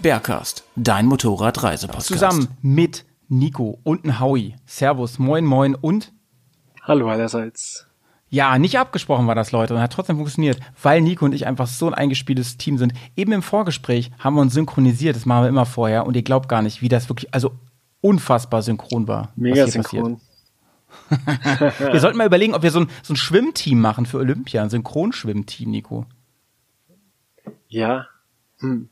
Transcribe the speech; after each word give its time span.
Bergcast, 0.00 0.64
dein 0.76 1.06
Motorradreisepodcast. 1.06 2.06
Zusammen 2.06 2.48
mit 2.60 3.04
Nico 3.28 3.78
und 3.82 4.04
ein 4.04 4.20
Howie. 4.20 4.56
Servus, 4.66 5.18
moin, 5.18 5.44
moin 5.44 5.74
und 5.74 6.12
Hallo 6.82 7.08
allerseits. 7.08 7.86
ja, 8.28 8.58
nicht 8.58 8.78
abgesprochen 8.78 9.26
war 9.26 9.34
das, 9.34 9.52
Leute, 9.52 9.74
und 9.74 9.80
hat 9.80 9.92
trotzdem 9.92 10.16
funktioniert, 10.16 10.58
weil 10.82 11.00
Nico 11.00 11.24
und 11.24 11.32
ich 11.32 11.46
einfach 11.46 11.66
so 11.66 11.86
ein 11.86 11.94
eingespieltes 11.94 12.58
Team 12.58 12.76
sind. 12.76 12.92
Eben 13.16 13.32
im 13.32 13.42
Vorgespräch 13.42 14.10
haben 14.18 14.34
wir 14.34 14.42
uns 14.42 14.52
synchronisiert, 14.54 15.16
das 15.16 15.24
machen 15.24 15.44
wir 15.44 15.48
immer 15.48 15.66
vorher, 15.66 16.06
und 16.06 16.16
ihr 16.16 16.22
glaubt 16.22 16.48
gar 16.48 16.60
nicht, 16.60 16.82
wie 16.82 16.88
das 16.88 17.08
wirklich, 17.08 17.32
also 17.32 17.52
unfassbar 18.00 18.62
synchron 18.62 19.08
war. 19.08 19.32
Mega 19.36 19.66
synchron. 19.66 20.18
passiert. 20.18 20.32
Wir 21.92 22.00
sollten 22.00 22.18
mal 22.18 22.26
überlegen, 22.26 22.54
ob 22.54 22.62
wir 22.62 22.70
so 22.70 22.80
ein, 22.80 22.90
so 23.02 23.14
ein 23.14 23.16
Schwimmteam 23.16 23.80
machen 23.80 24.04
für 24.04 24.18
Olympia, 24.18 24.62
ein 24.62 24.68
Synchronschwimmteam, 24.68 25.70
Nico. 25.70 26.04
Ja. 27.68 28.06
Hm. 28.62 28.88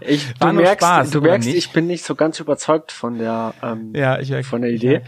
Ich, 0.00 0.32
du 0.34 0.52
merkst, 0.52 0.74
Spaß, 0.86 1.10
du 1.10 1.20
merkst, 1.20 1.48
ich 1.48 1.72
bin 1.72 1.88
nicht 1.88 2.04
so 2.04 2.14
ganz 2.14 2.38
überzeugt 2.38 2.92
von 2.92 3.18
der, 3.18 3.52
ähm, 3.62 3.92
Ja, 3.96 4.20
ich 4.20 4.30
merk- 4.30 4.46
von 4.46 4.62
der 4.62 4.70
Idee. 4.70 5.02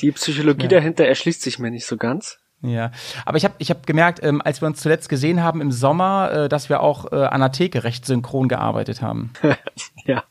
Die 0.00 0.12
Psychologie 0.12 0.68
dahinter 0.68 1.04
erschließt 1.06 1.42
sich 1.42 1.58
mir 1.58 1.70
nicht 1.72 1.86
so 1.86 1.96
ganz. 1.96 2.38
Ja, 2.64 2.92
aber 3.26 3.38
ich 3.38 3.44
habe 3.44 3.54
ich 3.58 3.70
hab 3.70 3.84
gemerkt, 3.88 4.22
ähm, 4.22 4.40
als 4.40 4.62
wir 4.62 4.66
uns 4.68 4.80
zuletzt 4.80 5.08
gesehen 5.08 5.42
haben 5.42 5.60
im 5.60 5.72
Sommer, 5.72 6.30
äh, 6.32 6.48
dass 6.48 6.68
wir 6.68 6.78
auch 6.80 7.10
äh, 7.10 7.16
an 7.24 7.40
der 7.40 7.50
Theke 7.50 7.82
recht 7.82 8.06
synchron 8.06 8.46
gearbeitet 8.48 9.02
haben. 9.02 9.32
Ja. 10.04 10.24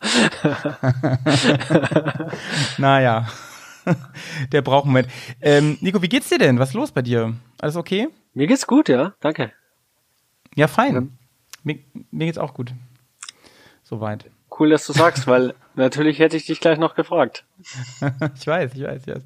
Naja, 2.78 3.28
der 4.52 4.62
braucht 4.62 4.84
einen 4.86 4.94
Moment. 4.94 5.08
Ähm, 5.42 5.78
Nico, 5.82 6.02
wie 6.02 6.10
geht's 6.10 6.30
dir 6.30 6.38
denn? 6.38 6.60
Was 6.60 6.70
ist 6.70 6.76
los 6.76 6.92
bei 6.92 7.02
dir? 7.02 7.34
Alles 7.60 7.76
okay? 7.76 8.10
Mir 8.34 8.48
geht's 8.48 8.68
gut, 8.68 8.90
ja. 8.90 9.14
Danke. 9.22 9.52
Ja, 10.56 10.68
fein. 10.68 11.18
Mir, 11.64 11.80
mir 12.12 12.26
geht's 12.26 12.38
auch 12.38 12.54
gut. 12.54 12.74
Soweit. 13.84 14.26
Cool, 14.58 14.70
dass 14.70 14.86
du 14.88 14.94
sagst, 14.94 15.28
weil 15.28 15.54
natürlich 15.82 16.20
hätte 16.20 16.38
ich 16.38 16.46
dich 16.46 16.60
gleich 16.60 16.80
noch 16.80 16.96
gefragt. 16.96 17.46
Ich 18.36 18.48
weiß, 18.48 18.74
ich 18.74 18.84
weiß, 18.84 19.02
ich 19.06 19.14
weiß. 19.14 19.24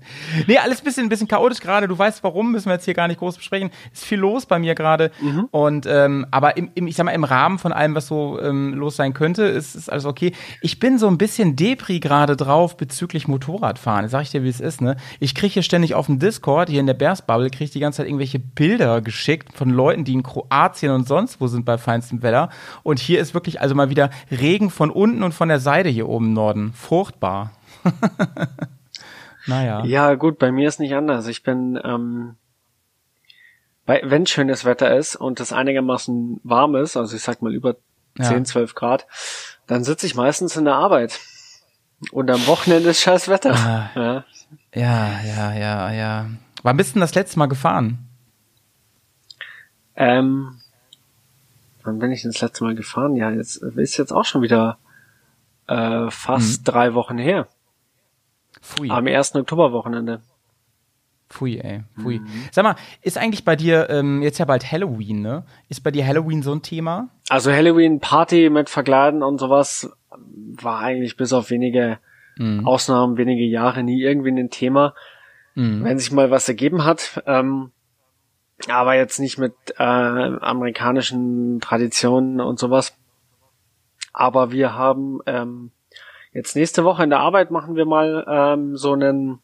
Nee, 0.48 0.58
alles 0.58 0.82
ein 0.82 0.84
bisschen, 0.84 1.06
ein 1.06 1.10
bisschen 1.10 1.28
chaotisch 1.28 1.60
gerade. 1.60 1.88
Du 1.88 1.98
weißt 1.98 2.24
warum, 2.24 2.52
müssen 2.52 2.68
wir 2.68 2.74
jetzt 2.74 2.86
hier 2.86 2.94
gar 2.94 3.08
nicht 3.08 3.20
groß 3.20 3.38
besprechen. 3.38 3.70
Ist 3.94 4.04
viel 4.04 4.20
los 4.20 4.46
bei 4.46 4.60
mir 4.60 4.76
gerade. 4.76 5.12
Und 5.52 5.86
ähm, 5.86 6.26
aber 6.32 6.58
im, 6.58 6.72
im, 6.76 6.88
ich 6.88 6.96
sag 6.96 7.06
mal, 7.06 7.12
im 7.12 7.24
Rahmen 7.24 7.60
von 7.60 7.72
allem, 7.72 7.96
was 7.96 8.08
so 8.08 8.40
ähm, 8.42 8.74
los 8.74 8.96
sein 8.96 9.14
könnte, 9.14 9.44
ist, 9.44 9.76
ist 9.76 9.92
alles 9.92 10.06
okay. 10.06 10.34
Ich 10.62 10.80
bin 10.80 10.98
so 10.98 11.08
ein 11.08 11.18
bisschen 11.18 11.56
Depri 11.56 12.00
gerade 12.00 12.36
drauf 12.36 12.78
bezüglich 12.78 13.28
Motorradfahren. 13.28 14.10
Sag 14.10 14.24
ich 14.24 14.32
dir, 14.32 14.44
wie 14.44 14.50
es 14.50 14.60
ist, 14.60 14.82
ne? 14.82 14.98
Ich 15.20 15.36
kriege 15.36 15.54
hier 15.54 15.64
ständig 15.64 15.96
auf 15.96 16.08
dem 16.08 16.20
Discord, 16.20 16.70
hier 16.70 16.80
in 16.80 16.88
der 16.88 16.94
Bears 16.94 17.22
Bubble, 17.22 17.50
kriege 17.50 17.66
ich 17.66 17.72
die 17.72 17.80
ganze 17.80 17.98
Zeit 17.98 18.08
irgendwelche 18.08 18.40
Bilder 18.40 19.02
geschickt 19.02 19.56
von 19.56 19.70
Leuten, 19.70 20.04
die 20.04 20.14
in 20.14 20.24
Kroatien 20.24 20.92
und 20.92 21.08
sonst 21.08 21.40
wo 21.40 21.48
sind 21.48 21.66
bei 21.66 21.78
feinstem 21.78 22.22
Wetter. 22.24 22.50
Und 22.84 23.00
hier 23.00 23.20
ist 23.20 23.34
wirklich 23.34 23.62
also 23.62 23.76
mal 23.76 23.90
wieder 23.90 24.10
Regen 24.32 24.70
von 24.70 24.90
unten 24.90 25.24
und 25.24 25.34
von 25.34 25.50
der 25.50 25.60
Seite 25.60 25.90
hier 25.90 26.08
oben 26.10 26.28
im 26.28 26.34
Norden. 26.46 26.74
Furchtbar. 26.74 27.52
naja. 29.48 29.84
Ja, 29.84 30.14
gut, 30.14 30.38
bei 30.38 30.52
mir 30.52 30.68
ist 30.68 30.80
nicht 30.80 30.94
anders. 30.94 31.28
Ich 31.28 31.42
bin, 31.42 31.80
ähm, 31.84 32.36
bei, 33.86 34.02
wenn 34.06 34.28
schönes 34.28 34.64
Wetter 34.64 34.96
ist 34.96 35.16
und 35.16 35.40
es 35.40 35.52
einigermaßen 35.52 36.40
warm 36.44 36.76
ist, 36.76 36.98
also 36.98 37.16
ich 37.16 37.24
sag 37.24 37.42
mal 37.42 37.54
über 37.54 37.76
Ja. 38.18 38.26
10, 38.26 38.46
12 38.46 38.76
Grad, 38.76 39.08
dann 39.68 39.84
sitze 39.84 40.06
ich 40.06 40.16
meistens 40.16 40.56
in 40.56 40.66
der 40.66 40.76
Arbeit. 40.76 41.20
Und 42.12 42.30
am 42.30 42.46
Wochenende 42.46 42.90
ist 42.90 43.02
scheiß 43.02 43.28
Wetter. 43.28 43.54
Ah. 43.56 43.90
Ja. 43.96 44.24
Ja, 44.76 45.22
ja, 45.24 45.54
ja, 45.54 45.92
ja. 45.92 46.30
Wann 46.62 46.78
bist 46.78 46.92
du 46.92 46.94
denn 46.96 47.02
das 47.02 47.16
letzte 47.16 47.40
Mal 47.40 47.48
gefahren? 47.48 47.98
Ähm, 49.96 50.60
wann 51.84 52.00
bin 52.00 52.12
ich 52.12 52.22
denn 52.22 52.32
das 52.32 52.42
letzte 52.42 52.66
Mal 52.66 52.76
gefahren? 52.76 53.16
Ja, 53.16 53.32
jetzt 53.32 53.58
ist 53.58 53.98
jetzt 53.98 54.12
auch 54.12 54.26
schon 54.26 54.42
wieder 54.42 54.78
äh, 55.68 56.10
fast 56.10 56.62
Mhm. 56.62 56.72
drei 56.72 56.94
Wochen 56.94 57.18
her. 57.18 57.48
Pfui. 58.62 58.90
Am 58.90 59.08
ersten 59.08 59.38
Oktoberwochenende. 59.40 60.22
Pfui, 61.30 61.58
ey. 61.60 61.84
Pfui. 62.00 62.20
Mhm. 62.20 62.28
Sag 62.52 62.64
mal, 62.64 62.76
ist 63.02 63.18
eigentlich 63.18 63.44
bei 63.46 63.56
dir, 63.56 63.90
ähm, 63.90 64.22
jetzt 64.22 64.38
ja 64.38 64.46
bald 64.46 64.72
Halloween, 64.72 65.22
ne? 65.22 65.44
Ist 65.70 65.84
bei 65.84 65.92
dir 65.92 66.06
Halloween 66.06 66.44
so 66.44 66.54
ein 66.54 66.62
Thema? 66.62 67.10
Also 67.30 67.52
Halloween 67.52 68.00
Party 68.00 68.50
mit 68.50 68.70
Verkleiden 68.70 69.24
und 69.24 69.40
sowas 69.40 69.92
war 70.12 70.80
eigentlich 70.80 71.18
bis 71.18 71.34
auf 71.34 71.50
wenige 71.50 71.98
Mhm. 72.38 72.68
Ausnahmen, 72.68 73.18
wenige 73.18 73.46
Jahre 73.46 73.82
nie 73.84 74.02
irgendwie 74.02 74.30
ein 74.32 74.50
Thema. 74.50 74.94
Mhm. 75.56 75.84
Wenn 75.84 75.98
sich 76.00 76.12
mal 76.12 76.32
was 76.32 76.48
ergeben 76.50 76.84
hat, 76.86 77.24
ähm, 77.26 77.72
aber 78.70 78.96
jetzt 78.96 79.20
nicht 79.20 79.38
mit 79.38 79.54
äh, 79.78 79.84
amerikanischen 79.84 81.60
Traditionen 81.62 82.40
und 82.42 82.60
sowas. 82.60 82.98
Aber 84.18 84.52
wir 84.52 84.76
haben 84.76 85.20
ähm, 85.26 85.72
jetzt 86.32 86.56
nächste 86.56 86.86
Woche 86.86 87.04
in 87.04 87.10
der 87.10 87.20
Arbeit 87.20 87.52
machen 87.52 87.76
wir 87.76 87.86
mal 87.86 88.26
ähm, 88.28 88.78
so 88.78 88.94
einen 88.94 89.40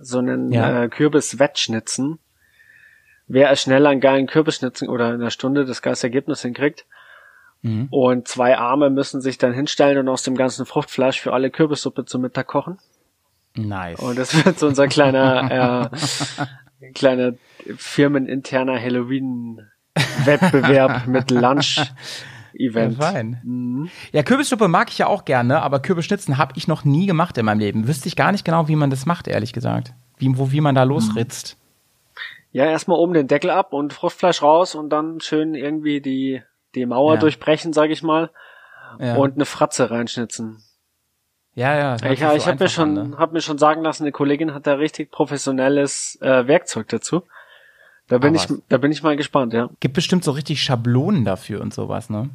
so 0.00 0.18
einen 0.18 0.50
Ja. 0.52 0.84
äh, 0.84 0.88
Kürbis-Wettschnitzen. 0.88 2.18
Wer 3.26 3.54
schnell 3.56 3.84
einen 3.86 4.00
geilen 4.00 4.26
Kürbisschnitzen 4.26 4.88
oder 4.88 5.08
in 5.08 5.16
einer 5.20 5.30
Stunde 5.30 5.66
das 5.66 5.82
geilste 5.82 6.06
Ergebnis 6.06 6.40
hinkriegt. 6.40 6.86
Mhm. 7.62 7.88
Und 7.90 8.26
zwei 8.28 8.56
Arme 8.56 8.88
müssen 8.90 9.20
sich 9.20 9.36
dann 9.36 9.52
hinstellen 9.52 9.98
und 9.98 10.08
aus 10.08 10.22
dem 10.22 10.34
ganzen 10.36 10.64
Fruchtfleisch 10.64 11.20
für 11.20 11.32
alle 11.34 11.50
Kürbissuppe 11.50 12.06
zum 12.06 12.22
Mittag 12.22 12.46
kochen. 12.46 12.78
Nice. 13.54 14.00
Und 14.00 14.16
das 14.18 14.46
wird 14.46 14.58
so 14.58 14.68
unser 14.68 14.88
kleiner, 14.88 15.90
äh, 16.80 16.92
kleiner 16.92 17.34
firmeninterner 17.76 18.80
Halloween-Wettbewerb 18.80 21.06
mit 21.06 21.30
ja, 22.58 22.82
Lunch-Event. 22.82 22.96
fein. 22.96 23.40
Mhm. 23.44 23.90
Ja, 24.12 24.22
Kürbissuppe 24.22 24.68
mag 24.68 24.90
ich 24.90 24.98
ja 24.98 25.06
auch 25.06 25.24
gerne, 25.24 25.62
aber 25.62 25.80
Kürbisschnitzen 25.80 26.36
habe 26.38 26.52
ich 26.56 26.68
noch 26.68 26.84
nie 26.84 27.06
gemacht 27.06 27.38
in 27.38 27.46
meinem 27.46 27.60
Leben. 27.60 27.86
Wüsste 27.88 28.08
ich 28.08 28.16
gar 28.16 28.32
nicht 28.32 28.44
genau, 28.44 28.68
wie 28.68 28.76
man 28.76 28.90
das 28.90 29.06
macht, 29.06 29.28
ehrlich 29.28 29.52
gesagt. 29.52 29.94
Wie, 30.18 30.36
wo, 30.36 30.50
wie 30.50 30.60
man 30.60 30.74
da 30.74 30.82
losritzt. 30.82 31.56
Ja, 32.50 32.64
erstmal 32.64 32.98
oben 32.98 33.12
den 33.14 33.28
Deckel 33.28 33.50
ab 33.50 33.72
und 33.72 33.92
Fruchtfleisch 33.92 34.42
raus 34.42 34.74
und 34.74 34.90
dann 34.90 35.20
schön 35.20 35.54
irgendwie 35.54 36.00
die, 36.00 36.42
die 36.74 36.86
Mauer 36.86 37.14
Ja. 37.14 37.20
durchbrechen, 37.20 37.72
sag 37.72 37.90
ich 37.90 38.02
mal, 38.02 38.30
Ja, 38.98 39.16
und 39.16 39.34
eine 39.36 39.44
Fratze 39.44 39.90
reinschnitzen. 39.90 40.62
ja. 41.54 41.76
ja 41.76 41.94
Ich, 42.10 42.20
so 42.20 42.32
ich 42.34 42.46
habe 42.48 42.64
mir 42.64 42.68
schon, 42.70 42.98
an, 42.98 43.10
ne? 43.10 43.18
hab 43.18 43.32
mir 43.32 43.42
schon 43.42 43.58
sagen 43.58 43.82
lassen, 43.82 44.04
eine 44.04 44.12
Kollegin 44.12 44.54
hat 44.54 44.66
da 44.66 44.74
richtig 44.74 45.10
professionelles 45.10 46.18
äh, 46.22 46.46
Werkzeug 46.48 46.88
dazu. 46.88 47.22
Da 48.08 48.16
bin 48.16 48.34
Ah, 48.34 48.40
ich, 48.42 48.48
da 48.70 48.78
bin 48.78 48.90
ich 48.90 49.02
mal 49.02 49.16
gespannt, 49.16 49.52
ja. 49.52 49.68
Gibt 49.80 49.94
bestimmt 49.94 50.24
so 50.24 50.30
richtig 50.30 50.62
Schablonen 50.62 51.26
dafür 51.26 51.60
und 51.60 51.74
sowas, 51.74 52.08
ne? 52.08 52.30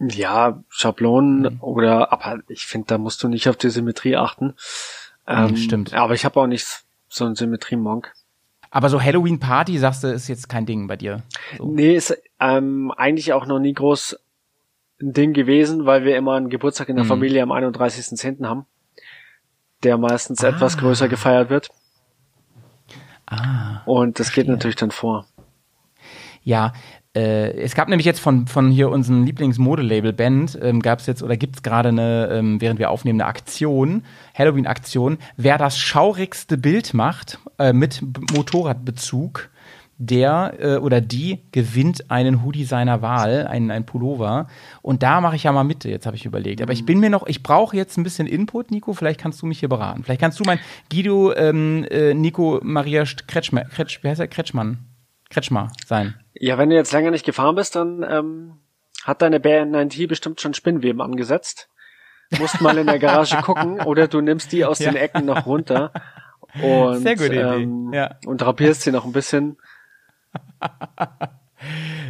Ja, 0.00 0.62
Schablonen 0.68 1.54
Mhm. 1.54 1.58
oder, 1.60 2.12
aber 2.12 2.40
ich 2.48 2.66
finde, 2.66 2.86
da 2.88 2.98
musst 2.98 3.22
du 3.22 3.28
nicht 3.28 3.48
auf 3.48 3.56
die 3.56 3.70
Symmetrie 3.70 4.16
achten. 4.16 4.54
Ähm, 5.26 5.50
Mhm, 5.50 5.56
stimmt. 5.56 5.94
Aber 5.94 6.14
ich 6.14 6.24
habe 6.24 6.40
auch 6.40 6.46
nicht 6.46 6.66
so 7.08 7.24
einen 7.24 7.34
Symmetrie-Monk. 7.34 8.12
Aber 8.70 8.88
so 8.88 9.00
Halloween-Party, 9.00 9.78
sagst 9.78 10.04
du, 10.04 10.08
ist 10.08 10.28
jetzt 10.28 10.48
kein 10.48 10.66
Ding 10.66 10.86
bei 10.86 10.96
dir. 10.96 11.22
So. 11.58 11.66
Nee, 11.70 11.94
ist 11.94 12.16
ähm, 12.40 12.90
eigentlich 12.96 13.32
auch 13.32 13.46
noch 13.46 13.58
nie 13.58 13.72
groß 13.74 14.18
ein 15.00 15.12
Ding 15.12 15.32
gewesen, 15.34 15.84
weil 15.86 16.04
wir 16.04 16.16
immer 16.16 16.34
einen 16.34 16.48
Geburtstag 16.48 16.88
in 16.88 16.96
der 16.96 17.04
Mhm. 17.04 17.08
Familie 17.08 17.42
am 17.42 17.52
31.10. 17.52 18.46
haben, 18.46 18.66
der 19.82 19.98
meistens 19.98 20.42
etwas 20.42 20.76
Ah. 20.76 20.80
größer 20.80 21.08
gefeiert 21.08 21.50
wird. 21.50 21.68
Ah. 23.26 23.82
Und 23.84 24.18
das 24.20 24.32
geht 24.32 24.48
natürlich 24.48 24.76
dann 24.76 24.90
vor. 24.90 25.26
Ja, 26.42 26.72
äh, 27.16 27.52
es 27.62 27.74
gab 27.74 27.88
nämlich 27.88 28.04
jetzt 28.04 28.20
von, 28.20 28.46
von 28.46 28.70
hier 28.70 28.90
unserem 28.90 29.24
Lieblingsmodelabel 29.24 30.12
Band, 30.12 30.58
ähm, 30.60 30.80
gab 30.80 30.98
es 30.98 31.06
jetzt 31.06 31.22
oder 31.22 31.38
gibt 31.38 31.56
es 31.56 31.62
gerade 31.62 31.88
eine, 31.88 32.28
ähm, 32.30 32.60
während 32.60 32.78
wir 32.78 32.90
aufnehmen, 32.90 33.20
eine 33.20 33.28
Aktion, 33.28 34.02
Halloween-Aktion. 34.36 35.16
Wer 35.38 35.56
das 35.56 35.78
schaurigste 35.78 36.58
Bild 36.58 36.92
macht 36.92 37.38
äh, 37.58 37.72
mit 37.72 38.00
B 38.02 38.20
Motorradbezug, 38.36 39.48
der 39.96 40.54
äh, 40.58 40.76
oder 40.76 41.00
die 41.00 41.40
gewinnt 41.52 42.10
einen 42.10 42.44
Hoodie 42.44 42.64
seiner 42.64 43.00
Wahl, 43.00 43.46
einen, 43.46 43.70
einen 43.70 43.86
Pullover. 43.86 44.46
Und 44.82 45.02
da 45.02 45.22
mache 45.22 45.36
ich 45.36 45.44
ja 45.44 45.52
mal 45.52 45.64
mit, 45.64 45.84
jetzt 45.84 46.04
habe 46.04 46.16
ich 46.16 46.26
überlegt. 46.26 46.60
Aber 46.60 46.74
ich 46.74 46.84
bin 46.84 47.00
mir 47.00 47.08
noch, 47.08 47.26
ich 47.26 47.42
brauche 47.42 47.76
jetzt 47.76 47.96
ein 47.96 48.02
bisschen 48.02 48.26
Input, 48.26 48.70
Nico. 48.70 48.92
Vielleicht 48.92 49.20
kannst 49.20 49.40
du 49.40 49.46
mich 49.46 49.60
hier 49.60 49.70
beraten. 49.70 50.04
Vielleicht 50.04 50.20
kannst 50.20 50.38
du 50.38 50.44
mein 50.44 50.58
Guido 50.92 51.32
ähm, 51.34 51.86
äh, 51.90 52.12
Nico 52.12 52.60
Maria 52.62 53.04
Kretschmer, 53.26 53.64
Kretsch, 53.64 54.02
wie 54.02 54.08
heißt 54.08 54.20
er? 54.20 54.28
Kretschmann. 54.28 54.80
Kretschmer 55.30 55.72
sein. 55.86 56.14
Ja, 56.38 56.58
wenn 56.58 56.70
du 56.70 56.76
jetzt 56.76 56.92
länger 56.92 57.10
nicht 57.10 57.24
gefahren 57.26 57.54
bist, 57.54 57.76
dann 57.76 58.04
ähm, 58.08 58.52
hat 59.04 59.22
deine 59.22 59.38
BN9T 59.38 60.06
bestimmt 60.08 60.40
schon 60.40 60.54
Spinnweben 60.54 61.00
angesetzt. 61.00 61.68
Musst 62.38 62.60
mal 62.60 62.76
in 62.78 62.86
der 62.86 62.98
Garage 62.98 63.36
gucken 63.42 63.80
oder 63.80 64.08
du 64.08 64.20
nimmst 64.20 64.52
die 64.52 64.64
aus 64.64 64.78
Ja. 64.80 64.90
den 64.90 64.96
Ecken 64.96 65.24
noch 65.26 65.46
runter 65.46 65.92
und, 66.62 67.02
Sehr 67.02 67.14
gute 67.14 67.26
Idee, 67.26 67.62
ähm, 67.62 67.92
ja. 67.92 68.16
und 68.26 68.40
drapierst 68.40 68.82
sie 68.82 68.92
noch 68.92 69.04
ein 69.04 69.12
bisschen. 69.12 69.56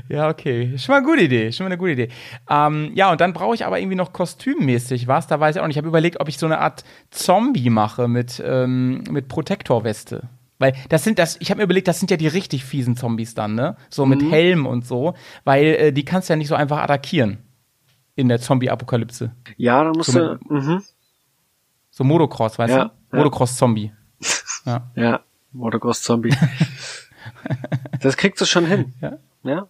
Ja, 0.08 0.28
okay. 0.28 0.76
Schon 0.76 0.92
mal 0.92 0.98
eine 0.98 1.06
gute 1.06 1.22
Idee. 1.22 1.50
Schon 1.50 1.64
mal 1.64 1.68
eine 1.68 1.78
gute 1.78 1.92
Idee. 1.92 2.08
Ähm, 2.48 2.92
ja, 2.94 3.10
und 3.10 3.20
dann 3.20 3.32
brauche 3.32 3.54
ich 3.54 3.64
aber 3.64 3.78
irgendwie 3.78 3.96
noch 3.96 4.12
kostümmäßig 4.12 5.08
was. 5.08 5.26
Da 5.26 5.40
weiß 5.40 5.56
ich 5.56 5.62
auch 5.62 5.66
nicht. 5.66 5.76
Ich 5.76 5.78
habe 5.78 5.88
überlegt, 5.88 6.20
ob 6.20 6.28
ich 6.28 6.38
so 6.38 6.46
eine 6.46 6.58
Art 6.58 6.84
Zombie 7.10 7.70
mache 7.70 8.06
mit, 8.06 8.42
ähm, 8.44 9.02
mit 9.10 9.28
Protektorweste. 9.28 10.28
Weil 10.58 10.74
das 10.88 11.04
sind 11.04 11.18
das, 11.18 11.36
ich 11.40 11.50
habe 11.50 11.58
mir 11.58 11.64
überlegt, 11.64 11.86
das 11.88 11.98
sind 11.98 12.10
ja 12.10 12.16
die 12.16 12.28
richtig 12.28 12.64
fiesen 12.64 12.96
Zombies 12.96 13.34
dann, 13.34 13.54
ne? 13.54 13.76
So 13.90 14.06
mit 14.06 14.22
Helm 14.22 14.66
und 14.66 14.86
so, 14.86 15.14
weil 15.44 15.64
äh, 15.64 15.92
die 15.92 16.04
kannst 16.04 16.28
du 16.28 16.32
ja 16.32 16.36
nicht 16.36 16.48
so 16.48 16.54
einfach 16.54 16.78
attackieren 16.78 17.38
in 18.14 18.28
der 18.28 18.40
Zombie-Apokalypse. 18.40 19.32
Ja, 19.58 19.84
dann 19.84 19.92
musst 19.92 20.10
So 20.12 20.18
du, 20.36 20.38
mhm, 20.48 20.82
So 21.90 22.04
Motocross, 22.04 22.58
weißt 22.58 22.72
Ja, 22.74 22.84
du? 22.84 22.90
ja. 23.12 23.18
Motocross-Zombie. 23.18 23.92
ja, 24.94 25.20
Motocross 25.52 26.02
Zombie. 26.02 26.34
das 28.00 28.16
kriegst 28.16 28.40
du 28.40 28.46
schon 28.46 28.66
hin. 28.66 28.94
Ja. 29.00 29.18
Ja. 29.42 29.68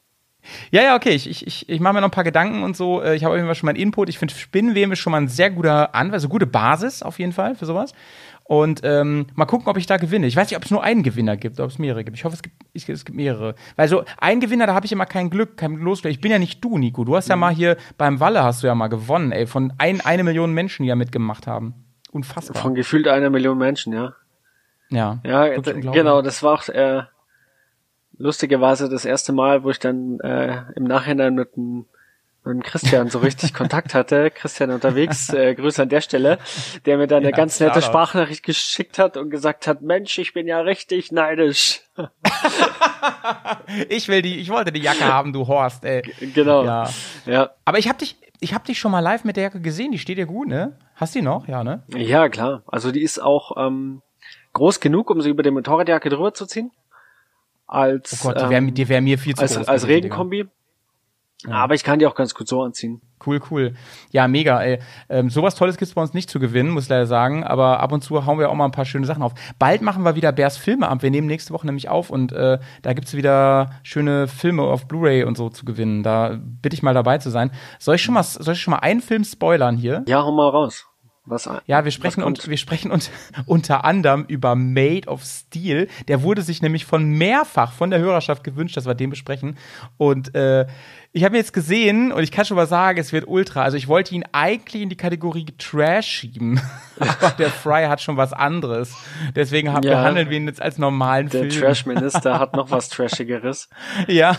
Ja, 0.71 0.83
ja, 0.83 0.95
okay. 0.95 1.11
Ich, 1.11 1.29
ich, 1.29 1.45
ich, 1.45 1.69
ich 1.69 1.81
mache 1.81 1.95
mir 1.95 2.01
noch 2.01 2.09
ein 2.09 2.13
paar 2.13 2.23
Gedanken 2.23 2.63
und 2.63 2.77
so. 2.77 3.03
Äh, 3.03 3.17
Ich 3.17 3.25
habe 3.25 3.33
auf 3.35 3.37
jeden 3.37 3.49
Fall 3.49 3.57
schon 3.57 3.67
mal 3.67 3.71
einen 3.73 3.81
Input. 3.81 4.09
Ich 4.09 4.19
finde 4.19 4.33
Spinnenweben 4.33 4.93
ist 4.93 5.01
schon 5.01 5.11
mal 5.11 5.17
ein 5.21 5.27
sehr 5.29 5.51
guter 5.51 5.93
Anwalt, 5.95 6.15
also 6.15 6.29
gute 6.29 6.47
Basis 6.47 7.03
auf 7.03 7.19
jeden 7.19 7.33
Fall 7.33 7.57
für 7.57 7.67
sowas. 7.67 7.93
Und 8.49 8.83
ähm, 8.85 9.27
mal 9.35 9.47
gucken, 9.47 9.67
ob 9.67 9.77
ich 9.77 9.87
da 9.87 9.97
gewinne. 9.97 10.27
Ich 10.27 10.37
weiß 10.37 10.49
nicht, 10.49 10.57
ob 10.57 10.65
es 10.65 10.71
nur 10.71 10.83
einen 10.83 11.03
Gewinner 11.03 11.37
gibt, 11.37 11.59
ob 11.59 11.69
es 11.69 11.81
mehrere 11.81 12.05
gibt. 12.05 12.17
Ich 12.17 12.25
hoffe, 12.25 12.37
es 12.37 12.43
gibt, 12.43 12.55
ich, 12.73 12.89
es 12.89 13.05
gibt 13.05 13.17
mehrere. 13.17 13.57
Weil 13.75 13.89
so 13.89 14.05
ein 14.19 14.39
Gewinner, 14.39 14.69
da 14.69 14.75
habe 14.75 14.87
ich 14.87 14.93
immer 14.93 15.07
kein 15.07 15.31
Glück, 15.31 15.57
kein 15.57 15.75
Losglück. 15.79 16.13
Ich 16.13 16.21
bin 16.21 16.31
ja 16.31 16.39
nicht 16.39 16.63
du, 16.63 16.79
Nico. 16.79 17.05
Du 17.05 17.17
hast 17.17 17.29
ja 17.29 17.35
mal 17.35 17.53
hier 17.53 17.77
beim 17.99 18.21
Walle 18.21 18.45
hast 18.45 18.63
du 18.63 18.69
ja 18.69 18.75
mal 18.77 18.87
gewonnen, 18.87 19.33
ey, 19.33 19.49
von 19.49 19.73
ein, 19.79 20.01
eine 20.01 20.23
Million 20.23 20.53
Menschen, 20.53 20.85
die 20.85 20.89
ja 20.89 20.95
mitgemacht 20.95 21.49
haben. 21.49 21.75
Unfassbar. 22.13 22.63
Von 22.63 22.77
gefühlt 22.77 23.09
einer 23.09 23.31
Million 23.31 23.59
Menschen, 23.59 23.93
ja. 23.93 24.15
ja. 24.91 25.19
Ja, 25.25 25.49
genau, 25.59 26.23
das 26.23 26.45
war 26.45 26.55
auch 26.55 26.69
äh, 26.69 27.03
lustigerweise 28.17 28.89
das 28.89 29.05
erste 29.05 29.33
Mal, 29.33 29.65
wo 29.65 29.71
ich 29.71 29.81
dann 29.81 30.21
äh, 30.21 30.63
im 30.77 30.85
Nachhinein 30.85 31.35
mit 31.35 31.57
dem, 31.57 31.87
mit 32.47 32.65
Christian 32.65 33.09
so 33.11 33.19
richtig 33.19 33.53
Kontakt 33.55 33.95
hatte. 33.95 34.31
Christian 34.31 34.71
unterwegs, 34.71 35.29
äh, 35.33 35.55
Grüße 35.55 35.83
an 35.83 35.89
der 35.89 36.01
Stelle, 36.01 36.39
der 36.85 36.97
mir 36.97 37.07
dann 37.07 37.19
eine 37.19 37.31
Ja, 37.31 37.37
ganz 37.37 37.61
nette. 37.61 37.83
Sprachnachricht 37.83 38.43
geschickt 38.45 38.99
hat 38.99 39.17
und 39.17 39.31
gesagt 39.31 39.67
hat, 39.67 39.83
Mensch, 39.83 40.19
ich 40.19 40.33
bin 40.33 40.47
ja 40.47 40.61
richtig 40.61 41.13
neidisch. 41.13 41.83
Ich 43.89 44.09
will 44.09 44.23
die, 44.23 44.39
ich 44.39 44.51
wollte 44.51 44.73
die 44.73 44.81
Jacke 44.81 45.05
haben, 45.05 45.33
du 45.33 45.47
Horst, 45.47 45.85
ey. 45.85 46.03
Genau. 46.35 46.65
Ja. 46.65 46.91
Ja, 47.27 47.51
Aber 47.65 47.79
ich 47.79 47.89
habe 47.89 47.99
dich, 47.99 48.17
ich 48.41 48.55
habe 48.55 48.65
dich 48.65 48.79
schon 48.79 48.91
mal 48.93 49.01
live 49.01 49.25
mit 49.25 49.37
der 49.37 49.45
Jacke 49.45 49.61
gesehen. 49.61 49.93
Die 49.93 49.99
steht 49.99 50.19
dir 50.19 50.27
gut, 50.27 50.49
ne? 50.49 50.79
Hast 50.95 51.15
die 51.15 51.23
noch? 51.23 51.49
Ja, 51.49 51.65
ne? 51.65 51.83
ja 51.89 52.29
klar. 52.29 52.63
Also 52.67 52.93
die 52.93 53.03
ist 53.03 53.19
auch 53.21 53.57
ähm, 53.57 54.03
groß 54.53 54.81
genug, 54.81 55.11
um 55.11 55.21
sie 55.21 55.31
über 55.31 55.43
die 55.43 55.51
Motorradjacke 55.51 56.09
drüber 56.09 56.33
zu 56.35 56.47
ziehen. 56.47 56.71
Als, 57.67 58.21
Oh 58.25 58.29
Gott, 58.29 58.41
die 58.41 58.49
wär, 58.49 58.59
ähm, 58.59 58.89
wär 58.89 59.01
mir 59.01 59.19
viel 59.19 59.35
zu 59.35 59.43
als, 59.43 59.57
groß. 59.57 59.69
als 59.69 59.83
gewesen, 59.83 60.49
Regenkombi. 61.45 61.63
Aber 61.63 61.75
ich 61.75 61.85
kann 61.85 61.99
die 61.99 62.07
auch 62.07 62.15
ganz 62.15 62.35
gut 62.35 62.49
so 62.49 62.63
anziehen. 62.63 63.01
Cool, 63.25 63.41
cool. 63.51 63.75
Ja, 64.11 64.29
mega, 64.29 64.63
ey. 64.63 64.79
Ähm, 65.09 65.31
sowas 65.31 65.55
Tolles 65.55 65.79
gibt's 65.79 65.95
bei 65.95 66.03
uns 66.03 66.13
nicht 66.15 66.31
zu 66.31 66.39
gewinnen, 66.39 66.71
muss 66.71 66.85
ich 66.85 66.89
leider 66.91 67.07
sagen. 67.07 67.45
Aber 67.45 67.81
ab 67.81 67.93
und 67.93 68.03
zu 68.03 68.27
hauen 68.27 68.39
wir 68.39 68.51
auch 68.51 68.55
mal 68.55 68.67
ein 68.67 68.73
paar 68.73 68.85
schöne 68.85 69.07
Sachen 69.07 69.23
auf. 69.23 69.33
Bald 69.59 69.83
machen 69.83 70.03
wir 70.05 70.17
wieder 70.17 70.33
Bärs 70.33 70.57
Filmeabend. 70.57 71.03
Wir 71.03 71.11
nehmen 71.11 71.27
nächste 71.27 71.53
Woche 71.53 71.67
nämlich 71.67 71.89
auf 71.89 72.11
und 72.11 72.33
äh, 72.33 72.59
da 72.83 72.93
gibt's 72.93 73.15
wieder 73.15 73.71
schöne 73.83 74.29
Filme 74.29 74.63
auf 74.63 74.87
Blu-ray 74.87 75.25
und 75.25 75.37
so 75.37 75.49
zu 75.49 75.65
gewinnen. 75.65 76.03
Da 76.03 76.39
bitte 76.39 76.75
ich 76.75 76.83
mal 76.83 76.95
dabei 76.95 77.19
zu 77.19 77.31
sein. 77.31 77.51
Soll 77.79 77.97
ich 77.97 78.03
schon 78.03 78.15
mal, 78.15 78.23
soll 78.23 78.55
ich 78.55 78.61
schon 78.61 78.73
mal 78.73 78.81
einen 78.81 79.01
Film 79.01 79.25
spoilern 79.25 79.77
hier? 79.77 80.05
Ja, 80.07 80.23
hau 80.23 80.33
mal 80.33 80.49
raus. 80.49 80.87
Was, 81.29 81.51
Ja, 81.67 81.85
wir 81.85 81.91
sprechen 81.91 82.23
und 82.23 82.49
wir 82.49 82.57
sprechen 82.57 82.93
und, 82.93 83.11
unter 83.47 83.85
anderem 83.85 84.25
über 84.29 84.55
Made 84.55 85.09
of 85.09 85.25
Steel. 85.25 85.89
Der 86.07 86.23
wurde 86.23 86.43
sich 86.43 86.63
nämlich 86.63 86.85
von 86.85 87.05
mehrfach 87.05 87.73
von 87.73 87.91
der 87.91 87.99
Hörerschaft 87.99 88.45
gewünscht, 88.45 88.77
dass 88.77 88.87
wir 88.87 88.95
den 88.95 89.11
besprechen. 89.11 89.59
Und 89.97 90.37
äh, 90.37 90.67
ich 91.17 91.25
habe 91.25 91.35
jetzt 91.39 91.55
gesehen 91.55 92.13
und 92.13 92.23
ich 92.23 92.31
kann 92.31 92.45
schon 92.45 92.59
mal 92.59 92.67
sagen, 92.67 92.99
es 93.01 93.11
wird 93.11 93.27
ultra. 93.27 93.63
Also 93.63 93.79
ich 93.79 93.89
wollte 93.89 94.15
ihn 94.15 94.25
eigentlich 94.33 94.83
in 94.83 94.91
die 94.91 94.97
Kategorie 94.99 95.47
Trash 95.57 96.07
schieben, 96.07 96.61
aber 97.01 97.31
der 97.39 97.49
Fry 97.49 97.85
hat 97.87 98.03
schon 98.03 98.19
was 98.19 98.35
anderes. 98.35 98.95
Deswegen 99.35 99.73
haben, 99.73 99.83
Ja. 99.83 99.95
behandeln 99.95 100.29
wir 100.29 100.37
ihn 100.37 100.47
jetzt 100.47 100.61
als 100.61 100.77
normalen 100.77 101.31
Der 101.31 101.49
Film. 101.49 101.53
Trash-Minister 101.63 102.39
hat 102.39 102.55
noch 102.55 102.71
was 102.71 102.89
Trashigeres. 102.91 103.71
Ja, 104.09 104.37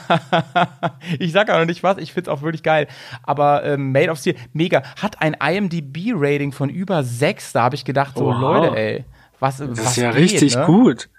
ich 1.18 1.32
sag 1.32 1.50
auch 1.50 1.58
noch 1.58 1.66
nicht 1.66 1.82
was, 1.82 1.98
ich 1.98 2.14
find's 2.14 2.30
auch 2.30 2.44
wirklich 2.44 2.62
geil. 2.62 2.88
Aber 3.24 3.64
ähm, 3.64 3.92
Made 3.92 4.12
of 4.12 4.20
Steel, 4.20 4.36
mega. 4.54 4.84
Hat 5.02 5.20
ein 5.20 5.34
IMDb-Rating 5.34 6.52
von 6.52 6.70
über 6.70 7.04
sechs. 7.04 7.54
Da 7.54 7.64
habe 7.64 7.74
ich 7.74 7.86
gedacht, 7.86 8.16
so 8.18 8.26
Oha. 8.28 8.40
Leute, 8.40 8.78
ey, 8.78 9.06
was, 9.40 9.58
Das 9.58 9.70
was 9.72 9.80
ist 9.80 9.98
ja 9.98 10.12
geht, 10.12 10.22
richtig 10.22 10.56
ne? 10.56 10.66
gut. 10.66 11.10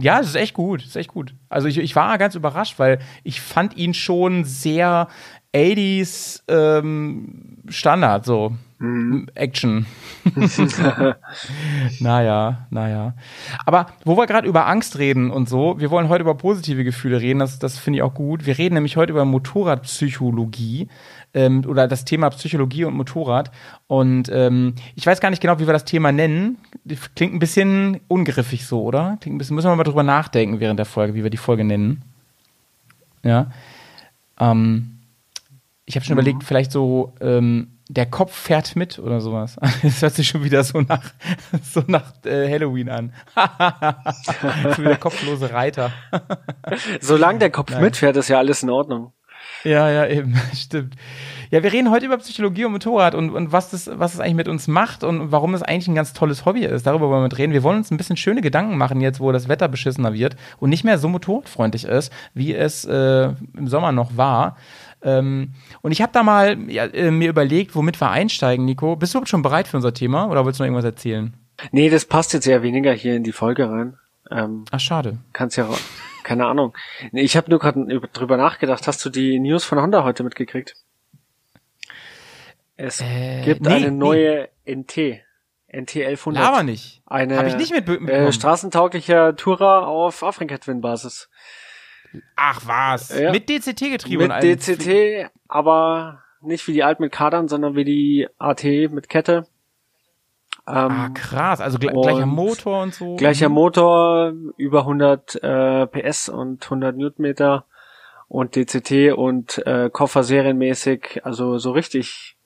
Ja, 0.00 0.20
es 0.20 0.28
ist 0.28 0.36
echt 0.36 0.54
gut, 0.54 0.84
ist 0.84 0.96
echt 0.96 1.10
gut. 1.10 1.34
Also 1.48 1.68
ich, 1.68 1.78
ich 1.78 1.96
war 1.96 2.18
ganz 2.18 2.34
überrascht, 2.34 2.78
weil 2.78 2.98
ich 3.24 3.40
fand 3.40 3.76
ihn 3.76 3.94
schon 3.94 4.44
sehr 4.44 5.08
80s 5.54 6.42
ähm, 6.48 7.58
Standard, 7.68 8.24
so 8.24 8.52
Action. 9.34 9.84
naja, 12.00 12.66
naja. 12.70 13.14
Aber 13.66 13.86
wo 14.06 14.16
wir 14.16 14.26
gerade 14.26 14.48
über 14.48 14.66
Angst 14.66 14.98
reden 14.98 15.30
und 15.30 15.50
so, 15.50 15.78
wir 15.78 15.90
wollen 15.90 16.08
heute 16.08 16.22
über 16.22 16.34
positive 16.34 16.82
Gefühle 16.82 17.20
reden, 17.20 17.40
das, 17.40 17.58
das 17.58 17.78
finde 17.78 17.98
ich 17.98 18.02
auch 18.02 18.14
gut. 18.14 18.46
Wir 18.46 18.56
reden 18.56 18.76
nämlich 18.76 18.96
heute 18.96 19.12
über 19.12 19.26
Motorradpsychologie 19.26 20.88
ähm, 21.34 21.64
oder 21.66 21.88
das 21.88 22.04
Thema 22.04 22.30
Psychologie 22.30 22.84
und 22.84 22.94
Motorrad. 22.94 23.50
Und 23.86 24.28
ähm, 24.32 24.74
ich 24.94 25.06
weiß 25.06 25.20
gar 25.20 25.30
nicht 25.30 25.42
genau, 25.42 25.58
wie 25.58 25.66
wir 25.66 25.72
das 25.72 25.84
Thema 25.84 26.12
nennen. 26.12 26.58
Klingt 27.14 27.34
ein 27.34 27.38
bisschen 27.38 28.00
ungriffig 28.08 28.66
so, 28.66 28.82
oder? 28.82 29.18
Klingt 29.20 29.36
ein 29.36 29.38
bisschen, 29.38 29.56
müssen 29.56 29.68
wir 29.68 29.76
mal 29.76 29.84
drüber 29.84 30.02
nachdenken 30.02 30.60
während 30.60 30.78
der 30.78 30.86
Folge, 30.86 31.14
wie 31.14 31.22
wir 31.22 31.30
die 31.30 31.36
Folge 31.36 31.64
nennen. 31.64 32.02
Ja. 33.22 33.50
Ähm, 34.38 34.98
ich 35.84 35.96
habe 35.96 36.04
schon 36.04 36.14
überlegt, 36.14 36.44
vielleicht 36.44 36.72
so, 36.72 37.12
ähm, 37.20 37.78
der 37.88 38.06
Kopf 38.06 38.32
fährt 38.32 38.76
mit 38.76 38.98
oder 39.00 39.20
sowas. 39.20 39.56
Das 39.82 40.02
hört 40.02 40.14
sich 40.14 40.28
schon 40.28 40.44
wieder 40.44 40.62
so 40.62 40.80
nach, 40.80 41.02
so 41.62 41.82
nach 41.86 42.14
äh, 42.24 42.48
Halloween 42.48 42.88
an. 42.88 43.12
so 44.76 44.82
wie 44.82 44.86
der 44.86 44.96
kopflose 44.96 45.52
Reiter. 45.52 45.92
Solange 47.00 47.40
der 47.40 47.50
Kopf 47.50 47.76
mitfährt, 47.78 48.16
ist 48.16 48.28
ja 48.28 48.38
alles 48.38 48.62
in 48.62 48.70
Ordnung. 48.70 49.12
Ja, 49.64 49.90
ja, 49.90 50.06
eben, 50.06 50.34
stimmt. 50.54 50.94
Ja, 51.50 51.62
wir 51.62 51.72
reden 51.72 51.90
heute 51.90 52.06
über 52.06 52.16
Psychologie 52.18 52.64
und 52.64 52.72
Motorrad 52.72 53.14
und, 53.14 53.30
und 53.30 53.52
was 53.52 53.70
das, 53.70 53.90
was 53.92 54.14
es 54.14 54.20
eigentlich 54.20 54.34
mit 54.34 54.48
uns 54.48 54.68
macht 54.68 55.04
und 55.04 55.32
warum 55.32 55.54
es 55.54 55.62
eigentlich 55.62 55.88
ein 55.88 55.94
ganz 55.94 56.12
tolles 56.12 56.44
Hobby 56.44 56.64
ist. 56.64 56.86
Darüber 56.86 57.08
wollen 57.08 57.20
wir 57.20 57.24
mit 57.24 57.38
reden. 57.38 57.52
Wir 57.52 57.62
wollen 57.62 57.78
uns 57.78 57.90
ein 57.90 57.96
bisschen 57.96 58.16
schöne 58.16 58.40
Gedanken 58.40 58.78
machen 58.78 59.00
jetzt, 59.00 59.20
wo 59.20 59.32
das 59.32 59.48
Wetter 59.48 59.68
beschissener 59.68 60.14
wird 60.14 60.36
und 60.58 60.70
nicht 60.70 60.84
mehr 60.84 60.98
so 60.98 61.08
motorradfreundlich 61.08 61.84
ist, 61.84 62.12
wie 62.34 62.54
es 62.54 62.84
äh, 62.84 63.32
im 63.56 63.66
Sommer 63.66 63.92
noch 63.92 64.16
war. 64.16 64.56
Ähm, 65.02 65.54
und 65.82 65.92
ich 65.92 66.02
habe 66.02 66.12
da 66.12 66.22
mal 66.22 66.58
ja, 66.70 66.84
äh, 66.84 67.10
mir 67.10 67.28
überlegt, 67.28 67.74
womit 67.74 68.00
wir 68.00 68.10
einsteigen, 68.10 68.64
Nico. 68.64 68.96
Bist 68.96 69.14
du 69.14 69.18
überhaupt 69.18 69.30
schon 69.30 69.42
bereit 69.42 69.66
für 69.66 69.76
unser 69.76 69.94
Thema 69.94 70.28
oder 70.30 70.44
willst 70.46 70.60
du 70.60 70.62
noch 70.62 70.68
irgendwas 70.68 70.84
erzählen? 70.84 71.34
Nee, 71.72 71.90
das 71.90 72.04
passt 72.04 72.32
jetzt 72.32 72.46
eher 72.46 72.62
weniger 72.62 72.92
hier 72.92 73.16
in 73.16 73.24
die 73.24 73.32
Folge 73.32 73.68
rein. 73.68 73.96
Ähm, 74.30 74.64
Ach, 74.70 74.80
schade. 74.80 75.18
kannst 75.32 75.56
ja, 75.56 75.68
keine 76.30 76.46
Ahnung. 76.46 76.76
Nee, 77.10 77.22
ich 77.22 77.36
habe 77.36 77.50
nur 77.50 77.58
gerade 77.58 77.84
drüber 78.12 78.36
nachgedacht. 78.36 78.86
Hast 78.86 79.04
du 79.04 79.10
die 79.10 79.40
News 79.40 79.64
von 79.64 79.80
Honda 79.82 80.04
heute 80.04 80.22
mitgekriegt? 80.22 80.76
Es 82.76 83.00
Äh, 83.00 83.42
gibt 83.44 83.62
nee, 83.62 83.68
eine 83.74 83.90
nee. 83.90 83.96
neue 83.96 84.48
NT. 84.64 85.22
NT 85.72 85.96
1100. 86.06 86.44
Aber 86.46 86.62
nicht. 86.62 87.02
Eine 87.06 87.36
Hab 87.36 87.46
ich 87.46 87.56
nicht 87.56 87.72
mit- 87.72 87.88
äh, 87.88 87.92
mitbekommen. 87.98 88.32
straßentauglicher 88.32 89.34
Tourer 89.34 89.88
auf 89.88 90.22
Afrika-Twin-Basis. 90.22 91.28
Ach 92.36 92.60
was. 92.64 93.16
Ja. 93.18 93.32
Mit 93.32 93.48
DCT-Getriebe 93.48 94.28
Mit 94.28 94.42
DCT, 94.42 95.30
aber 95.48 96.22
nicht 96.40 96.66
wie 96.68 96.72
die 96.74 96.84
alten 96.84 97.02
mit 97.02 97.12
Kadern, 97.12 97.48
sondern 97.48 97.74
wie 97.74 97.84
die 97.84 98.28
AT 98.38 98.64
mit 98.88 99.08
Kette. 99.08 99.46
Ähm, 100.70 100.90
Ah, 100.92 101.08
krass. 101.14 101.60
Also 101.60 101.78
Und 101.78 102.02
gleicher 102.02 102.26
Motor 102.26 102.82
und 102.82 102.94
so. 102.94 103.16
Gleicher 103.16 103.48
Mhm. 103.48 103.54
Motor, 103.54 104.32
über 104.56 104.80
100 104.80 105.42
äh, 105.42 105.86
PS 105.86 106.28
und 106.28 106.64
100 106.64 106.96
Newtonmeter 106.96 107.64
und 108.28 108.54
DCT 108.56 109.12
und 109.12 109.64
äh, 109.66 109.90
Koffer 109.90 110.22
serienmäßig, 110.22 111.20
also 111.24 111.58
so 111.58 111.72
richtig, 111.72 112.36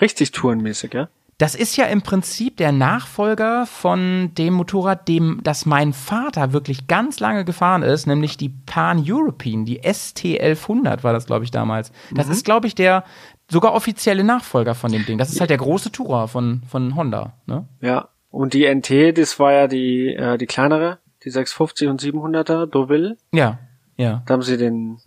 richtig 0.00 0.32
tourenmäßig, 0.32 0.94
ja? 0.94 1.08
Das 1.38 1.54
ist 1.54 1.76
ja 1.76 1.84
im 1.84 2.00
Prinzip 2.00 2.56
der 2.56 2.72
Nachfolger 2.72 3.66
von 3.66 4.30
dem 4.38 4.54
Motorrad, 4.54 5.06
dem 5.06 5.40
das 5.42 5.66
mein 5.66 5.92
Vater 5.92 6.54
wirklich 6.54 6.86
ganz 6.86 7.20
lange 7.20 7.44
gefahren 7.44 7.82
ist, 7.82 8.06
nämlich 8.06 8.38
die 8.38 8.48
Pan 8.48 9.04
European, 9.06 9.66
die 9.66 9.82
ST 9.84 10.24
1100 10.24 11.04
war 11.04 11.12
das, 11.12 11.26
glaube 11.26 11.44
ich, 11.44 11.50
damals. 11.50 11.92
Das 12.10 12.28
ist, 12.28 12.46
glaube 12.46 12.66
ich, 12.66 12.74
der 12.74 13.04
sogar 13.48 13.74
offizielle 13.74 14.24
Nachfolger 14.24 14.74
von 14.74 14.92
dem 14.92 15.06
Ding. 15.06 15.18
Das 15.18 15.30
ist 15.30 15.40
halt 15.40 15.50
der 15.50 15.58
große 15.58 15.92
Tourer 15.92 16.28
von, 16.28 16.62
von 16.68 16.96
Honda. 16.96 17.34
Ne? 17.46 17.68
Ja. 17.80 18.08
Und 18.30 18.54
die 18.54 18.66
NT, 18.66 19.16
das 19.16 19.38
war 19.38 19.52
ja 19.52 19.68
die, 19.68 20.14
äh, 20.14 20.36
die 20.36 20.46
kleinere, 20.46 20.98
die 21.24 21.30
650 21.30 21.88
und 21.88 22.02
700er 22.02 22.66
Deauville. 22.66 23.16
Ja. 23.32 23.58
Ja. 23.96 24.22
Da 24.26 24.34
haben 24.34 24.42
sie 24.42 24.58
den, 24.58 24.98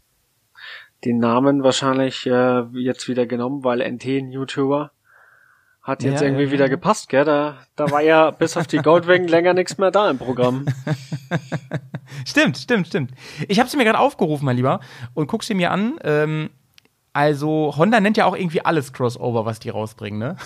den 1.06 1.20
Namen 1.20 1.64
wahrscheinlich 1.64 2.26
äh, 2.26 2.62
jetzt 2.74 3.08
wieder 3.08 3.26
genommen, 3.26 3.64
weil 3.64 3.82
NT, 3.82 4.06
ein 4.06 4.32
YouTuber, 4.32 4.92
hat 5.82 6.04
jetzt 6.04 6.22
Ja, 6.22 6.28
irgendwie 6.28 6.46
ja, 6.46 6.52
wieder 6.52 6.66
ja. 6.66 6.70
gepasst, 6.70 7.10
gell? 7.10 7.26
Da, 7.26 7.58
da 7.76 7.92
war 7.92 8.02
ja 8.02 8.32
bis 8.40 8.58
auf 8.58 8.68
die 8.68 8.78
Goldwing 8.78 9.28
länger 9.28 9.54
nichts 9.54 9.78
mehr 9.78 9.92
da 9.92 10.10
im 10.10 10.18
Programm. 10.18 10.66
Stimmt, 12.26 12.58
stimmt, 12.58 12.88
stimmt. 12.88 13.12
Ich 13.48 13.60
habe 13.60 13.70
sie 13.70 13.78
mir 13.78 13.86
gerade 13.86 14.00
aufgerufen, 14.00 14.44
mein 14.46 14.56
Lieber, 14.56 14.80
und 15.14 15.28
guck 15.28 15.44
sie 15.44 15.54
mir 15.54 15.72
an. 15.72 16.00
Ähm, 16.04 16.50
also 17.20 17.74
Honda 17.76 18.00
nennt 18.00 18.16
ja 18.16 18.26
auch 18.26 18.36
irgendwie 18.36 18.64
alles 18.64 18.94
Crossover, 18.94 19.46
was 19.46 19.60
die 19.60 19.70
rausbringen, 19.70 20.20
ne? 20.20 20.38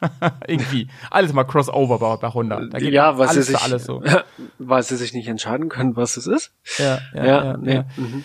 irgendwie 0.46 0.88
alles 1.10 1.34
mal 1.34 1.44
Crossover 1.44 1.98
bei, 1.98 2.16
bei 2.16 2.32
Honda. 2.32 2.60
Da 2.70 2.78
geht 2.78 2.92
ja, 2.92 3.18
was 3.18 3.34
sie 3.34 3.42
sich, 3.42 3.58
alles 3.58 3.84
so. 3.84 4.02
weil 4.58 4.82
sie 4.82 4.96
sich 4.96 5.12
nicht 5.12 5.28
entscheiden 5.28 5.68
können, 5.68 5.94
was 5.94 6.16
es 6.16 6.26
ist. 6.26 6.52
Ja, 6.78 7.00
ja, 7.14 7.24
Ja, 7.24 7.44
ja, 7.44 7.56
nee. 7.58 7.74
ja. 7.74 7.84
Mhm. 7.96 8.24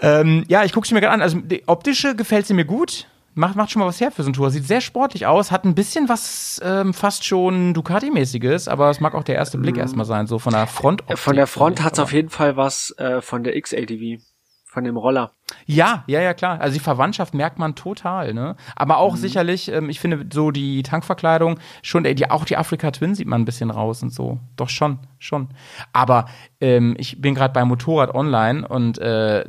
Ähm, 0.00 0.44
ja, 0.48 0.64
ich 0.64 0.72
gucke 0.72 0.86
sie 0.86 0.94
mir 0.94 1.00
gerade 1.00 1.14
an. 1.14 1.22
Also 1.22 1.38
die 1.38 1.62
optische 1.68 2.16
gefällt 2.16 2.46
sie 2.46 2.54
mir 2.54 2.64
gut. 2.64 3.06
Macht, 3.34 3.54
macht 3.54 3.70
schon 3.70 3.80
mal 3.80 3.86
was 3.86 4.00
her 4.00 4.10
für 4.10 4.24
so 4.24 4.30
ein 4.30 4.32
Tour. 4.32 4.50
Sieht 4.50 4.66
sehr 4.66 4.80
sportlich 4.80 5.26
aus, 5.26 5.52
hat 5.52 5.64
ein 5.64 5.74
bisschen 5.74 6.08
was 6.08 6.60
ähm, 6.64 6.92
fast 6.92 7.24
schon 7.24 7.72
Ducati-mäßiges, 7.72 8.68
aber 8.68 8.90
es 8.90 8.98
mag 8.98 9.14
auch 9.14 9.24
der 9.24 9.36
erste 9.36 9.58
Blick 9.58 9.76
erstmal 9.76 10.06
sein, 10.06 10.26
so 10.26 10.38
von 10.38 10.54
der 10.54 10.66
Front. 10.66 11.08
Mhm. 11.08 11.16
Von 11.16 11.36
der 11.36 11.46
Front 11.46 11.82
hat's 11.84 11.98
auf 11.98 12.12
jeden 12.12 12.30
Fall 12.30 12.56
was 12.56 12.94
äh, 12.98 13.20
von 13.20 13.44
der 13.44 13.54
X-ATV, 13.54 14.22
von 14.64 14.84
dem 14.84 14.96
Roller. 14.96 15.35
Ja, 15.64 16.02
ja, 16.08 16.20
ja, 16.20 16.34
klar. 16.34 16.60
Also 16.60 16.74
die 16.74 16.80
Verwandtschaft 16.82 17.32
merkt 17.34 17.58
man 17.58 17.74
total, 17.76 18.34
ne? 18.34 18.56
Aber 18.74 18.98
auch 18.98 19.14
Mhm. 19.14 19.18
sicherlich, 19.18 19.70
ähm, 19.70 19.88
ich 19.88 20.00
finde 20.00 20.26
so 20.32 20.50
die 20.50 20.82
Tankverkleidung, 20.82 21.58
schon, 21.82 22.04
äh, 22.04 22.14
die, 22.16 22.28
auch 22.30 22.44
die 22.44 22.56
Afrika 22.56 22.90
Twin 22.90 23.14
sieht 23.14 23.28
man 23.28 23.42
ein 23.42 23.44
bisschen 23.44 23.70
raus 23.70 24.02
und 24.02 24.12
so. 24.12 24.40
Doch 24.56 24.68
schon, 24.68 24.98
schon. 25.18 25.48
Aber 25.92 26.26
ähm, 26.60 26.96
ich 26.98 27.20
bin 27.20 27.34
gerade 27.36 27.52
bei 27.52 27.64
Motorrad 27.64 28.12
Online 28.14 28.66
und 28.66 28.98
äh, 28.98 29.44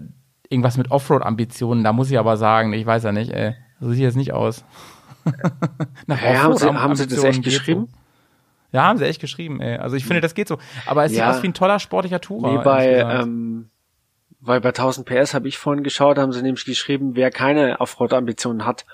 irgendwas 0.50 0.78
mit 0.78 0.92
Offroad-Ambitionen, 0.92 1.84
da 1.84 1.94
muss 1.94 2.12
ich 2.12 2.20
aber 2.20 2.38
sagen, 2.38 2.74
ich 2.74 2.86
weiß 2.86 3.04
ja 3.04 3.12
nicht, 3.12 3.32
ey, 3.32 3.56
so 3.80 3.92
sieht 3.92 4.06
es 4.06 4.16
nicht 4.16 4.34
aus. 4.34 4.64
Nach 6.08 6.22
Ja, 6.22 6.44
haben, 6.44 6.58
sie, 6.58 6.66
haben 6.68 6.96
sie 6.96 7.08
das 7.08 7.24
echt 7.24 7.44
geschrieben? 7.44 7.88
So. 7.92 7.98
Ja, 8.72 8.84
haben 8.84 8.98
sie 8.98 9.06
echt 9.06 9.20
geschrieben, 9.22 9.62
ey. 9.62 9.78
Also 9.78 9.96
ich 9.96 10.06
finde, 10.06 10.22
das 10.22 10.36
geht 10.36 10.48
so. 10.48 10.58
Aber 10.86 11.06
es 11.06 11.12
Ja. 11.16 11.26
sieht 11.26 11.36
aus 11.38 11.44
wie 11.44 11.48
ein 11.48 11.54
toller 11.54 11.80
sportlicher 11.80 12.22
Tourer. 12.22 12.58
Nee, 12.58 12.64
bei, 12.64 12.88
ähm, 13.00 13.70
weil 14.40 14.62
bei 14.62 14.70
1000 14.70 15.08
PS 15.08 15.34
habe 15.34 15.48
ich 15.48 15.58
vorhin 15.58 15.84
geschaut, 15.84 16.18
haben 16.18 16.32
sie 16.32 16.42
nämlich 16.42 16.66
geschrieben, 16.66 17.16
wer 17.16 17.32
keine 17.32 17.80
Offroad-Ambitionen 17.80 18.66
hat, 18.66 18.86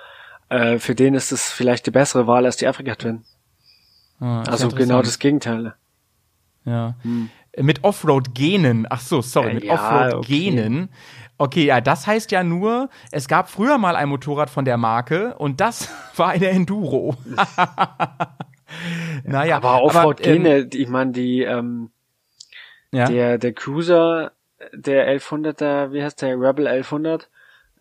äh, 0.50 0.78
für 0.80 0.96
den 0.96 1.14
ist 1.16 1.32
es 1.32 1.52
vielleicht 1.52 1.86
die 1.86 1.92
bessere 1.92 2.28
Wahl 2.28 2.46
als 2.46 2.58
die 2.58 2.68
Afrika 2.68 2.96
Twin. 2.96 3.24
Ah, 4.20 4.44
Also 4.44 4.70
genau 4.70 5.02
das 5.02 5.20
Gegenteil. 5.20 5.76
Ja. 6.66 6.96
Mit 7.58 7.84
Offroad-Genen. 7.84 8.88
Ach 8.90 9.02
so, 9.02 9.22
sorry, 9.22 9.52
Äh, 9.52 9.54
mit 9.56 9.64
ja, 9.66 9.74
Offroad-Genen. 9.74 10.90
Okay. 11.38 11.66
ja, 11.66 11.82
das 11.82 12.08
heißt 12.08 12.32
ja 12.32 12.44
nur, 12.44 12.90
es 13.12 13.28
gab 13.28 13.50
früher 13.50 13.78
mal 13.78 13.96
ein 13.96 14.08
Motorrad 14.08 14.50
von 14.50 14.64
der 14.66 14.78
Marke 14.78 15.36
und 15.38 15.60
das 15.60 15.90
war 16.16 16.30
eine 16.30 16.48
Enduro. 16.48 17.18
naja, 19.26 19.58
aber 19.58 19.82
Offroad-Gene, 19.84 20.58
ähm, 20.60 20.70
ich 20.74 20.88
meine, 20.88 21.12
die, 21.12 21.42
ähm, 21.42 21.92
ja, 22.92 23.06
der, 23.06 23.38
der 23.40 23.54
Cruiser, 23.54 24.32
der 24.74 25.08
1100er, 25.20 25.92
wie 25.92 26.04
heißt 26.04 26.22
der, 26.22 26.36
Rebel 26.40 26.68
1100, 26.68 27.30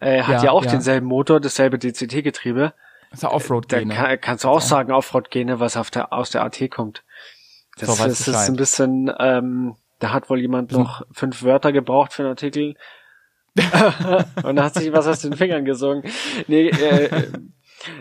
äh, 0.00 0.22
hat 0.22 0.28
Ja, 0.28 0.44
ja, 0.44 0.50
auch 0.50 0.64
ja. 0.64 0.72
denselben 0.72 1.06
Motor, 1.06 1.40
dasselbe 1.40 1.78
DCT-Getriebe. 1.78 2.72
ist 3.12 3.22
ja 3.22 3.28
Da 3.28 3.34
Offroad-Gene. 3.34 3.94
kann, 3.94 4.20
kannst 4.20 4.44
du 4.44 4.48
auch 4.48 4.60
sagen, 4.60 4.92
Offroad-Gene, 4.92 5.60
was 5.60 5.76
auf 5.76 5.90
der, 5.90 6.12
aus 6.12 6.30
der 6.30 6.42
AT 6.44 6.70
kommt. 6.70 7.04
Das, 7.78 7.96
So, 7.96 8.04
das 8.04 8.26
ist 8.28 8.48
ein 8.48 8.56
bisschen, 8.56 9.12
ähm, 9.18 9.76
da 9.98 10.12
hat 10.12 10.28
wohl 10.28 10.40
jemand 10.40 10.72
noch 10.72 11.02
fünf 11.12 11.42
Wörter 11.42 11.72
gebraucht 11.72 12.12
für 12.12 12.22
einen 12.22 12.30
Artikel. 12.30 12.76
Und 14.42 14.56
da 14.56 14.64
hat 14.64 14.74
sich 14.74 14.92
was 14.92 15.06
aus 15.06 15.20
den 15.20 15.36
Fingern 15.36 15.64
gesungen. 15.64 16.04
Nee, 16.48 16.68
äh, 16.68 17.28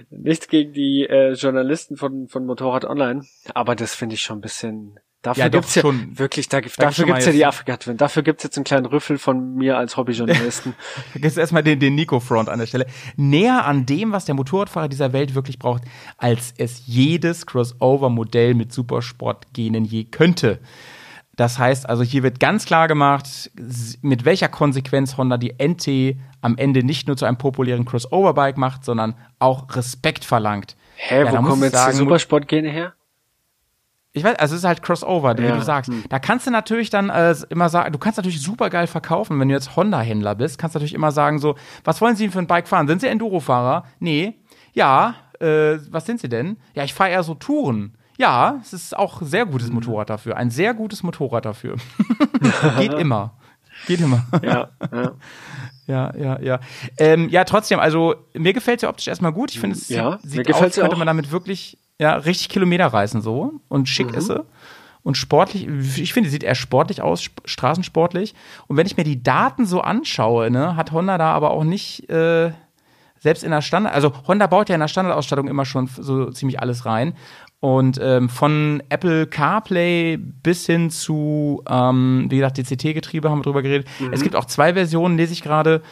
nichts 0.10 0.48
gegen 0.48 0.74
die 0.74 1.06
äh, 1.08 1.34
Journalisten 1.34 1.98
von, 1.98 2.28
von 2.28 2.46
Motorrad 2.46 2.86
Online, 2.86 3.24
aber 3.54 3.76
das 3.76 3.94
finde 3.96 4.16
ich 4.16 4.22
schon 4.22 4.38
ein 4.40 4.42
bisschen. 4.42 5.00
Dafür 5.22 5.44
Ja, 5.44 5.50
gibt's 5.50 5.76
ja 5.76 5.84
schon. 5.84 6.18
wirklich, 6.18 6.50
da, 6.50 6.62
schon 6.64 6.72
dafür 6.78 7.06
gibt's 7.06 7.26
ja 7.28 7.32
die 7.32 7.46
Afrika 7.46 7.78
Twin. 7.78 7.96
Dafür 7.98 8.24
gibt's 8.24 8.44
jetzt 8.44 8.58
einen 8.58 8.64
kleinen 8.64 8.88
Rüffel 8.88 9.20
von 9.20 9.54
mir 9.56 9.78
als 9.78 9.96
Hobbyjournalisten. 9.96 10.74
Jetzt 11.14 11.38
erstmal 11.38 11.62
den, 11.62 11.80
den 11.80 11.94
Nico-Front 11.94 12.50
an 12.50 12.58
der 12.58 12.66
Stelle. 12.66 12.88
Näher 13.18 13.66
an 13.66 13.86
dem, 13.86 14.12
was 14.14 14.26
der 14.26 14.34
Motorradfahrer 14.34 14.88
dieser 14.90 15.14
Welt 15.14 15.36
wirklich 15.36 15.60
braucht, 15.60 15.84
als 16.18 16.56
es 16.58 16.84
jedes 16.88 17.46
Crossover-Modell 17.46 18.56
mit 18.56 18.74
Supersport-Genen 18.74 19.86
je 19.86 20.06
könnte. 20.06 20.60
Das 21.36 21.60
heißt 21.60 21.88
also, 21.88 22.04
hier 22.04 22.24
wird 22.24 22.40
ganz 22.40 22.66
klar 22.66 22.88
gemacht, 22.88 23.52
mit 24.02 24.26
welcher 24.26 24.50
Konsequenz 24.50 25.18
Honda 25.18 25.38
die 25.38 25.54
NT 25.64 26.18
am 26.42 26.58
Ende 26.58 26.84
nicht 26.84 27.08
nur 27.08 27.16
zu 27.16 27.26
einem 27.26 27.38
populären 27.38 27.86
Crossover-Bike 27.86 28.58
macht, 28.58 28.84
sondern 28.86 29.16
auch 29.38 29.76
Respekt 29.76 30.26
verlangt. 30.26 30.76
Hä, 30.96 31.24
Ja, 31.24 31.32
da 31.32 31.44
wo 31.44 31.48
kommen 31.48 31.64
jetzt 31.64 31.74
sagen, 31.74 31.92
die 31.94 31.98
Supersportgene 31.98 32.70
her? 32.70 32.94
Ich 34.14 34.24
weiß, 34.26 34.36
also 34.40 34.56
es 34.56 34.62
ist 34.62 34.68
halt 34.68 34.82
Crossover, 34.84 35.38
wie 35.38 35.44
Ja. 35.44 35.56
du 35.56 35.62
sagst. 35.62 35.90
Hm. 35.90 36.04
Da 36.10 36.20
kannst 36.20 36.46
du 36.46 36.52
natürlich 36.52 36.90
dann 36.90 37.10
äh, 37.10 37.34
immer 37.50 37.70
sagen, 37.70 37.94
du 37.94 38.00
kannst 38.00 38.18
natürlich 38.18 38.42
super 38.42 38.70
geil 38.70 38.88
verkaufen, 38.88 39.40
wenn 39.40 39.48
du 39.48 39.54
jetzt 39.54 39.76
Honda-Händler 39.78 40.36
bist, 40.36 40.58
kannst 40.58 40.76
du 40.76 40.80
natürlich 40.80 40.94
immer 40.96 41.12
sagen 41.12 41.40
so, 41.40 41.56
was 41.86 42.02
wollen 42.02 42.16
Sie 42.18 42.24
denn 42.26 42.32
für 42.32 42.40
ein 42.40 42.48
Bike 42.48 42.68
fahren? 42.68 42.88
Sind 42.88 43.00
Sie 43.02 43.08
Enduro-Fahrer? 43.08 43.86
Nee. 44.00 44.36
Ja, 44.74 45.16
äh, 45.40 45.78
was 45.90 46.06
sind 46.06 46.20
Sie 46.20 46.28
denn? 46.30 46.58
Ja, 46.74 46.84
ich 46.84 46.94
fahre 46.94 47.12
eher 47.12 47.24
so 47.24 47.36
Touren. 47.36 47.96
Ja, 48.18 48.60
es 48.62 48.74
ist 48.74 48.96
auch 48.98 49.22
ein 49.22 49.28
sehr 49.28 49.46
gutes 49.46 49.68
Hm. 49.70 49.76
Motorrad 49.76 50.10
dafür. 50.10 50.36
Ein 50.38 50.52
sehr 50.52 50.74
gutes 50.74 51.04
Motorrad 51.04 51.46
dafür. 51.46 51.78
Geht 52.80 52.94
immer. 52.94 53.34
Geht 53.88 54.02
immer. 54.02 54.26
Ja, 54.44 54.70
ja. 54.92 55.12
Ja, 55.88 56.16
ja, 56.16 56.40
ja. 56.40 56.60
Ähm, 56.98 57.28
ja, 57.30 57.44
trotzdem, 57.44 57.80
also 57.80 58.16
mir 58.34 58.54
gefällt 58.54 58.80
sie 58.80 58.88
optisch 58.88 59.08
erstmal 59.08 59.34
gut. 59.34 59.52
Ich 59.52 59.60
finde, 59.60 59.76
es 59.76 59.90
Ja, 59.90 60.20
sieht, 60.22 60.46
sieht 60.46 60.54
aus, 60.54 60.60
könnte 60.60 60.88
auch. 60.88 60.98
man 60.98 61.08
damit 61.08 61.32
wirklich 61.32 61.78
ja, 62.02 62.16
richtig 62.16 62.50
Kilometer 62.50 62.88
reißen 62.88 63.22
so 63.22 63.54
und 63.70 63.88
schick 63.88 64.08
Mhm. 64.12 64.16
ist 64.16 64.28
sie. 64.28 64.44
Und 65.04 65.18
sportlich, 65.18 65.68
ich 65.98 66.14
finde, 66.14 66.30
sie 66.30 66.34
sieht 66.34 66.44
eher 66.44 66.56
sportlich 66.56 67.02
aus, 67.02 67.22
sp 67.22 67.42
straßensportlich. 67.46 68.34
Und 68.68 68.78
wenn 68.78 68.88
ich 68.88 68.98
mir 68.98 69.04
die 69.04 69.22
Daten 69.22 69.66
so 69.68 69.82
anschaue, 69.82 70.50
ne, 70.50 70.76
hat 70.76 70.92
Honda 70.92 71.18
da 71.18 71.32
aber 71.32 71.52
auch 71.52 71.64
nicht, 71.64 72.10
äh, 72.10 72.52
selbst 73.20 73.44
in 73.44 73.52
der 73.52 73.62
Standard, 73.62 73.94
also 73.94 74.12
Honda 74.28 74.48
baut 74.48 74.70
ja 74.70 74.76
in 74.76 74.82
der 74.82 74.88
Standardausstattung 74.88 75.48
immer 75.48 75.66
schon 75.66 75.86
so 75.88 76.32
ziemlich 76.32 76.60
alles 76.60 76.86
rein. 76.88 77.14
Und 77.60 78.00
ähm, 78.02 78.28
von 78.30 78.82
Apple 78.90 79.28
CarPlay 79.28 80.18
bis 80.18 80.66
hin 80.66 80.90
zu, 80.90 81.62
ähm, 81.70 82.26
wie 82.30 82.38
gesagt, 82.38 82.58
DCT-Getriebe 82.58 83.30
haben 83.30 83.40
wir 83.40 83.44
drüber 83.44 83.62
geredet. 83.62 83.88
Es 84.12 84.24
gibt 84.24 84.36
auch 84.36 84.46
zwei 84.46 84.74
Versionen, 84.74 85.16
lese 85.18 85.34
ich 85.34 85.44
gerade. 85.44 85.84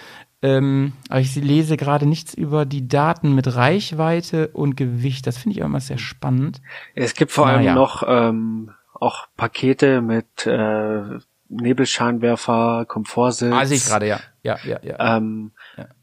Ähm, 0.41 0.93
aber 1.10 1.19
ich 1.19 1.36
lese 1.36 1.75
gerade 1.75 2.05
nichts 2.05 2.34
über 2.34 2.65
die 2.65 2.88
Daten 2.88 3.36
mit 3.36 3.55
Reichweite 3.55 4.48
und 4.50 4.77
Gewicht. 4.77 5.27
Das 5.27 5.38
finde 5.38 5.58
ich 5.58 5.63
immer 5.63 5.79
sehr 5.81 5.98
spannend. 5.98 6.62
Es 6.96 7.13
gibt 7.13 7.31
vor 7.31 7.48
allem 7.48 7.60
Naja. 7.60 7.75
noch 7.75 8.03
ähm, 8.08 8.72
auch 8.93 9.27
Pakete 9.36 10.01
mit 10.01 10.46
äh, 10.46 11.19
Nebelscheinwerfer, 11.50 12.86
Komfortsitz. 12.88 13.53
Ah, 13.53 13.65
sehe 13.65 13.77
ich 13.77 13.86
gerade, 13.86 14.08
ja. 14.08 14.19
Ja, 14.43 14.58
ja, 14.63 14.79
ja. 14.84 15.17
Ähm, 15.17 15.51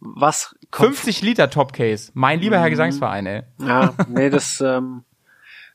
Was 0.01 0.55
kommt 0.71 0.97
50 0.97 1.23
Liter 1.23 1.49
Topcase. 1.51 2.11
Mein 2.15 2.41
lieber 2.41 2.57
Mhm. 2.57 2.61
Herr 2.61 2.71
Gesangsverein, 2.71 3.27
ey. 3.27 3.43
Ja, 3.61 3.95
nee, 4.09 4.29
das 4.29 4.61
ähm, 4.65 5.05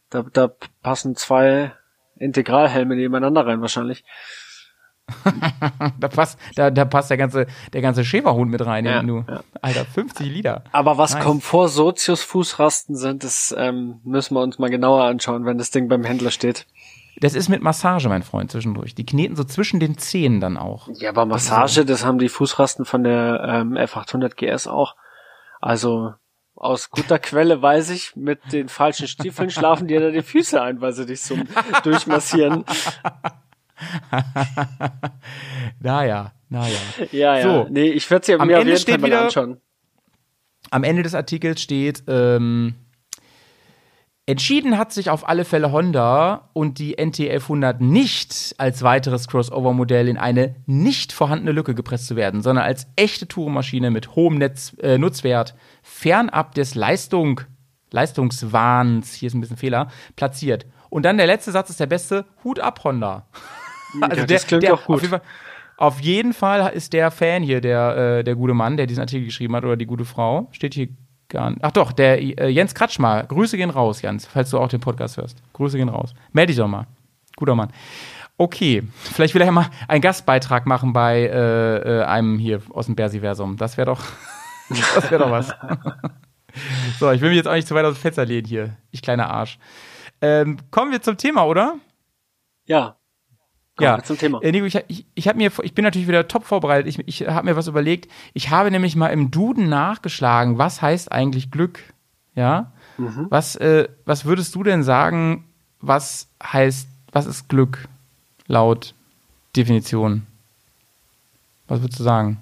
da, 0.10 0.24
da 0.34 0.52
passen 0.84 1.16
zwei 1.16 1.72
Integralhelme 2.18 2.96
nebeneinander 2.96 3.48
rein 3.48 3.62
wahrscheinlich. 3.62 4.04
Da 6.00 6.08
passt, 6.08 6.40
da, 6.56 6.72
da 6.72 6.86
passt 6.86 7.10
der 7.10 7.18
ganze, 7.18 7.48
der 7.74 7.82
ganze 7.82 8.04
Schäferhund 8.04 8.52
mit 8.52 8.66
rein, 8.66 8.86
Ja, 8.86 9.02
du. 9.04 9.24
ja. 9.28 9.42
Alter, 9.62 9.86
50 9.86 10.28
Liter. 10.28 10.64
Aber 10.72 10.98
was 10.98 11.14
Nice. 11.14 11.24
Komfort 11.24 11.70
Sozius 11.70 12.24
Fußrasten 12.24 12.96
sind, 12.96 13.24
das 13.24 13.54
ähm, 13.58 14.00
müssen 14.04 14.36
wir 14.36 14.42
uns 14.42 14.60
mal 14.60 14.70
genauer 14.70 15.04
anschauen, 15.06 15.46
wenn 15.46 15.58
das 15.58 15.72
Ding 15.72 15.88
beim 15.88 16.04
Händler 16.04 16.32
steht. 16.32 16.66
Das 17.20 17.36
ist 17.36 17.50
mit 17.50 17.62
Massage, 17.62 18.08
mein 18.10 18.24
Freund, 18.24 18.52
zwischendurch. 18.52 18.96
Die 18.96 19.06
kneten 19.06 19.36
so 19.36 19.44
zwischen 19.44 19.80
den 19.80 19.98
Zähnen 19.98 20.40
dann 20.40 20.58
auch. 20.58 20.88
Ja, 21.00 21.10
aber 21.10 21.26
Massage, 21.26 21.86
das 21.86 22.04
haben 22.06 22.18
die 22.18 22.30
Fußrasten 22.30 22.86
von 22.86 23.04
der 23.04 23.44
ähm, 23.48 23.74
F800 23.78 24.36
GS 24.36 24.68
auch. 24.68 24.96
Also 25.60 26.14
aus 26.56 26.90
guter 26.90 27.20
Quelle 27.20 27.62
weiß 27.62 27.90
ich, 27.92 28.16
mit 28.16 28.40
den 28.52 28.70
falschen 28.70 29.08
Stiefeln 29.08 29.50
schlafen 29.50 29.88
dir 29.88 30.00
da 30.00 30.10
die 30.10 30.22
Füße 30.22 30.62
ein, 30.62 30.80
weil 30.82 30.94
sie 30.94 31.06
dich 31.06 31.22
so 31.22 31.36
durchmassieren. 31.84 32.66
Naja, 35.80 36.32
naja. 36.50 36.78
Ja, 37.12 37.38
ja. 37.38 37.42
So. 37.44 37.68
nee, 37.70 37.90
ich 37.90 38.10
werde 38.10 38.26
sie 38.26 38.34
Am 38.36 38.48
mir 38.48 38.56
auf 38.56 38.62
Ende 38.62 38.74
jeden 38.74 38.78
Fall 38.78 38.82
steht 38.82 39.02
mal 39.02 39.08
wieder- 39.08 39.22
anschauen. 39.26 39.58
Am 40.70 40.84
Ende 40.84 41.04
des 41.04 41.16
Artikels 41.16 41.62
steht, 41.62 42.04
ähm, 42.08 42.76
entschieden 44.26 44.78
hat 44.78 44.94
sich 44.94 45.10
auf 45.10 45.28
alle 45.28 45.44
Fälle 45.44 45.72
Honda 45.72 46.50
und 46.54 46.78
die 46.80 46.98
NT1100 46.98 47.78
nicht 47.84 48.56
als 48.58 48.82
weiteres 48.84 49.28
Crossover-Modell 49.28 50.08
in 50.08 50.18
eine 50.18 50.56
nicht 50.68 51.12
vorhandene 51.12 51.52
Lücke 51.52 51.74
gepresst 51.76 52.08
zu 52.08 52.16
werden, 52.16 52.42
sondern 52.42 52.64
als 52.64 52.88
echte 52.96 53.28
Tourenmaschine 53.28 53.90
mit 53.92 54.16
hohem 54.16 54.36
Netz, 54.38 54.74
äh, 54.82 54.98
Nutzwert, 54.98 55.56
fernab 55.82 56.54
des 56.56 56.76
Leistung, 56.76 57.42
Leistungswahns, 57.90 59.14
hier 59.14 59.28
ist 59.28 59.34
ein 59.34 59.42
bisschen 59.42 59.58
Fehler, 59.58 59.88
platziert. 60.16 60.66
Und 60.90 61.04
dann 61.04 61.18
der 61.18 61.28
letzte 61.28 61.52
Satz 61.52 61.70
ist 61.70 61.80
der 61.80 61.88
beste, 61.88 62.26
Hut 62.44 62.60
ab, 62.60 62.84
Honda. 62.84 63.28
ja, 64.00 64.26
das 64.26 64.48
klingt 64.48 64.70
auch 64.70 64.86
gut. 64.86 64.96
Auf 64.96 65.02
jeden, 65.02 65.12
Fall, 65.12 65.22
Auf 65.78 66.00
jeden 66.00 66.34
Fall 66.34 66.74
ist 66.74 66.94
der 66.94 67.12
Fan 67.12 67.44
hier, 67.44 67.62
der, 67.62 67.98
äh, 68.20 68.24
der 68.24 68.36
gute 68.36 68.54
Mann, 68.54 68.78
der 68.78 68.88
diesen 68.88 69.02
Artikel 69.02 69.26
geschrieben 69.26 69.56
hat, 69.56 69.64
oder 69.64 69.78
die 69.78 69.86
gute 69.86 70.06
Frau, 70.06 70.48
steht 70.52 70.74
hier 70.74 70.90
gar 71.30 71.50
nicht. 71.50 71.64
Ach 71.64 71.72
doch, 71.72 71.92
der 71.92 72.22
äh, 72.22 72.50
Jens 72.50 72.76
Kratschmar. 72.76 73.24
Grüße 73.24 73.58
gehen 73.58 73.70
raus, 73.70 74.02
Jens, 74.02 74.28
falls 74.28 74.52
du 74.52 74.60
auch 74.60 74.68
den 74.68 74.80
Podcast 74.82 75.18
hörst. 75.18 75.42
Grüße 75.54 75.78
gehen 75.78 75.90
raus. 75.90 76.14
Meld 76.32 76.50
dich 76.50 76.58
doch 76.58 76.68
mal. 76.68 76.86
Guter 77.36 77.56
Mann. 77.56 77.72
Okay, 78.38 78.84
vielleicht 78.96 79.34
will 79.36 79.42
er 79.42 79.46
ja 79.46 79.52
mal 79.52 79.70
einen 79.88 80.02
Gastbeitrag 80.02 80.66
machen 80.66 80.94
bei 80.94 81.22
äh, 81.22 82.00
äh, 82.00 82.04
einem 82.04 82.40
hier 82.40 82.62
aus 82.72 82.88
dem 82.88 82.96
Bersiversum. 82.96 83.58
Das 83.58 83.78
wäre 83.78 83.86
doch, 83.86 84.04
das 84.70 85.12
wäre 85.12 85.24
doch 85.24 85.32
was. 85.32 85.54
so, 87.00 87.12
ich 87.12 87.22
will 87.22 87.30
mich 87.30 87.38
jetzt 87.38 87.48
auch 87.48 87.54
nicht 87.54 87.68
zu 87.68 87.76
weit 87.76 87.86
aus 87.86 87.96
dem 87.96 88.02
Fenster 88.02 88.26
lehnen 88.26 88.48
hier, 88.48 88.78
ich 88.90 89.02
kleiner 89.02 89.30
Arsch. 89.30 89.60
Ähm, 90.22 90.58
kommen 90.72 90.92
wir 90.92 91.02
zum 91.02 91.18
Thema, 91.18 91.46
oder? 91.46 91.76
Ja. 92.66 92.98
Ja, 93.82 94.04
zum 94.04 94.18
Thema. 94.18 94.42
Äh, 94.42 94.52
Nico, 94.52 94.66
ich, 94.66 94.78
ich, 94.88 95.06
ich, 95.14 95.28
hab 95.28 95.36
mir, 95.36 95.52
ich 95.64 95.74
bin 95.74 95.84
natürlich 95.84 96.08
wieder 96.08 96.28
top 96.28 96.46
vorbereitet. 96.46 96.88
Ich, 96.88 97.00
ich 97.08 97.28
habe 97.28 97.46
mir 97.46 97.56
was 97.56 97.68
überlegt. 97.68 98.10
Ich 98.34 98.50
habe 98.50 98.72
nämlich 98.72 98.96
mal 98.96 99.08
im 99.08 99.32
Duden 99.32 99.70
nachgeschlagen, 99.70 100.58
was 100.58 100.82
heißt 100.82 101.12
eigentlich 101.12 101.52
Glück? 101.52 101.80
Ja. 102.36 102.72
Mhm. 102.98 103.28
Was, 103.30 103.56
äh, 103.56 103.88
was 104.06 104.26
würdest 104.26 104.56
du 104.56 104.64
denn 104.64 104.84
sagen, 104.84 105.46
was 105.80 106.28
heißt, 106.44 106.88
was 107.12 107.26
ist 107.26 107.50
Glück 107.50 107.88
laut 108.48 108.94
Definition? 109.56 110.26
Was 111.68 111.82
würdest 111.82 112.00
du 112.00 112.04
sagen? 112.04 112.42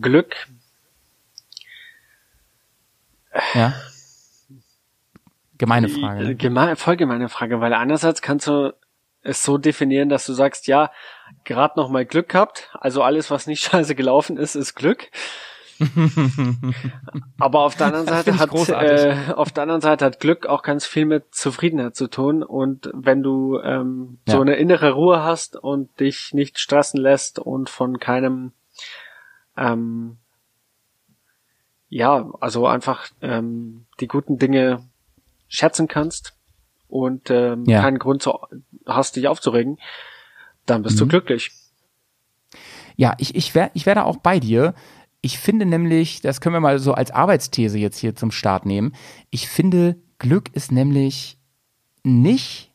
Glück, 0.00 0.34
Ja. 3.54 3.74
Gemeine 5.58 5.88
äh, 5.88 5.90
Frage. 5.90 6.34
geme 6.36 6.76
voll 6.76 6.96
gemeine 6.96 7.28
Frage, 7.28 7.60
weil 7.60 7.74
einerseits 7.74 8.22
kannst 8.22 8.46
du 8.46 8.74
es 9.22 9.42
so 9.42 9.58
definieren, 9.58 10.08
dass 10.08 10.26
du 10.26 10.32
sagst, 10.32 10.66
ja, 10.66 10.90
gerade 11.44 11.78
noch 11.78 11.88
mal 11.90 12.04
Glück 12.06 12.28
gehabt, 12.30 12.70
also 12.80 13.02
alles, 13.02 13.30
was 13.30 13.46
nicht 13.46 13.62
scheiße 13.70 13.94
gelaufen 13.94 14.36
ist, 14.36 14.54
ist 14.54 14.74
Glück. 14.74 15.10
Aber 17.38 17.60
auf 17.60 17.74
der 17.74 17.86
anderen 17.86 18.06
Seite 18.06 18.38
hat 18.38 18.52
äh, 18.68 19.32
auf 19.34 19.50
der 19.50 19.62
anderen 19.62 19.80
Seite 19.80 20.04
hat 20.04 20.20
Glück 20.20 20.46
auch 20.46 20.62
ganz 20.62 20.84
viel 20.84 21.06
mit 21.06 21.34
Zufriedenheit 21.34 21.96
zu 21.96 22.08
tun 22.08 22.42
und 22.42 22.90
wenn 22.92 23.22
du 23.22 23.58
ähm, 23.60 24.18
so 24.26 24.34
Ja. 24.36 24.40
eine 24.42 24.56
innere 24.56 24.90
Ruhe 24.92 25.22
hast 25.22 25.56
und 25.56 25.98
dich 25.98 26.34
nicht 26.34 26.58
stressen 26.58 27.00
lässt 27.00 27.38
und 27.38 27.70
von 27.70 27.98
keinem 27.98 28.52
ähm, 29.56 30.18
ja 31.88 32.30
also 32.40 32.66
einfach 32.66 33.06
ähm, 33.22 33.86
die 34.00 34.06
guten 34.06 34.36
Dinge 34.38 34.86
schätzen 35.48 35.88
kannst 35.88 36.34
und 36.90 37.30
ähm, 37.30 37.64
Ja. 37.66 37.80
keinen 37.82 37.98
Grund 37.98 38.22
zu, 38.22 38.38
hast 38.86 39.16
dich 39.16 39.28
aufzuregen, 39.28 39.78
dann 40.66 40.82
bist 40.82 41.00
du 41.00 41.04
Mhm. 41.04 41.08
glücklich. 41.10 41.52
Ja, 42.96 43.14
ich, 43.18 43.34
ich 43.34 43.54
wäre 43.54 43.70
ich 43.74 43.86
wär 43.86 43.94
da 43.94 44.02
auch 44.04 44.18
bei 44.18 44.40
dir. 44.40 44.74
Ich 45.22 45.38
finde 45.38 45.66
nämlich, 45.66 46.20
das 46.20 46.40
können 46.40 46.54
wir 46.54 46.60
mal 46.60 46.78
so 46.78 46.92
als 46.94 47.10
Arbeitsthese 47.10 47.78
jetzt 47.78 47.98
hier 47.98 48.14
zum 48.14 48.30
Start 48.30 48.66
nehmen. 48.66 48.94
Ich 49.30 49.48
finde, 49.48 49.96
Glück 50.18 50.48
ist 50.54 50.72
nämlich 50.72 51.38
nicht 52.02 52.70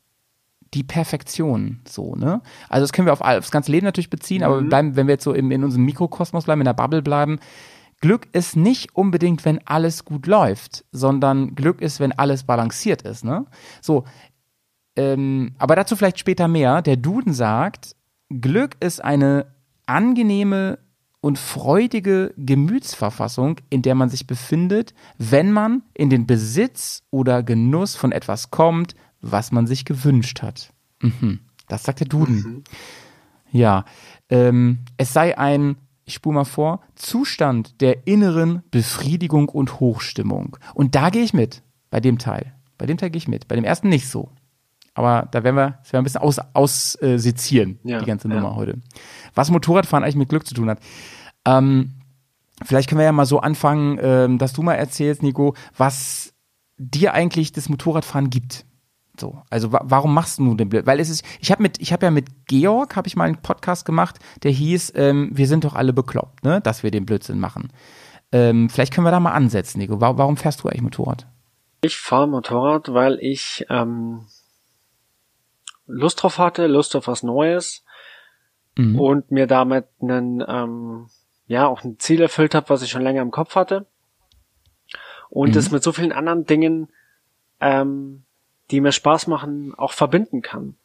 die 0.74 0.84
Perfektion, 0.84 1.80
so, 1.88 2.16
ne? 2.16 2.42
Also, 2.70 2.84
das 2.84 2.92
können 2.92 3.08
wir 3.08 3.14
auf 3.14 3.22
aufs 3.22 3.50
ganze 3.52 3.72
Leben 3.72 3.86
natürlich 3.86 4.10
beziehen, 4.10 4.44
aber 4.44 4.62
wir 4.62 4.68
bleiben, 4.68 4.96
wenn 4.96 5.08
wir 5.08 5.14
jetzt 5.14 5.24
so 5.24 5.34
im, 5.34 5.50
in 5.52 5.64
unserem 5.64 5.86
Mikrokosmos 5.86 6.46
bleiben, 6.46 6.62
in 6.62 6.66
der 6.66 6.74
Bubble 6.74 7.02
bleiben, 7.02 7.40
Glück 8.02 8.28
ist 8.34 8.56
nicht 8.56 8.96
unbedingt, 8.96 9.46
wenn 9.46 9.66
alles 9.66 10.06
gut 10.06 10.28
läuft, 10.28 10.86
sondern 10.92 11.56
Glück 11.56 11.82
ist, 11.82 12.00
wenn 12.00 12.12
alles 12.12 12.44
balanciert 12.44 13.02
ist, 13.02 13.24
ne? 13.24 13.46
So, 13.82 14.06
ähm, 14.96 15.56
aber 15.58 15.76
dazu 15.76 15.96
vielleicht 15.96 16.20
später 16.20 16.48
mehr. 16.48 16.82
Der 16.82 16.98
Duden 16.98 17.34
sagt, 17.34 17.96
Glück 18.30 18.76
ist 18.80 19.04
eine 19.04 19.48
angenehme 19.86 20.80
und 21.22 21.40
freudige 21.40 22.34
Gemütsverfassung, 22.38 23.58
in 23.70 23.82
der 23.82 23.96
man 23.96 24.10
sich 24.10 24.28
befindet, 24.28 24.94
wenn 25.18 25.52
man 25.52 25.82
in 25.94 26.10
den 26.10 26.28
Besitz 26.28 27.02
oder 27.10 27.44
Genuss 27.44 27.96
von 27.96 28.12
etwas 28.12 28.52
kommt, 28.52 28.96
was 29.22 29.52
man 29.52 29.66
sich 29.68 29.86
gewünscht 29.86 30.42
hat. 30.44 30.72
Mhm. 31.02 31.40
Das 31.68 31.84
sagt 31.84 32.00
der 32.00 32.08
Duden. 32.08 32.64
Ja, 33.52 33.86
ähm, 34.30 34.80
es 34.98 35.14
sei 35.14 35.38
ein, 35.38 35.78
ich 36.06 36.14
spule 36.14 36.36
mal 36.36 36.46
vor, 36.46 36.82
Zustand 36.96 37.82
der 37.82 38.08
inneren 38.08 38.64
Befriedigung 38.72 39.50
und 39.50 39.80
Hochstimmung. 39.80 40.58
Und 40.74 40.96
da 40.96 41.10
gehe 41.10 41.24
ich 41.24 41.34
mit, 41.34 41.64
bei 41.90 42.00
dem 42.00 42.20
Teil. 42.20 42.54
Bei 42.78 42.86
dem 42.86 42.98
Teil 42.98 43.10
gehe 43.10 43.18
ich 43.18 43.28
mit. 43.28 43.48
Bei 43.48 43.56
dem 43.56 43.64
ersten 43.64 43.90
nicht 43.90 44.08
so. 44.08 44.30
Aber 44.94 45.28
da 45.32 45.44
werden 45.44 45.56
wir, 45.56 45.80
das 45.82 45.92
werden 45.92 45.94
wir 45.94 46.00
ein 46.00 46.04
bisschen 46.04 46.22
aus, 46.22 46.40
aussezieren, 46.54 47.80
Ja, 47.84 48.00
die 48.00 48.06
ganze 48.06 48.30
ja. 48.30 48.36
Nummer 48.36 48.56
heute. 48.56 48.80
Was 49.34 49.52
Motorradfahren 49.52 50.04
eigentlich 50.04 50.16
mit 50.16 50.30
Glück 50.30 50.48
zu 50.48 50.54
tun 50.54 50.70
hat. 50.70 50.80
Ähm, 51.46 51.96
vielleicht 52.64 52.88
können 52.90 53.00
wir 53.00 53.06
ja 53.06 53.12
mal 53.12 53.26
so 53.26 53.40
anfangen, 53.40 54.00
ähm, 54.02 54.38
dass 54.38 54.54
du 54.54 54.62
mal 54.62 54.76
erzählst, 54.76 55.22
Nico, 55.22 55.56
was 55.76 56.34
dir 56.78 57.14
eigentlich 57.14 57.52
das 57.52 57.68
Motorradfahren 57.68 58.30
gibt. 58.30 58.66
So, 59.20 59.42
also 59.50 59.72
wa 59.72 59.82
warum 59.84 60.14
machst 60.14 60.40
du 60.40 60.56
den 60.56 60.70
Blöd? 60.70 60.86
Weil 60.86 61.00
es 61.00 61.10
ist, 61.10 61.24
ich 61.40 61.52
habe 61.52 61.62
mit, 61.64 61.80
ich 61.80 61.94
habe 61.94 62.06
ja 62.06 62.12
mit 62.12 62.48
Georg 62.48 62.96
habe 62.96 63.08
ich 63.08 63.16
mal 63.16 63.26
einen 63.26 63.42
Podcast 63.42 63.86
gemacht, 63.86 64.20
der 64.44 64.52
hieß, 64.52 64.94
ähm, 64.96 65.30
wir 65.34 65.48
sind 65.48 65.64
doch 65.64 65.76
alle 65.76 65.94
bekloppt, 65.94 66.44
ne, 66.44 66.62
dass 66.62 66.84
wir 66.84 66.92
den 66.92 67.06
Blödsinn 67.06 67.40
machen. 67.40 67.72
Ähm, 68.32 68.70
vielleicht 68.70 68.94
können 68.94 69.06
wir 69.06 69.12
da 69.12 69.20
mal 69.20 69.32
ansetzen, 69.34 69.80
Nico. 69.80 70.02
Wa 70.02 70.18
warum 70.18 70.38
fährst 70.38 70.64
du 70.64 70.68
eigentlich 70.68 70.82
Motorrad? 70.82 71.28
Ich 71.82 71.98
fahre 71.98 72.28
Motorrad, 72.28 72.94
weil 72.94 73.18
ich 73.22 73.66
ähm, 73.70 74.26
Lust 75.88 76.24
drauf 76.24 76.38
hatte, 76.40 76.68
Lust 76.68 76.96
auf 76.96 77.08
was 77.08 77.24
Neues 77.24 77.84
Mhm. 78.78 79.00
und 79.00 79.32
mir 79.32 79.48
damit 79.48 79.86
einen, 80.02 80.44
ähm, 80.46 81.08
ja, 81.48 81.66
auch 81.68 81.84
ein 81.86 81.98
Ziel 82.00 82.22
erfüllt 82.22 82.54
habe, 82.56 82.68
was 82.70 82.82
ich 82.82 82.90
schon 82.90 83.04
länger 83.04 83.22
im 83.22 83.32
Kopf 83.32 83.56
hatte. 83.56 83.86
Und 85.30 85.52
Mhm. 85.52 85.58
es 85.58 85.72
mit 85.72 85.82
so 85.82 85.94
vielen 85.94 86.12
anderen 86.12 86.46
Dingen, 86.46 86.90
ähm, 87.62 88.25
die 88.72 88.82
mir 88.82 88.92
Spaß 88.92 89.28
machen, 89.28 89.74
auch 89.76 89.94
verbinden 89.94 90.42
kann. 90.42 90.76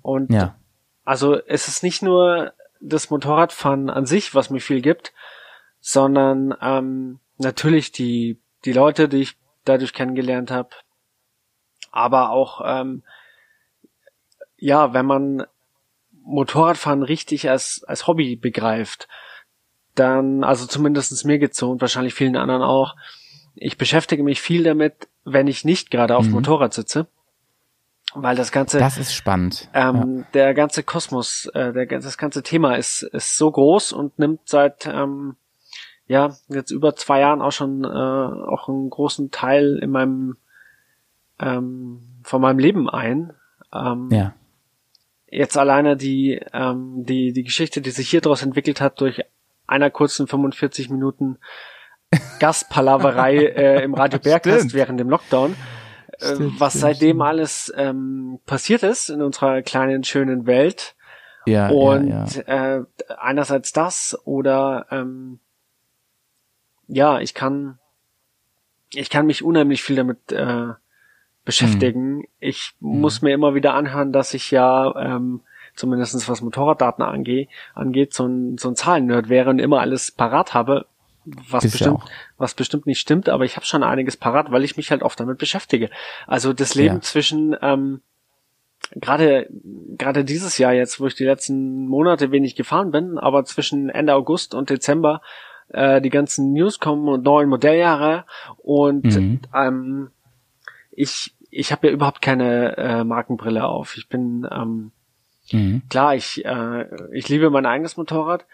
Und 0.00 0.32
Ja. 0.32 0.56
also 1.04 1.40
es 1.46 1.68
ist 1.68 1.82
nicht 1.82 2.02
nur 2.02 2.52
das 2.80 3.10
Motorradfahren 3.10 3.90
an 3.90 4.06
sich, 4.06 4.34
was 4.34 4.50
mir 4.50 4.60
viel 4.60 4.80
gibt, 4.80 5.12
sondern 5.80 6.54
ähm, 6.60 7.20
natürlich 7.38 7.92
die 7.92 8.40
die 8.64 8.72
Leute, 8.72 9.08
die 9.08 9.22
ich 9.22 9.36
dadurch 9.64 9.92
kennengelernt 9.92 10.50
habe, 10.50 10.70
aber 11.90 12.30
auch 12.30 12.60
ähm, 12.64 13.02
ja, 14.56 14.92
wenn 14.94 15.06
man 15.06 15.44
Motorradfahren 16.24 17.02
richtig 17.02 17.50
als 17.50 17.84
als 17.86 18.06
Hobby 18.06 18.36
begreift, 18.36 19.08
dann 19.94 20.44
also 20.44 20.66
zumindestens 20.66 21.24
mir 21.24 21.38
geht's 21.38 21.58
so 21.58 21.70
und 21.70 21.80
wahrscheinlich 21.80 22.14
vielen 22.14 22.36
anderen 22.36 22.62
auch. 22.62 22.96
Ich 23.62 23.78
beschäftige 23.78 24.22
mich 24.22 24.40
viel 24.40 24.64
damit, 24.64 25.08
wenn 25.24 25.46
ich 25.46 25.64
nicht 25.64 25.90
gerade 25.90 26.16
auf 26.16 26.24
dem 26.24 26.30
Mhm. 26.30 26.34
Motorrad 26.36 26.74
sitze, 26.74 27.06
weil 28.14 28.36
das 28.36 28.52
ganze 28.52 28.78
Das 28.78 28.98
ist 28.98 29.14
spannend. 29.14 29.68
ähm, 29.74 30.24
Der 30.34 30.52
ganze 30.54 30.82
Kosmos, 30.82 31.46
äh, 31.54 31.72
der, 31.72 31.86
das 31.86 32.18
ganze 32.18 32.42
Thema 32.42 32.74
ist, 32.76 33.02
ist 33.02 33.36
so 33.36 33.50
groß 33.50 33.92
und 33.92 34.18
nimmt 34.18 34.40
seit 34.46 34.86
ähm, 34.86 35.36
ja 36.06 36.34
jetzt 36.48 36.70
über 36.70 36.94
zwei 36.96 37.20
Jahren 37.20 37.40
auch 37.40 37.52
schon 37.52 37.84
äh, 37.84 37.88
auch 37.88 38.68
einen 38.68 38.90
großen 38.90 39.30
Teil 39.30 39.78
in 39.82 39.90
meinem 39.90 40.36
ähm, 41.40 42.00
von 42.24 42.40
meinem 42.42 42.58
Leben 42.58 42.88
ein. 42.90 43.32
Ähm, 43.72 44.08
ja. 44.10 44.18
ja. 44.18 44.34
Jetzt 45.28 45.56
alleine 45.56 45.96
die 45.96 46.40
ähm, 46.52 47.04
die 47.06 47.32
die 47.32 47.44
Geschichte, 47.44 47.80
die 47.80 47.90
sich 47.90 48.10
hier 48.10 48.20
daraus 48.20 48.42
entwickelt 48.42 48.80
hat 48.80 49.00
durch 49.00 49.22
einer 49.66 49.90
kurzen 49.90 50.26
45 50.26 50.90
Minuten 50.90 51.38
Gastpalaverei 52.40 53.36
äh, 53.36 53.84
im 53.84 53.94
Radio 53.94 54.18
Bergkast 54.18 54.74
während 54.74 55.00
dem 55.00 55.08
Lockdown 55.08 55.56
äh, 56.18 56.34
Stimmt, 56.34 56.60
was 56.60 56.72
stimmt, 56.72 56.80
seitdem 56.82 57.08
stimmt. 57.08 57.22
alles 57.22 57.72
ähm, 57.76 58.38
passiert 58.46 58.82
ist 58.82 59.08
in 59.08 59.22
unserer 59.22 59.62
kleinen 59.62 60.04
schönen 60.04 60.46
Welt. 60.46 60.94
Ja, 61.46 61.70
Und 61.70 62.08
ja, 62.08 62.26
ja. 62.46 62.76
Äh, 62.76 62.84
einerseits 63.18 63.72
das 63.72 64.18
oder 64.24 64.86
ähm, 64.90 65.40
ja, 66.86 67.20
ich 67.20 67.34
kann 67.34 67.78
ich 68.94 69.10
kann 69.10 69.26
mich 69.26 69.42
unheimlich 69.42 69.82
viel 69.82 69.96
damit 69.96 70.32
äh, 70.32 70.68
beschäftigen. 71.44 72.18
Mhm. 72.18 72.26
Ich 72.38 72.74
muss 72.80 73.22
mir 73.22 73.32
immer 73.32 73.54
wieder 73.54 73.74
anhören, 73.74 74.12
dass 74.12 74.34
ich 74.34 74.50
ja 74.50 74.94
ähm, 74.96 75.40
zumindestens 75.74 76.28
was 76.28 76.42
Motorraddaten 76.42 77.02
angeht, 77.02 77.48
angeht, 77.74 78.12
so 78.12 78.26
ein, 78.26 78.58
so 78.58 78.68
ein 78.68 78.76
Zahlennerd 78.76 79.28
wäre 79.28 79.50
und 79.50 79.58
immer 79.58 79.80
alles 79.80 80.12
parat 80.12 80.54
habe, 80.54 80.86
was 81.24 81.62
Bist 81.62 81.80
ja 81.80 81.86
bestimmt, 81.92 82.02
auch. 82.02 82.10
was 82.38 82.54
bestimmt 82.54 82.86
nicht 82.86 82.98
stimmt, 82.98 83.28
aber 83.28 83.44
ich 83.44 83.56
habe 83.56 83.66
schon 83.66 83.82
einiges 83.82 84.16
parat, 84.16 84.50
weil 84.50 84.64
ich 84.64 84.76
mich 84.76 84.90
halt 84.90 85.02
oft 85.02 85.18
damit 85.20 85.38
beschäftige. 85.38 85.90
Also 86.26 86.52
das 86.52 86.74
Leben 86.74 86.96
Ja. 86.96 87.00
zwischen 87.00 87.56
ähm, 87.62 88.02
gerade 88.96 89.48
gerade 89.96 90.24
dieses 90.24 90.58
Jahr 90.58 90.72
jetzt, 90.72 91.00
wo 91.00 91.06
ich 91.06 91.14
die 91.14 91.24
letzten 91.24 91.86
Monate 91.86 92.30
wenig 92.32 92.56
gefahren 92.56 92.90
bin, 92.90 93.18
aber 93.18 93.44
zwischen 93.44 93.88
Ende 93.88 94.14
August 94.14 94.54
und 94.54 94.70
Dezember 94.70 95.22
äh, 95.68 96.00
die 96.00 96.10
ganzen 96.10 96.52
News 96.52 96.80
kommen 96.80 97.08
und 97.08 97.22
neuen 97.24 97.48
Modelljahre 97.48 98.24
und 98.58 99.04
Mhm. 99.04 99.40
ähm, 99.54 100.10
ich 100.90 101.34
ich 101.50 101.70
habe 101.70 101.86
ja 101.88 101.92
überhaupt 101.92 102.22
keine 102.22 102.76
äh, 102.78 103.04
Markenbrille 103.04 103.64
auf. 103.64 103.96
Ich 103.96 104.08
bin 104.08 104.46
ähm, 104.50 104.92
Mhm. 105.50 105.82
Klar, 105.90 106.14
ich, 106.14 106.44
äh, 106.44 106.86
ich 107.12 107.28
liebe 107.28 107.50
mein 107.50 107.66
eigenes 107.66 107.96
Motorrad, 107.96 108.46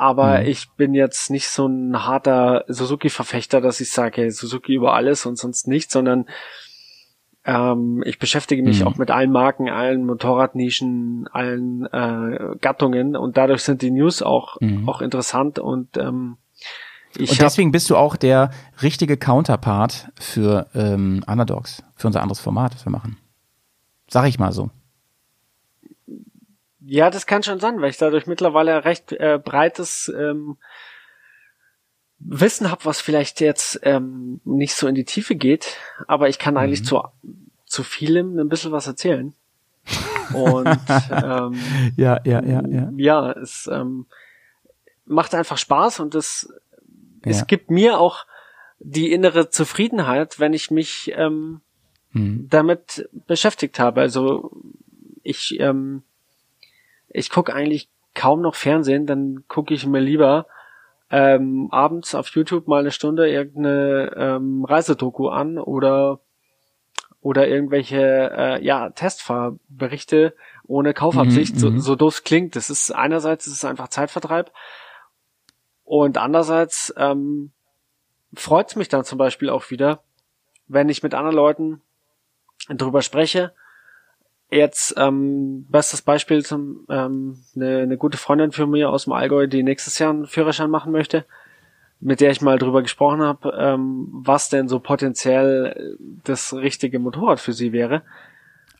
aber 0.00 0.40
mhm. 0.40 0.46
ich 0.46 0.70
bin 0.76 0.94
jetzt 0.94 1.30
nicht 1.30 1.48
so 1.48 1.66
ein 1.66 2.06
harter 2.06 2.64
Suzuki-Verfechter, 2.68 3.60
dass 3.60 3.80
ich 3.80 3.90
sage, 3.90 4.22
hey, 4.22 4.30
Suzuki 4.30 4.74
über 4.74 4.94
alles 4.94 5.26
und 5.26 5.36
sonst 5.36 5.68
nichts, 5.68 5.92
sondern 5.92 6.26
ähm, 7.44 8.02
ich 8.06 8.18
beschäftige 8.18 8.62
mich 8.62 8.80
mhm. 8.80 8.86
auch 8.86 8.96
mit 8.96 9.10
allen 9.10 9.30
Marken, 9.30 9.68
allen 9.68 10.06
Motorradnischen, 10.06 11.28
allen 11.32 11.84
äh, 11.92 12.56
Gattungen 12.62 13.14
und 13.14 13.36
dadurch 13.36 13.62
sind 13.62 13.82
die 13.82 13.90
News 13.90 14.22
auch, 14.22 14.58
mhm. 14.60 14.88
auch 14.88 15.02
interessant 15.02 15.58
und 15.58 15.98
ähm, 15.98 16.38
ich 17.16 17.32
und 17.32 17.40
deswegen 17.40 17.72
bist 17.72 17.90
du 17.90 17.96
auch 17.96 18.16
der 18.16 18.50
richtige 18.82 19.16
Counterpart 19.16 20.08
für 20.18 20.68
ähm, 20.74 21.24
Underdogs, 21.26 21.82
für 21.96 22.06
unser 22.06 22.22
anderes 22.22 22.40
Format, 22.40 22.72
das 22.72 22.86
wir 22.86 22.92
machen. 22.92 23.18
Sag 24.08 24.28
ich 24.28 24.38
mal 24.38 24.52
so. 24.52 24.70
Ja, 26.90 27.08
das 27.08 27.26
kann 27.26 27.44
schon 27.44 27.60
sein, 27.60 27.80
weil 27.80 27.90
ich 27.90 27.98
dadurch 27.98 28.26
mittlerweile 28.26 28.84
recht 28.84 29.12
äh, 29.12 29.38
breites 29.38 30.12
ähm, 30.12 30.56
Wissen 32.18 32.68
habe, 32.68 32.84
was 32.84 33.00
vielleicht 33.00 33.40
jetzt 33.40 33.78
ähm, 33.84 34.40
nicht 34.44 34.74
so 34.74 34.88
in 34.88 34.96
die 34.96 35.04
Tiefe 35.04 35.36
geht, 35.36 35.76
aber 36.08 36.28
ich 36.28 36.40
kann 36.40 36.56
eigentlich 36.56 36.80
mhm. 36.80 36.86
zu, 36.86 37.02
zu 37.64 37.84
vielem 37.84 38.36
ein 38.40 38.48
bisschen 38.48 38.72
was 38.72 38.88
erzählen. 38.88 39.34
Und 40.34 40.66
ähm, 41.12 41.60
ja, 41.96 42.18
ja, 42.24 42.42
ja, 42.42 42.66
ja. 42.66 42.90
Ja, 42.96 43.32
es 43.34 43.70
ähm, 43.72 44.06
macht 45.04 45.32
einfach 45.36 45.58
Spaß 45.58 46.00
und 46.00 46.16
es, 46.16 46.52
ja. 47.24 47.30
es 47.30 47.46
gibt 47.46 47.70
mir 47.70 48.00
auch 48.00 48.26
die 48.80 49.12
innere 49.12 49.48
Zufriedenheit, 49.48 50.40
wenn 50.40 50.54
ich 50.54 50.72
mich 50.72 51.12
ähm, 51.14 51.60
mhm. 52.10 52.48
damit 52.50 53.08
beschäftigt 53.28 53.78
habe. 53.78 54.00
Also 54.00 54.50
ich 55.22 55.56
ähm, 55.60 56.02
ich 57.10 57.30
gucke 57.30 57.54
eigentlich 57.54 57.88
kaum 58.14 58.40
noch 58.40 58.54
Fernsehen, 58.54 59.06
dann 59.06 59.44
gucke 59.48 59.74
ich 59.74 59.86
mir 59.86 60.00
lieber 60.00 60.46
ähm, 61.10 61.68
abends 61.70 62.14
auf 62.14 62.28
YouTube 62.28 62.68
mal 62.68 62.80
eine 62.80 62.92
Stunde 62.92 63.28
irgendeine 63.28 64.12
ähm, 64.16 64.64
Reisedoku 64.64 65.28
an 65.28 65.58
oder 65.58 66.20
oder 67.20 67.48
irgendwelche 67.48 68.30
äh, 68.34 68.64
ja 68.64 68.90
Testfahrberichte 68.90 70.34
ohne 70.66 70.94
Kaufabsicht, 70.94 71.56
mhm, 71.56 71.58
so, 71.58 71.70
mhm. 71.70 71.80
so 71.80 71.96
doof 71.96 72.22
klingt. 72.24 72.56
Das 72.56 72.70
ist 72.70 72.92
einerseits 72.92 73.46
ist 73.46 73.54
es 73.54 73.64
einfach 73.64 73.88
Zeitvertreib 73.88 74.52
und 75.84 76.16
andererseits 76.16 76.94
ähm, 76.96 77.50
freut 78.34 78.68
es 78.68 78.76
mich 78.76 78.88
dann 78.88 79.04
zum 79.04 79.18
Beispiel 79.18 79.50
auch 79.50 79.70
wieder, 79.70 80.02
wenn 80.68 80.88
ich 80.88 81.02
mit 81.02 81.14
anderen 81.14 81.36
Leuten 81.36 81.82
drüber 82.68 83.02
spreche 83.02 83.52
Jetzt 84.50 84.94
ähm, 84.96 85.64
bestes 85.68 86.02
Beispiel 86.02 86.44
zum 86.44 86.84
ähm, 86.88 87.38
eine, 87.54 87.78
eine 87.78 87.96
gute 87.96 88.18
Freundin 88.18 88.50
für 88.50 88.66
mir 88.66 88.90
aus 88.90 89.04
dem 89.04 89.12
Allgäu, 89.12 89.46
die 89.46 89.62
nächstes 89.62 89.98
Jahr 90.00 90.10
einen 90.10 90.26
Führerschein 90.26 90.70
machen 90.70 90.90
möchte, 90.90 91.24
mit 92.00 92.20
der 92.20 92.32
ich 92.32 92.40
mal 92.40 92.58
drüber 92.58 92.82
gesprochen 92.82 93.22
habe, 93.22 93.56
ähm, 93.56 94.08
was 94.10 94.48
denn 94.48 94.68
so 94.68 94.80
potenziell 94.80 95.96
das 96.24 96.52
richtige 96.52 96.98
Motorrad 96.98 97.38
für 97.38 97.52
sie 97.52 97.72
wäre. 97.72 98.02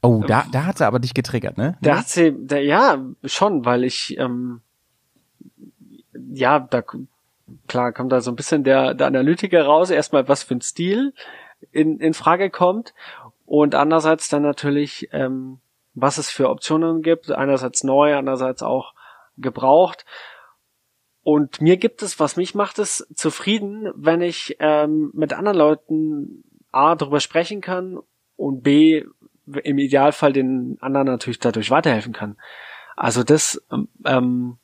Oh, 0.02 0.24
da, 0.26 0.44
da 0.50 0.64
hat 0.64 0.78
sie 0.78 0.86
aber 0.86 0.98
dich 0.98 1.14
getriggert, 1.14 1.56
ne? 1.56 1.76
Da 1.82 1.98
hat 1.98 2.08
sie, 2.08 2.34
da, 2.36 2.56
ja, 2.56 2.98
schon, 3.24 3.64
weil 3.64 3.84
ich, 3.84 4.18
ähm, 4.18 4.62
ja, 6.32 6.58
da, 6.58 6.82
klar 7.68 7.92
kommt 7.92 8.10
da 8.10 8.20
so 8.22 8.32
ein 8.32 8.36
bisschen 8.36 8.64
der, 8.64 8.94
der 8.94 9.06
Analytiker 9.06 9.64
raus, 9.64 9.90
erstmal 9.90 10.26
was 10.26 10.42
für 10.42 10.54
ein 10.54 10.62
Stil 10.62 11.12
in, 11.72 12.00
in 12.00 12.14
Frage 12.14 12.50
kommt 12.50 12.94
und 13.50 13.74
andererseits 13.74 14.28
dann 14.28 14.42
natürlich, 14.42 15.08
ähm, 15.10 15.58
was 15.92 16.18
es 16.18 16.30
für 16.30 16.50
Optionen 16.50 17.02
gibt, 17.02 17.32
einerseits 17.32 17.82
neu, 17.82 18.14
andererseits 18.14 18.62
auch 18.62 18.94
gebraucht. 19.38 20.04
Und 21.24 21.60
mir 21.60 21.76
gibt 21.76 22.02
es, 22.02 22.20
was 22.20 22.36
mich 22.36 22.54
macht 22.54 22.78
es 22.78 23.08
zufrieden, 23.12 23.90
wenn 23.96 24.20
ich 24.22 24.56
ähm, 24.60 25.10
mit 25.14 25.32
anderen 25.32 25.58
Leuten 25.58 26.44
A 26.70 26.94
darüber 26.94 27.18
sprechen 27.18 27.60
kann 27.60 27.98
und 28.36 28.62
B 28.62 29.04
im 29.64 29.78
Idealfall 29.78 30.32
den 30.32 30.78
anderen 30.80 31.08
natürlich 31.08 31.40
dadurch 31.40 31.72
weiterhelfen 31.72 32.12
kann. 32.12 32.36
Also 32.94 33.24
das, 33.24 33.60
ähm, 34.06 34.58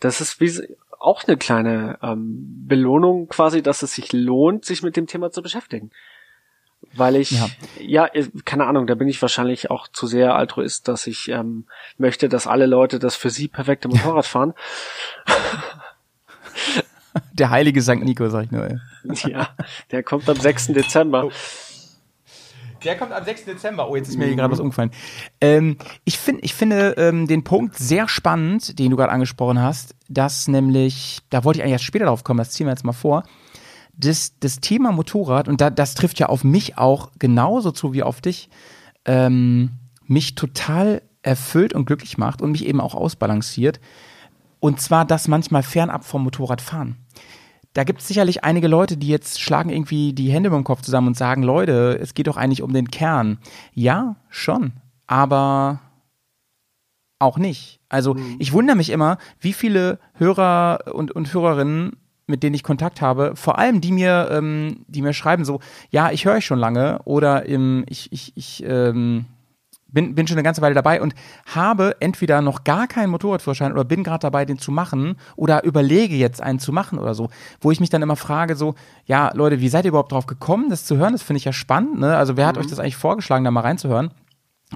das 0.00 0.20
ist 0.20 0.38
wie 0.38 0.68
auch 0.98 1.24
eine 1.26 1.38
kleine 1.38 1.98
ähm, 2.02 2.66
Belohnung 2.66 3.28
quasi, 3.28 3.62
dass 3.62 3.82
es 3.82 3.94
sich 3.94 4.12
lohnt, 4.12 4.66
sich 4.66 4.82
mit 4.82 4.98
dem 4.98 5.06
Thema 5.06 5.30
zu 5.30 5.40
beschäftigen 5.40 5.90
weil 6.96 7.16
ich, 7.16 7.32
ja. 7.32 7.48
ja, 7.78 8.08
keine 8.44 8.66
Ahnung, 8.66 8.86
da 8.86 8.94
bin 8.94 9.08
ich 9.08 9.20
wahrscheinlich 9.20 9.70
auch 9.70 9.88
zu 9.88 10.06
sehr 10.06 10.34
altruist, 10.34 10.88
dass 10.88 11.06
ich 11.06 11.28
ähm, 11.28 11.66
möchte, 11.98 12.28
dass 12.28 12.46
alle 12.46 12.66
Leute 12.66 12.98
das 12.98 13.16
für 13.16 13.30
sie 13.30 13.48
perfekte 13.48 13.88
Motorrad 13.88 14.26
fahren. 14.26 14.54
Der 17.32 17.50
heilige 17.50 17.80
St. 17.80 18.02
Nico, 18.02 18.28
sag 18.28 18.44
ich 18.44 18.50
nur. 18.50 18.68
Ey. 18.68 18.78
Ja, 19.30 19.50
der 19.90 20.02
kommt 20.02 20.28
am 20.28 20.36
6. 20.36 20.68
Dezember. 20.68 21.26
Oh. 21.26 21.32
Der 22.84 22.96
kommt 22.96 23.12
am 23.12 23.24
6. 23.24 23.44
Dezember. 23.44 23.88
Oh, 23.88 23.96
jetzt 23.96 24.08
ist 24.08 24.18
mir 24.18 24.26
hier 24.26 24.36
gerade 24.36 24.52
was 24.52 24.60
umgefallen. 24.60 24.90
Ähm, 25.40 25.78
ich, 26.04 26.18
find, 26.18 26.40
ich 26.42 26.54
finde 26.54 26.94
ähm, 26.96 27.26
den 27.26 27.44
Punkt 27.44 27.76
sehr 27.76 28.08
spannend, 28.08 28.78
den 28.78 28.90
du 28.90 28.96
gerade 28.96 29.12
angesprochen 29.12 29.60
hast, 29.60 29.94
dass 30.08 30.48
nämlich, 30.48 31.20
da 31.30 31.44
wollte 31.44 31.58
ich 31.58 31.62
eigentlich 31.62 31.72
erst 31.72 31.84
später 31.84 32.06
drauf 32.06 32.24
kommen, 32.24 32.38
das 32.38 32.50
ziehen 32.50 32.66
wir 32.66 32.72
jetzt 32.72 32.84
mal 32.84 32.92
vor, 32.92 33.24
das, 33.96 34.38
das 34.40 34.60
Thema 34.60 34.92
Motorrad, 34.92 35.48
und 35.48 35.60
da, 35.60 35.70
das 35.70 35.94
trifft 35.94 36.18
ja 36.18 36.26
auf 36.26 36.44
mich 36.44 36.78
auch 36.78 37.10
genauso 37.18 37.70
zu 37.70 37.92
wie 37.92 38.02
auf 38.02 38.20
dich, 38.20 38.48
ähm, 39.04 39.70
mich 40.06 40.34
total 40.34 41.02
erfüllt 41.22 41.74
und 41.74 41.86
glücklich 41.86 42.18
macht 42.18 42.42
und 42.42 42.52
mich 42.52 42.66
eben 42.66 42.80
auch 42.80 42.94
ausbalanciert. 42.94 43.80
Und 44.60 44.80
zwar 44.80 45.04
das 45.04 45.28
manchmal 45.28 45.62
fernab 45.62 46.04
vom 46.04 46.24
Motorradfahren. 46.24 46.96
Da 47.72 47.82
gibt 47.84 48.00
es 48.00 48.08
sicherlich 48.08 48.44
einige 48.44 48.68
Leute, 48.68 48.96
die 48.96 49.08
jetzt 49.08 49.40
schlagen 49.40 49.70
irgendwie 49.70 50.12
die 50.12 50.30
Hände 50.30 50.46
über 50.48 50.58
den 50.58 50.64
Kopf 50.64 50.82
zusammen 50.82 51.08
und 51.08 51.16
sagen, 51.16 51.42
Leute, 51.42 51.98
es 52.00 52.14
geht 52.14 52.28
doch 52.28 52.36
eigentlich 52.36 52.62
um 52.62 52.72
den 52.72 52.90
Kern. 52.90 53.38
Ja, 53.72 54.16
schon. 54.28 54.74
Aber 55.06 55.80
auch 57.18 57.36
nicht. 57.36 57.80
Also 57.88 58.14
mhm. 58.14 58.36
ich 58.38 58.52
wundere 58.52 58.76
mich 58.76 58.90
immer, 58.90 59.18
wie 59.40 59.52
viele 59.52 59.98
Hörer 60.14 60.94
und, 60.94 61.10
und 61.10 61.32
Hörerinnen 61.34 61.96
mit 62.26 62.42
denen 62.42 62.54
ich 62.54 62.62
Kontakt 62.62 63.00
habe, 63.00 63.32
vor 63.34 63.58
allem 63.58 63.80
die 63.80 63.92
mir, 63.92 64.28
ähm, 64.30 64.84
die 64.88 65.02
mir 65.02 65.12
schreiben 65.12 65.44
so, 65.44 65.60
ja, 65.90 66.10
ich 66.10 66.24
höre 66.24 66.34
euch 66.34 66.46
schon 66.46 66.58
lange 66.58 67.00
oder 67.04 67.46
im, 67.46 67.84
ich, 67.88 68.10
ich, 68.12 68.32
ich 68.34 68.64
ähm, 68.66 69.26
bin, 69.94 70.14
bin 70.14 70.26
schon 70.26 70.36
eine 70.36 70.42
ganze 70.42 70.60
Weile 70.60 70.74
dabei 70.74 71.00
und 71.00 71.14
habe 71.46 71.96
entweder 72.00 72.42
noch 72.42 72.64
gar 72.64 72.86
keinen 72.86 73.10
Motorradführerschein 73.10 73.72
oder 73.72 73.84
bin 73.84 74.02
gerade 74.02 74.20
dabei, 74.20 74.44
den 74.44 74.58
zu 74.58 74.72
machen 74.72 75.16
oder 75.36 75.64
überlege 75.64 76.16
jetzt 76.16 76.42
einen 76.42 76.58
zu 76.58 76.72
machen 76.72 76.98
oder 76.98 77.14
so, 77.14 77.30
wo 77.60 77.70
ich 77.70 77.80
mich 77.80 77.90
dann 77.90 78.02
immer 78.02 78.16
frage 78.16 78.56
so, 78.56 78.74
ja, 79.06 79.30
Leute, 79.34 79.60
wie 79.60 79.68
seid 79.68 79.84
ihr 79.84 79.90
überhaupt 79.90 80.12
drauf 80.12 80.26
gekommen, 80.26 80.68
das 80.68 80.84
zu 80.84 80.96
hören? 80.96 81.12
Das 81.12 81.22
finde 81.22 81.38
ich 81.38 81.44
ja 81.44 81.52
spannend, 81.52 82.00
ne? 82.00 82.16
Also 82.16 82.36
wer 82.36 82.46
hat 82.46 82.56
mhm. 82.56 82.62
euch 82.62 82.66
das 82.68 82.80
eigentlich 82.80 82.96
vorgeschlagen, 82.96 83.44
da 83.44 83.50
mal 83.50 83.60
reinzuhören? 83.60 84.10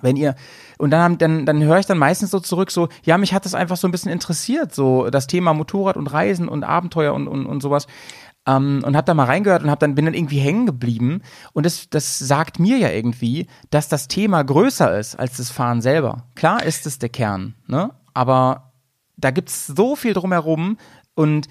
Wenn 0.03 0.17
ihr 0.17 0.35
und 0.79 0.91
dann 0.91 1.19
dann 1.19 1.47
dann 1.47 1.63
höre 1.63 1.79
ich 1.79 1.87
dann 1.87 1.99
meistens 1.99 2.31
so 2.31 2.41
zurück 2.41 2.71
so 2.71 2.89
ja 3.05 3.19
mich 3.19 3.35
hat 3.35 3.45
das 3.45 3.55
einfach 3.55 3.77
so 3.77 3.89
ein 3.89 3.91
bisschen 3.91 4.13
interessiert 4.13 4.75
so 4.75 5.11
das 5.11 5.27
Thema 5.27 5.55
Motorrad 5.55 5.97
und 5.97 6.13
Reisen 6.13 6.49
und 6.49 6.65
Abenteuer 6.65 7.15
und 7.15 7.27
und, 7.27 7.47
und 7.47 7.63
sowas 7.63 7.87
ähm, 8.49 8.83
und 8.85 8.97
habe 8.97 9.05
da 9.05 9.15
mal 9.15 9.25
reingehört 9.25 9.63
und 9.63 9.71
hab 9.71 9.81
dann 9.81 9.95
bin 9.95 10.07
dann 10.07 10.15
irgendwie 10.15 10.39
hängen 10.39 10.67
geblieben. 10.67 11.23
Und 11.53 11.67
das 11.67 11.89
das 11.91 12.19
sagt 12.19 12.59
mir 12.59 12.79
ja 12.79 12.91
irgendwie 12.91 13.47
dass 13.71 13.89
das 13.89 14.09
Thema 14.09 14.43
größer 14.43 14.99
ist 14.99 15.17
als 15.17 15.37
das 15.37 15.51
Fahren 15.51 15.81
selber. 15.81 16.25
Klar 16.35 16.63
ist 16.65 16.87
es 16.87 16.99
der 16.99 17.11
Kern 17.11 17.55
ne? 17.67 17.91
Aber 18.15 18.73
da 19.17 19.31
gibt's 19.31 19.67
so 19.67 19.97
viel 19.97 20.15
drumherum 20.15 20.79
und 21.15 21.49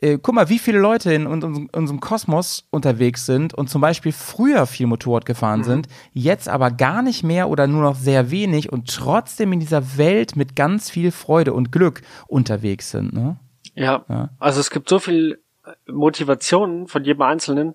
äh, 0.00 0.18
guck 0.18 0.34
mal, 0.34 0.48
wie 0.48 0.58
viele 0.58 0.78
Leute 0.78 1.12
in, 1.12 1.26
in, 1.26 1.42
in, 1.42 1.70
unserem 1.70 2.00
Kosmos 2.00 2.66
unterwegs 2.70 3.26
sind 3.26 3.54
und 3.54 3.68
zum 3.68 3.80
Beispiel 3.80 4.12
früher 4.12 4.66
viel 4.66 4.86
Motorrad 4.86 5.26
gefahren 5.26 5.60
mhm. 5.60 5.64
sind, 5.64 5.88
jetzt 6.12 6.48
aber 6.48 6.70
gar 6.70 7.02
nicht 7.02 7.24
mehr 7.24 7.48
oder 7.48 7.66
nur 7.66 7.82
noch 7.82 7.96
sehr 7.96 8.30
wenig 8.30 8.72
und 8.72 8.94
trotzdem 8.94 9.52
in 9.52 9.60
dieser 9.60 9.96
Welt 9.98 10.36
mit 10.36 10.54
ganz 10.54 10.90
viel 10.90 11.10
Freude 11.10 11.52
und 11.52 11.72
Glück 11.72 12.02
unterwegs 12.28 12.90
sind. 12.90 13.12
Ne? 13.12 13.38
Ja, 13.74 14.04
ja. 14.08 14.30
also 14.38 14.60
es 14.60 14.70
gibt 14.70 14.88
so 14.88 14.98
viel 14.98 15.40
Motivation 15.86 16.86
von 16.86 17.04
jedem 17.04 17.22
Einzelnen, 17.22 17.74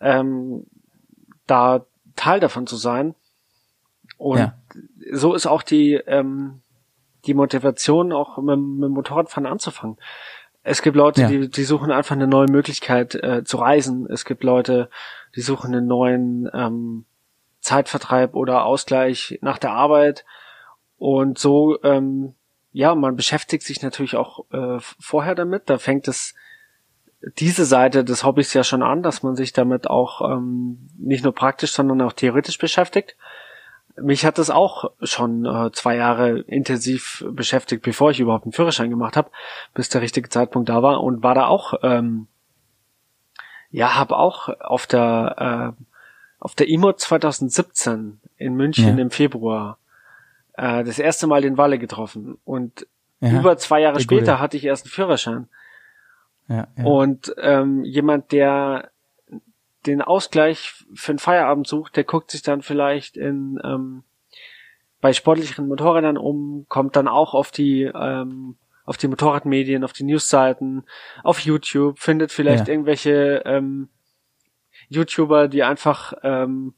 ähm, 0.00 0.66
da 1.46 1.84
Teil 2.16 2.40
davon 2.40 2.66
zu 2.66 2.76
sein. 2.76 3.14
Und 4.18 4.38
ja. 4.38 4.54
so 5.12 5.34
ist 5.34 5.46
auch 5.46 5.62
die, 5.62 5.94
ähm, 5.94 6.60
die 7.26 7.34
Motivation, 7.34 8.12
auch 8.12 8.38
mit, 8.38 8.58
mit 8.58 8.90
Motorradfahren 8.90 9.46
anzufangen. 9.46 9.96
Es 10.64 10.80
gibt 10.80 10.96
Leute, 10.96 11.20
ja. 11.20 11.28
die, 11.28 11.50
die 11.50 11.64
suchen 11.64 11.92
einfach 11.92 12.16
eine 12.16 12.26
neue 12.26 12.48
Möglichkeit 12.48 13.14
äh, 13.14 13.44
zu 13.44 13.58
reisen. 13.58 14.06
Es 14.10 14.24
gibt 14.24 14.42
Leute, 14.42 14.88
die 15.36 15.42
suchen 15.42 15.74
einen 15.74 15.86
neuen 15.86 16.50
ähm, 16.54 17.04
Zeitvertreib 17.60 18.34
oder 18.34 18.64
Ausgleich 18.64 19.38
nach 19.42 19.58
der 19.58 19.72
Arbeit. 19.72 20.24
Und 20.96 21.38
so, 21.38 21.82
ähm, 21.82 22.34
ja, 22.72 22.94
man 22.94 23.14
beschäftigt 23.14 23.62
sich 23.62 23.82
natürlich 23.82 24.16
auch 24.16 24.50
äh, 24.52 24.78
vorher 24.80 25.34
damit. 25.34 25.68
Da 25.68 25.78
fängt 25.78 26.08
es 26.08 26.34
diese 27.38 27.66
Seite 27.66 28.02
des 28.02 28.24
Hobbys 28.24 28.54
ja 28.54 28.64
schon 28.64 28.82
an, 28.82 29.02
dass 29.02 29.22
man 29.22 29.36
sich 29.36 29.52
damit 29.52 29.88
auch 29.88 30.22
ähm, 30.30 30.88
nicht 30.98 31.24
nur 31.24 31.34
praktisch, 31.34 31.72
sondern 31.72 32.00
auch 32.02 32.12
theoretisch 32.14 32.58
beschäftigt. 32.58 33.16
Mich 33.96 34.24
hat 34.24 34.38
das 34.38 34.50
auch 34.50 34.90
schon 35.02 35.44
äh, 35.44 35.70
zwei 35.72 35.96
Jahre 35.96 36.40
intensiv 36.40 37.24
beschäftigt, 37.30 37.82
bevor 37.82 38.10
ich 38.10 38.20
überhaupt 38.20 38.44
einen 38.44 38.52
Führerschein 38.52 38.90
gemacht 38.90 39.16
habe, 39.16 39.30
bis 39.72 39.88
der 39.88 40.00
richtige 40.00 40.28
Zeitpunkt 40.28 40.68
da 40.68 40.82
war 40.82 41.02
und 41.02 41.22
war 41.22 41.34
da 41.34 41.46
auch, 41.46 41.74
ähm, 41.82 42.26
ja, 43.70 43.94
habe 43.96 44.16
auch 44.16 44.48
auf 44.60 44.86
der 44.86 45.74
äh, 45.78 45.84
auf 46.40 46.54
der 46.54 46.68
IMO 46.68 46.92
2017 46.92 48.20
in 48.36 48.54
München 48.54 48.98
ja. 48.98 49.02
im 49.02 49.10
Februar 49.10 49.78
äh, 50.54 50.84
das 50.84 50.98
erste 50.98 51.26
Mal 51.26 51.40
den 51.40 51.56
Walle 51.56 51.78
getroffen 51.78 52.36
und 52.44 52.86
ja, 53.20 53.40
über 53.40 53.56
zwei 53.56 53.80
Jahre 53.80 54.00
später 54.00 54.32
gute. 54.32 54.40
hatte 54.40 54.56
ich 54.56 54.64
erst 54.64 54.84
einen 54.84 54.90
Führerschein. 54.90 55.48
Ja, 56.48 56.66
ja. 56.76 56.84
Und 56.84 57.34
ähm, 57.38 57.84
jemand, 57.84 58.32
der 58.32 58.90
den 59.86 60.02
Ausgleich 60.02 60.84
für 60.94 61.12
den 61.12 61.18
Feierabend 61.18 61.66
sucht, 61.66 61.96
der 61.96 62.04
guckt 62.04 62.30
sich 62.30 62.42
dann 62.42 62.62
vielleicht 62.62 63.16
in 63.16 63.60
ähm, 63.64 64.04
bei 65.00 65.12
sportlichen 65.12 65.68
Motorrädern 65.68 66.16
um, 66.16 66.66
kommt 66.68 66.96
dann 66.96 67.08
auch 67.08 67.34
auf 67.34 67.50
die 67.50 67.82
ähm, 67.82 68.56
auf 68.86 68.96
die 68.96 69.08
Motorradmedien, 69.08 69.82
auf 69.82 69.92
die 69.92 70.04
Newsseiten, 70.04 70.84
auf 71.22 71.40
YouTube, 71.40 71.98
findet 71.98 72.32
vielleicht 72.32 72.68
ja. 72.68 72.72
irgendwelche 72.74 73.42
ähm, 73.46 73.88
YouTuber, 74.88 75.48
die 75.48 75.62
einfach 75.62 76.12
ähm, 76.22 76.74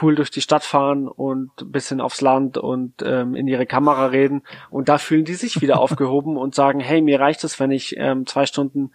cool 0.00 0.14
durch 0.14 0.30
die 0.30 0.40
Stadt 0.40 0.64
fahren 0.64 1.08
und 1.08 1.50
bisschen 1.72 2.00
aufs 2.00 2.20
Land 2.20 2.58
und 2.58 3.02
ähm, 3.04 3.34
in 3.34 3.48
ihre 3.48 3.66
Kamera 3.66 4.06
reden 4.06 4.42
und 4.70 4.88
da 4.88 4.98
fühlen 4.98 5.24
die 5.24 5.34
sich 5.34 5.60
wieder 5.60 5.80
aufgehoben 5.80 6.36
und 6.36 6.54
sagen, 6.54 6.80
hey, 6.80 7.00
mir 7.00 7.20
reicht 7.20 7.44
es, 7.44 7.58
wenn 7.58 7.70
ich 7.70 7.96
ähm, 7.96 8.26
zwei 8.26 8.46
Stunden 8.46 8.92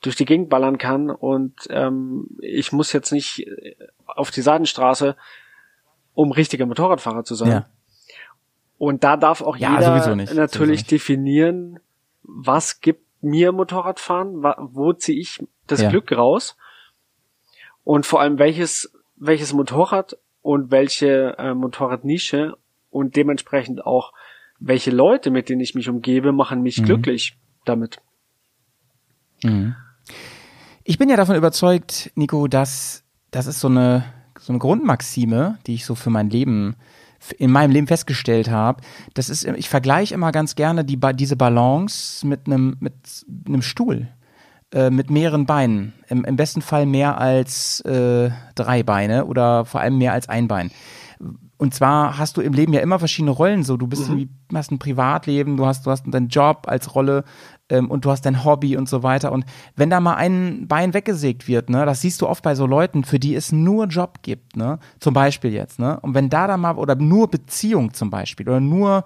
durch 0.00 0.16
die 0.16 0.24
Gegend 0.24 0.48
ballern 0.48 0.78
kann 0.78 1.10
und 1.10 1.54
ähm, 1.70 2.28
ich 2.40 2.72
muss 2.72 2.92
jetzt 2.92 3.12
nicht 3.12 3.46
äh, 3.46 3.76
auf 4.06 4.30
die 4.30 4.42
Seitenstraße, 4.42 5.16
um 6.14 6.32
richtiger 6.32 6.66
Motorradfahrer 6.66 7.24
zu 7.24 7.34
sein. 7.34 7.50
Ja. 7.50 7.66
Und 8.76 9.02
da 9.02 9.16
darf 9.16 9.40
auch 9.42 9.56
ja, 9.56 9.74
jeder 9.74 10.34
natürlich 10.34 10.84
definieren, 10.84 11.80
was 12.22 12.80
gibt 12.80 13.04
mir 13.20 13.50
Motorradfahren, 13.50 14.42
wo 14.42 14.92
ziehe 14.92 15.18
ich 15.18 15.44
das 15.66 15.80
ja. 15.80 15.90
Glück 15.90 16.12
raus 16.12 16.56
und 17.82 18.06
vor 18.06 18.20
allem 18.20 18.38
welches 18.38 18.92
welches 19.16 19.52
Motorrad 19.52 20.16
und 20.42 20.70
welche 20.70 21.36
äh, 21.38 21.54
Motorradnische 21.54 22.56
und 22.90 23.16
dementsprechend 23.16 23.84
auch 23.84 24.12
welche 24.60 24.90
Leute, 24.90 25.30
mit 25.30 25.48
denen 25.48 25.60
ich 25.60 25.74
mich 25.74 25.88
umgebe, 25.88 26.32
machen 26.32 26.62
mich 26.62 26.80
mhm. 26.80 26.84
glücklich 26.84 27.36
damit. 27.64 28.00
Mhm. 29.42 29.76
Ich 30.90 30.96
bin 30.96 31.10
ja 31.10 31.16
davon 31.16 31.36
überzeugt, 31.36 32.10
Nico, 32.14 32.48
dass 32.48 33.04
das 33.30 33.46
ist 33.46 33.60
so 33.60 33.68
eine, 33.68 34.06
so 34.40 34.54
eine 34.54 34.58
Grundmaxime, 34.58 35.58
die 35.66 35.74
ich 35.74 35.84
so 35.84 35.94
für 35.94 36.08
mein 36.08 36.30
Leben 36.30 36.76
in 37.36 37.50
meinem 37.50 37.72
Leben 37.72 37.86
festgestellt 37.86 38.48
habe, 38.48 38.80
das 39.12 39.28
ist, 39.28 39.44
ich 39.44 39.68
vergleiche 39.68 40.14
immer 40.14 40.32
ganz 40.32 40.54
gerne 40.54 40.86
die, 40.86 40.98
diese 41.12 41.36
Balance 41.36 42.26
mit 42.26 42.46
einem, 42.46 42.78
mit 42.80 42.94
einem 43.46 43.60
Stuhl, 43.60 44.08
äh, 44.72 44.88
mit 44.88 45.10
mehreren 45.10 45.44
Beinen. 45.44 45.92
Im, 46.08 46.24
Im, 46.24 46.36
besten 46.36 46.62
Fall 46.62 46.86
mehr 46.86 47.18
als 47.18 47.80
äh, 47.80 48.30
drei 48.54 48.82
Beine 48.82 49.26
oder 49.26 49.66
vor 49.66 49.82
allem 49.82 49.98
mehr 49.98 50.14
als 50.14 50.30
ein 50.30 50.48
Bein. 50.48 50.70
Und 51.58 51.74
zwar 51.74 52.18
hast 52.18 52.36
du 52.36 52.40
im 52.40 52.52
Leben 52.52 52.72
ja 52.72 52.80
immer 52.80 52.98
verschiedene 52.98 53.32
Rollen. 53.32 53.64
So, 53.64 53.76
du 53.76 53.86
bist 53.86 54.08
mhm. 54.08 54.30
hast 54.54 54.70
ein 54.70 54.78
Privatleben, 54.78 55.56
du 55.56 55.66
hast, 55.66 55.84
du 55.84 55.90
hast 55.90 56.04
deinen 56.06 56.28
Job 56.28 56.62
als 56.66 56.94
Rolle, 56.94 57.24
ähm, 57.70 57.90
und 57.90 58.04
du 58.04 58.10
hast 58.10 58.22
dein 58.22 58.44
Hobby 58.44 58.76
und 58.76 58.88
so 58.88 59.02
weiter. 59.02 59.32
Und 59.32 59.44
wenn 59.76 59.90
da 59.90 60.00
mal 60.00 60.14
ein 60.14 60.66
Bein 60.68 60.94
weggesägt 60.94 61.48
wird, 61.48 61.70
ne, 61.70 61.84
das 61.84 62.00
siehst 62.00 62.20
du 62.22 62.28
oft 62.28 62.42
bei 62.42 62.54
so 62.54 62.66
Leuten, 62.66 63.04
für 63.04 63.18
die 63.18 63.34
es 63.34 63.52
nur 63.52 63.86
Job 63.86 64.22
gibt, 64.22 64.56
ne, 64.56 64.78
zum 65.00 65.14
Beispiel 65.14 65.52
jetzt, 65.52 65.78
ne, 65.78 65.98
und 66.00 66.14
wenn 66.14 66.30
da 66.30 66.46
dann 66.46 66.60
mal, 66.60 66.76
oder 66.76 66.94
nur 66.94 67.28
Beziehung 67.28 67.92
zum 67.92 68.10
Beispiel, 68.10 68.48
oder 68.48 68.60
nur 68.60 69.04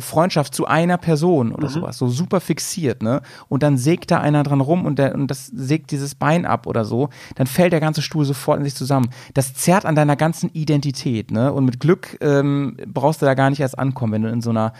Freundschaft 0.00 0.54
zu 0.54 0.66
einer 0.66 0.98
Person 0.98 1.52
oder 1.52 1.68
mhm. 1.68 1.72
sowas, 1.72 1.98
so 1.98 2.08
super 2.08 2.40
fixiert, 2.40 3.02
ne? 3.02 3.22
Und 3.48 3.62
dann 3.62 3.76
sägt 3.76 4.10
da 4.10 4.20
einer 4.20 4.42
dran 4.42 4.60
rum 4.60 4.84
und, 4.84 4.98
der, 4.98 5.14
und 5.14 5.28
das 5.28 5.46
sägt 5.46 5.90
dieses 5.90 6.14
Bein 6.14 6.46
ab 6.46 6.66
oder 6.66 6.84
so, 6.84 7.08
dann 7.34 7.46
fällt 7.46 7.72
der 7.72 7.80
ganze 7.80 8.02
Stuhl 8.02 8.24
sofort 8.24 8.58
in 8.58 8.64
sich 8.64 8.74
zusammen. 8.74 9.10
Das 9.34 9.54
zerrt 9.54 9.84
an 9.84 9.94
deiner 9.94 10.16
ganzen 10.16 10.50
Identität, 10.50 11.30
ne? 11.30 11.52
Und 11.52 11.64
mit 11.64 11.80
Glück 11.80 12.18
ähm, 12.20 12.76
brauchst 12.86 13.22
du 13.22 13.26
da 13.26 13.34
gar 13.34 13.50
nicht 13.50 13.60
erst 13.60 13.78
ankommen, 13.78 14.12
wenn 14.12 14.22
du 14.22 14.30
in 14.30 14.42
so 14.42 14.50
einer 14.50 14.72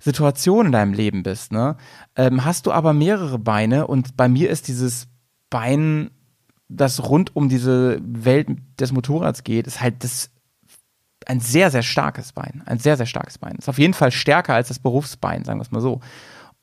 Situation 0.00 0.66
in 0.66 0.72
deinem 0.72 0.92
Leben 0.92 1.22
bist, 1.22 1.52
ne? 1.52 1.76
Ähm, 2.16 2.44
hast 2.44 2.66
du 2.66 2.72
aber 2.72 2.92
mehrere 2.92 3.38
Beine 3.38 3.86
und 3.86 4.16
bei 4.16 4.28
mir 4.28 4.50
ist 4.50 4.68
dieses 4.68 5.08
Bein, 5.50 6.10
das 6.68 7.08
rund 7.08 7.34
um 7.36 7.48
diese 7.48 8.00
Welt 8.02 8.48
des 8.78 8.92
Motorrads 8.92 9.44
geht, 9.44 9.66
ist 9.66 9.80
halt 9.80 10.02
das 10.04 10.30
ein 11.26 11.40
sehr, 11.40 11.70
sehr 11.70 11.82
starkes 11.82 12.32
Bein. 12.32 12.62
Ein 12.66 12.78
sehr, 12.78 12.96
sehr 12.96 13.06
starkes 13.06 13.38
Bein. 13.38 13.56
Ist 13.56 13.68
auf 13.68 13.78
jeden 13.78 13.94
Fall 13.94 14.10
stärker 14.10 14.54
als 14.54 14.68
das 14.68 14.78
Berufsbein, 14.78 15.44
sagen 15.44 15.58
wir 15.58 15.62
es 15.62 15.70
mal 15.70 15.80
so. 15.80 16.00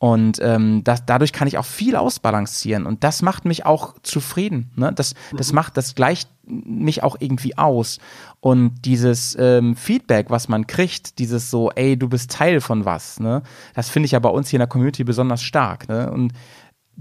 Und 0.01 0.39
ähm, 0.41 0.83
das, 0.83 1.05
dadurch 1.05 1.31
kann 1.31 1.47
ich 1.47 1.59
auch 1.59 1.65
viel 1.65 1.95
ausbalancieren 1.95 2.87
und 2.87 3.03
das 3.03 3.21
macht 3.21 3.45
mich 3.45 3.67
auch 3.67 3.93
zufrieden. 4.01 4.71
Ne? 4.75 4.91
Das, 4.91 5.13
das 5.37 5.51
mhm. 5.51 5.55
macht, 5.57 5.77
das 5.77 5.93
gleicht 5.93 6.27
mich 6.47 7.03
auch 7.03 7.17
irgendwie 7.19 7.55
aus. 7.59 7.99
Und 8.39 8.83
dieses 8.85 9.37
ähm, 9.39 9.75
Feedback, 9.75 10.31
was 10.31 10.47
man 10.47 10.65
kriegt, 10.65 11.19
dieses 11.19 11.51
so, 11.51 11.69
ey, 11.71 11.97
du 11.97 12.09
bist 12.09 12.31
Teil 12.31 12.61
von 12.61 12.83
was, 12.83 13.19
ne? 13.19 13.43
Das 13.75 13.89
finde 13.89 14.05
ich 14.05 14.13
ja 14.13 14.19
bei 14.19 14.29
uns 14.29 14.49
hier 14.49 14.57
in 14.57 14.61
der 14.61 14.67
Community 14.67 15.03
besonders 15.03 15.43
stark. 15.43 15.87
Ne? 15.87 16.09
Und 16.11 16.33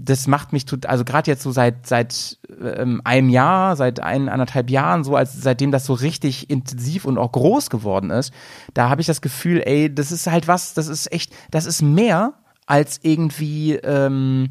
das 0.03 0.27
macht 0.27 0.53
mich, 0.53 0.65
also 0.85 1.05
gerade 1.05 1.29
jetzt 1.29 1.43
so 1.43 1.51
seit 1.51 1.87
seit 1.87 2.37
ähm, 2.61 3.01
einem 3.03 3.29
Jahr, 3.29 3.75
seit 3.75 3.99
ein, 3.99 4.29
anderthalb 4.29 4.69
Jahren, 4.69 5.03
so 5.03 5.15
als 5.15 5.33
seitdem 5.33 5.71
das 5.71 5.85
so 5.85 5.93
richtig 5.93 6.49
intensiv 6.49 7.05
und 7.05 7.17
auch 7.17 7.31
groß 7.31 7.69
geworden 7.69 8.09
ist, 8.09 8.33
da 8.73 8.89
habe 8.89 9.01
ich 9.01 9.07
das 9.07 9.21
Gefühl, 9.21 9.61
ey, 9.65 9.93
das 9.93 10.11
ist 10.11 10.27
halt 10.27 10.47
was, 10.47 10.73
das 10.73 10.87
ist 10.87 11.11
echt, 11.11 11.33
das 11.51 11.65
ist 11.65 11.81
mehr 11.81 12.33
als 12.65 12.99
irgendwie 13.03 13.75
ähm, 13.75 14.49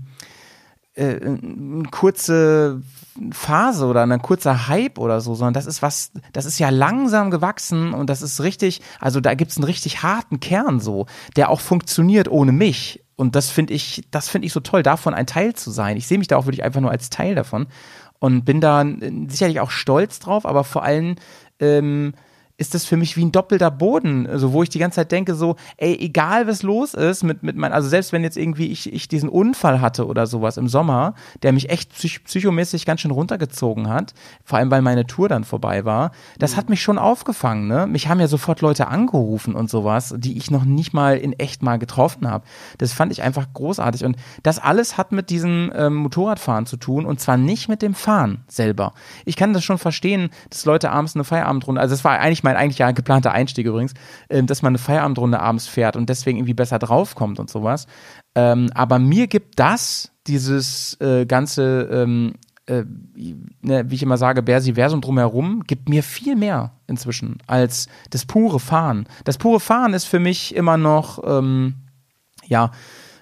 äh, 0.95 1.17
eine 1.17 1.85
kurze 1.91 2.83
Phase 3.33 3.87
oder 3.87 4.03
ein 4.03 4.23
kurzer 4.23 4.69
Hype 4.69 4.99
oder 4.99 5.21
so, 5.21 5.35
sondern 5.35 5.55
das 5.55 5.67
ist 5.67 5.83
was, 5.83 6.13
das 6.33 6.47
ist 6.47 6.59
ja 6.59 6.71
langsam 6.71 7.31
gewachsen 7.31 7.93
und 7.93 8.09
das 8.09 8.23
ist 8.23 8.41
richtig, 8.41 8.81
also 9.01 9.21
da 9.21 9.35
gibt's 9.35 9.57
einen 9.57 9.65
richtig 9.65 10.03
harten 10.03 10.41
Kern 10.41 10.81
so, 10.81 11.07
der 11.37 11.51
auch 11.51 11.61
funktioniert 11.61 12.29
ohne 12.29 12.53
mich. 12.53 13.05
Und 13.21 13.37
das 13.37 13.51
finde 13.51 13.75
ich, 13.75 14.03
das 14.11 14.31
finde 14.31 14.47
ich 14.47 14.55
so 14.55 14.61
toll, 14.61 14.83
davon 14.83 15.13
ein 15.13 15.27
Teil 15.27 15.53
zu 15.53 15.71
sein. 15.71 15.99
Ich 15.99 16.07
sehe 16.07 16.17
mich 16.17 16.29
da 16.29 16.39
auch 16.39 16.47
wirklich 16.47 16.65
einfach 16.65 16.81
nur 16.81 16.91
als 16.91 17.11
Teil 17.11 17.35
davon 17.35 17.67
und 18.19 18.47
bin 18.47 18.63
da 18.63 18.83
sicherlich 19.29 19.61
auch 19.61 19.71
stolz 19.71 20.21
drauf, 20.21 20.47
aber 20.47 20.65
vor 20.65 20.85
allem 20.85 21.17
ähm, 21.59 22.15
ist 22.61 22.75
das 22.75 22.85
für 22.85 22.99
mich 22.99 23.17
wie 23.17 23.25
ein 23.25 23.33
doppelter 23.33 23.71
Boden, 23.71 24.27
also 24.27 24.53
wo 24.53 24.63
ich 24.63 24.69
die 24.69 24.79
ganze 24.79 24.97
Zeit 24.97 25.11
denke 25.13 25.35
so, 25.35 25.57
ey, 25.79 25.97
egal 25.99 26.47
was 26.47 26.63
los 26.63 26.93
ist 26.93 27.25
mit 27.25 27.43
mit 27.43 27.57
mein, 27.57 27.73
also 27.73 27.89
selbst 27.89 28.13
wenn 28.13 28.23
jetzt 28.23 28.37
irgendwie 28.37 28.67
ich 28.67 28.93
ich 28.93 29.09
diesen 29.09 29.31
Unfall 29.31 29.81
hatte 29.81 30.07
oder 30.07 30.27
sowas 30.27 30.59
im 30.59 30.69
Sommer, 30.69 31.15
der 31.43 31.53
mich 31.53 31.71
echt 31.71 31.95
psych 31.95 32.23
psychomäßig 32.25 32.85
ganz 32.85 33.01
schön 33.01 33.13
runtergezogen 33.13 33.89
hat, 33.89 34.13
vor 34.45 34.59
allem 34.59 34.71
weil 34.71 34.83
meine 34.83 35.07
Tour 35.07 35.31
dann 35.31 35.45
vorbei 35.45 35.87
war, 35.87 36.13
das 36.39 36.53
mhm. 36.53 36.57
hat 36.59 36.69
mich 36.69 36.83
schon 36.83 36.99
aufgefangen, 36.99 37.67
ne? 37.67 37.87
Mich 37.87 38.09
haben 38.09 38.21
ja 38.21 38.29
sofort 38.29 38.61
Leute 38.61 38.89
angerufen 38.89 39.55
und 39.55 39.71
sowas, 39.71 40.15
die 40.19 40.37
ich 40.37 40.51
noch 40.51 40.65
nicht 40.65 40.93
mal 40.93 41.17
in 41.17 41.33
echt 41.33 41.63
mal 41.63 41.79
getroffen 41.79 42.29
habe. 42.29 42.45
Das 42.77 42.93
fand 42.93 43.11
ich 43.11 43.23
einfach 43.23 43.47
großartig 43.55 44.05
und 44.05 44.17
das 44.43 44.59
alles 44.59 44.99
hat 44.99 45.13
mit 45.13 45.31
diesem 45.31 45.73
ähm, 45.75 45.95
Motorradfahren 45.95 46.67
zu 46.67 46.77
tun 46.77 47.07
und 47.07 47.21
zwar 47.21 47.39
nicht 47.39 47.71
mit 47.71 47.81
dem 47.81 47.95
Fahren 47.95 48.45
selber. 48.49 48.93
Ich 49.25 49.37
kann 49.37 49.55
das 49.55 49.65
schon 49.65 49.79
verstehen, 49.79 50.29
dass 50.51 50.67
Leute 50.67 50.91
abends 50.91 51.15
eine 51.15 51.25
Feierabendrunde, 51.25 51.81
also 51.81 51.95
das 51.95 52.05
war 52.05 52.19
eigentlich 52.19 52.43
mein 52.43 52.50
mein 52.51 52.57
eigentlich 52.57 52.79
ja 52.79 52.91
geplanter 52.91 53.33
Einstieg 53.33 53.67
übrigens, 53.67 53.95
äh, 54.29 54.43
dass 54.43 54.63
man 54.63 54.73
eine 54.73 54.79
Feierabendrunde 54.79 55.41
abends 55.41 55.67
fährt 55.67 55.97
und 55.97 56.09
deswegen 56.09 56.39
irgendwie 56.39 56.55
besser 56.55 56.79
draufkommt 56.79 57.39
und 57.39 57.49
sowas. 57.49 57.87
Ähm, 58.35 58.71
aber 58.75 58.99
mir 58.99 59.27
gibt 59.27 59.59
das, 59.59 60.13
dieses 60.27 61.01
äh, 61.01 61.27
ganze, 61.27 61.89
ähm, 61.93 62.35
äh, 62.67 62.85
ne, 63.63 63.85
wie 63.89 63.95
ich 63.95 64.03
immer 64.03 64.19
sage, 64.19 64.43
Bersiversum 64.43 65.01
drumherum, 65.01 65.63
gibt 65.65 65.89
mir 65.89 66.03
viel 66.03 66.37
mehr 66.37 66.73
inzwischen 66.87 67.39
als 67.47 67.89
das 68.11 68.27
pure 68.27 68.61
Fahren. 68.61 69.07
Das 69.25 69.39
pure 69.39 69.61
Fahren 69.61 69.95
ist 69.95 70.05
für 70.05 70.21
mich 70.21 70.55
immer 70.55 70.77
noch, 70.77 71.23
ähm, 71.25 71.75
ja, 72.47 72.73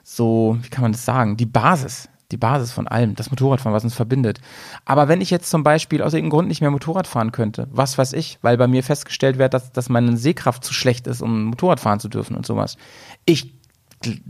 so, 0.02 0.56
wie 0.62 0.70
kann 0.70 0.82
man 0.82 0.92
das 0.92 1.04
sagen, 1.04 1.36
die 1.36 1.46
Basis 1.46 2.08
die 2.30 2.36
Basis 2.36 2.72
von 2.72 2.86
allem, 2.86 3.14
das 3.14 3.30
Motorradfahren, 3.30 3.74
was 3.74 3.84
uns 3.84 3.94
verbindet. 3.94 4.40
Aber 4.84 5.08
wenn 5.08 5.20
ich 5.20 5.30
jetzt 5.30 5.50
zum 5.50 5.62
Beispiel 5.62 6.02
aus 6.02 6.12
irgendeinem 6.12 6.30
Grund 6.30 6.48
nicht 6.48 6.60
mehr 6.60 6.70
Motorrad 6.70 7.06
fahren 7.06 7.32
könnte, 7.32 7.68
was 7.70 7.96
weiß 7.96 8.12
ich, 8.12 8.38
weil 8.42 8.58
bei 8.58 8.66
mir 8.66 8.82
festgestellt 8.82 9.38
wird, 9.38 9.54
dass, 9.54 9.72
dass 9.72 9.88
meine 9.88 10.16
Sehkraft 10.16 10.62
zu 10.62 10.74
schlecht 10.74 11.06
ist, 11.06 11.22
um 11.22 11.44
Motorrad 11.44 11.80
fahren 11.80 12.00
zu 12.00 12.08
dürfen 12.08 12.36
und 12.36 12.44
sowas. 12.44 12.76
Ich 13.24 13.54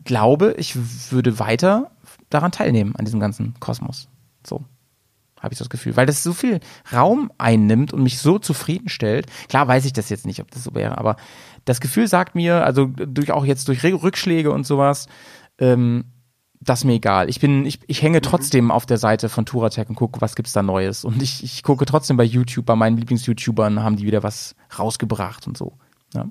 glaube, 0.05 0.55
ich 0.59 0.77
würde 1.11 1.39
weiter 1.39 1.91
daran 2.31 2.53
teilnehmen, 2.53 2.95
an 2.97 3.05
diesem 3.05 3.21
ganzen 3.21 3.55
Kosmos. 3.61 4.09
So 4.47 4.65
habe 5.41 5.53
ich 5.53 5.59
das 5.59 5.71
Gefühl, 5.71 5.97
weil 5.97 6.07
das 6.07 6.23
so 6.23 6.33
viel 6.33 6.61
Raum 6.93 7.31
einnimmt 7.39 7.93
und 7.93 8.03
mich 8.03 8.19
so 8.19 8.39
zufriedenstellt. 8.39 9.27
Klar 9.49 9.69
weiß 9.69 9.85
ich 9.85 9.93
das 9.93 10.09
jetzt 10.09 10.27
nicht, 10.27 10.41
ob 10.41 10.51
das 10.51 10.65
so 10.65 10.75
wäre, 10.75 10.99
aber 10.99 11.17
das 11.65 11.81
Gefühl 11.81 12.09
sagt 12.09 12.35
mir, 12.35 12.65
also 12.65 12.87
durch 12.87 13.31
auch 13.31 13.45
jetzt 13.45 13.69
durch 13.69 13.85
Rückschläge 13.85 14.51
und 14.51 14.67
sowas, 14.67 15.07
ähm, 15.59 16.05
das 16.61 16.81
ist 16.81 16.85
mir 16.85 16.94
egal. 16.94 17.29
Ich 17.29 17.40
bin, 17.40 17.64
ich, 17.64 17.81
ich 17.87 18.03
hänge 18.03 18.18
mhm. 18.18 18.23
trotzdem 18.23 18.71
auf 18.71 18.87
der 18.87 18.99
Seite 18.99 19.29
von 19.29 19.47
Touratech 19.47 19.88
und 19.88 19.94
gucke, 19.94 20.21
was 20.21 20.35
gibt's 20.35 20.53
da 20.53 20.62
Neues. 20.62 21.05
Und 21.05 21.23
ich, 21.23 21.44
ich 21.44 21.62
gucke 21.62 21.87
trotzdem 21.87 22.16
bei 22.16 22.25
YouTube, 22.25 22.66
bei 22.66 22.77
meinen 22.77 22.97
Lieblings-YouTubern 22.97 23.83
haben 23.83 23.97
die 23.97 24.07
wieder 24.07 24.23
was 24.23 24.57
rausgebracht 24.79 25.47
und 25.47 25.57
so. 25.57 25.79
Ja. 26.14 26.29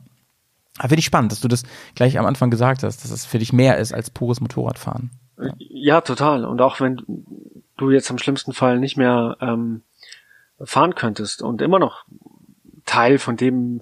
Aber 0.78 0.90
finde 0.90 1.00
ich 1.00 1.06
spannend, 1.06 1.32
dass 1.32 1.42
du 1.42 1.48
das 1.48 1.64
gleich 1.96 2.20
am 2.20 2.26
Anfang 2.26 2.52
gesagt 2.52 2.84
hast, 2.84 3.04
dass 3.04 3.12
es 3.12 3.26
für 3.26 3.40
dich 3.40 3.54
mehr 3.54 3.78
ist 3.78 3.94
als 3.94 4.10
pures 4.10 4.42
Motorradfahren. 4.42 5.12
Ja. 5.40 5.54
ja, 5.58 6.02
total. 6.02 6.46
Und 6.46 6.62
auch 6.62 6.80
wenn 6.80 7.02
du 7.78 7.92
jetzt 7.92 8.10
im 8.10 8.18
schlimmsten 8.18 8.54
Fall 8.54 8.80
nicht 8.80 8.98
mehr 8.98 9.38
ähm, 9.40 9.82
fahren 10.60 10.96
könntest 10.96 11.42
und 11.42 11.62
immer 11.62 11.80
noch 11.80 12.06
Teil 12.86 13.18
von 13.18 13.38
dem 13.38 13.82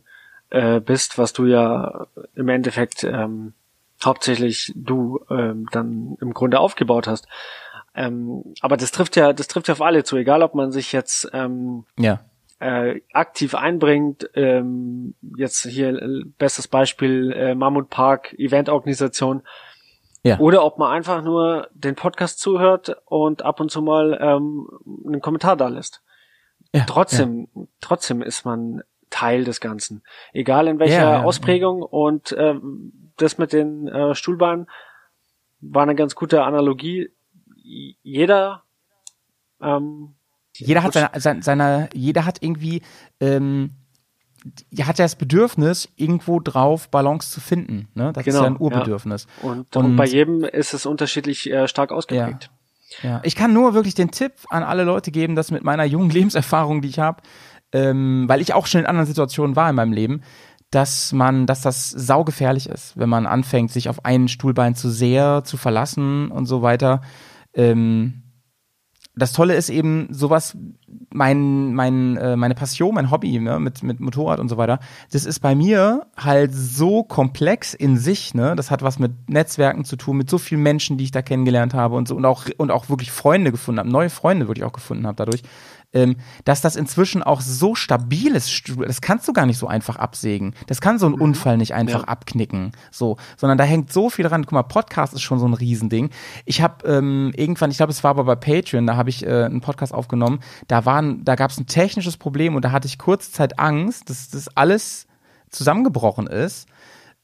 äh, 0.50 0.80
bist, 0.80 1.18
was 1.18 1.34
du 1.34 1.46
ja 1.46 2.08
im 2.36 2.50
Endeffekt 2.50 3.04
ähm, 3.04 3.54
hauptsächlich 4.06 4.72
du 4.76 5.20
ähm, 5.30 5.68
dann 5.72 6.18
im 6.22 6.34
Grunde 6.34 6.60
aufgebaut 6.60 7.08
hast. 7.08 7.28
Ähm, 7.96 8.44
aber 8.62 8.78
das 8.78 8.92
trifft 8.92 9.16
ja, 9.16 9.34
das 9.34 9.48
trifft 9.48 9.68
ja 9.68 9.74
auf 9.74 9.82
alle 9.82 10.04
zu, 10.04 10.18
egal 10.18 10.44
ob 10.44 10.54
man 10.54 10.72
sich 10.72 10.92
jetzt 10.92 11.30
ähm, 11.34 11.86
ja. 11.98 12.20
äh, 12.60 13.02
aktiv 13.14 13.56
einbringt. 13.56 14.30
Ähm, 14.36 15.16
jetzt 15.38 15.66
hier 15.66 15.90
äh, 15.90 16.24
bestes 16.38 16.68
Beispiel 16.68 17.32
äh, 17.32 17.56
Mammut 17.56 17.90
Park 17.90 18.34
Eventorganisation. 18.38 19.44
Ja. 20.24 20.40
Oder 20.40 20.66
ob 20.66 20.80
man 20.80 20.92
einfach 20.92 21.22
nur 21.22 21.70
den 21.74 21.96
Podcast 21.96 22.40
zuhört 22.40 22.98
und 23.06 23.44
ab 23.44 23.60
und 23.60 23.70
zu 23.70 23.82
mal 23.82 24.18
ähm, 24.20 24.68
einen 25.06 25.22
Kommentar 25.22 25.56
da 25.56 25.68
lässt. 25.68 26.02
Ja, 26.74 26.84
trotzdem, 26.88 27.48
ja. 27.54 27.64
trotzdem 27.80 28.22
ist 28.22 28.44
man 28.44 28.82
Teil 29.12 29.44
des 29.44 29.62
Ganzen. 29.62 30.04
Egal 30.34 30.68
in 30.68 30.80
welcher 30.80 31.24
Ausprägung 31.24 31.84
und 31.84 32.36
ähm, 32.38 33.05
das 33.18 33.38
mit 33.38 33.54
den 33.54 33.88
äh, 33.88 34.16
Stuhlbeinen 34.16 34.68
war 35.62 35.84
eine 35.84 35.96
ganz 35.96 36.16
gute 36.16 36.44
Analogie. 36.44 37.10
Jeder 38.04 38.64
ähm, 39.62 40.16
Jeder 40.56 40.84
hat 40.84 40.94
seine, 40.94 41.10
seine, 41.16 41.42
seine 41.44 41.90
jeder 41.94 42.26
hat 42.26 42.42
irgendwie, 42.42 42.82
ähm, 43.20 43.72
hat 44.82 45.00
ja 45.00 45.06
das 45.06 45.16
Bedürfnis, 45.16 45.90
irgendwo 45.96 46.40
drauf 46.40 46.90
Balance 46.90 47.32
zu 47.32 47.42
finden. 47.42 47.88
Ne? 47.96 48.12
Das 48.14 48.22
ist 48.26 48.34
Genau, 48.34 48.44
ja 48.46 48.50
ein 48.52 48.60
Urbedürfnis. 48.60 49.28
und, 49.42 49.76
und, 49.76 49.86
Und- 49.86 49.96
bei 49.96 50.06
jedem 50.06 50.44
ist 50.44 50.74
es 50.74 50.86
unterschiedlich 50.86 51.50
äh, 51.52 51.68
stark 51.68 51.92
ausgeprägt. 51.92 52.52
Ja, 53.02 53.20
ich 53.24 53.36
kann 53.36 53.52
nur 53.52 53.74
wirklich 53.74 53.96
den 53.96 54.12
Tipp 54.12 54.34
an 54.50 54.62
alle 54.62 54.84
Leute 54.84 55.10
geben, 55.12 55.36
dass 55.36 55.50
mit 55.50 55.64
meiner 55.64 55.86
jungen 55.86 56.12
Lebenserfahrung, 56.12 56.82
die 56.84 56.90
ich 56.90 57.00
habe, 57.00 57.24
ähm, 57.72 58.26
weil 58.28 58.42
ich 58.42 58.54
auch 58.54 58.68
schon 58.68 58.82
in 58.82 58.86
anderen 58.86 59.08
Situationen 59.08 59.56
war 59.56 59.70
in 59.70 59.76
meinem 59.76 59.92
Leben, 59.92 60.22
dass 60.76 61.14
man, 61.14 61.46
dass 61.46 61.62
das 61.62 61.90
saugefährlich 61.90 62.68
ist, 62.68 62.98
wenn 62.98 63.08
man 63.08 63.26
anfängt, 63.26 63.72
sich 63.72 63.88
auf 63.88 64.04
ein 64.04 64.28
Stuhlbein 64.28 64.76
zu 64.76 64.90
sehr 64.90 65.44
zu 65.46 65.56
verlassen 65.56 66.30
und 66.30 66.48
so 66.48 66.62
weiter. 66.62 67.02
Ähm, 67.54 68.24
das 69.16 69.32
Tolle 69.32 69.56
ist 69.56 69.70
eben 69.70 70.10
sowas, 70.12 70.58
mein, 71.14 71.74
mein, 71.74 72.18
äh, 72.18 72.36
meine 72.36 72.56
Passion, 72.56 72.94
mein 72.94 73.10
Hobby 73.10 73.40
ne, 73.40 73.58
mit, 73.60 73.82
mit 73.84 74.02
Motorrad 74.02 74.40
und 74.40 74.50
so 74.50 74.58
weiter, 74.58 74.80
das 75.12 75.24
ist 75.24 75.40
bei 75.40 75.56
mir 75.56 76.08
halt 76.18 76.54
so 76.54 77.04
komplex 77.04 77.74
in 77.74 77.98
sich, 77.98 78.34
ne? 78.34 78.58
Das 78.58 78.70
hat 78.70 78.82
was 78.82 79.00
mit 79.00 79.30
Netzwerken 79.30 79.86
zu 79.86 79.96
tun, 79.96 80.18
mit 80.18 80.30
so 80.30 80.38
vielen 80.38 80.62
Menschen, 80.62 80.98
die 80.98 81.06
ich 81.06 81.12
da 81.12 81.22
kennengelernt 81.22 81.74
habe 81.74 81.96
und 81.96 82.10
so 82.10 82.16
und 82.16 82.26
auch, 82.26 82.48
und 82.58 82.72
auch 82.72 82.90
wirklich 82.90 83.12
Freunde 83.12 83.52
gefunden 83.52 83.80
habe, 83.80 83.90
neue 83.90 84.10
Freunde 84.10 84.50
wirklich 84.50 84.66
auch 84.66 84.74
gefunden 84.74 85.08
habe 85.08 85.16
dadurch, 85.16 85.44
dass 86.44 86.62
das 86.62 86.76
inzwischen 86.76 87.24
auch 87.24 87.40
so 87.42 87.74
stabil 87.74 88.36
ist, 88.36 88.70
das 88.86 89.00
kannst 89.00 89.28
du 89.28 89.34
gar 89.34 89.46
nicht 89.46 89.58
so 89.58 89.68
einfach 89.68 89.96
absägen. 89.96 90.54
Das 90.68 90.82
kann 90.82 91.00
so 91.00 91.06
ein 91.08 91.14
Unfall 91.14 91.58
nicht 91.58 91.74
einfach 91.74 92.02
Ja. 92.02 92.08
abknicken, 92.08 92.74
so, 92.92 93.18
sondern 93.38 93.58
da 93.58 93.64
hängt 93.64 93.94
so 93.94 94.10
viel 94.10 94.26
dran. 94.26 94.44
Guck 94.44 94.52
mal, 94.52 94.64
Podcast 94.64 95.14
ist 95.14 95.22
schon 95.22 95.40
so 95.40 95.48
ein 95.48 95.54
Riesending. 95.54 96.10
Ich 96.44 96.62
habe 96.62 96.86
ähm, 96.88 97.32
irgendwann, 97.36 97.72
ich 97.72 97.78
glaube, 97.78 97.92
es 97.92 98.04
war 98.04 98.10
aber 98.12 98.26
bei 98.26 98.36
Patreon, 98.36 98.86
da 98.86 98.98
habe 98.98 99.10
ich 99.10 99.26
äh, 99.26 99.46
einen 99.46 99.62
Podcast 99.62 99.94
aufgenommen. 99.94 100.40
Da 100.68 100.86
waren, 100.86 101.24
da 101.24 101.36
gab 101.36 101.52
es 101.52 101.58
ein 101.58 101.68
technisches 101.68 102.18
Problem 102.18 102.56
und 102.56 102.66
da 102.66 102.72
hatte 102.72 102.88
ich 102.88 102.98
kurze 102.98 103.32
Zeit 103.32 103.58
Angst, 103.60 104.10
dass 104.10 104.30
das 104.30 104.50
alles 104.50 105.08
zusammengebrochen 105.50 106.28
ist, 106.28 106.68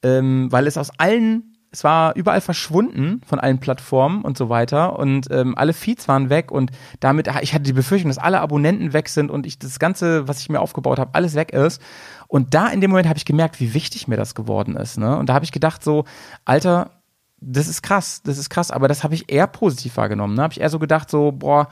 ähm, 0.04 0.52
weil 0.52 0.66
es 0.68 0.78
aus 0.78 0.92
allen 0.98 1.51
es 1.72 1.86
war 1.86 2.16
überall 2.16 2.42
verschwunden 2.42 3.22
von 3.26 3.40
allen 3.40 3.60
Plattformen 3.60 4.24
und 4.24 4.38
so 4.38 4.50
weiter 4.50 5.00
und 5.00 5.28
ähm, 5.32 5.58
alle 5.58 5.72
Feeds 5.72 6.08
waren 6.10 6.30
weg 6.30 6.52
und 6.52 6.72
damit 7.00 7.30
ich 7.42 7.54
hatte 7.54 7.64
die 7.64 7.74
Befürchtung, 7.74 8.10
dass 8.10 8.18
alle 8.18 8.42
Abonnenten 8.42 8.92
weg 8.92 9.08
sind 9.08 9.32
und 9.32 9.46
ich 9.46 9.58
das 9.58 9.80
ganze, 9.80 10.28
was 10.28 10.42
ich 10.42 10.50
mir 10.50 10.60
aufgebaut 10.60 11.00
habe, 11.00 11.12
alles 11.14 11.34
weg 11.36 11.54
ist 11.54 11.82
und 12.28 12.54
da 12.54 12.68
in 12.68 12.82
dem 12.82 12.92
Moment 12.92 13.08
habe 13.08 13.18
ich 13.18 13.26
gemerkt, 13.26 13.62
wie 13.62 13.74
wichtig 13.74 14.10
mir 14.10 14.18
das 14.18 14.36
geworden 14.36 14.76
ist, 14.76 14.98
ne? 14.98 15.18
Und 15.18 15.30
da 15.30 15.34
habe 15.34 15.46
ich 15.46 15.54
gedacht 15.54 15.82
so, 15.82 16.04
Alter, 16.44 16.92
das 17.40 17.68
ist 17.68 17.82
krass, 17.82 18.22
das 18.24 18.38
ist 18.38 18.50
krass, 18.50 18.70
aber 18.70 18.90
das 18.90 19.04
habe 19.04 19.16
ich 19.16 19.32
eher 19.32 19.48
positiv 19.48 19.96
wahrgenommen, 19.96 20.36
ne? 20.36 20.44
Habe 20.44 20.54
ich 20.54 20.60
eher 20.62 20.70
so 20.70 20.80
gedacht 20.80 21.10
so, 21.10 21.32
boah, 21.32 21.70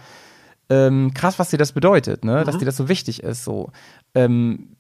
ähm, 0.70 1.14
krass, 1.14 1.40
was 1.40 1.50
dir 1.50 1.58
das 1.58 1.74
bedeutet, 1.74 2.24
ne? 2.24 2.46
Dass 2.46 2.58
dir 2.58 2.66
das 2.66 2.78
so 2.78 2.88
wichtig 2.88 3.22
ist, 3.22 3.44
so. 3.44 3.72
Ähm, 4.16 4.78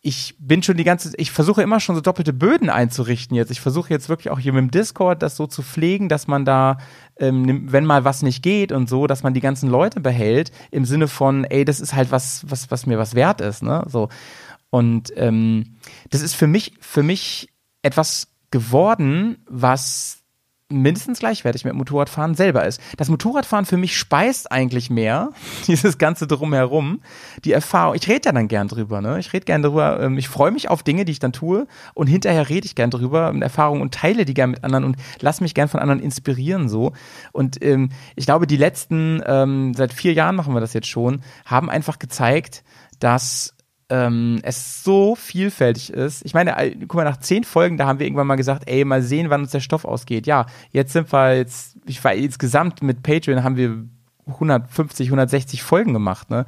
ich 0.00 0.36
bin 0.38 0.62
schon 0.62 0.76
die 0.76 0.84
ganze, 0.84 1.12
ich 1.16 1.32
versuche 1.32 1.62
immer 1.62 1.80
schon 1.80 1.96
so 1.96 2.00
doppelte 2.00 2.32
Böden 2.32 2.70
einzurichten 2.70 3.36
jetzt. 3.36 3.50
Ich 3.50 3.60
versuche 3.60 3.90
jetzt 3.90 4.08
wirklich 4.08 4.30
auch 4.30 4.38
hier 4.38 4.52
mit 4.52 4.62
dem 4.62 4.70
Discord 4.70 5.22
das 5.22 5.36
so 5.36 5.46
zu 5.46 5.62
pflegen, 5.62 6.08
dass 6.08 6.28
man 6.28 6.44
da, 6.44 6.78
ähm, 7.18 7.72
wenn 7.72 7.84
mal 7.84 8.04
was 8.04 8.22
nicht 8.22 8.42
geht 8.42 8.70
und 8.70 8.88
so, 8.88 9.08
dass 9.08 9.24
man 9.24 9.34
die 9.34 9.40
ganzen 9.40 9.68
Leute 9.68 10.00
behält 10.00 10.52
im 10.70 10.84
Sinne 10.84 11.08
von, 11.08 11.44
ey, 11.44 11.64
das 11.64 11.80
ist 11.80 11.94
halt 11.94 12.12
was, 12.12 12.48
was, 12.48 12.70
was 12.70 12.86
mir 12.86 12.98
was 12.98 13.14
wert 13.14 13.40
ist, 13.40 13.62
ne? 13.62 13.84
So. 13.88 14.08
Und 14.70 15.12
ähm, 15.16 15.76
das 16.10 16.22
ist 16.22 16.34
für 16.34 16.46
mich, 16.46 16.74
für 16.80 17.02
mich 17.02 17.48
etwas 17.82 18.28
geworden, 18.50 19.38
was 19.48 20.22
mindestens 20.70 21.20
gleichwertig 21.20 21.64
mit 21.64 21.74
Motorradfahren 21.74 22.34
selber 22.34 22.66
ist. 22.66 22.80
Das 22.98 23.08
Motorradfahren 23.08 23.64
für 23.64 23.78
mich 23.78 23.96
speist 23.96 24.52
eigentlich 24.52 24.90
mehr, 24.90 25.30
dieses 25.66 25.98
ganze 25.98 26.26
drumherum, 26.26 27.00
die 27.44 27.52
Erfahrung. 27.52 27.94
Ich 27.94 28.06
rede 28.08 28.26
ja 28.26 28.32
dann 28.32 28.48
gern 28.48 28.68
drüber, 28.68 29.00
ne? 29.00 29.18
Ich 29.18 29.32
rede 29.32 29.46
gern 29.46 29.62
drüber, 29.62 30.00
ähm, 30.00 30.18
ich 30.18 30.28
freue 30.28 30.50
mich 30.50 30.68
auf 30.68 30.82
Dinge, 30.82 31.04
die 31.04 31.12
ich 31.12 31.20
dann 31.20 31.32
tue 31.32 31.66
und 31.94 32.06
hinterher 32.06 32.48
rede 32.48 32.66
ich 32.66 32.74
gern 32.74 32.90
drüber 32.90 33.32
mit 33.32 33.42
Erfahrungen 33.42 33.80
und 33.80 33.94
teile 33.94 34.24
die 34.24 34.34
gern 34.34 34.50
mit 34.50 34.62
anderen 34.62 34.84
und 34.84 34.96
lass 35.20 35.40
mich 35.40 35.54
gern 35.54 35.68
von 35.68 35.80
anderen 35.80 36.00
inspirieren 36.00 36.68
so. 36.68 36.92
Und 37.32 37.64
ähm, 37.64 37.90
ich 38.14 38.26
glaube, 38.26 38.46
die 38.46 38.56
letzten, 38.56 39.22
ähm, 39.26 39.72
seit 39.74 39.92
vier 39.94 40.12
Jahren 40.12 40.36
machen 40.36 40.52
wir 40.54 40.60
das 40.60 40.74
jetzt 40.74 40.88
schon, 40.88 41.22
haben 41.46 41.70
einfach 41.70 41.98
gezeigt, 41.98 42.62
dass 43.00 43.54
ähm, 43.90 44.38
es 44.42 44.84
so 44.84 45.14
vielfältig 45.14 45.92
ist. 45.92 46.24
Ich 46.24 46.34
meine, 46.34 46.54
guck 46.80 46.94
mal, 46.94 47.04
nach 47.04 47.18
zehn 47.18 47.44
Folgen, 47.44 47.76
da 47.76 47.86
haben 47.86 47.98
wir 47.98 48.06
irgendwann 48.06 48.26
mal 48.26 48.36
gesagt, 48.36 48.64
ey, 48.68 48.84
mal 48.84 49.02
sehen, 49.02 49.30
wann 49.30 49.42
uns 49.42 49.50
der 49.50 49.60
Stoff 49.60 49.84
ausgeht. 49.84 50.26
Ja, 50.26 50.46
jetzt 50.70 50.92
sind 50.92 51.12
wir 51.12 51.36
jetzt, 51.36 51.76
ich 51.86 52.02
war 52.04 52.14
insgesamt 52.14 52.82
mit 52.82 53.02
Patreon 53.02 53.44
haben 53.44 53.56
wir 53.56 53.84
150, 54.26 55.08
160 55.08 55.62
Folgen 55.62 55.94
gemacht, 55.94 56.30
ne? 56.30 56.44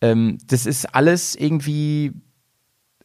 Ähm, 0.00 0.38
das 0.48 0.66
ist 0.66 0.94
alles 0.94 1.36
irgendwie, 1.36 2.12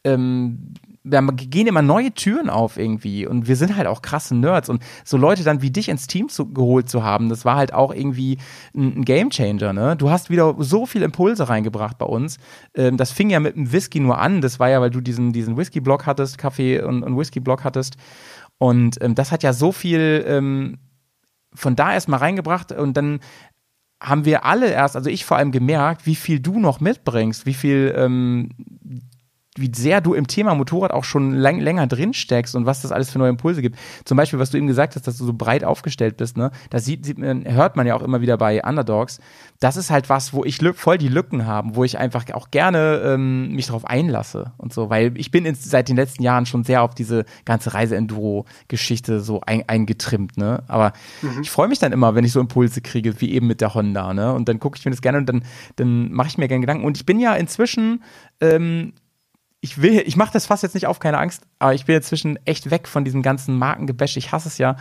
ähm, 0.03 0.73
haben- 1.11 1.35
gehen 1.35 1.67
immer 1.67 1.81
neue 1.81 2.11
Türen 2.13 2.49
auf 2.49 2.77
irgendwie. 2.77 3.27
Und 3.27 3.47
wir 3.47 3.55
sind 3.55 3.75
halt 3.75 3.87
auch 3.87 4.01
krasse 4.01 4.35
Nerds. 4.35 4.69
Und 4.69 4.83
so 5.03 5.17
Leute 5.17 5.43
dann 5.43 5.61
wie 5.61 5.71
dich 5.71 5.89
ins 5.89 6.07
Team 6.07 6.29
zu, 6.29 6.51
geholt 6.51 6.89
zu 6.89 7.03
haben, 7.03 7.29
das 7.29 7.45
war 7.45 7.55
halt 7.57 7.73
auch 7.73 7.93
irgendwie 7.93 8.37
ein, 8.75 8.99
ein 8.99 9.05
Gamechanger, 9.05 9.73
ne? 9.73 9.95
Du 9.95 10.09
hast 10.09 10.29
wieder 10.29 10.55
so 10.59 10.85
viel 10.85 11.01
Impulse 11.03 11.47
reingebracht 11.49 11.97
bei 11.97 12.05
uns. 12.05 12.37
Ähm, 12.75 12.97
das 12.97 13.11
fing 13.11 13.29
ja 13.29 13.39
mit 13.39 13.55
dem 13.55 13.71
Whisky 13.71 13.99
nur 13.99 14.17
an, 14.17 14.41
das 14.41 14.59
war 14.59 14.69
ja, 14.69 14.81
weil 14.81 14.89
du 14.89 15.01
diesen, 15.01 15.33
diesen 15.33 15.57
Whisky-Blog 15.57 16.05
hattest, 16.05 16.37
Kaffee 16.37 16.81
und, 16.81 17.03
und 17.03 17.17
Whisky-Blog 17.17 17.63
hattest. 17.63 17.97
Und 18.57 19.01
ähm, 19.01 19.15
das 19.15 19.31
hat 19.31 19.43
ja 19.43 19.53
so 19.53 19.71
viel 19.71 20.23
ähm, 20.27 20.77
von 21.53 21.75
da 21.75 21.93
erstmal 21.93 22.19
reingebracht. 22.19 22.71
Und 22.71 22.95
dann 22.97 23.19
haben 24.01 24.25
wir 24.25 24.45
alle 24.45 24.69
erst, 24.69 24.95
also 24.95 25.09
ich 25.09 25.25
vor 25.25 25.37
allem 25.37 25.51
gemerkt, 25.51 26.05
wie 26.05 26.15
viel 26.15 26.39
du 26.39 26.59
noch 26.59 26.79
mitbringst, 26.79 27.45
wie 27.45 27.53
viel, 27.53 27.93
ähm, 27.97 28.49
wie 29.57 29.71
sehr 29.73 30.01
du 30.01 30.13
im 30.13 30.27
Thema 30.27 30.53
Motorrad 30.53 30.91
auch 30.91 31.05
schon 31.05 31.31
lang, 31.31 31.59
länger 31.59 31.87
drin 31.87 32.13
steckst 32.13 32.55
und 32.55 32.65
was 32.65 32.81
das 32.81 32.91
alles 32.91 33.09
für 33.09 33.19
neue 33.19 33.29
Impulse 33.29 33.61
gibt. 33.61 33.77
Zum 34.03 34.17
Beispiel, 34.17 34.37
was 34.37 34.49
du 34.49 34.57
eben 34.57 34.67
gesagt 34.67 34.95
hast, 34.95 35.07
dass 35.07 35.17
du 35.17 35.25
so 35.25 35.33
breit 35.33 35.63
aufgestellt 35.63 36.17
bist, 36.17 36.35
ne? 36.35 36.51
Das 36.69 36.83
sieht, 36.83 37.05
sieht 37.05 37.17
man, 37.17 37.45
hört 37.45 37.77
man 37.77 37.87
ja 37.87 37.95
auch 37.95 38.01
immer 38.01 38.19
wieder 38.21 38.37
bei 38.37 38.61
Underdogs. 38.63 39.19
Das 39.61 39.77
ist 39.77 39.89
halt 39.89 40.09
was, 40.09 40.33
wo 40.33 40.43
ich 40.43 40.59
voll 40.75 40.97
die 40.97 41.07
Lücken 41.07 41.45
habe, 41.45 41.75
wo 41.75 41.85
ich 41.85 41.97
einfach 41.97 42.25
auch 42.33 42.51
gerne 42.51 43.01
ähm, 43.05 43.53
mich 43.53 43.67
darauf 43.67 43.85
einlasse 43.85 44.51
und 44.57 44.73
so, 44.73 44.89
weil 44.89 45.17
ich 45.17 45.31
bin 45.31 45.45
in, 45.45 45.55
seit 45.55 45.87
den 45.87 45.95
letzten 45.95 46.23
Jahren 46.23 46.45
schon 46.45 46.65
sehr 46.65 46.81
auf 46.81 46.93
diese 46.93 47.23
ganze 47.45 47.73
Reise-Enduro-Geschichte 47.73 49.21
so 49.21 49.41
ein, 49.45 49.63
eingetrimmt, 49.67 50.37
ne? 50.37 50.63
Aber 50.67 50.91
ich 51.41 51.49
freue 51.49 51.69
mich 51.69 51.79
dann 51.79 51.93
immer, 51.93 52.15
wenn 52.15 52.25
ich 52.25 52.33
so 52.33 52.41
Impulse 52.41 52.81
kriege, 52.81 53.21
wie 53.21 53.31
eben 53.31 53.47
mit 53.47 53.61
der 53.61 53.73
Honda, 53.73 54.13
ne? 54.13 54.33
Und 54.33 54.49
dann 54.49 54.59
gucke 54.59 54.77
ich 54.77 54.83
mir 54.83 54.91
das 54.91 55.01
gerne 55.01 55.19
und 55.19 55.27
dann, 55.27 55.43
dann 55.77 56.11
mache 56.11 56.27
ich 56.27 56.37
mir 56.37 56.49
gerne 56.49 56.61
Gedanken. 56.61 56.83
Und 56.83 56.97
ich 56.97 57.05
bin 57.05 57.19
ja 57.19 57.35
inzwischen 57.35 58.03
ähm, 58.41 58.93
ich 59.65 59.81
will, 59.81 60.03
ich 60.05 60.15
mache 60.15 60.31
das 60.31 60.45
fast 60.45 60.61
jetzt 60.61 60.75
nicht 60.75 60.85
auf, 60.85 60.99
keine 60.99 61.17
Angst, 61.17 61.41
aber 61.57 61.73
ich 61.73 61.85
bin 61.85 61.95
inzwischen 61.95 62.37
echt 62.45 62.69
weg 62.69 62.87
von 62.87 63.03
diesem 63.03 63.23
ganzen 63.23 63.57
Markengebäsch. 63.57 64.15
Ich 64.15 64.31
hasse 64.31 64.47
es 64.47 64.59
ja 64.59 64.75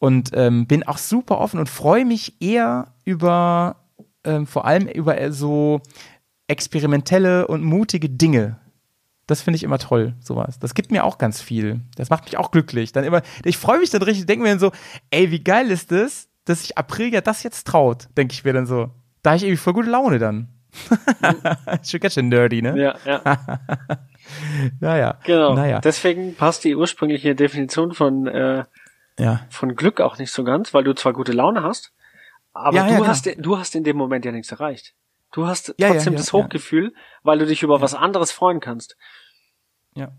und 0.00 0.32
ähm, 0.34 0.66
bin 0.66 0.82
auch 0.82 0.98
super 0.98 1.38
offen 1.38 1.60
und 1.60 1.68
freue 1.68 2.04
mich 2.04 2.42
eher 2.42 2.88
über, 3.04 3.76
ähm, 4.24 4.48
vor 4.48 4.64
allem 4.64 4.88
über 4.88 5.20
äh, 5.20 5.30
so 5.30 5.82
experimentelle 6.48 7.46
und 7.46 7.62
mutige 7.62 8.10
Dinge. 8.10 8.58
Das 9.28 9.40
finde 9.40 9.54
ich 9.54 9.62
immer 9.62 9.78
toll, 9.78 10.14
sowas. 10.18 10.58
Das 10.58 10.74
gibt 10.74 10.90
mir 10.90 11.04
auch 11.04 11.16
ganz 11.16 11.40
viel. 11.40 11.82
Das 11.94 12.10
macht 12.10 12.24
mich 12.24 12.36
auch 12.36 12.50
glücklich. 12.50 12.90
Dann 12.90 13.04
immer, 13.04 13.22
ich 13.44 13.56
freue 13.56 13.78
mich 13.78 13.90
dann 13.90 14.02
richtig, 14.02 14.26
denke 14.26 14.42
mir 14.42 14.50
dann 14.50 14.58
so, 14.58 14.72
ey, 15.12 15.30
wie 15.30 15.44
geil 15.44 15.70
ist 15.70 15.92
das, 15.92 16.28
dass 16.44 16.62
sich 16.62 16.76
April 16.76 17.14
ja 17.14 17.20
das 17.20 17.44
jetzt 17.44 17.68
traut, 17.68 18.08
denke 18.16 18.32
ich 18.32 18.42
mir 18.42 18.52
dann 18.52 18.66
so. 18.66 18.90
Da 19.22 19.30
habe 19.30 19.36
ich 19.36 19.44
irgendwie 19.44 19.58
voll 19.58 19.74
gute 19.74 19.90
Laune 19.90 20.18
dann. 20.18 20.48
Schon 21.84 22.00
ganz 22.00 22.14
schön 22.14 22.28
nerdy, 22.28 22.62
ne? 22.62 22.76
Ja, 22.76 22.96
ja. 23.06 23.22
Naja. 24.80 25.18
Genau. 25.24 25.54
Naja. 25.54 25.80
Deswegen 25.80 26.34
passt 26.34 26.64
die 26.64 26.74
ursprüngliche 26.74 27.34
Definition 27.34 27.92
von, 27.92 28.26
äh, 28.26 28.64
Ja. 29.18 29.40
von 29.50 29.74
Glück 29.76 30.00
auch 30.00 30.18
nicht 30.18 30.30
so 30.32 30.44
ganz, 30.44 30.74
weil 30.74 30.84
du 30.84 30.94
zwar 30.94 31.12
gute 31.12 31.32
Laune 31.32 31.62
hast, 31.62 31.92
aber 32.52 32.76
Ja, 32.76 32.86
du 32.86 33.02
ja, 33.02 33.06
hast, 33.06 33.28
du 33.38 33.58
hast 33.58 33.74
in 33.74 33.84
dem 33.84 33.96
Moment 33.96 34.24
ja 34.24 34.32
nichts 34.32 34.50
erreicht. 34.52 34.94
Du 35.32 35.46
hast 35.46 35.74
trotzdem 35.78 36.14
das. 36.14 36.32
Hochgefühl, 36.32 36.94
weil 37.24 37.38
du 37.38 37.46
dich 37.46 37.62
über 37.62 37.80
was 37.80 37.94
anderes 37.94 38.30
freuen 38.30 38.60
kannst. 38.60 38.96
Ja. 39.94 40.12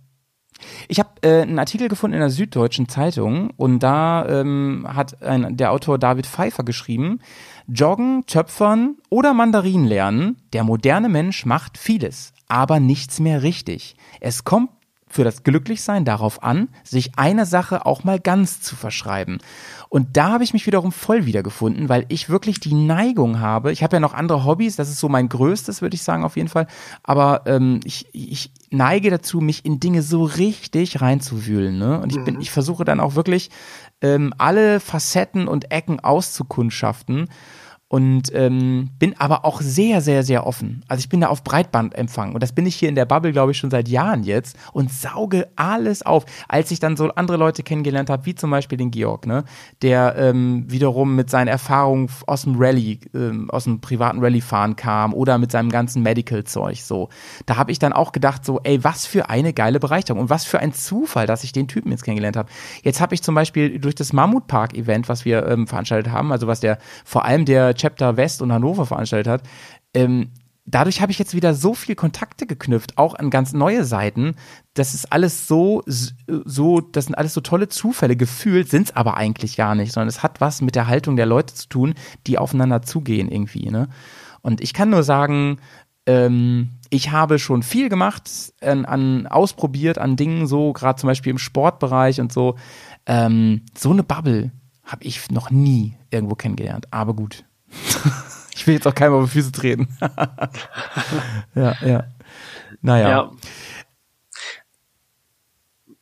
Ich 0.88 1.00
habe 1.00 1.10
äh, 1.22 1.42
einen 1.42 1.60
Artikel 1.60 1.88
gefunden 1.88 2.14
in 2.16 2.20
der 2.22 2.30
Süddeutschen 2.30 2.88
Zeitung 2.88 3.52
und 3.58 3.80
da 3.80 4.26
ähm, 4.28 4.86
hat 4.90 5.22
ein, 5.22 5.58
der 5.58 5.72
Autor 5.72 5.98
David 6.00 6.26
Pfeiffer 6.28 6.64
geschrieben, 6.64 7.20
Joggen, 7.68 8.26
Töpfern 8.26 8.98
oder 9.10 9.34
Mandarinen 9.34 9.86
lernen, 9.86 10.38
der 10.54 10.64
moderne 10.64 11.10
Mensch 11.10 11.46
macht 11.46 11.78
vieles, 11.78 12.34
aber 12.48 12.80
nichts 12.80 13.20
mehr 13.20 13.44
richtig. 13.44 13.96
Es 14.20 14.44
kommt 14.44 14.70
für 15.16 15.24
das 15.24 15.44
Glücklichsein 15.44 16.04
darauf 16.04 16.44
an, 16.44 16.68
sich 16.84 17.18
einer 17.18 17.46
Sache 17.46 17.86
auch 17.86 18.04
mal 18.04 18.20
ganz 18.20 18.60
zu 18.60 18.76
verschreiben. 18.76 19.38
Und 19.88 20.18
da 20.18 20.32
habe 20.34 20.44
ich 20.44 20.52
mich 20.52 20.66
wiederum 20.66 20.92
voll 20.92 21.26
wiedergefunden, 21.26 21.88
weil 21.88 22.06
ich 22.10 22.30
wirklich 22.30 22.60
die 22.60 22.74
Neigung 22.74 23.40
habe. 23.40 23.72
Ich 23.72 23.82
habe 23.82 23.96
ja 23.96 24.00
noch 24.02 24.14
andere 24.14 24.44
Hobbys, 24.44 24.76
das 24.76 24.90
ist 24.90 25.00
so 25.00 25.08
mein 25.08 25.30
größtes, 25.30 25.82
würde 25.82 25.96
ich 25.96 26.04
sagen, 26.04 26.26
auf 26.26 26.36
jeden 26.36 26.50
Fall. 26.50 26.68
Aber 27.02 27.44
ähm, 27.46 27.80
ich, 27.86 28.08
ich 28.12 28.52
neige 28.72 29.10
dazu, 29.10 29.40
mich 29.40 29.64
in 29.64 29.80
Dinge 29.80 30.02
so 30.02 30.24
richtig 30.24 31.00
reinzuwühlen. 31.00 31.78
Ne? 31.78 32.02
Und 32.02 32.12
ich 32.12 32.22
bin, 32.22 32.42
ich 32.42 32.52
versuche 32.52 32.84
dann 32.84 33.00
auch 33.00 33.16
wirklich 33.16 33.52
ähm, 34.02 34.34
alle 34.38 34.82
Facetten 34.82 35.48
und 35.48 35.72
Ecken 35.72 36.02
auszukundschaften. 36.02 37.30
Und 37.96 38.24
ähm, 38.34 38.90
bin 39.00 39.18
aber 39.20 39.46
auch 39.46 39.62
sehr, 39.62 40.02
sehr, 40.02 40.24
sehr 40.24 40.46
offen. 40.46 40.84
Also 40.90 41.00
ich 41.00 41.08
bin 41.08 41.22
da 41.22 41.28
auf 41.28 41.46
Breitbandempfang. 41.46 42.34
Und 42.34 42.44
das 42.44 42.52
bin 42.52 42.66
ich 42.66 42.76
hier 42.76 42.90
in 42.90 42.96
der 42.96 43.06
Bubble, 43.06 43.32
glaube 43.32 43.54
ich, 43.54 43.58
schon 43.58 43.72
seit 43.72 43.88
Jahren 43.88 44.24
jetzt 44.24 44.58
und 44.74 44.92
sauge 44.92 45.48
alles 45.56 46.06
auf. 46.06 46.26
Als 46.50 46.72
ich 46.72 46.82
dann 46.82 46.98
so 46.98 47.08
andere 47.12 47.38
Leute 47.38 47.64
kennengelernt 47.64 48.10
habe, 48.10 48.26
wie 48.26 48.36
zum 48.36 48.52
Beispiel 48.52 48.78
den 48.78 48.92
Georg, 48.92 49.26
ne, 49.28 49.46
der 49.82 50.18
ähm, 50.18 50.66
wiederum 50.68 51.16
mit 51.16 51.30
seinen 51.30 51.48
Erfahrungen 51.48 52.10
aus 52.28 52.42
dem 52.42 52.58
Rallye, 52.58 53.00
ähm, 53.14 53.50
aus 53.50 53.64
dem 53.64 53.80
privaten 53.80 54.20
Rallye-Fahren 54.20 54.76
kam 54.76 55.14
oder 55.14 55.38
mit 55.38 55.54
seinem 55.54 55.70
ganzen 55.70 56.04
Medical-Zeug 56.04 56.82
so. 56.82 57.08
Da 57.46 57.56
habe 57.56 57.72
ich 57.72 57.80
dann 57.80 57.94
auch 57.94 58.12
gedacht, 58.12 58.44
so, 58.44 58.60
ey, 58.66 58.84
was 58.84 59.06
für 59.06 59.30
eine 59.30 59.54
geile 59.54 59.80
Bereicherung 59.80 60.20
und 60.20 60.30
was 60.30 60.44
für 60.44 60.60
ein 60.60 60.74
Zufall, 60.74 61.28
dass 61.28 61.46
ich 61.46 61.54
den 61.54 61.70
Typen 61.70 61.92
jetzt 61.92 62.04
kennengelernt 62.04 62.36
habe. 62.36 62.50
Jetzt 62.84 63.00
habe 63.00 63.16
ich 63.16 63.24
zum 63.24 63.36
Beispiel 63.36 63.80
durch 63.80 63.96
das 63.96 64.12
Mammutpark-Event, 64.12 65.08
was 65.08 65.24
wir 65.24 65.48
ähm, 65.48 65.66
veranstaltet 65.66 66.12
haben, 66.12 66.34
also 66.34 66.48
was 66.48 66.60
der 66.60 66.78
vor 67.06 67.24
allem 67.24 67.46
der 67.46 67.74
Chapter 67.86 68.18
West 68.18 68.42
und 68.42 68.52
Hannover 68.52 68.86
veranstaltet 68.86 69.32
hat, 69.32 69.44
ähm, 69.94 70.32
dadurch 70.66 71.02
habe 71.02 71.12
ich 71.12 71.20
jetzt 71.20 71.36
wieder 71.36 71.54
so 71.54 71.74
viel 71.74 71.96
Kontakte 71.96 72.48
geknüpft, 72.48 72.98
auch 72.98 73.16
an 73.16 73.30
ganz 73.30 73.54
neue 73.54 73.86
Seiten. 73.86 74.36
Das 74.74 74.94
ist 74.94 75.12
alles 75.12 75.48
so, 75.48 75.84
so, 75.86 76.82
das 76.82 77.06
sind 77.06 77.16
alles 77.16 77.34
so 77.34 77.42
tolle 77.42 77.70
Zufälle. 77.70 78.16
Gefühlt 78.16 78.70
sind 78.70 78.88
es 78.88 78.96
aber 78.96 79.18
eigentlich 79.18 79.56
gar 79.56 79.76
nicht, 79.76 79.92
sondern 79.94 80.10
es 80.10 80.24
hat 80.24 80.42
was 80.42 80.62
mit 80.62 80.76
der 80.76 80.88
Haltung 80.88 81.16
der 81.16 81.28
Leute 81.28 81.54
zu 81.54 81.70
tun, 81.70 81.94
die 82.28 82.38
aufeinander 82.38 82.82
zugehen 82.82 83.30
irgendwie. 83.30 83.70
Ne? 83.70 83.90
Und 84.42 84.62
ich 84.62 84.74
kann 84.74 84.90
nur 84.90 85.04
sagen, 85.04 85.60
ähm, 86.08 86.72
ich 86.90 87.12
habe 87.12 87.40
schon 87.40 87.64
viel 87.64 87.90
gemacht, 87.90 88.54
an, 88.62 88.86
an 88.86 89.28
ausprobiert, 89.28 89.98
an 89.98 90.16
Dingen 90.16 90.48
so, 90.48 90.74
gerade 90.74 91.00
zum 91.00 91.08
Beispiel 91.08 91.32
im 91.32 91.38
Sportbereich 91.38 92.22
und 92.22 92.32
so. 92.32 92.56
Ähm, 93.06 93.62
so 93.78 93.92
eine 93.92 94.04
Bubble 94.04 94.52
habe 94.84 95.04
ich 95.04 95.32
noch 95.32 95.50
nie 95.50 95.96
irgendwo 96.12 96.36
kennengelernt. 96.36 96.88
Aber 96.92 97.16
gut. 97.16 97.46
ich 98.56 98.68
will 98.68 98.76
jetzt 98.76 98.88
auch 98.88 98.96
keinem 98.96 99.14
auf 99.14 99.26
die 99.26 99.32
Füße 99.32 99.52
treten. 99.52 99.98
ja, 101.56 101.76
ja. 101.82 102.08
Naja. 102.82 103.10
Ja. 103.10 103.32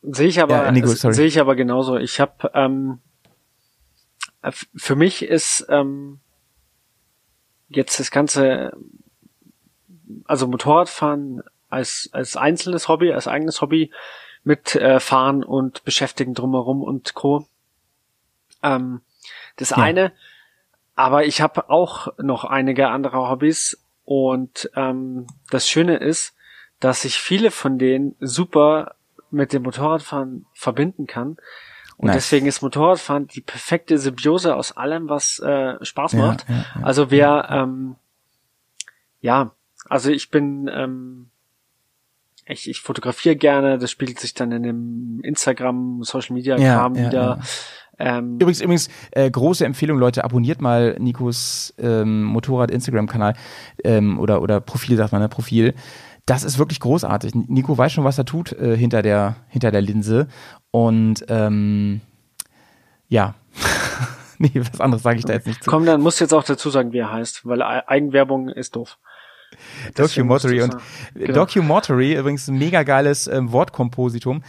Sehe 0.02 0.28
ich 0.28 0.40
aber, 0.40 0.70
Ja, 0.74 0.86
sorry. 0.86 1.14
sehe 1.14 1.26
ich 1.26 1.40
aber 1.40 1.56
genauso. 1.56 1.96
Ich 1.96 2.20
habe, 2.20 2.50
ähm, 2.52 3.00
für 4.76 4.96
mich 4.96 5.22
ist 5.22 5.66
ähm, 5.70 6.20
jetzt 7.68 7.98
das 7.98 8.10
ganze, 8.10 8.76
also 10.26 10.46
Motorradfahren 10.46 11.42
als 11.70 12.10
als 12.12 12.36
einzelnes 12.36 12.88
Hobby, 12.88 13.12
als 13.12 13.26
eigenes 13.26 13.60
Hobby 13.62 13.90
mit 14.44 14.74
äh, 14.76 15.00
Fahren 15.00 15.42
und 15.42 15.84
Beschäftigen 15.84 16.34
drumherum 16.34 16.82
und 16.82 17.14
Co. 17.14 17.46
Ähm, 18.62 19.00
das 19.56 19.72
eine, 19.72 20.12
aber 20.94 21.24
ich 21.24 21.40
habe 21.40 21.70
auch 21.70 22.08
noch 22.18 22.44
einige 22.44 22.88
andere 22.88 23.28
Hobbys 23.28 23.82
und 24.04 24.70
ähm, 24.76 25.26
das 25.50 25.68
Schöne 25.68 25.96
ist, 25.96 26.34
dass 26.80 27.04
ich 27.04 27.18
viele 27.18 27.50
von 27.50 27.78
denen 27.78 28.14
super 28.20 28.94
mit 29.30 29.52
dem 29.52 29.62
Motorradfahren 29.62 30.46
verbinden 30.52 31.06
kann. 31.06 31.36
Und 31.96 32.08
Nice. 32.08 32.16
deswegen 32.16 32.46
ist 32.46 32.62
Motorradfahren 32.62 33.28
die 33.28 33.40
perfekte 33.40 33.98
Symbiose 33.98 34.54
aus 34.54 34.76
allem, 34.76 35.08
was 35.08 35.38
äh, 35.38 35.82
Spaß 35.84 36.14
macht. 36.14 36.48
ja, 36.48 36.54
ja. 36.54 36.82
also 36.82 37.10
wer, 37.10 37.48
ähm, 37.50 37.96
ja, 39.20 39.52
also 39.88 40.10
ich 40.10 40.30
bin, 40.30 40.68
ähm, 40.72 41.30
ich, 42.46 42.68
ich 42.68 42.80
fotografiere 42.80 43.36
gerne, 43.36 43.78
das 43.78 43.90
spiegelt 43.90 44.18
sich 44.18 44.34
dann 44.34 44.52
in 44.52 44.62
dem 44.62 45.20
Instagram, 45.22 46.02
Social 46.02 46.34
Media 46.34 46.56
Kram 46.56 46.94
ja, 46.94 47.06
wieder. 47.06 47.40
Ähm, 47.98 48.34
Übrigens, 48.36 48.60
übrigens, 48.60 48.88
äh, 49.12 49.30
große 49.30 49.64
Empfehlung, 49.64 49.98
Leute, 49.98 50.24
abonniert 50.24 50.60
mal 50.60 50.96
Nikos 50.98 51.74
ähm, 51.78 52.24
Motorrad-Instagram-Kanal 52.24 53.34
ähm, 53.84 54.18
oder, 54.18 54.42
oder 54.42 54.60
Profil, 54.60 54.96
sagt 54.96 55.12
man, 55.12 55.20
ne? 55.22 55.28
Profil. 55.28 55.74
Das 56.26 56.42
ist 56.42 56.58
wirklich 56.58 56.80
großartig. 56.80 57.34
Nico 57.34 57.76
weiß 57.76 57.92
schon, 57.92 58.04
was 58.04 58.16
er 58.18 58.24
tut 58.24 58.52
äh, 58.52 58.76
hinter, 58.76 59.02
der, 59.02 59.36
hinter 59.48 59.70
der 59.70 59.82
Linse. 59.82 60.26
Und 60.70 61.24
ähm, 61.28 62.00
ja. 63.08 63.34
nee, 64.38 64.50
was 64.54 64.80
anderes 64.80 65.02
sage 65.02 65.18
ich 65.18 65.24
da 65.26 65.34
jetzt 65.34 65.46
nicht 65.46 65.62
zu. 65.62 65.70
Komm, 65.70 65.84
dann 65.84 66.00
musst 66.00 66.20
du 66.20 66.24
jetzt 66.24 66.32
auch 66.32 66.44
dazu 66.44 66.70
sagen, 66.70 66.92
wie 66.92 66.98
er 66.98 67.12
heißt, 67.12 67.44
weil 67.44 67.62
Ei- 67.62 67.86
Eigenwerbung 67.86 68.48
ist 68.48 68.74
doof. 68.74 68.98
Documentary 69.94 70.62
und. 70.62 70.76
Genau. 71.14 71.32
Documentary, 71.44 72.14
übrigens 72.16 72.48
ein 72.48 72.58
mega 72.58 72.82
geiles 72.82 73.26
ähm, 73.26 73.52
Wortkompositum. 73.52 74.42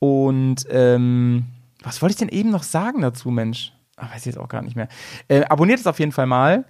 Und 0.00 0.64
ähm, 0.70 1.44
was 1.88 2.02
wollte 2.02 2.12
ich 2.12 2.18
denn 2.18 2.28
eben 2.28 2.50
noch 2.50 2.62
sagen 2.62 3.00
dazu, 3.00 3.30
Mensch? 3.30 3.72
Ach, 3.96 4.12
weiß 4.12 4.20
ich 4.20 4.26
jetzt 4.26 4.38
auch 4.38 4.48
gar 4.48 4.62
nicht 4.62 4.76
mehr. 4.76 4.88
Äh, 5.26 5.44
abonniert 5.44 5.80
es 5.80 5.86
auf 5.86 5.98
jeden 5.98 6.12
Fall 6.12 6.26
mal. 6.26 6.64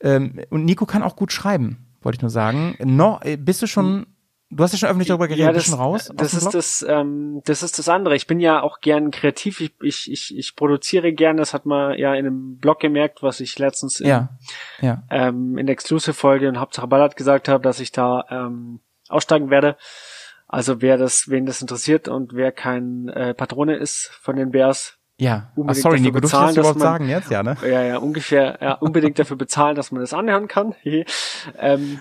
Ähm, 0.00 0.40
und 0.50 0.64
Nico 0.64 0.86
kann 0.86 1.02
auch 1.02 1.14
gut 1.14 1.30
schreiben, 1.30 1.86
wollte 2.00 2.16
ich 2.16 2.22
nur 2.22 2.30
sagen. 2.30 2.76
No, 2.82 3.20
äh, 3.22 3.36
bist 3.36 3.62
du 3.62 3.66
schon, 3.66 4.06
du 4.50 4.64
hast 4.64 4.72
ja 4.72 4.78
schon 4.78 4.88
öffentlich 4.88 5.08
darüber 5.08 5.28
geredet, 5.28 5.54
bist 5.54 5.68
du 5.68 5.70
schon 5.72 5.78
raus? 5.78 6.10
aus 6.10 6.16
das 6.16 6.34
ist 6.34 6.40
Blog? 6.40 6.52
das, 6.52 6.84
ähm, 6.88 7.40
das 7.44 7.62
ist 7.62 7.78
das 7.78 7.88
andere. 7.88 8.16
Ich 8.16 8.26
bin 8.26 8.40
ja 8.40 8.62
auch 8.62 8.80
gern 8.80 9.10
kreativ. 9.12 9.60
Ich, 9.60 9.72
ich, 9.80 10.10
ich, 10.10 10.36
ich 10.36 10.56
produziere 10.56 11.12
gern. 11.12 11.36
Das 11.36 11.54
hat 11.54 11.66
man 11.66 11.96
ja 11.96 12.14
in 12.14 12.26
einem 12.26 12.58
Blog 12.58 12.80
gemerkt, 12.80 13.22
was 13.22 13.38
ich 13.40 13.58
letztens 13.58 14.00
in, 14.00 14.08
Ja, 14.08 14.30
ja. 14.80 15.02
ähm, 15.10 15.58
in 15.58 15.66
der 15.66 15.74
Exclusive-Folge 15.74 16.48
und 16.48 16.58
Hauptsache 16.58 16.88
Ballard 16.88 17.14
gesagt 17.16 17.48
habe, 17.48 17.62
dass 17.62 17.78
ich 17.78 17.92
da 17.92 18.24
ähm, 18.30 18.80
aussteigen 19.08 19.50
werde. 19.50 19.76
Also 20.52 20.80
wer 20.82 20.98
das, 20.98 21.28
wen 21.30 21.46
das 21.46 21.60
interessiert 21.62 22.06
und 22.08 22.34
wer 22.34 22.52
kein 22.52 23.08
äh, 23.08 23.32
Patrone 23.34 23.74
ist 23.76 24.10
von 24.20 24.36
den 24.36 24.50
Bears, 24.50 24.98
Ja. 25.18 25.48
Ach, 25.52 25.56
unbedingt 25.56 25.82
sorry, 25.82 25.96
dafür 25.96 26.04
Nico, 26.12 26.20
durfst 26.20 26.34
du 26.34 26.36
bezahlen, 26.38 26.46
das 26.46 26.54
dass 26.54 26.60
überhaupt 26.62 26.78
man- 26.78 26.88
sagen 26.88 27.08
jetzt? 27.08 27.30
Ja, 27.30 27.42
ne? 27.42 27.56
ja, 27.62 27.82
ja, 27.82 27.96
ungefähr, 27.98 28.58
ja, 28.60 28.74
unbedingt 28.74 29.18
dafür 29.18 29.36
bezahlen, 29.36 29.74
dass 29.76 29.90
man 29.92 30.00
das 30.02 30.12
anhören 30.12 30.48
kann. 30.48 30.74
ähm, 31.58 32.00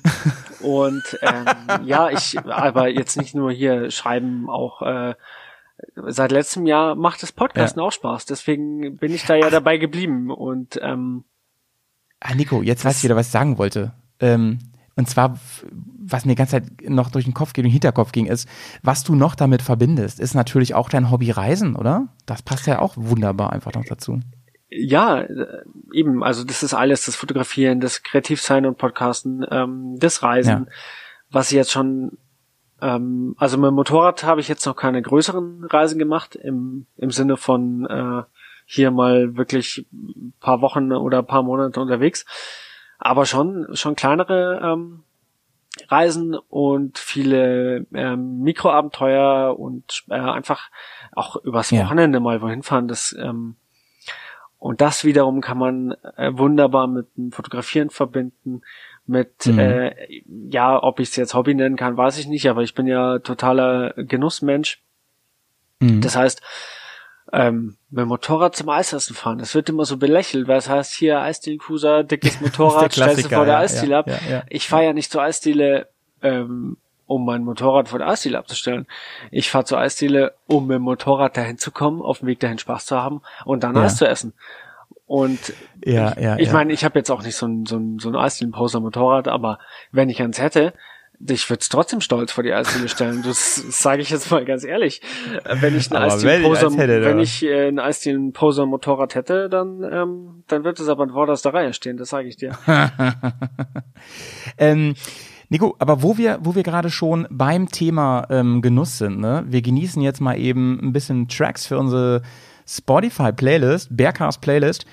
und 0.61 1.03
ähm, 1.21 1.45
ja, 1.85 2.09
ich, 2.09 2.37
aber 2.39 2.89
jetzt 2.89 3.17
nicht 3.17 3.33
nur 3.35 3.51
hier 3.51 3.89
schreiben, 3.89 4.49
auch 4.49 4.81
äh, 4.81 5.15
seit 6.07 6.31
letztem 6.31 6.65
Jahr 6.65 6.95
macht 6.95 7.23
das 7.23 7.31
Podcasten 7.31 7.81
auch 7.81 7.91
Spaß. 7.91 8.25
Deswegen 8.25 8.97
bin 8.97 9.13
ich 9.13 9.25
da 9.25 9.35
ja 9.35 9.49
dabei 9.49 9.77
geblieben. 9.77 10.29
Und 10.29 10.77
ähm, 10.81 11.23
Ah, 12.19 12.35
Nico, 12.35 12.61
jetzt 12.61 12.85
weiß 12.85 12.97
ich 12.97 13.03
wieder, 13.03 13.15
was 13.15 13.27
ich 13.27 13.31
sagen 13.31 13.57
wollte. 13.57 13.93
Ähm, 14.19 14.59
und 14.95 15.09
zwar, 15.09 15.37
was 15.99 16.25
mir 16.25 16.33
die 16.33 16.37
ganze 16.37 16.61
Zeit 16.61 16.89
noch 16.89 17.09
durch 17.11 17.25
den 17.25 17.33
Kopf 17.33 17.53
ging, 17.53 17.63
den 17.63 17.71
Hinterkopf 17.71 18.11
ging, 18.11 18.25
ist, 18.25 18.47
was 18.83 19.03
du 19.03 19.15
noch 19.15 19.35
damit 19.35 19.61
verbindest, 19.61 20.19
ist 20.19 20.33
natürlich 20.33 20.75
auch 20.75 20.89
dein 20.89 21.09
Hobby 21.11 21.31
Reisen, 21.31 21.75
oder? 21.75 22.07
Das 22.25 22.41
passt 22.41 22.67
ja 22.67 22.79
auch 22.79 22.93
wunderbar 22.97 23.53
einfach 23.53 23.73
noch 23.73 23.85
dazu. 23.85 24.19
ja, 24.69 25.19
äh, 25.21 25.63
eben, 25.93 26.23
also 26.23 26.43
das 26.43 26.63
ist 26.63 26.73
alles, 26.73 27.05
das 27.05 27.15
Fotografieren, 27.15 27.79
das 27.81 28.03
Kreativsein 28.03 28.65
und 28.65 28.77
Podcasten, 28.77 29.45
ähm, 29.51 29.95
das 29.99 30.23
Reisen, 30.23 30.65
Ja. 30.65 30.73
was 31.29 31.51
ich 31.51 31.55
jetzt 31.57 31.71
schon, 31.71 32.17
ähm, 32.81 33.35
also 33.37 33.57
mit 33.57 33.67
dem 33.67 33.75
Motorrad 33.75 34.23
habe 34.23 34.39
ich 34.41 34.47
jetzt 34.47 34.65
noch 34.65 34.75
keine 34.75 35.01
größeren 35.01 35.65
Reisen 35.65 35.99
gemacht, 35.99 36.35
im, 36.35 36.85
im 36.97 37.11
Sinne 37.11 37.37
von 37.37 37.85
äh, 37.85 38.23
hier 38.65 38.91
mal 38.91 39.35
wirklich 39.35 39.85
ein 39.91 40.33
paar 40.39 40.61
Wochen 40.61 40.91
oder 40.93 41.19
ein 41.19 41.27
paar 41.27 41.43
Monate 41.43 41.79
unterwegs, 41.81 42.25
aber 43.01 43.25
schon, 43.25 43.67
schon 43.75 43.95
kleinere 43.95 44.61
ähm, 44.63 45.03
Reisen 45.87 46.35
und 46.35 46.97
viele 46.97 47.85
ähm, 47.93 48.39
Mikroabenteuer 48.39 49.57
und 49.59 50.03
äh, 50.09 50.15
einfach 50.15 50.69
auch 51.13 51.35
übers 51.37 51.71
Ja. 51.71 51.85
Wochenende 51.85 52.19
mal 52.19 52.41
wohin 52.41 52.63
fahren, 52.63 52.87
das 52.87 53.15
ähm, 53.19 53.55
Und 54.59 54.79
das 54.79 55.03
wiederum 55.05 55.41
kann 55.41 55.57
man 55.57 55.95
äh, 56.17 56.31
wunderbar 56.33 56.85
mit 56.87 57.07
dem 57.17 57.31
Fotografieren 57.31 57.89
verbinden, 57.89 58.61
mit, 59.07 59.47
Mhm. 59.47 59.57
äh, 59.59 60.21
ja, 60.49 60.81
ob 60.81 60.99
ich 60.99 61.09
es 61.09 61.15
jetzt 61.15 61.33
Hobby 61.33 61.55
nennen 61.55 61.77
kann, 61.77 61.97
weiß 61.97 62.19
ich 62.19 62.27
nicht, 62.27 62.47
aber 62.47 62.61
ich 62.61 62.75
bin 62.75 62.85
ja 62.85 63.17
totaler 63.19 63.93
Genussmensch. 63.97 64.83
Mhm. 65.79 66.01
Das 66.01 66.15
heißt, 66.15 66.41
ähm, 67.33 67.77
mit 67.89 68.01
dem 68.01 68.07
Motorrad 68.09 68.55
zum 68.55 68.69
Eisessen 68.69 69.15
fahren, 69.15 69.37
das 69.37 69.55
wird 69.55 69.69
immer 69.69 69.85
so 69.85 69.97
belächelt, 69.97 70.47
weil 70.47 70.57
es 70.57 70.69
heißt 70.69 70.93
hier 70.93 71.21
Eisdiele-Cruiser, 71.21 72.03
dickes 72.03 72.41
Motorrad, 72.41 72.91
stellst 72.93 73.25
du 73.25 73.29
vor 73.29 73.45
der 73.45 73.55
ja, 73.55 73.59
Eisdiele 73.59 73.91
ja, 73.91 73.99
ab. 73.99 74.09
ja. 74.29 74.43
Ich 74.49 74.67
fahre 74.67 74.85
ja 74.85 74.93
nicht 74.93 75.11
zur 75.11 75.21
Eisdiele, 75.21 75.87
ähm, 76.21 76.77
um 77.07 77.25
mein 77.25 77.43
Motorrad 77.43 77.89
vor 77.89 77.99
der 77.99 78.07
Eisdiele 78.09 78.37
abzustellen. 78.37 78.87
Ich 79.31 79.49
fahre 79.49 79.65
zur 79.65 79.79
Eisdiele, 79.79 80.33
um 80.47 80.67
mit 80.67 80.75
dem 80.75 80.83
Motorrad 80.83 81.35
dahin 81.37 81.57
zu 81.57 81.71
kommen, 81.71 82.01
auf 82.01 82.19
dem 82.19 82.27
Weg 82.27 82.39
dahin 82.39 82.57
Spaß 82.57 82.85
zu 82.85 82.97
haben 82.97 83.21
und 83.45 83.63
dann. 83.63 83.75
Eis 83.77 83.97
zu 83.97 84.07
essen. 84.07 84.33
Und 85.07 85.53
Ja, 85.83 86.11
ich, 86.11 86.23
ja, 86.23 86.37
ich 86.37 86.53
meine, 86.53 86.71
ich 86.71 86.85
habe 86.85 86.97
jetzt 86.97 87.09
auch 87.09 87.21
nicht 87.21 87.35
so 87.35 87.45
ein, 87.45 87.65
so 87.65 87.75
ein, 87.77 87.99
so 87.99 88.07
ein 88.09 88.15
Eisdielen-Poser-Motorrad, 88.15 89.27
aber 89.27 89.59
wenn 89.91 90.09
ich 90.09 90.21
eins 90.21 90.39
hätte, 90.39 90.73
ich 91.29 91.49
würde 91.49 91.61
es 91.61 91.69
trotzdem 91.69 92.01
stolz 92.01 92.31
vor 92.31 92.43
die 92.43 92.53
Eisdiele 92.53 92.87
stellen. 92.89 93.21
Das 93.23 93.55
sage 93.55 94.01
ich 94.01 94.09
jetzt 94.09 94.31
mal 94.31 94.45
ganz 94.45 94.63
ehrlich. 94.63 95.01
Äh, 95.43 95.57
Wenn 95.59 95.75
ich 95.75 95.91
ein 95.91 95.97
Eisdielen-Poser, 95.97 96.77
wenn 96.77 97.17
da. 97.17 97.17
ich 97.17 97.43
äh, 97.43 97.67
ein 97.67 97.79
Eisdielen-Poser-Motorrad 97.79 99.15
hätte, 99.15 99.49
dann, 99.49 99.83
ähm, 99.83 100.43
dann 100.47 100.63
wird 100.63 100.79
es 100.79 100.89
aber 100.89 101.03
in 101.03 101.11
vorderster 101.11 101.53
Reihe 101.53 101.73
stehen, 101.73 101.97
das 101.97 102.09
sage 102.09 102.27
ich 102.27 102.37
dir. 102.37 102.57
Ähm, 104.57 104.95
Nico, 105.49 105.75
aber 105.79 106.01
wo 106.01 106.17
wir, 106.17 106.39
wo 106.41 106.55
wir 106.55 106.63
gerade 106.63 106.89
schon 106.89 107.27
beim 107.29 107.69
Thema 107.69 108.25
ähm, 108.29 108.61
Genuss 108.61 108.97
sind, 108.97 109.19
ne? 109.19 109.43
Wir 109.47 109.61
genießen 109.61 110.01
jetzt 110.01 110.21
mal 110.21 110.37
eben 110.39 110.79
ein 110.81 110.93
bisschen 110.93 111.27
Tracks 111.27 111.65
für 111.65 111.77
unsere 111.77 112.21
Spotify-Playlist, 112.67 113.95
Bearcast 113.95 114.41
Playlist. 114.41 114.85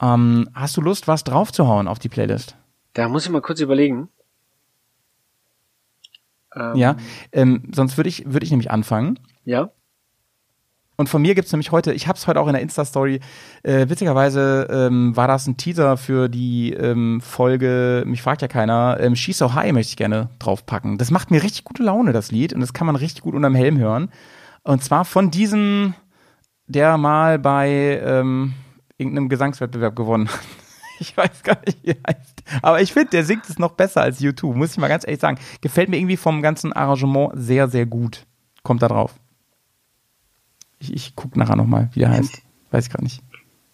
Ähm, 0.00 0.48
hast 0.54 0.76
du 0.76 0.80
Lust, 0.80 1.08
was 1.08 1.24
draufzuhauen 1.24 1.88
auf 1.88 1.98
die 1.98 2.08
Playlist? 2.08 2.56
Da 2.92 3.08
muss 3.08 3.24
ich 3.24 3.30
mal 3.30 3.42
kurz 3.42 3.60
überlegen. 3.60 4.08
Ähm, 6.56 6.76
Ja, 6.76 6.96
ähm, 7.32 7.62
sonst 7.74 7.96
würde 7.96 8.08
ich, 8.08 8.24
würde 8.26 8.44
ich 8.44 8.50
nämlich 8.50 8.70
anfangen. 8.70 9.18
Ja. 9.44 9.70
Und 10.96 11.08
von 11.08 11.22
mir 11.22 11.34
gibt's 11.34 11.52
nämlich 11.52 11.72
heute, 11.72 11.92
ich 11.92 12.06
habe 12.06 12.16
es 12.16 12.26
heute 12.28 12.40
auch 12.40 12.46
in 12.46 12.52
der 12.52 12.62
Insta-Story, 12.62 13.18
äh, 13.64 13.88
witzigerweise 13.88 14.68
ähm, 14.70 15.16
war 15.16 15.26
das 15.26 15.46
ein 15.46 15.56
Teaser 15.56 15.96
für 15.96 16.28
die 16.28 16.72
ähm, 16.72 17.20
Folge, 17.20 18.04
mich 18.06 18.22
fragt 18.22 18.42
ja 18.42 18.48
keiner, 18.48 18.98
ähm, 19.00 19.16
She's 19.16 19.38
So 19.38 19.54
High 19.54 19.72
möchte 19.72 19.90
ich 19.90 19.96
gerne 19.96 20.28
draufpacken. 20.38 20.96
Das 20.96 21.10
macht 21.10 21.32
mir 21.32 21.42
richtig 21.42 21.64
gute 21.64 21.82
Laune, 21.82 22.12
das 22.12 22.30
Lied, 22.30 22.52
und 22.52 22.60
das 22.60 22.72
kann 22.72 22.86
man 22.86 22.94
richtig 22.94 23.22
gut 23.22 23.34
unterm 23.34 23.56
Helm 23.56 23.76
hören. 23.76 24.10
Und 24.62 24.84
zwar 24.84 25.04
von 25.04 25.32
diesem, 25.32 25.94
der 26.66 26.96
mal 26.96 27.40
bei 27.40 28.00
ähm, 28.04 28.54
irgendeinem 28.96 29.28
Gesangswettbewerb 29.28 29.96
gewonnen 29.96 30.28
hat. 30.28 30.40
Ich 31.00 31.16
weiß 31.16 31.42
gar 31.42 31.58
nicht, 31.66 31.82
wie 31.82 31.90
er 31.90 31.96
heißt. 32.06 32.42
Aber 32.62 32.80
ich 32.80 32.92
finde, 32.92 33.10
der 33.10 33.24
singt 33.24 33.48
es 33.48 33.58
noch 33.58 33.72
besser 33.72 34.02
als 34.02 34.20
YouTube, 34.20 34.54
muss 34.54 34.72
ich 34.72 34.78
mal 34.78 34.88
ganz 34.88 35.04
ehrlich 35.04 35.20
sagen. 35.20 35.38
Gefällt 35.60 35.88
mir 35.88 35.96
irgendwie 35.96 36.16
vom 36.16 36.40
ganzen 36.40 36.72
Arrangement 36.72 37.32
sehr, 37.34 37.68
sehr 37.68 37.86
gut. 37.86 38.26
Kommt 38.62 38.82
da 38.82 38.88
drauf. 38.88 39.14
Ich, 40.78 40.92
ich 40.92 41.16
guck 41.16 41.36
nachher 41.36 41.56
nochmal, 41.56 41.88
wie 41.92 42.00
der 42.00 42.10
heißt. 42.10 42.42
Weiß 42.70 42.86
ich 42.86 42.92
gar 42.92 43.02
nicht. 43.02 43.22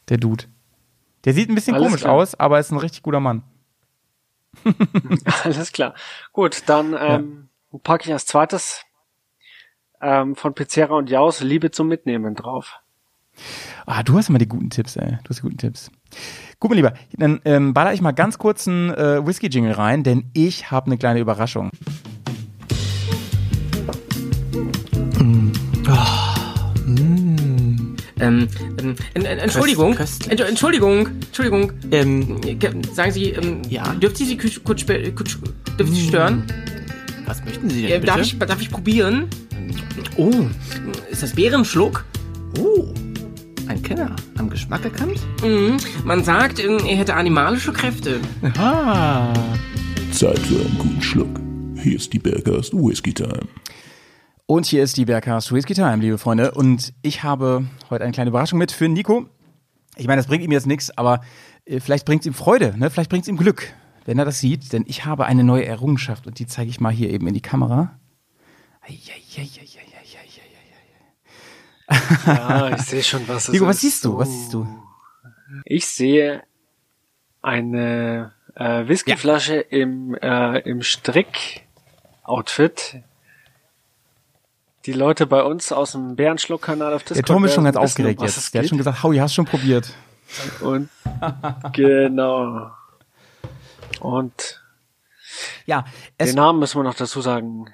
Der 0.09 0.19
Dude. 0.19 0.45
Der 1.25 1.35
sieht 1.35 1.49
ein 1.49 1.55
bisschen 1.55 1.75
Alles 1.75 1.89
komisch 1.89 2.01
klar. 2.03 2.15
aus, 2.15 2.35
aber 2.35 2.59
ist 2.59 2.71
ein 2.71 2.79
richtig 2.79 3.03
guter 3.03 3.21
Mann. 3.21 3.43
Alles 5.45 5.73
klar. 5.73 5.95
Gut, 6.33 6.63
dann 6.67 6.97
ähm, 6.99 7.49
packe 7.83 8.07
ich 8.07 8.13
als 8.13 8.27
zweites 8.27 8.85
ähm, 10.01 10.35
von 10.37 10.55
Pizzera 10.55 10.95
und 10.95 11.11
Jaus 11.11 11.41
Liebe 11.41 11.71
zum 11.71 11.89
Mitnehmen 11.89 12.35
drauf. 12.35 12.81
Ah, 13.93 14.05
du 14.05 14.17
hast 14.17 14.29
immer 14.29 14.39
die 14.39 14.47
guten 14.47 14.71
Tipps, 14.71 14.95
ey. 14.95 15.19
Du 15.25 15.31
hast 15.31 15.39
die 15.39 15.43
guten 15.43 15.57
Tipps. 15.59 15.91
Gut, 16.61 16.71
mein 16.71 16.77
Lieber, 16.77 16.95
dann 17.17 17.41
ähm, 17.45 17.75
baller 17.75 17.93
ich 17.93 18.01
mal 18.01 18.13
ganz 18.13 18.39
kurz 18.39 18.69
einen 18.69 18.91
äh, 18.91 19.27
Whisky-Jingle 19.27 19.73
rein, 19.73 20.05
denn 20.05 20.31
ich 20.33 20.71
habe 20.71 20.87
eine 20.87 20.97
kleine 20.97 21.19
Überraschung. 21.19 21.71
Ähm, 28.21 28.49
ähm, 28.79 28.95
en- 29.15 29.25
en- 29.25 29.39
Entschuldigung, 29.39 29.95
köstlich. 29.95 30.31
Ent- 30.31 30.41
Entschuldigung, 30.49 31.09
Entschuldigung. 31.27 31.73
Ähm, 31.91 32.41
Ge- 32.43 32.73
Sagen 32.93 33.13
Sie, 33.13 33.31
ähm, 33.31 33.63
Ja? 33.69 33.95
dürfte 33.95 34.23
ich 34.23 34.29
Sie 34.29 34.37
kurz, 34.37 34.63
kurz, 34.63 34.83
ich 34.83 35.89
Sie 35.91 36.09
stören? 36.09 36.45
was 37.27 37.43
möchten 37.45 37.71
Sie 37.71 37.83
denn 37.83 37.91
Äh, 37.91 37.95
bitte? 37.95 38.07
darf, 38.07 38.21
ich, 38.21 38.39
darf 38.39 38.61
ich 38.61 38.71
probieren? 38.71 39.29
Oh, 40.17 40.31
Ist 41.11 41.23
das 41.23 41.33
Bärenschluck? 41.35 42.05
oh, 42.59 42.93
ein 43.71 43.83
Kenner. 43.83 44.17
Am 44.37 44.51
Geschmack 44.51 44.85
erkannt? 44.85 45.21
Mhm. 45.43 45.77
Man 46.05 46.25
sagt, 46.25 46.59
ähm, 46.59 46.79
er 46.87 46.97
hätte 46.97 47.15
animalische 47.15 47.73
Kräfte. 47.73 48.21
Ah. 48.59 49.33
Zeit 50.13 50.41
für 50.41 50.57
einen 50.57 50.77
guten 50.77 51.01
Schluck. 51.01 51.41
Hier 51.81 51.95
ist 51.95 52.13
die 52.13 52.19
Bergast 52.19 52.75
Whisky 52.75 53.15
Time. 53.15 53.47
Und 54.47 54.67
hier 54.67 54.83
ist 54.83 54.97
die 54.97 55.05
Bergcast 55.05 55.53
Whisky 55.53 55.75
Time, 55.75 55.99
liebe 55.99 56.19
Freunde. 56.19 56.51
Und 56.51 56.93
ich 57.03 57.23
habe 57.23 57.65
heute 57.91 58.03
eine 58.03 58.13
kleine 58.13 58.31
Überraschung 58.31 58.59
mit 58.59 58.73
für 58.73 58.89
Nico. 58.89 59.27
Ich 59.97 60.09
meine, 60.09 60.19
das 60.19 60.27
bringt 60.27 60.43
ihm 60.43 60.51
jetzt 60.51 60.67
nichts, 60.67 60.91
aber 60.99 61.21
äh, 61.65 61.79
vielleicht 61.79 62.07
bringt 62.07 62.23
es 62.23 62.27
ihm 62.27 62.35
Freude, 62.35 62.75
ne? 62.77 62.91
vielleicht 62.91 63.11
bringt 63.11 63.23
es 63.23 63.29
ihm 63.29 63.37
Glück, 63.37 63.73
wenn 64.05 64.19
er 64.19 64.25
das 64.25 64.41
sieht. 64.41 64.73
Denn 64.73 64.85
ich 64.89 65.05
habe 65.05 65.27
eine 65.27 65.45
neue 65.45 65.65
Errungenschaft 65.65 66.27
und 66.27 66.41
die 66.41 66.47
zeige 66.47 66.71
ich 66.71 66.81
mal 66.81 66.93
hier 66.93 67.11
eben 67.11 67.29
in 67.29 67.35
die 67.35 67.41
Kamera. 67.41 68.01
Eieieiei. 68.83 69.70
Ja, 72.27 72.71
ich 72.77 72.83
sehe 72.83 73.03
schon, 73.03 73.27
was 73.29 73.49
es 73.49 73.53
Nico, 73.53 73.65
ist. 73.65 73.71
was 73.71 73.81
siehst 73.81 74.05
du? 74.05 74.19
Was 74.19 74.29
siehst 74.29 74.55
du? 74.55 74.69
Ich 75.65 75.87
sehe 75.87 76.45
eine 77.43 78.33
äh, 78.55 78.87
Whiskyflasche 78.87 79.57
im, 79.57 80.15
äh, 80.15 80.61
im 80.61 80.83
Strick-Outfit. 80.83 83.03
Die 84.87 84.93
Leute 84.93 85.27
bei 85.27 85.43
uns 85.43 85.73
aus 85.73 85.93
dem 85.93 86.17
Bärenschluck-Kanal 86.17 86.95
auf 86.95 87.03
Discord 87.03 87.19
Der 87.19 87.25
Tom 87.35 87.45
ist 87.45 87.53
schon 87.55 87.65
ganz 87.65 87.77
aufgeregt 87.77 88.23
jetzt. 88.23 88.55
Der 88.55 88.63
hat 88.63 88.69
schon 88.69 88.79
gesagt, 88.79 89.03
Howie, 89.03 89.21
hast 89.21 89.35
schon 89.35 89.45
probiert. 89.45 89.93
Und 90.61 90.89
genau. 91.73 92.71
Und 94.01 94.63
Ja, 95.67 95.85
den 96.19 96.35
Namen 96.35 96.61
müssen 96.61 96.79
wir 96.79 96.85
noch 96.85 96.95
dazu 96.95 97.21
sagen. 97.21 97.67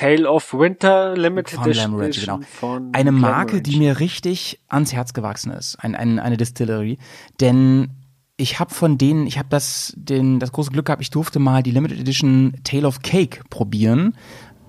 Tale 0.00 0.30
of 0.30 0.54
Winter 0.54 1.14
Limited 1.14 1.56
von 1.56 1.64
Edition 1.66 1.94
Ranch, 1.94 2.20
genau. 2.20 2.40
von 2.40 2.94
Eine 2.94 3.12
Marke, 3.12 3.60
die 3.60 3.76
mir 3.76 4.00
richtig 4.00 4.58
ans 4.66 4.94
Herz 4.94 5.12
gewachsen 5.12 5.52
ist. 5.52 5.76
Ein, 5.76 5.94
ein, 5.94 6.18
eine 6.18 6.38
Distillery. 6.38 6.96
Denn 7.38 7.90
ich 8.38 8.58
habe 8.58 8.72
von 8.72 8.96
denen, 8.96 9.26
ich 9.26 9.36
habe 9.36 9.48
das, 9.50 9.92
den, 9.98 10.40
das 10.40 10.52
große 10.52 10.70
Glück 10.70 10.86
gehabt, 10.86 11.02
ich 11.02 11.10
durfte 11.10 11.38
mal 11.38 11.62
die 11.62 11.70
Limited 11.70 12.00
Edition 12.00 12.54
Tale 12.64 12.86
of 12.86 13.02
Cake 13.02 13.42
probieren. 13.50 14.16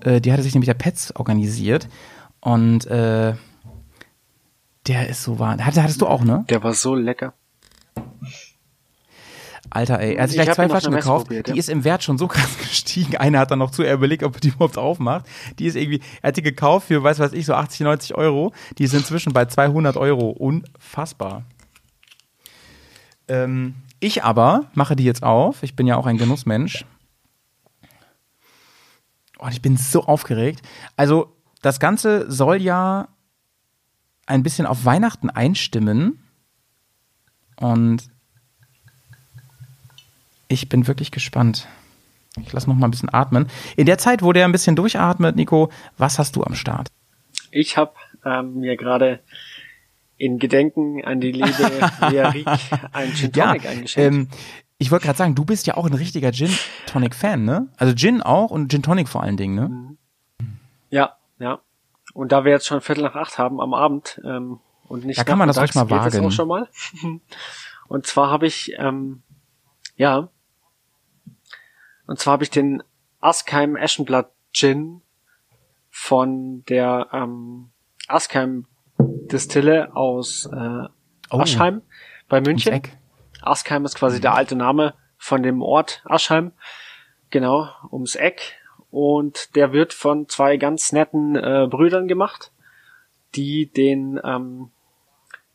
Äh, 0.00 0.20
die 0.20 0.32
hatte 0.32 0.42
sich 0.42 0.52
nämlich 0.52 0.66
der 0.66 0.74
Pets 0.74 1.16
organisiert. 1.16 1.88
Und 2.40 2.86
äh, 2.88 3.32
der 4.86 5.08
ist 5.08 5.22
so 5.22 5.38
wahr. 5.38 5.56
Hatte, 5.64 5.82
hattest 5.82 6.02
du 6.02 6.08
auch, 6.08 6.24
ne? 6.24 6.44
Der 6.50 6.62
war 6.62 6.74
so 6.74 6.94
lecker. 6.94 7.32
Alter, 9.74 10.00
ey. 10.00 10.16
Er 10.16 10.24
hat 10.24 10.30
sich 10.30 10.38
Ich 10.38 10.44
gleich 10.44 10.54
zwei 10.54 10.68
Flaschen 10.68 10.92
gekauft. 10.92 11.28
probiert, 11.28 11.46
die 11.46 11.52
ja. 11.52 11.56
ist 11.56 11.70
im 11.70 11.82
Wert 11.82 12.02
schon 12.02 12.18
so 12.18 12.28
krass 12.28 12.58
gestiegen. 12.58 13.16
Einer 13.16 13.38
hat 13.38 13.50
dann 13.50 13.58
noch 13.58 13.70
zu, 13.70 13.82
er 13.82 13.94
überlegt, 13.94 14.22
ob 14.22 14.34
er 14.34 14.40
die 14.40 14.48
überhaupt 14.48 14.76
aufmacht. 14.76 15.24
Die 15.58 15.64
ist 15.64 15.76
irgendwie, 15.76 16.00
er 16.20 16.28
hat 16.28 16.36
die 16.36 16.42
gekauft 16.42 16.88
für, 16.88 17.02
weiß 17.02 17.18
was 17.20 17.32
ich, 17.32 17.46
so 17.46 17.54
80, 17.54 17.80
90 17.80 18.14
Euro. 18.14 18.52
Die 18.76 18.84
ist 18.84 18.92
inzwischen 18.92 19.32
bei 19.32 19.46
200 19.46 19.96
Euro. 19.96 20.28
Unfassbar. 20.28 21.44
Ähm, 23.28 23.76
ich 23.98 24.24
aber 24.24 24.66
mache 24.74 24.94
die 24.94 25.04
jetzt 25.04 25.22
auf. 25.22 25.62
Ich 25.62 25.74
bin 25.74 25.86
ja 25.86 25.96
auch 25.96 26.06
ein 26.06 26.18
Genussmensch. 26.18 26.84
Und 29.38 29.52
ich 29.52 29.62
bin 29.62 29.78
so 29.78 30.04
aufgeregt. 30.04 30.60
Also, 30.96 31.34
das 31.62 31.80
Ganze 31.80 32.30
soll 32.30 32.60
ja 32.60 33.08
ein 34.26 34.42
bisschen 34.42 34.66
auf 34.66 34.84
Weihnachten 34.84 35.30
einstimmen. 35.30 36.22
Und 37.56 38.11
ich 40.52 40.68
bin 40.68 40.86
wirklich 40.86 41.10
gespannt. 41.10 41.66
Ich 42.40 42.52
lasse 42.52 42.68
noch 42.68 42.76
mal 42.76 42.86
ein 42.86 42.90
bisschen 42.90 43.12
atmen. 43.12 43.48
In 43.76 43.86
der 43.86 43.98
Zeit, 43.98 44.22
wo 44.22 44.32
der 44.32 44.44
ein 44.46 44.52
bisschen 44.52 44.76
durchatmet, 44.76 45.36
Nico, 45.36 45.70
was 45.98 46.18
hast 46.18 46.36
du 46.36 46.42
am 46.44 46.54
Start? 46.54 46.88
Ich 47.50 47.76
habe 47.76 47.92
ähm, 48.24 48.54
mir 48.60 48.76
gerade 48.76 49.20
in 50.16 50.38
Gedenken 50.38 51.04
an 51.04 51.20
die 51.20 51.32
liebe 51.32 51.48
Lea 52.10 52.20
Rieck 52.28 52.46
ein 52.92 53.12
Gin 53.12 53.32
Tonic 53.32 53.66
eingeschenkt. 53.66 54.14
ähm, 54.14 54.28
ich 54.78 54.90
wollte 54.90 55.06
gerade 55.06 55.18
sagen, 55.18 55.34
du 55.34 55.44
bist 55.44 55.66
ja 55.66 55.76
auch 55.76 55.86
ein 55.86 55.94
richtiger 55.94 56.32
Gin 56.32 56.50
Tonic 56.86 57.14
Fan, 57.14 57.44
ne? 57.44 57.68
Also 57.76 57.94
Gin 57.94 58.22
auch 58.22 58.50
und 58.50 58.70
Gin 58.70 58.82
Tonic 58.82 59.08
vor 59.08 59.22
allen 59.22 59.36
Dingen, 59.36 59.54
ne? 59.54 59.96
Ja, 60.90 61.16
ja. 61.38 61.60
Und 62.14 62.32
da 62.32 62.44
wir 62.44 62.52
jetzt 62.52 62.66
schon 62.66 62.80
Viertel 62.80 63.04
nach 63.04 63.14
acht 63.14 63.38
haben 63.38 63.60
am 63.60 63.74
Abend 63.74 64.20
ähm, 64.24 64.60
und 64.88 65.04
nicht 65.04 65.18
Da 65.18 65.24
kann 65.24 65.38
man 65.38 65.48
das 65.48 65.58
ruhig 65.58 65.74
mal 65.74 65.90
wagen. 65.90 66.24
auch 66.24 66.32
schon 66.32 66.48
mal. 66.48 66.68
und 67.88 68.06
zwar 68.06 68.30
habe 68.30 68.46
ich 68.46 68.72
ähm, 68.78 69.22
ja 69.96 70.28
und 72.06 72.18
zwar 72.18 72.32
habe 72.32 72.44
ich 72.44 72.50
den 72.50 72.82
Askheim 73.20 73.76
Eschenblatt 73.76 74.32
Gin 74.52 75.02
von 75.90 76.64
der 76.64 77.08
ähm, 77.12 77.70
Askheim 78.08 78.66
Distille 78.98 79.94
aus 79.94 80.48
äh, 80.52 80.88
Oh. 81.32 81.38
Aschheim 81.38 81.80
bei 82.28 82.42
München. 82.42 82.82
Aschheim 83.40 83.86
ist 83.86 83.96
quasi 83.96 84.20
der 84.20 84.34
alte 84.34 84.54
Name 84.54 84.94
von 85.16 85.42
dem 85.42 85.62
Ort 85.62 86.02
Aschheim. 86.04 86.52
Genau, 87.30 87.68
ums 87.90 88.14
Eck. 88.16 88.58
Und 88.90 89.56
der 89.56 89.72
wird 89.72 89.94
von 89.94 90.28
zwei 90.28 90.58
ganz 90.58 90.92
netten 90.92 91.34
äh, 91.34 91.66
Brüdern 91.70 92.06
gemacht, 92.06 92.52
die 93.34 93.72
den, 93.72 94.20
ähm, 94.22 94.70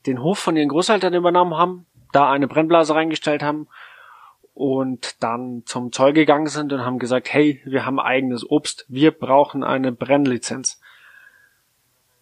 den 0.08 0.24
Hof 0.24 0.40
von 0.40 0.58
ihren 0.58 0.70
Großeltern 0.70 1.14
übernommen 1.14 1.56
haben, 1.56 1.86
da 2.12 2.32
eine 2.32 2.48
Brennblase 2.48 2.96
reingestellt 2.96 3.44
haben 3.44 3.68
und 4.58 5.22
dann 5.22 5.62
zum 5.68 5.92
Zoll 5.92 6.14
gegangen 6.14 6.48
sind 6.48 6.74
und 6.74 6.82
haben 6.82 6.98
gesagt, 6.98 7.32
hey, 7.32 7.62
wir 7.64 7.86
haben 7.86 8.00
eigenes 8.00 8.50
Obst, 8.50 8.86
wir 8.90 9.12
brauchen 9.12 9.64
eine 9.64 9.92
Brennlizenz. 9.92 10.82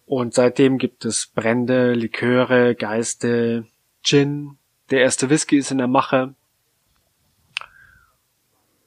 Und 0.04 0.34
seitdem 0.34 0.76
gibt 0.76 1.06
es 1.06 1.28
Brände, 1.28 1.94
Liköre, 1.94 2.74
Geiste, 2.74 3.64
Gin. 4.02 4.58
Der 4.90 5.00
erste 5.00 5.30
Whisky 5.30 5.56
ist 5.56 5.70
in 5.70 5.78
der 5.78 5.88
Mache. 5.88 6.34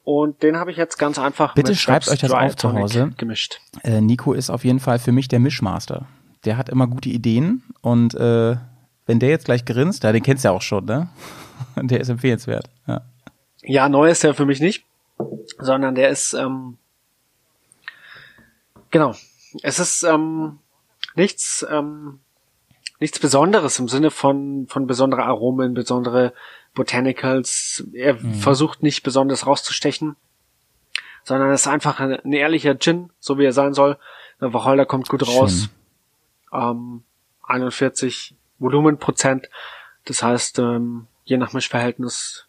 Und 0.04 0.44
den 0.44 0.56
habe 0.56 0.70
ich 0.70 0.76
jetzt 0.76 0.96
ganz 0.96 1.18
einfach 1.18 1.54
Bitte 1.54 1.72
mit 1.72 1.78
schreibt 1.78 2.08
euch 2.08 2.20
das 2.20 2.30
Dry 2.30 2.46
auf 2.46 2.56
zu 2.56 2.72
Hause. 2.72 3.10
gemischt. 3.16 3.60
Äh, 3.82 4.00
Nico 4.00 4.32
ist 4.32 4.50
auf 4.50 4.64
jeden 4.64 4.80
Fall 4.80 5.00
für 5.00 5.12
mich 5.12 5.26
der 5.26 5.40
Mischmaster. 5.40 6.06
Der 6.44 6.56
hat 6.56 6.68
immer 6.68 6.86
gute 6.86 7.08
Ideen 7.08 7.64
und 7.80 8.14
äh, 8.14 8.56
wenn 9.06 9.18
der 9.18 9.28
jetzt 9.28 9.46
gleich 9.46 9.64
grinst, 9.64 10.04
ja, 10.04 10.12
den 10.12 10.22
kennst 10.22 10.44
du 10.44 10.48
ja 10.48 10.52
auch 10.52 10.62
schon, 10.62 10.84
ne? 10.84 11.08
Der 11.76 12.00
ist 12.00 12.08
empfehlenswert. 12.08 12.70
Ja. 12.86 13.02
Ja, 13.62 13.88
neu 13.88 14.10
ist 14.10 14.22
der 14.22 14.34
für 14.34 14.46
mich 14.46 14.60
nicht, 14.60 14.84
sondern 15.58 15.94
der 15.94 16.08
ist 16.08 16.32
ähm, 16.32 16.78
genau. 18.90 19.14
Es 19.62 19.78
ist 19.78 20.02
ähm, 20.04 20.58
nichts 21.14 21.66
ähm, 21.68 22.20
nichts 23.00 23.18
Besonderes 23.18 23.78
im 23.78 23.88
Sinne 23.88 24.10
von 24.10 24.66
von 24.68 24.86
besondere 24.86 25.24
Aromen, 25.24 25.74
besondere 25.74 26.32
Botanicals. 26.74 27.84
Er 27.92 28.16
versucht 28.16 28.82
nicht 28.82 29.02
besonders 29.02 29.46
rauszustechen, 29.46 30.16
sondern 31.24 31.50
es 31.50 31.62
ist 31.62 31.66
einfach 31.66 32.00
ein, 32.00 32.12
ein 32.12 32.32
ehrlicher 32.32 32.78
Gin, 32.78 33.10
so 33.18 33.38
wie 33.38 33.44
er 33.44 33.52
sein 33.52 33.74
soll. 33.74 33.98
Der 34.40 34.54
Wacholder 34.54 34.86
kommt 34.86 35.08
gut 35.08 35.26
raus. 35.26 35.68
Ähm, 36.52 37.02
41 37.42 38.34
Volumenprozent. 38.58 39.50
Das 40.04 40.22
heißt, 40.22 40.58
ähm, 40.60 41.06
je 41.24 41.36
nach 41.36 41.52
Mischverhältnis 41.52 42.46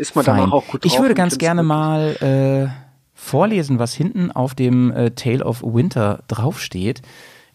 ist 0.00 0.16
man 0.16 0.24
danach 0.24 0.52
auch 0.52 0.66
gut 0.66 0.84
drauf. 0.84 0.92
Ich 0.92 1.00
würde 1.00 1.14
ganz 1.14 1.38
gerne 1.38 1.60
gut. 1.60 1.68
mal 1.68 2.16
äh, 2.16 2.68
vorlesen, 3.14 3.78
was 3.78 3.94
hinten 3.94 4.32
auf 4.32 4.54
dem 4.54 4.90
äh, 4.90 5.10
Tale 5.12 5.44
of 5.44 5.62
Winter 5.62 6.24
draufsteht. 6.26 7.02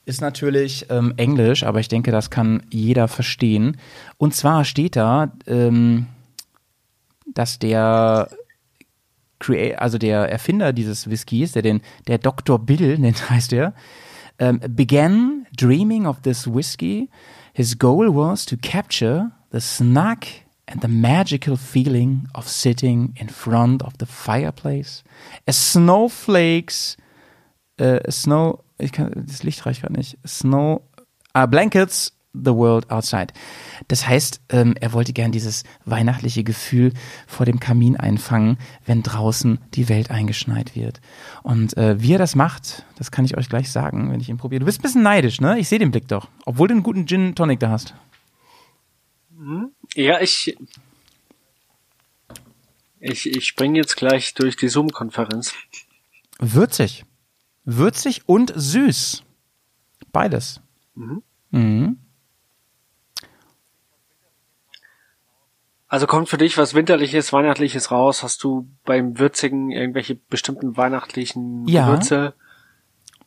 Ist 0.05 0.21
natürlich 0.21 0.85
ähm, 0.89 1.13
Englisch, 1.17 1.63
aber 1.63 1.79
ich 1.79 1.87
denke, 1.87 2.11
das 2.11 2.29
kann 2.29 2.61
jeder 2.69 3.07
verstehen. 3.07 3.77
Und 4.17 4.35
zwar 4.35 4.63
steht 4.63 4.95
da, 4.95 5.33
ähm, 5.47 6.05
dass 7.33 7.57
der 7.57 8.29
Crea 9.39 9.77
also 9.77 9.97
der 9.97 10.29
Erfinder 10.29 10.73
dieses 10.73 11.09
Whiskys, 11.09 11.53
der 11.53 11.63
den, 11.63 11.81
der 12.07 12.19
Dr. 12.19 12.59
Bill 12.59 12.97
nennt, 12.99 13.29
heißt 13.29 13.53
er, 13.53 13.73
um, 14.39 14.59
began 14.69 15.47
dreaming 15.57 16.05
of 16.05 16.21
this 16.21 16.47
whiskey. 16.47 17.09
His 17.53 17.79
goal 17.79 18.13
was 18.13 18.45
to 18.45 18.57
capture 18.57 19.31
the 19.51 19.59
snug 19.59 20.19
and 20.67 20.81
the 20.81 20.87
magical 20.87 21.57
feeling 21.57 22.27
of 22.33 22.47
sitting 22.47 23.13
in 23.19 23.29
front 23.29 23.83
of 23.83 23.93
the 23.99 24.05
fireplace 24.05 25.03
as 25.45 25.73
snowflakes, 25.73 26.97
uh, 27.79 27.99
snow, 28.09 28.63
ich 28.77 28.91
kann, 28.91 29.11
das 29.27 29.43
Licht 29.43 29.65
reicht 29.65 29.81
gerade 29.81 29.93
nicht, 29.93 30.17
snow, 30.25 30.81
uh, 31.37 31.47
blankets 31.47 32.11
the 32.43 32.53
world 32.53 32.89
outside. 32.91 33.27
Das 33.87 34.07
heißt, 34.07 34.41
ähm, 34.49 34.75
er 34.79 34.93
wollte 34.93 35.13
gern 35.13 35.31
dieses 35.31 35.63
weihnachtliche 35.85 36.43
Gefühl 36.43 36.93
vor 37.27 37.45
dem 37.45 37.59
Kamin 37.59 37.97
einfangen, 37.97 38.57
wenn 38.85 39.03
draußen 39.03 39.59
die 39.73 39.89
Welt 39.89 40.11
eingeschneit 40.11 40.75
wird. 40.75 41.01
Und 41.43 41.77
äh, 41.77 42.01
wie 42.01 42.13
er 42.13 42.19
das 42.19 42.35
macht, 42.35 42.85
das 42.97 43.11
kann 43.11 43.25
ich 43.25 43.37
euch 43.37 43.49
gleich 43.49 43.71
sagen, 43.71 44.11
wenn 44.11 44.19
ich 44.19 44.29
ihn 44.29 44.37
probiere. 44.37 44.59
Du 44.59 44.65
bist 44.65 44.79
ein 44.79 44.83
bisschen 44.83 45.03
neidisch, 45.03 45.41
ne? 45.41 45.59
Ich 45.59 45.69
sehe 45.69 45.79
den 45.79 45.91
Blick 45.91 46.07
doch. 46.07 46.27
Obwohl 46.45 46.67
du 46.67 46.73
einen 46.73 46.83
guten 46.83 47.07
Gin 47.07 47.35
Tonic 47.35 47.59
da 47.59 47.69
hast. 47.69 47.95
Ja, 49.95 50.21
ich. 50.21 50.55
Ich, 52.99 53.29
ich 53.29 53.45
springe 53.47 53.77
jetzt 53.77 53.95
gleich 53.97 54.33
durch 54.33 54.55
die 54.55 54.67
Zoom-Konferenz. 54.67 55.53
Würzig. 56.39 57.05
Würzig 57.63 58.23
und 58.27 58.51
süß. 58.55 59.23
Beides. 60.11 60.59
Mhm. 61.51 61.97
Also 65.87 66.07
kommt 66.07 66.29
für 66.29 66.37
dich 66.37 66.57
was 66.57 66.73
Winterliches, 66.73 67.31
Weihnachtliches 67.31 67.91
raus? 67.91 68.23
Hast 68.23 68.43
du 68.43 68.67
beim 68.85 69.17
Würzigen 69.19 69.71
irgendwelche 69.71 70.15
bestimmten 70.15 70.75
weihnachtlichen 70.77 71.67
Ja. 71.67 71.85
Gewürze? 71.87 72.33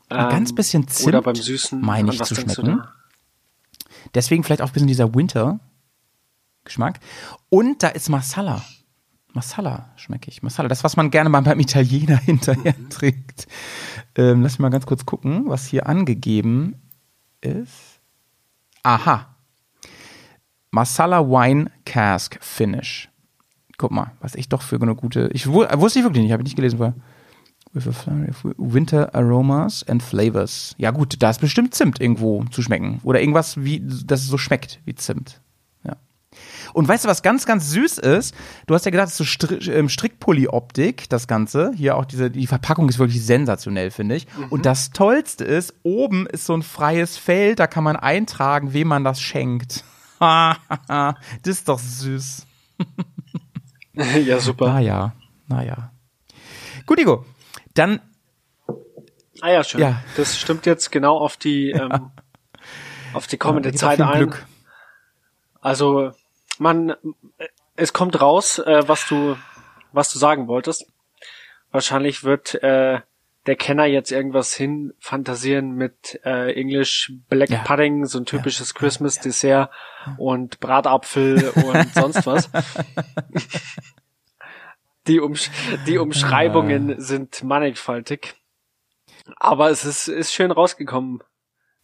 Ein 0.08 0.24
Ähm, 0.24 0.30
ganz 0.30 0.54
bisschen 0.54 0.88
Zimt, 0.88 1.08
Oder 1.08 1.22
beim 1.22 1.34
Süßen? 1.36 1.80
meine 1.80 2.12
ich 2.12 2.20
was 2.20 2.28
zu 2.28 2.34
schmecken. 2.34 2.82
Deswegen 4.14 4.42
vielleicht 4.44 4.62
auch 4.62 4.68
ein 4.68 4.72
bisschen 4.72 4.88
dieser 4.88 5.14
Winter-Geschmack. 6.68 7.00
Und 7.48 7.82
da 7.82 7.88
ist 7.88 8.08
Masala. 8.08 8.62
Masala 9.32 9.90
schmecke 9.96 10.30
ich. 10.30 10.42
Masala, 10.42 10.68
das, 10.68 10.84
was 10.84 10.96
man 10.96 11.10
gerne 11.10 11.30
mal 11.30 11.40
beim 11.40 11.60
Italiener 11.60 12.16
hinterher 12.24 12.74
trinkt. 12.90 13.46
Ähm, 14.16 14.42
lass 14.42 14.52
mich 14.52 14.60
mal 14.60 14.70
ganz 14.70 14.86
kurz 14.86 15.06
gucken, 15.06 15.44
was 15.48 15.66
hier 15.66 15.86
angegeben 15.86 16.76
ist. 17.40 18.00
Aha. 18.82 19.34
Masala 20.70 21.20
Wine 21.26 21.70
Cask 21.84 22.38
Finish. 22.42 23.08
Guck 23.78 23.90
mal, 23.92 24.12
was 24.20 24.34
ich 24.34 24.48
doch 24.48 24.62
für 24.62 24.76
eine 24.80 24.94
gute. 24.94 25.30
Ich 25.32 25.46
wu- 25.46 25.66
wusste 25.74 26.00
ich 26.00 26.04
wirklich 26.04 26.22
nicht, 26.22 26.32
habe 26.32 26.42
ich 26.42 26.46
nicht 26.46 26.56
gelesen 26.56 26.78
vorher. 26.78 26.94
Winter 28.56 29.14
aromas 29.14 29.86
and 29.88 30.02
flavors. 30.02 30.74
Ja 30.78 30.90
gut, 30.90 31.16
da 31.22 31.30
ist 31.30 31.40
bestimmt 31.40 31.74
Zimt 31.74 32.00
irgendwo 32.00 32.42
zu 32.44 32.62
schmecken. 32.62 32.98
Oder 33.04 33.20
irgendwas, 33.20 33.62
wie, 33.62 33.80
dass 34.04 34.26
so 34.26 34.38
schmeckt 34.38 34.80
wie 34.84 34.94
Zimt. 34.94 35.40
Und 36.72 36.88
weißt 36.88 37.04
du, 37.04 37.08
was 37.08 37.22
ganz, 37.22 37.46
ganz 37.46 37.70
süß 37.70 37.98
ist? 37.98 38.34
Du 38.66 38.74
hast 38.74 38.84
ja 38.84 38.90
gesagt, 38.90 39.08
es 39.08 39.12
ist 39.14 39.18
so 39.18 39.24
Stri 39.24 39.56
ähm, 39.70 39.88
Strickpulli-Optik, 39.88 41.08
das 41.08 41.26
Ganze. 41.26 41.72
Hier 41.76 41.96
auch 41.96 42.04
diese, 42.04 42.30
die 42.30 42.46
Verpackung 42.46 42.88
ist 42.88 42.98
wirklich 42.98 43.24
sensationell, 43.24 43.90
finde 43.90 44.16
ich. 44.16 44.26
Und 44.50 44.66
das 44.66 44.90
Tollste 44.90 45.44
ist, 45.44 45.74
oben 45.82 46.26
ist 46.26 46.46
so 46.46 46.54
ein 46.54 46.62
freies 46.62 47.16
Feld, 47.16 47.58
da 47.58 47.66
kann 47.66 47.84
man 47.84 47.96
eintragen, 47.96 48.72
wem 48.72 48.88
man 48.88 49.04
das 49.04 49.20
schenkt. 49.20 49.84
das 50.18 51.14
ist 51.44 51.68
doch 51.68 51.78
süß. 51.78 52.46
ja, 54.24 54.40
super. 54.40 54.68
Naja, 54.68 55.12
naja. 55.46 55.92
Gut, 56.86 57.00
Igo. 57.00 57.24
Dann 57.74 58.00
Ah 59.40 59.50
ja, 59.50 59.64
schön. 59.64 59.80
Ja. 59.80 60.02
Das 60.16 60.38
stimmt 60.38 60.66
jetzt 60.66 60.90
genau 60.90 61.16
auf 61.16 61.36
die, 61.36 61.70
ähm, 61.72 62.10
auf 63.12 63.26
die 63.26 63.38
kommende 63.38 63.70
Ja, 63.70 63.76
Zeit 63.76 64.00
ein. 64.00 64.18
Glück. 64.18 64.46
Also 65.60 66.12
man, 66.58 66.94
es 67.76 67.92
kommt 67.92 68.20
raus, 68.20 68.58
äh, 68.58 68.86
was 68.86 69.06
du, 69.08 69.36
was 69.92 70.12
du 70.12 70.18
sagen 70.18 70.48
wolltest. 70.48 70.86
Wahrscheinlich 71.70 72.24
wird 72.24 72.54
äh, 72.62 73.00
der 73.46 73.56
Kenner 73.56 73.86
jetzt 73.86 74.10
irgendwas 74.12 74.54
hin 74.54 74.92
fantasieren 74.98 75.72
mit 75.72 76.20
äh, 76.24 76.52
English 76.52 77.12
Black 77.28 77.50
Ja. 77.50 77.60
Pudding, 77.60 78.04
so 78.04 78.18
ein 78.18 78.26
typisches 78.26 78.74
Christmas 78.74 79.20
Dessert 79.20 79.70
und 80.18 80.60
Bratapfel 80.60 81.50
und 81.50 81.88
sonst 81.94 82.26
was. 82.26 82.50
Die, 85.06 85.20
Umsch 85.20 85.50
die 85.86 85.98
Umschreibungen 85.98 87.00
sind 87.00 87.42
mannigfaltig. 87.42 88.34
Aber 89.36 89.70
es 89.70 89.84
ist, 89.84 90.08
ist 90.08 90.32
schön 90.32 90.50
rausgekommen, 90.50 91.22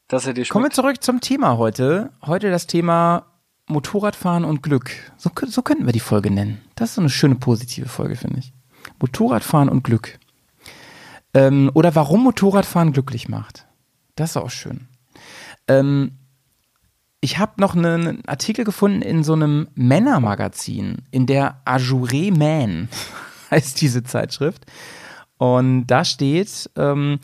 dass 0.08 0.26
er 0.26 0.34
dir 0.34 0.44
Kommen 0.46 0.64
wir 0.64 0.66
schmeckt. 0.66 0.74
zurück 0.74 1.02
zum 1.02 1.20
Thema 1.20 1.56
heute. 1.56 2.10
Heute 2.26 2.50
das 2.50 2.66
Thema 2.66 3.33
Motorradfahren 3.66 4.44
und 4.44 4.62
Glück. 4.62 4.90
So, 5.16 5.30
so 5.46 5.62
könnten 5.62 5.86
wir 5.86 5.92
die 5.92 6.00
Folge 6.00 6.30
nennen. 6.30 6.60
Das 6.74 6.90
ist 6.90 6.94
so 6.96 7.00
eine 7.00 7.10
schöne 7.10 7.36
positive 7.36 7.88
Folge, 7.88 8.16
finde 8.16 8.40
ich. 8.40 8.52
Motorradfahren 9.00 9.68
und 9.68 9.84
Glück. 9.84 10.18
Ähm, 11.32 11.70
oder 11.74 11.94
warum 11.94 12.22
Motorradfahren 12.24 12.92
glücklich 12.92 13.28
macht. 13.28 13.66
Das 14.16 14.30
ist 14.30 14.36
auch 14.36 14.50
schön. 14.50 14.86
Ähm, 15.66 16.18
ich 17.20 17.38
habe 17.38 17.52
noch 17.58 17.74
einen 17.74 18.22
Artikel 18.28 18.64
gefunden 18.64 19.00
in 19.00 19.24
so 19.24 19.32
einem 19.32 19.68
Männermagazin, 19.74 20.98
in 21.10 21.26
der 21.26 21.62
Ajouré 21.64 22.36
Man 22.36 22.88
heißt 23.50 23.80
diese 23.80 24.02
Zeitschrift. 24.02 24.66
Und 25.38 25.86
da 25.86 26.04
steht, 26.04 26.70
ähm, 26.76 27.18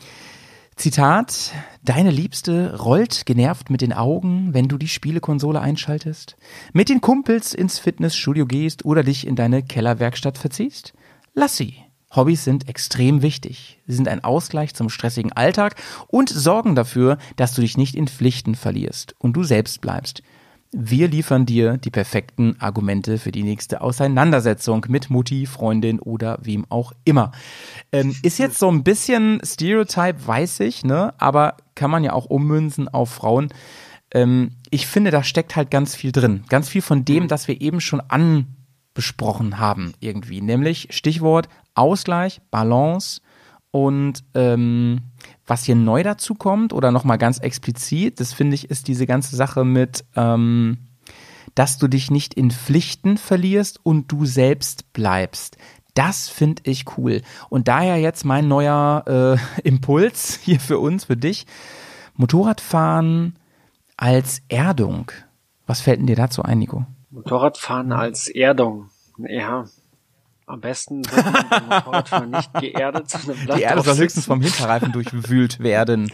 Zitat, 0.75 1.51
deine 1.83 2.11
Liebste 2.11 2.79
rollt 2.79 3.25
genervt 3.25 3.69
mit 3.69 3.81
den 3.81 3.93
Augen, 3.93 4.53
wenn 4.53 4.67
du 4.67 4.77
die 4.77 4.87
Spielekonsole 4.87 5.59
einschaltest, 5.59 6.37
mit 6.73 6.89
den 6.89 7.01
Kumpels 7.01 7.53
ins 7.53 7.79
Fitnessstudio 7.79 8.45
gehst 8.45 8.85
oder 8.85 9.03
dich 9.03 9.25
in 9.25 9.35
deine 9.35 9.63
Kellerwerkstatt 9.63 10.37
verziehst? 10.37 10.93
Lass 11.33 11.57
sie. 11.57 11.75
Hobbys 12.13 12.43
sind 12.43 12.67
extrem 12.67 13.21
wichtig. 13.21 13.79
Sie 13.87 13.95
sind 13.95 14.07
ein 14.07 14.23
Ausgleich 14.23 14.73
zum 14.75 14.89
stressigen 14.89 15.31
Alltag 15.31 15.75
und 16.07 16.29
sorgen 16.29 16.75
dafür, 16.75 17.17
dass 17.37 17.53
du 17.53 17.61
dich 17.61 17.77
nicht 17.77 17.95
in 17.95 18.07
Pflichten 18.07 18.55
verlierst 18.55 19.15
und 19.17 19.33
du 19.33 19.43
selbst 19.43 19.79
bleibst. 19.79 20.21
Wir 20.73 21.09
liefern 21.09 21.45
dir 21.45 21.75
die 21.77 21.89
perfekten 21.89 22.55
Argumente 22.59 23.17
für 23.17 23.33
die 23.33 23.43
nächste 23.43 23.81
Auseinandersetzung 23.81 24.85
mit 24.87 25.09
Mutti, 25.09 25.45
Freundin 25.45 25.99
oder 25.99 26.39
wem 26.41 26.65
auch 26.69 26.93
immer. 27.03 27.33
Ähm, 27.91 28.15
ist 28.23 28.39
jetzt 28.39 28.57
so 28.57 28.69
ein 28.71 28.83
bisschen 28.83 29.41
Stereotype, 29.43 30.25
weiß 30.25 30.61
ich, 30.61 30.85
ne? 30.85 31.13
Aber 31.17 31.57
kann 31.81 31.89
man 31.89 32.03
ja 32.03 32.13
auch 32.13 32.25
ummünzen 32.25 32.87
auf 32.87 33.09
Frauen. 33.09 33.49
Ähm, 34.13 34.51
ich 34.69 34.85
finde, 34.85 35.09
da 35.09 35.23
steckt 35.23 35.55
halt 35.55 35.71
ganz 35.71 35.95
viel 35.95 36.11
drin. 36.11 36.43
Ganz 36.47 36.69
viel 36.69 36.83
von 36.83 37.05
dem, 37.05 37.27
das 37.27 37.47
wir 37.47 37.59
eben 37.59 37.81
schon 37.81 38.03
anbesprochen 38.07 39.57
haben, 39.57 39.93
irgendwie. 39.99 40.41
Nämlich 40.41 40.89
Stichwort 40.91 41.49
Ausgleich, 41.73 42.39
Balance 42.51 43.21
und 43.71 44.23
ähm, 44.35 45.01
was 45.47 45.63
hier 45.63 45.73
neu 45.73 46.03
dazu 46.03 46.35
kommt 46.35 46.71
oder 46.71 46.91
nochmal 46.91 47.17
ganz 47.17 47.39
explizit, 47.39 48.19
das 48.19 48.31
finde 48.31 48.53
ich, 48.53 48.69
ist 48.69 48.87
diese 48.87 49.07
ganze 49.07 49.35
Sache 49.35 49.65
mit, 49.65 50.05
ähm, 50.15 50.77
dass 51.55 51.79
du 51.79 51.87
dich 51.87 52.11
nicht 52.11 52.35
in 52.35 52.51
Pflichten 52.51 53.17
verlierst 53.17 53.79
und 53.81 54.11
du 54.11 54.27
selbst 54.27 54.93
bleibst. 54.93 55.57
Das 55.93 56.29
finde 56.29 56.63
ich 56.65 56.97
cool. 56.97 57.21
Und 57.49 57.67
daher 57.67 57.97
jetzt 57.97 58.23
mein 58.23 58.47
neuer 58.47 59.03
äh, 59.07 59.61
Impuls 59.67 60.39
hier 60.41 60.59
für 60.59 60.79
uns, 60.79 61.05
für 61.05 61.17
dich. 61.17 61.45
Motorradfahren 62.15 63.35
als 63.97 64.41
Erdung. 64.49 65.11
Was 65.67 65.81
fällt 65.81 65.99
denn 65.99 66.07
dir 66.07 66.15
dazu 66.15 66.43
ein, 66.43 66.59
Nico? 66.59 66.85
Motorradfahren 67.09 67.91
als 67.91 68.27
Erdung. 68.27 68.89
Ja, 69.17 69.65
am 70.45 70.61
besten 70.61 71.05
wird 71.05 71.25
man 71.25 71.49
beim 71.49 71.65
Motorradfahren 71.67 72.31
nicht 72.31 72.53
geerdet, 72.55 73.09
sondern 73.09 73.37
bleibt 73.45 73.59
Die 73.59 73.63
Erde 73.63 73.81
soll 73.81 73.97
höchstens 73.97 74.25
vom 74.25 74.41
Hinterreifen 74.41 74.91
durchwühlt 74.91 75.59
werden. 75.59 76.11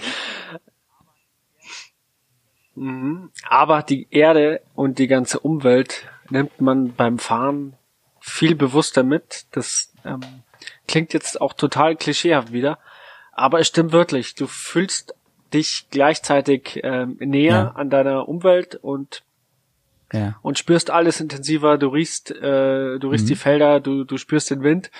Mhm. 2.75 3.31
Aber 3.49 3.81
die 3.81 4.07
Erde 4.11 4.61
und 4.75 4.99
die 4.99 5.07
ganze 5.07 5.39
Umwelt 5.39 6.07
nimmt 6.29 6.61
man 6.61 6.93
beim 6.93 7.17
Fahren 7.17 7.76
viel 8.27 8.55
bewusster 8.55 9.03
mit. 9.03 9.45
Das 9.51 9.93
ähm, 10.05 10.21
klingt 10.87 11.13
jetzt 11.13 11.39
auch 11.41 11.53
total 11.53 11.95
klischeehaft 11.95 12.51
wieder, 12.51 12.77
aber 13.31 13.59
es 13.59 13.67
stimmt 13.67 13.91
wirklich. 13.91 14.35
Du 14.35 14.47
fühlst 14.47 15.13
dich 15.53 15.87
gleichzeitig 15.91 16.81
ähm, 16.83 17.17
näher 17.19 17.53
Ja. 17.55 17.67
an 17.71 17.89
deiner 17.89 18.27
Umwelt 18.27 18.75
und 18.75 19.23
Ja. 20.11 20.37
und 20.41 20.57
spürst 20.57 20.89
alles 20.89 21.19
intensiver. 21.21 21.77
Du 21.77 21.87
riechst, 21.87 22.31
äh, 22.31 22.99
du 22.99 23.09
riechst 23.09 23.25
Mhm. 23.25 23.29
die 23.29 23.35
Felder, 23.35 23.79
du 23.79 24.03
du 24.03 24.17
spürst 24.17 24.49
den 24.49 24.61
Wind, 24.63 24.91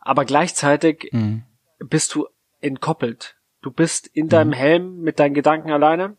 aber 0.00 0.24
gleichzeitig 0.24 1.08
Mhm. 1.12 1.42
bist 1.78 2.14
du 2.14 2.28
entkoppelt. 2.60 3.34
Du 3.62 3.70
bist 3.72 4.06
in 4.06 4.28
deinem 4.28 4.52
Helm 4.52 5.00
mit 5.00 5.18
deinen 5.18 5.34
Gedanken 5.34 5.72
alleine 5.72 6.16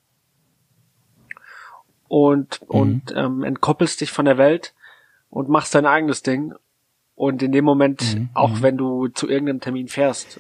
und, 2.10 2.62
und 2.64 3.14
ähm, 3.16 3.44
entkoppelst 3.44 4.02
dich 4.02 4.12
von 4.12 4.26
der 4.26 4.38
Welt 4.38 4.74
und 5.30 5.50
machst 5.50 5.76
dein 5.76 5.86
eigenes 5.86 6.24
Ding. 6.24 6.54
Und 7.16 7.42
in 7.42 7.52
dem 7.52 7.66
Moment, 7.66 8.18
auch 8.34 8.62
wenn 8.62 8.78
du 8.78 9.08
zu 9.08 9.28
irgendeinem 9.28 9.60
Termin 9.60 9.88
fährst, 9.88 10.40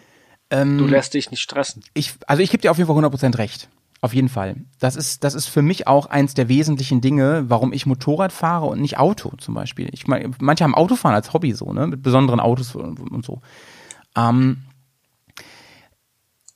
Ähm, 0.49 0.77
du 0.77 0.85
lässt 0.85 1.13
dich 1.13 1.31
nicht 1.31 1.41
stressen. 1.41 1.83
ich, 1.93 2.13
also 2.27 2.41
ich 2.41 2.51
gebe 2.51 2.61
dir 2.61 2.71
auf 2.71 2.77
jeden 2.77 2.87
Fall 2.87 2.97
100% 3.03 3.37
recht. 3.37 3.69
Auf 3.99 4.13
jeden 4.13 4.29
Fall. 4.29 4.57
Das 4.79 4.95
ist, 4.95 5.23
das 5.23 5.33
ist 5.33 5.47
für 5.47 5.63
mich 5.63 5.87
auch 5.87 6.05
eins 6.05 6.35
der 6.35 6.49
wesentlichen 6.49 7.01
Dinge, 7.01 7.45
warum 7.47 7.73
ich 7.73 7.87
Motorrad 7.87 8.31
fahre 8.31 8.67
und 8.67 8.79
nicht 8.79 8.99
Auto 8.99 9.33
zum 9.37 9.55
Beispiel. 9.55 9.89
Ich 9.91 10.07
meine, 10.07 10.31
manche 10.39 10.63
haben 10.63 10.75
Autofahren 10.75 11.15
als 11.15 11.33
Hobby 11.33 11.53
so, 11.53 11.73
ne, 11.73 11.87
mit 11.87 12.03
besonderen 12.03 12.39
Autos 12.39 12.75
und, 12.75 12.99
und 12.99 13.25
so. 13.25 13.41
Ähm, 14.15 14.63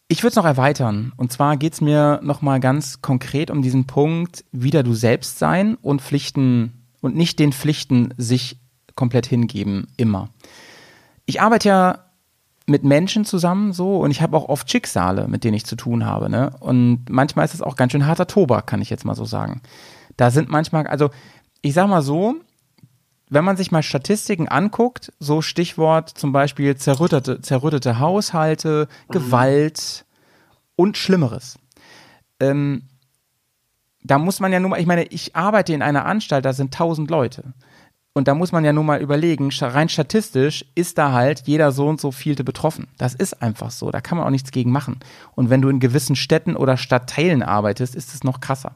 ich 0.08 0.22
würde 0.22 0.30
es 0.30 0.36
noch 0.36 0.46
erweitern. 0.46 1.14
Und 1.18 1.32
zwar 1.32 1.58
geht's 1.58 1.82
mir 1.82 2.20
nochmal 2.22 2.60
ganz 2.60 3.02
konkret 3.02 3.50
um 3.50 3.64
diesen 3.64 3.88
Punkt, 3.88 4.46
wieder 4.52 4.84
du 4.84 4.94
selbst 4.94 5.40
sein 5.40 5.76
und 5.82 6.02
Pflichten 6.02 6.81
und 7.02 7.16
nicht 7.16 7.40
den 7.40 7.52
Pflichten 7.52 8.14
sich 8.18 8.58
komplett 8.96 9.26
hingeben, 9.26 9.88
immer. 9.98 10.30
Ich 11.26 11.42
arbeite 11.42 11.68
ja 11.68 12.00
mit 12.68 12.84
Menschen 12.84 13.26
zusammen 13.26 13.74
so 13.74 13.98
und 13.98 14.12
ich 14.12 14.22
habe 14.22 14.38
auch 14.38 14.48
oft 14.48 14.70
Schicksale, 14.70 15.28
mit 15.28 15.44
denen 15.44 15.56
ich 15.56 15.66
zu 15.66 15.76
tun 15.76 16.06
habe. 16.06 16.30
Ne? 16.30 16.56
Und 16.60 17.06
manchmal 17.10 17.46
ist 17.46 17.54
es 17.54 17.62
auch 17.62 17.76
ganz 17.76 17.92
schön 17.92 18.06
harter 18.06 18.28
Tobak, 18.28 18.68
kann 18.68 18.82
ich 18.82 18.90
jetzt 18.90 19.06
mal 19.06 19.16
so 19.16 19.26
sagen. 19.26 19.62
Da 20.18 20.32
sind 20.32 20.50
manchmal, 20.50 20.88
also 20.88 21.10
ich 21.62 21.74
sag 21.74 21.88
mal 21.88 22.02
so, 22.02 22.36
wenn 23.30 23.46
man 23.46 23.58
sich 23.58 23.72
mal 23.72 23.82
Statistiken 23.82 24.48
anguckt, 24.48 25.14
so 25.20 25.42
Stichwort 25.42 26.10
zum 26.10 26.32
Beispiel 26.32 26.76
zerrüttete, 26.76 27.42
zerrüttete 27.42 28.00
Haushalte, 28.00 28.88
Gewalt 29.10 30.06
und 30.76 30.98
Schlimmeres. 30.98 31.58
Ähm, 32.40 32.84
da 34.04 34.18
muss 34.18 34.40
man 34.40 34.52
ja 34.52 34.60
nur 34.60 34.72
mal, 34.72 34.80
ich 34.80 34.88
meine, 34.88 35.04
ich 35.06 35.36
arbeite 35.36 35.74
in 35.74 35.82
einer 35.82 36.06
Anstalt, 36.06 36.46
da 36.46 36.54
sind 36.54 36.74
tausend 36.74 37.10
Leute. 37.10 37.54
Und 38.14 38.28
da 38.28 38.36
muss 38.36 38.52
man 38.52 38.66
ja 38.66 38.74
nur 38.74 38.84
mal 38.84 39.02
überlegen, 39.02 39.52
rein 39.62 39.88
statistisch 39.88 40.66
ist 40.76 40.98
da 40.98 41.14
halt 41.14 41.44
jeder 41.46 41.72
so 41.72 41.88
und 41.88 42.02
so 42.02 42.12
vielte 42.12 42.44
betroffen. 42.44 42.88
Das 42.98 43.16
ist 43.16 43.42
einfach 43.42 43.72
so. 43.72 43.90
Da 43.90 44.02
kann 44.02 44.18
man 44.18 44.28
auch 44.28 44.32
nichts 44.32 44.52
gegen 44.52 44.72
machen. 44.72 45.00
Und 45.34 45.50
wenn 45.50 45.62
du 45.62 45.70
in 45.70 45.80
gewissen 45.80 46.18
Städten 46.18 46.58
oder 46.58 46.76
Stadtteilen 46.76 47.42
arbeitest, 47.42 47.96
ist 47.96 48.14
es 48.14 48.26
noch 48.26 48.42
krasser. 48.42 48.76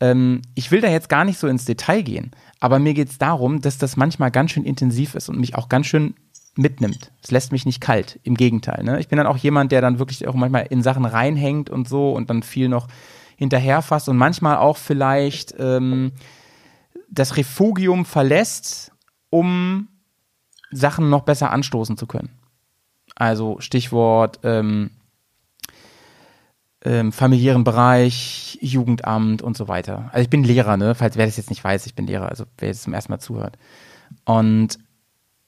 Ähm, 0.00 0.42
ich 0.54 0.70
will 0.70 0.82
da 0.82 0.88
jetzt 0.88 1.08
gar 1.08 1.24
nicht 1.24 1.38
so 1.38 1.46
ins 1.46 1.64
Detail 1.64 2.02
gehen, 2.02 2.32
aber 2.58 2.78
mir 2.78 2.92
geht 2.92 3.08
es 3.08 3.18
darum, 3.18 3.62
dass 3.62 3.78
das 3.78 3.96
manchmal 3.96 4.30
ganz 4.30 4.50
schön 4.50 4.64
intensiv 4.64 5.14
ist 5.14 5.30
und 5.30 5.40
mich 5.40 5.54
auch 5.54 5.70
ganz 5.70 5.86
schön 5.86 6.14
mitnimmt. 6.54 7.12
Es 7.22 7.30
lässt 7.30 7.52
mich 7.52 7.64
nicht 7.64 7.80
kalt. 7.80 8.20
Im 8.24 8.34
Gegenteil. 8.34 8.84
Ne? 8.84 9.00
Ich 9.00 9.08
bin 9.08 9.16
dann 9.16 9.26
auch 9.26 9.38
jemand, 9.38 9.72
der 9.72 9.80
dann 9.80 9.98
wirklich 9.98 10.28
auch 10.28 10.34
manchmal 10.34 10.66
in 10.68 10.82
Sachen 10.82 11.06
reinhängt 11.06 11.70
und 11.70 11.88
so 11.88 12.12
und 12.12 12.28
dann 12.28 12.42
viel 12.42 12.68
noch 12.68 12.88
hinterherfasst 13.40 14.06
und 14.10 14.18
manchmal 14.18 14.58
auch 14.58 14.76
vielleicht 14.76 15.54
ähm, 15.58 16.12
das 17.08 17.38
Refugium 17.38 18.04
verlässt, 18.04 18.92
um 19.30 19.88
Sachen 20.70 21.08
noch 21.08 21.22
besser 21.22 21.50
anstoßen 21.50 21.96
zu 21.96 22.06
können. 22.06 22.28
Also 23.14 23.58
Stichwort 23.60 24.40
ähm, 24.42 24.90
ähm, 26.84 27.12
familiären 27.12 27.64
Bereich, 27.64 28.58
Jugendamt 28.60 29.40
und 29.40 29.56
so 29.56 29.68
weiter. 29.68 30.10
Also 30.12 30.22
ich 30.22 30.28
bin 30.28 30.44
Lehrer, 30.44 30.76
ne? 30.76 30.94
Falls 30.94 31.16
wer 31.16 31.24
das 31.24 31.38
jetzt 31.38 31.48
nicht 31.48 31.64
weiß, 31.64 31.86
ich 31.86 31.94
bin 31.94 32.06
Lehrer, 32.06 32.28
also 32.28 32.44
wer 32.58 32.68
jetzt 32.68 32.82
zum 32.82 32.92
ersten 32.92 33.10
Mal 33.10 33.20
zuhört. 33.20 33.56
Und 34.26 34.78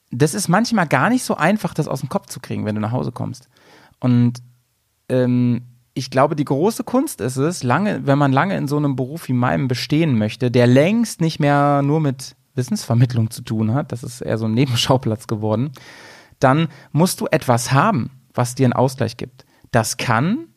das 0.09 0.33
ist 0.33 0.47
manchmal 0.47 0.87
gar 0.87 1.09
nicht 1.09 1.23
so 1.23 1.35
einfach, 1.35 1.75
das 1.75 1.87
aus 1.87 1.99
dem 1.99 2.09
Kopf 2.09 2.25
zu 2.25 2.39
kriegen, 2.39 2.65
wenn 2.65 2.73
du 2.73 2.81
nach 2.81 2.91
Hause 2.91 3.11
kommst. 3.11 3.49
Und 3.99 4.41
ähm, 5.09 5.72
ich 5.93 6.09
glaube, 6.09 6.35
die 6.35 6.45
große 6.45 6.83
Kunst 6.83 7.21
ist 7.21 7.37
es, 7.37 7.63
lange, 7.63 8.05
wenn 8.07 8.17
man 8.17 8.31
lange 8.31 8.57
in 8.57 8.67
so 8.67 8.77
einem 8.77 8.95
Beruf 8.95 9.27
wie 9.27 9.33
meinem 9.33 9.67
bestehen 9.67 10.17
möchte, 10.17 10.49
der 10.49 10.67
längst 10.67 11.21
nicht 11.21 11.39
mehr 11.39 11.81
nur 11.83 11.99
mit 11.99 12.35
Wissensvermittlung 12.55 13.29
zu 13.29 13.41
tun 13.41 13.73
hat, 13.73 13.91
das 13.91 14.03
ist 14.03 14.21
eher 14.21 14.37
so 14.37 14.45
ein 14.45 14.53
Nebenschauplatz 14.53 15.27
geworden, 15.27 15.71
dann 16.39 16.67
musst 16.91 17.21
du 17.21 17.27
etwas 17.31 17.71
haben, 17.71 18.11
was 18.33 18.55
dir 18.55 18.65
einen 18.65 18.73
Ausgleich 18.73 19.17
gibt. 19.17 19.45
Das 19.71 19.97
kann 19.97 20.47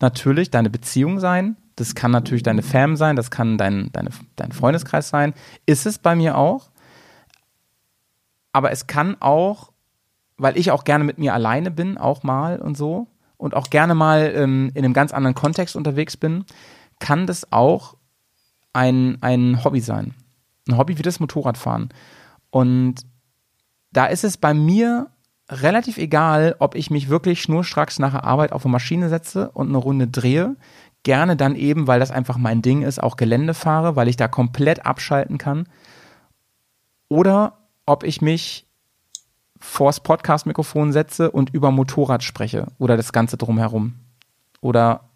natürlich 0.00 0.50
deine 0.50 0.70
Beziehung 0.70 1.20
sein, 1.20 1.56
das 1.76 1.94
kann 1.94 2.10
natürlich 2.10 2.42
deine 2.42 2.62
Fam 2.62 2.96
sein, 2.96 3.16
das 3.16 3.30
kann 3.30 3.58
dein, 3.58 3.90
deine, 3.92 4.10
dein 4.34 4.52
Freundeskreis 4.52 5.08
sein, 5.08 5.34
ist 5.66 5.86
es 5.86 5.98
bei 5.98 6.16
mir 6.16 6.36
auch. 6.36 6.70
Aber 8.52 8.72
es 8.72 8.86
kann 8.86 9.16
auch, 9.20 9.72
weil 10.38 10.56
ich 10.58 10.70
auch 10.70 10.84
gerne 10.84 11.04
mit 11.04 11.18
mir 11.18 11.34
alleine 11.34 11.70
bin, 11.70 11.98
auch 11.98 12.22
mal 12.22 12.58
und 12.58 12.76
so, 12.76 13.06
und 13.36 13.54
auch 13.54 13.70
gerne 13.70 13.94
mal 13.94 14.32
ähm, 14.34 14.70
in 14.74 14.84
einem 14.84 14.94
ganz 14.94 15.12
anderen 15.12 15.34
Kontext 15.34 15.76
unterwegs 15.76 16.16
bin, 16.16 16.44
kann 16.98 17.26
das 17.26 17.52
auch 17.52 17.96
ein, 18.72 19.18
ein 19.22 19.64
Hobby 19.64 19.80
sein. 19.80 20.14
Ein 20.68 20.78
Hobby 20.78 20.98
wie 20.98 21.02
das 21.02 21.20
Motorradfahren. 21.20 21.90
Und 22.50 23.06
da 23.92 24.06
ist 24.06 24.24
es 24.24 24.36
bei 24.36 24.54
mir 24.54 25.10
relativ 25.48 25.96
egal, 25.98 26.56
ob 26.58 26.74
ich 26.74 26.90
mich 26.90 27.08
wirklich 27.08 27.40
schnurstracks 27.40 27.98
nach 27.98 28.12
der 28.12 28.24
Arbeit 28.24 28.52
auf 28.52 28.64
eine 28.64 28.72
Maschine 28.72 29.08
setze 29.08 29.50
und 29.50 29.68
eine 29.68 29.78
Runde 29.78 30.08
drehe. 30.08 30.56
Gerne 31.02 31.36
dann 31.36 31.54
eben, 31.54 31.86
weil 31.86 32.00
das 32.00 32.10
einfach 32.10 32.36
mein 32.36 32.62
Ding 32.62 32.82
ist, 32.82 33.02
auch 33.02 33.16
Gelände 33.16 33.54
fahre, 33.54 33.94
weil 33.96 34.08
ich 34.08 34.16
da 34.16 34.28
komplett 34.28 34.84
abschalten 34.84 35.38
kann. 35.38 35.68
Oder 37.08 37.58
ob 37.86 38.02
ich 38.02 38.20
mich 38.20 38.65
vors 39.60 40.00
Podcast-Mikrofon 40.00 40.92
setze 40.92 41.30
und 41.30 41.50
über 41.50 41.70
Motorrad 41.70 42.22
spreche 42.22 42.66
oder 42.78 42.96
das 42.96 43.12
Ganze 43.12 43.36
drumherum. 43.36 43.94
Oder 44.60 45.08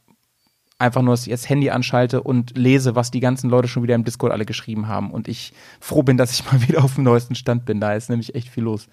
einfach 0.78 1.02
nur 1.02 1.14
das 1.14 1.48
Handy 1.48 1.70
anschalte 1.70 2.22
und 2.22 2.56
lese, 2.56 2.96
was 2.96 3.10
die 3.10 3.20
ganzen 3.20 3.50
Leute 3.50 3.68
schon 3.68 3.82
wieder 3.82 3.94
im 3.94 4.04
Discord 4.04 4.32
alle 4.32 4.46
geschrieben 4.46 4.88
haben. 4.88 5.10
Und 5.10 5.28
ich 5.28 5.52
froh 5.78 6.02
bin, 6.02 6.16
dass 6.16 6.32
ich 6.32 6.50
mal 6.50 6.60
wieder 6.68 6.82
auf 6.82 6.94
dem 6.94 7.04
neuesten 7.04 7.34
Stand 7.34 7.64
bin. 7.66 7.80
Da 7.80 7.94
ist 7.94 8.08
nämlich 8.08 8.34
echt 8.34 8.48
viel 8.48 8.64
los. 8.64 8.88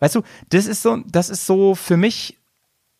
Weißt 0.00 0.14
du, 0.14 0.22
das 0.50 0.66
ist 0.66 0.82
so, 0.82 0.98
das 1.06 1.30
ist 1.30 1.46
so 1.46 1.74
für 1.74 1.96
mich 1.96 2.36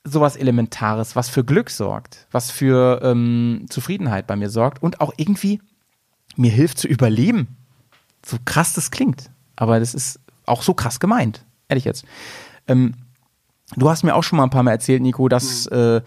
sowas 0.05 0.37
Elementares, 0.37 1.17
was 1.17 1.29
für 1.29 1.45
Glück 1.45 1.69
sorgt, 1.69 2.29
was 2.31 2.51
für 2.51 3.01
ähm, 3.03 3.67
Zufriedenheit 3.69 4.27
bei 4.27 4.37
mir 4.37 4.51
sorgt 4.51 4.83
und 4.83 5.01
auch 5.01 5.13
irgendwie 5.17 5.61
mir 6.37 6.51
hilft 6.51 6.79
zu 6.79 6.87
überleben. 6.87 7.57
So 8.25 8.39
krass 8.45 8.73
das 8.73 8.91
klingt. 8.91 9.31
Aber 9.57 9.81
das 9.81 9.95
ist 9.95 10.21
auch 10.45 10.63
so 10.63 10.75
krass 10.75 11.01
gemeint. 11.01 11.45
Ehrlich 11.69 11.85
jetzt. 11.85 12.05
Ähm, 12.69 12.95
du 13.77 13.89
hast 13.89 14.03
mir 14.03 14.15
auch 14.15 14.23
schon 14.23 14.37
mal 14.37 14.45
ein 14.45 14.51
paar 14.51 14.63
Mal 14.63 14.73
erzählt, 14.73 15.03
Nico, 15.03 15.29
dass, 15.29 15.67
äh, 15.67 16.01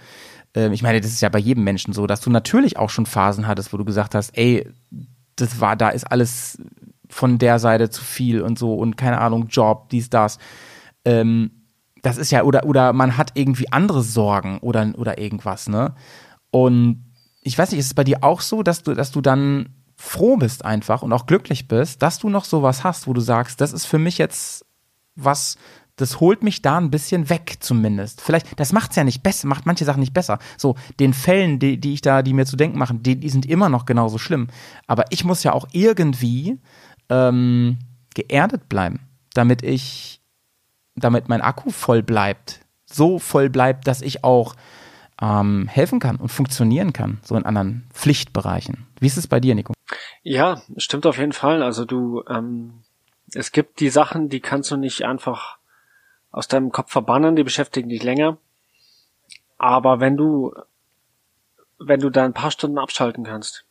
äh, 0.56 0.74
ich 0.74 0.82
meine, 0.82 1.02
das 1.02 1.12
ist 1.12 1.22
ja 1.22 1.30
bei 1.30 1.40
jedem 1.40 1.64
Menschen 1.64 1.94
so, 1.94 2.08
dass 2.08 2.22
du 2.22 2.30
natürlich 2.30 2.78
auch 2.78 2.90
schon 2.90 3.06
Phasen 3.06 3.48
hattest, 3.48 3.74
wo 3.74 3.78
du 3.78 3.86
gesagt 3.86 4.16
hast, 4.16 4.38
ey, 4.38 4.70
das 5.36 5.60
war, 5.60 5.76
da 5.76 5.90
ist 5.90 6.10
alles 6.12 6.58
von 7.10 7.38
der 7.38 7.60
Seite 7.60 7.90
zu 7.90 8.04
viel 8.04 8.42
und 8.42 8.60
so 8.60 8.76
und 8.76 8.98
keine 8.98 9.20
Ahnung, 9.20 9.48
Job, 9.48 9.90
dies, 9.90 10.10
das. 10.10 10.38
Ähm, 11.06 11.52
das 12.02 12.18
ist 12.18 12.32
ja, 12.32 12.44
oder, 12.44 12.66
oder 12.66 12.94
man 12.94 13.18
hat 13.18 13.32
irgendwie 13.34 13.72
andere 13.72 14.04
Sorgen 14.04 14.60
oder, 14.60 14.94
oder 14.98 15.18
irgendwas, 15.18 15.68
ne? 15.68 15.96
Und 16.52 17.06
ich 17.42 17.58
weiß 17.58 17.72
nicht, 17.72 17.80
ist 17.80 17.88
es 17.88 17.94
bei 17.94 18.04
dir 18.04 18.24
auch 18.24 18.42
so, 18.42 18.64
dass 18.64 18.84
du, 18.84 18.94
dass 18.94 19.12
du 19.12 19.22
dann 19.22 19.70
froh 19.96 20.38
bist 20.38 20.64
einfach 20.64 21.02
und 21.02 21.12
auch 21.12 21.26
glücklich 21.26 21.68
bist, 21.68 22.02
dass 22.02 22.20
du 22.20 22.30
noch 22.30 22.46
sowas 22.46 22.84
hast, 22.84 23.08
wo 23.08 23.14
du 23.14 23.22
sagst, 23.22 23.60
das 23.60 23.74
ist 23.74 23.86
für 23.86 24.00
mich 24.00 24.18
jetzt 24.18 24.66
was, 25.24 25.58
das 25.96 26.20
holt 26.20 26.44
mich 26.44 26.62
da 26.62 26.78
ein 26.78 26.92
bisschen 26.92 27.30
weg 27.30 27.58
zumindest. 27.60 28.22
Vielleicht, 28.22 28.60
das 28.60 28.72
macht's 28.72 28.96
ja 28.96 29.04
nicht 29.04 29.22
besser, 29.22 29.48
macht 29.48 29.66
manche 29.66 29.86
Sachen 29.86 30.00
nicht 30.00 30.14
besser. 30.14 30.40
So, 30.58 30.76
den 31.00 31.14
Fällen, 31.14 31.60
die, 31.60 31.78
die 31.78 31.94
ich 31.94 32.02
da, 32.02 32.22
die 32.22 32.34
mir 32.34 32.46
zu 32.46 32.56
denken 32.56 32.78
machen, 32.78 33.04
die, 33.04 33.18
die 33.18 33.30
sind 33.30 33.46
immer 33.46 33.70
noch 33.70 33.86
genauso 33.86 34.18
schlimm. 34.18 34.48
Aber 34.88 35.06
ich 35.10 35.26
muss 35.26 35.44
ja 35.44 35.54
auch 35.54 35.68
irgendwie 35.72 36.60
ähm, 37.10 37.78
geerdet 38.16 38.70
bleiben, 38.70 39.02
damit 39.34 39.62
ich, 39.62 40.22
damit 40.96 41.28
mein 41.28 41.42
Akku 41.42 41.70
voll 41.70 42.02
bleibt. 42.02 42.62
So 42.86 43.20
voll 43.20 43.50
bleibt, 43.50 43.88
dass 43.88 44.02
ich 44.02 44.24
auch 44.24 44.56
ähm, 45.22 45.68
helfen 45.68 46.00
kann 46.00 46.16
und 46.16 46.30
funktionieren 46.30 46.94
kann, 46.94 47.20
so 47.24 47.36
in 47.36 47.46
anderen 47.46 47.88
Pflichtbereichen. 47.94 48.88
Wie 49.00 49.08
ist 49.08 49.18
es 49.18 49.28
bei 49.28 49.40
dir, 49.40 49.54
Nico? 49.54 49.74
Ja, 50.24 50.62
stimmt 50.78 51.06
auf 51.06 51.18
jeden 51.18 51.34
Fall. 51.34 51.62
Also 51.62 51.86
du, 51.86 52.24
ähm, 52.30 52.82
es 53.34 53.52
gibt 53.52 53.80
die 53.80 53.90
Sachen, 53.90 54.30
die 54.30 54.40
kannst 54.40 54.72
du 54.72 54.78
nicht 54.78 55.06
einfach 55.06 55.58
aus 56.32 56.48
deinem 56.48 56.72
Kopf 56.72 56.92
verbannen, 56.92 57.36
die 57.36 57.44
beschäftigen 57.44 57.90
dich 57.90 58.04
länger. 58.04 58.38
Aber 59.58 60.00
wenn 60.00 60.16
du, 60.16 60.54
wenn 61.80 62.00
du 62.00 62.10
da 62.10 62.24
ein 62.24 62.34
paar 62.34 62.52
Stunden 62.52 62.78
abschalten 62.78 63.24
kannst 63.24 63.66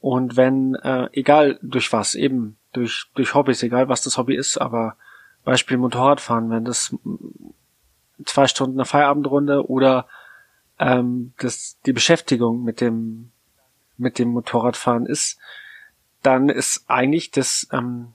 und 0.00 0.36
wenn, 0.36 0.74
äh, 0.76 1.08
egal 1.12 1.58
durch 1.62 1.92
was, 1.92 2.14
eben 2.14 2.58
durch, 2.72 3.10
durch 3.14 3.34
Hobbys, 3.34 3.62
egal 3.62 3.88
was 3.88 4.02
das 4.02 4.18
Hobby 4.18 4.36
ist, 4.36 4.58
aber 4.58 4.96
Beispiel 5.44 5.78
Motorradfahren, 5.78 6.50
wenn 6.50 6.64
das 6.64 6.94
zwei 8.24 8.46
Stunden 8.46 8.78
eine 8.78 8.84
Feierabendrunde 8.84 9.68
oder 9.68 10.08
ähm, 10.78 11.32
das, 11.38 11.78
die 11.86 11.92
Beschäftigung 11.92 12.62
mit 12.64 12.80
dem, 12.80 13.30
mit 13.96 14.18
dem 14.18 14.28
Motorradfahren 14.28 15.06
ist, 15.06 15.38
dann 16.22 16.48
ist 16.48 16.84
eigentlich 16.88 17.30
das, 17.30 17.68
ähm, 17.72 18.12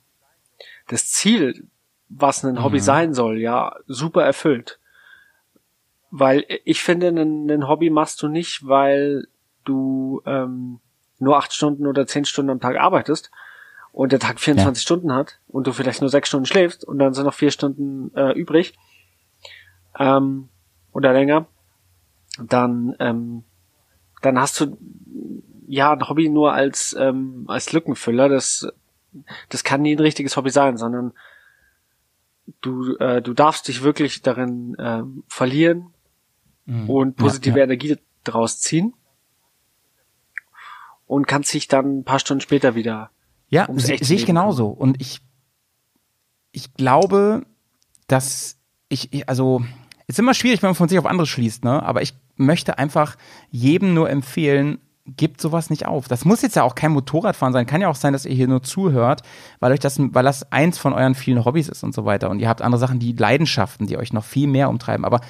das 0.91 1.09
Ziel, 1.09 1.67
was 2.09 2.43
ein 2.43 2.63
Hobby 2.63 2.77
mhm. 2.77 2.83
sein 2.83 3.13
soll, 3.13 3.39
ja, 3.39 3.75
super 3.87 4.23
erfüllt. 4.23 4.79
Weil 6.11 6.45
ich 6.65 6.83
finde, 6.83 7.07
ein, 7.07 7.49
ein 7.49 7.67
Hobby 7.67 7.89
machst 7.89 8.21
du 8.21 8.27
nicht, 8.27 8.67
weil 8.67 9.27
du 9.63 10.21
ähm, 10.25 10.79
nur 11.19 11.37
acht 11.37 11.53
Stunden 11.53 11.87
oder 11.87 12.05
zehn 12.05 12.25
Stunden 12.25 12.51
am 12.51 12.59
Tag 12.59 12.77
arbeitest 12.77 13.31
und 13.93 14.11
der 14.11 14.19
Tag 14.19 14.39
24 14.39 14.81
ja. 14.81 14.85
Stunden 14.85 15.13
hat 15.13 15.39
und 15.47 15.67
du 15.67 15.71
vielleicht 15.71 16.01
nur 16.01 16.09
sechs 16.09 16.27
Stunden 16.27 16.45
schläfst 16.45 16.83
und 16.83 16.99
dann 16.99 17.13
sind 17.13 17.25
noch 17.25 17.33
vier 17.33 17.51
Stunden 17.51 18.13
äh, 18.15 18.33
übrig 18.33 18.73
ähm, 19.97 20.49
oder 20.91 21.13
länger, 21.13 21.45
dann 22.43 22.95
ähm, 22.99 23.43
dann 24.21 24.39
hast 24.39 24.59
du 24.59 24.77
ja 25.67 25.93
ein 25.93 26.09
Hobby 26.09 26.29
nur 26.29 26.53
als 26.53 26.95
ähm, 26.99 27.45
als 27.47 27.71
Lückenfüller. 27.71 28.27
Das 28.27 28.67
das 29.49 29.63
kann 29.63 29.81
nie 29.81 29.95
ein 29.95 29.99
richtiges 29.99 30.37
Hobby 30.37 30.49
sein, 30.49 30.77
sondern 30.77 31.13
du 32.61 32.95
äh, 32.97 33.21
du 33.21 33.33
darfst 33.33 33.67
dich 33.67 33.81
wirklich 33.83 34.21
darin 34.21 34.75
äh, 34.75 35.03
verlieren 35.27 35.93
mhm. 36.65 36.89
und 36.89 37.15
positive 37.15 37.55
ja, 37.55 37.59
ja. 37.59 37.63
Energie 37.65 37.97
daraus 38.23 38.59
ziehen 38.59 38.93
und 41.05 41.27
kannst 41.27 41.53
dich 41.53 41.67
dann 41.67 41.99
ein 41.99 42.03
paar 42.03 42.19
Stunden 42.19 42.41
später 42.41 42.75
wieder 42.75 43.11
ja 43.49 43.67
sehe 43.75 43.95
ich 43.95 44.25
genauso 44.25 44.67
und 44.67 45.01
ich 45.01 45.21
ich 46.51 46.73
glaube 46.73 47.45
dass 48.07 48.59
ich 48.89 49.27
also 49.29 49.63
ist 50.11 50.19
immer 50.19 50.33
schwierig, 50.33 50.61
wenn 50.61 50.69
man 50.69 50.75
von 50.75 50.89
sich 50.89 50.99
auf 50.99 51.05
andere 51.05 51.25
schließt, 51.25 51.63
ne? 51.63 51.81
Aber 51.83 52.01
ich 52.01 52.13
möchte 52.35 52.77
einfach 52.77 53.15
jedem 53.49 53.93
nur 53.93 54.09
empfehlen, 54.09 54.79
gibt 55.05 55.41
sowas 55.41 55.69
nicht 55.69 55.85
auf. 55.85 56.07
Das 56.07 56.25
muss 56.25 56.41
jetzt 56.41 56.55
ja 56.55 56.63
auch 56.63 56.75
kein 56.75 56.91
Motorradfahren 56.91 57.53
sein. 57.53 57.65
Kann 57.65 57.81
ja 57.81 57.87
auch 57.87 57.95
sein, 57.95 58.13
dass 58.13 58.25
ihr 58.25 58.35
hier 58.35 58.47
nur 58.47 58.63
zuhört, 58.63 59.23
weil 59.59 59.71
euch 59.71 59.79
das, 59.79 59.97
weil 59.99 60.23
das 60.23 60.51
eins 60.51 60.77
von 60.77 60.93
euren 60.93 61.15
vielen 61.15 61.43
Hobbys 61.43 61.69
ist 61.69 61.83
und 61.83 61.93
so 61.93 62.05
weiter. 62.05 62.29
Und 62.29 62.39
ihr 62.39 62.49
habt 62.49 62.61
andere 62.61 62.79
Sachen, 62.79 62.99
die 62.99 63.13
Leidenschaften, 63.13 63.87
die 63.87 63.97
euch 63.97 64.13
noch 64.13 64.23
viel 64.23 64.47
mehr 64.47 64.69
umtreiben. 64.69 65.05
Aber 65.05 65.21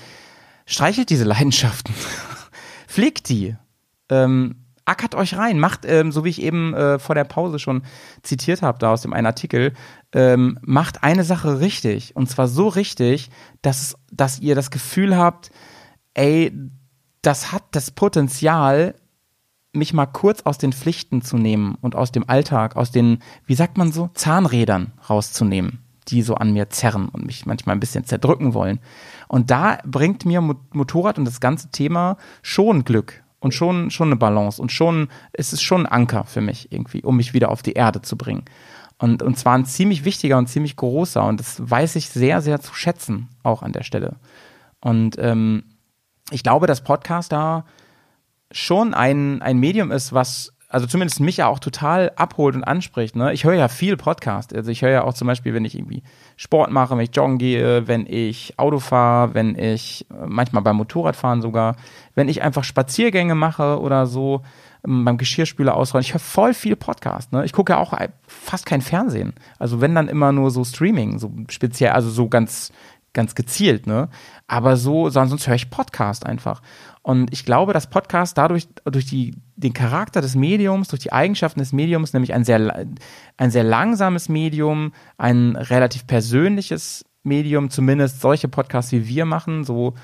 streichelt 0.65 1.09
diese 1.09 1.23
Leidenschaften. 1.23 1.93
Pflegt 2.87 3.29
die. 3.29 3.55
Ähm, 4.09 4.61
ackert 4.85 5.15
euch 5.15 5.37
rein, 5.37 5.59
macht, 5.59 5.85
ähm, 5.85 6.11
so 6.11 6.25
wie 6.25 6.29
ich 6.29 6.41
eben 6.41 6.73
äh, 6.73 6.99
vor 6.99 7.15
der 7.15 7.23
Pause 7.23 7.59
schon 7.59 7.83
zitiert 8.23 8.61
habe, 8.61 8.79
da 8.79 8.91
aus 8.91 9.01
dem 9.01 9.13
einen 9.13 9.27
Artikel, 9.27 9.73
ähm, 10.11 10.59
macht 10.61 11.03
eine 11.03 11.23
Sache 11.23 11.59
richtig. 11.59 12.15
Und 12.15 12.29
zwar 12.29 12.47
so 12.47 12.67
richtig, 12.67 13.29
dass, 13.61 13.95
dass 14.11 14.39
ihr 14.39 14.55
das 14.55 14.71
Gefühl 14.71 15.15
habt, 15.15 15.51
ey, 16.13 16.51
das 17.21 17.51
hat 17.51 17.63
das 17.71 17.91
Potenzial, 17.91 18.95
mich 19.73 19.93
mal 19.93 20.05
kurz 20.05 20.41
aus 20.41 20.57
den 20.57 20.73
Pflichten 20.73 21.21
zu 21.21 21.37
nehmen 21.37 21.77
und 21.81 21.95
aus 21.95 22.11
dem 22.11 22.29
Alltag, 22.29 22.75
aus 22.75 22.91
den, 22.91 23.19
wie 23.45 23.55
sagt 23.55 23.77
man 23.77 23.91
so, 23.91 24.09
Zahnrädern 24.13 24.91
rauszunehmen, 25.09 25.79
die 26.07 26.21
so 26.21 26.35
an 26.35 26.51
mir 26.53 26.69
zerren 26.69 27.07
und 27.09 27.25
mich 27.25 27.45
manchmal 27.45 27.75
ein 27.75 27.79
bisschen 27.79 28.05
zerdrücken 28.05 28.53
wollen. 28.53 28.79
Und 29.27 29.49
da 29.49 29.79
bringt 29.85 30.25
mir 30.25 30.41
Motorrad 30.41 31.17
und 31.17 31.25
das 31.25 31.39
ganze 31.39 31.69
Thema 31.71 32.17
schon 32.41 32.83
Glück 32.83 33.23
und 33.39 33.53
schon, 33.53 33.91
schon 33.91 34.09
eine 34.09 34.17
Balance 34.17 34.61
und 34.61 34.71
schon, 34.71 35.07
es 35.31 35.53
ist 35.53 35.61
schon 35.61 35.85
ein 35.85 35.91
Anker 35.91 36.25
für 36.25 36.41
mich 36.41 36.71
irgendwie, 36.71 37.01
um 37.03 37.15
mich 37.15 37.33
wieder 37.33 37.49
auf 37.49 37.61
die 37.61 37.73
Erde 37.73 38.01
zu 38.01 38.17
bringen. 38.17 38.43
Und, 38.97 39.23
und 39.23 39.37
zwar 39.37 39.57
ein 39.57 39.65
ziemlich 39.65 40.05
wichtiger 40.05 40.37
und 40.37 40.47
ziemlich 40.47 40.75
großer 40.75 41.25
und 41.25 41.39
das 41.39 41.61
weiß 41.69 41.95
ich 41.95 42.09
sehr, 42.09 42.41
sehr 42.41 42.59
zu 42.59 42.73
schätzen, 42.75 43.29
auch 43.41 43.63
an 43.63 43.71
der 43.71 43.83
Stelle. 43.83 44.17
Und 44.81 45.17
ähm, 45.17 45.63
ich 46.29 46.43
glaube, 46.43 46.67
dass 46.67 46.83
Podcast 46.83 47.31
da 47.31 47.65
schon 48.51 48.93
ein, 48.93 49.41
ein 49.41 49.57
Medium 49.57 49.91
ist, 49.91 50.13
was 50.13 50.53
also 50.71 50.87
zumindest 50.87 51.19
mich 51.19 51.37
ja 51.37 51.47
auch 51.47 51.59
total 51.59 52.13
abholt 52.15 52.55
und 52.55 52.63
anspricht. 52.63 53.15
Ne? 53.17 53.33
Ich 53.33 53.43
höre 53.43 53.55
ja 53.55 53.67
viel 53.67 53.97
Podcast. 53.97 54.55
Also 54.55 54.71
ich 54.71 54.81
höre 54.81 54.89
ja 54.89 55.03
auch 55.03 55.13
zum 55.13 55.27
Beispiel, 55.27 55.53
wenn 55.53 55.65
ich 55.65 55.75
irgendwie 55.75 56.01
Sport 56.37 56.71
mache, 56.71 56.95
wenn 56.95 57.03
ich 57.03 57.15
joggen 57.15 57.37
gehe, 57.37 57.89
wenn 57.89 58.05
ich 58.07 58.53
Auto 58.57 58.79
fahre, 58.79 59.33
wenn 59.33 59.57
ich 59.59 60.05
äh, 60.09 60.25
manchmal 60.27 60.63
beim 60.63 60.77
Motorradfahren 60.77 61.41
sogar, 61.41 61.75
wenn 62.15 62.29
ich 62.29 62.41
einfach 62.41 62.63
Spaziergänge 62.63 63.35
mache 63.35 63.81
oder 63.81 64.05
so 64.05 64.43
ähm, 64.87 65.03
beim 65.03 65.17
Geschirrspüler 65.17 65.75
ausrollen. 65.75 66.05
Ich 66.05 66.13
höre 66.13 66.21
voll 66.21 66.53
viel 66.53 66.77
Podcast. 66.77 67.33
Ne? 67.33 67.43
Ich 67.43 67.51
gucke 67.51 67.73
ja 67.73 67.79
auch 67.79 67.93
fast 68.25 68.65
kein 68.65 68.81
Fernsehen. 68.81 69.33
Also 69.59 69.81
wenn 69.81 69.93
dann 69.93 70.07
immer 70.07 70.31
nur 70.31 70.51
so 70.51 70.63
Streaming, 70.63 71.19
so 71.19 71.33
speziell, 71.49 71.91
also 71.91 72.09
so 72.09 72.29
ganz 72.29 72.71
ganz 73.13 73.35
gezielt, 73.35 73.87
ne? 73.87 74.09
Aber 74.47 74.77
so, 74.77 75.09
sonst 75.09 75.47
höre 75.47 75.55
ich 75.55 75.69
Podcast 75.69 76.25
einfach. 76.25 76.61
Und 77.03 77.33
ich 77.33 77.45
glaube, 77.45 77.73
dass 77.73 77.89
Podcast 77.89 78.37
dadurch, 78.37 78.67
durch 78.85 79.05
die, 79.05 79.35
den 79.55 79.73
Charakter 79.73 80.21
des 80.21 80.35
Mediums, 80.35 80.89
durch 80.89 81.01
die 81.01 81.11
Eigenschaften 81.11 81.59
des 81.59 81.73
Mediums, 81.73 82.13
nämlich 82.13 82.33
ein 82.33 82.43
sehr, 82.43 82.85
ein 83.37 83.51
sehr 83.51 83.63
langsames 83.63 84.29
Medium, 84.29 84.93
ein 85.17 85.55
relativ 85.55 86.05
persönliches 86.05 87.03
Medium, 87.23 87.69
zumindest 87.69 88.21
solche 88.21 88.47
Podcasts 88.47 88.91
wie 88.91 89.07
wir 89.07 89.25
machen, 89.25 89.63
so 89.63 89.95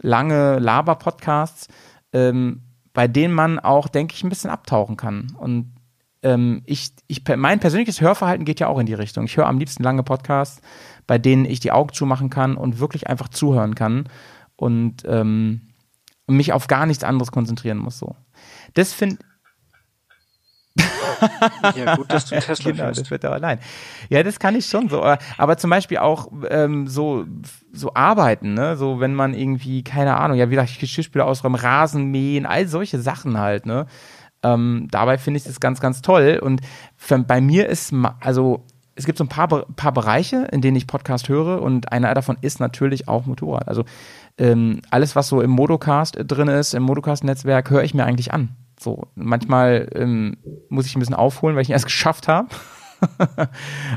lange 0.00 0.58
Laber-Podcasts, 0.58 1.68
ähm, 2.12 2.62
bei 2.94 3.06
denen 3.06 3.34
man 3.34 3.58
auch, 3.58 3.88
denke 3.88 4.14
ich, 4.14 4.24
ein 4.24 4.30
bisschen 4.30 4.50
abtauchen 4.50 4.96
kann. 4.96 5.36
Und 5.38 5.74
ähm, 6.22 6.62
ich, 6.64 6.92
ich, 7.06 7.22
mein 7.36 7.60
persönliches 7.60 8.00
Hörverhalten 8.00 8.46
geht 8.46 8.60
ja 8.60 8.68
auch 8.68 8.78
in 8.78 8.86
die 8.86 8.94
Richtung. 8.94 9.26
Ich 9.26 9.36
höre 9.36 9.46
am 9.46 9.58
liebsten 9.58 9.82
lange 9.82 10.02
Podcasts, 10.02 10.62
bei 11.06 11.18
denen 11.18 11.44
ich 11.44 11.60
die 11.60 11.72
Augen 11.72 11.92
zumachen 11.92 12.30
kann 12.30 12.56
und 12.56 12.80
wirklich 12.80 13.08
einfach 13.08 13.28
zuhören 13.28 13.74
kann. 13.74 14.08
Und 14.56 15.04
ähm, 15.06 15.60
und 16.26 16.36
mich 16.36 16.52
auf 16.52 16.66
gar 16.66 16.86
nichts 16.86 17.04
anderes 17.04 17.32
konzentrieren 17.32 17.78
muss. 17.78 17.98
So. 17.98 18.16
Das 18.74 18.92
finde 18.92 19.18
ja, 21.76 21.96
gut, 21.96 22.12
dass 22.12 22.26
du 22.26 22.38
Tesla 22.40 22.70
genau, 22.70 22.88
das 22.88 23.10
wird 23.10 23.24
aber 23.24 23.38
nein. 23.40 23.58
Ja, 24.08 24.22
das 24.22 24.38
kann 24.38 24.54
ich 24.54 24.66
schon 24.66 24.88
so. 24.88 25.02
Aber 25.02 25.56
zum 25.56 25.70
Beispiel 25.70 25.98
auch 25.98 26.30
ähm, 26.48 26.86
so, 26.86 27.24
so 27.72 27.94
arbeiten, 27.94 28.54
ne? 28.54 28.76
So, 28.76 29.00
wenn 29.00 29.14
man 29.14 29.34
irgendwie, 29.34 29.82
keine 29.82 30.16
Ahnung, 30.16 30.36
ja, 30.36 30.50
wie 30.50 30.56
gesagt, 30.56 30.78
Geschirrspüler 30.78 31.26
ausräumen, 31.26 31.60
Rasen 31.60 32.10
mähen, 32.10 32.46
all 32.46 32.66
solche 32.68 33.00
Sachen 33.00 33.38
halt, 33.38 33.66
ne? 33.66 33.86
Ähm, 34.42 34.88
dabei 34.90 35.18
finde 35.18 35.38
ich 35.38 35.44
das 35.44 35.60
ganz, 35.60 35.80
ganz 35.80 36.02
toll. 36.02 36.38
Und 36.42 36.60
für, 36.96 37.18
bei 37.18 37.40
mir 37.40 37.68
ist, 37.68 37.94
also, 38.20 38.64
es 38.94 39.06
gibt 39.06 39.18
so 39.18 39.24
ein 39.24 39.28
paar, 39.28 39.48
paar 39.48 39.92
Bereiche, 39.92 40.48
in 40.52 40.62
denen 40.62 40.76
ich 40.76 40.86
Podcast 40.86 41.28
höre 41.28 41.60
und 41.60 41.92
einer 41.92 42.14
davon 42.14 42.38
ist 42.40 42.60
natürlich 42.60 43.08
auch 43.08 43.26
Motorrad. 43.26 43.68
Also 43.68 43.84
ähm, 44.38 44.82
alles, 44.90 45.16
was 45.16 45.28
so 45.28 45.40
im 45.40 45.50
Modocast 45.50 46.18
drin 46.26 46.48
ist, 46.48 46.74
im 46.74 46.82
Modocast-Netzwerk, 46.82 47.70
höre 47.70 47.84
ich 47.84 47.94
mir 47.94 48.04
eigentlich 48.04 48.32
an. 48.32 48.50
So, 48.78 49.08
manchmal 49.14 49.88
ähm, 49.94 50.36
muss 50.68 50.86
ich 50.86 50.96
ein 50.96 51.00
bisschen 51.00 51.14
aufholen, 51.14 51.56
weil 51.56 51.62
ich 51.62 51.68
ihn 51.68 51.72
erst 51.74 51.86
geschafft 51.86 52.28
habe. 52.28 52.48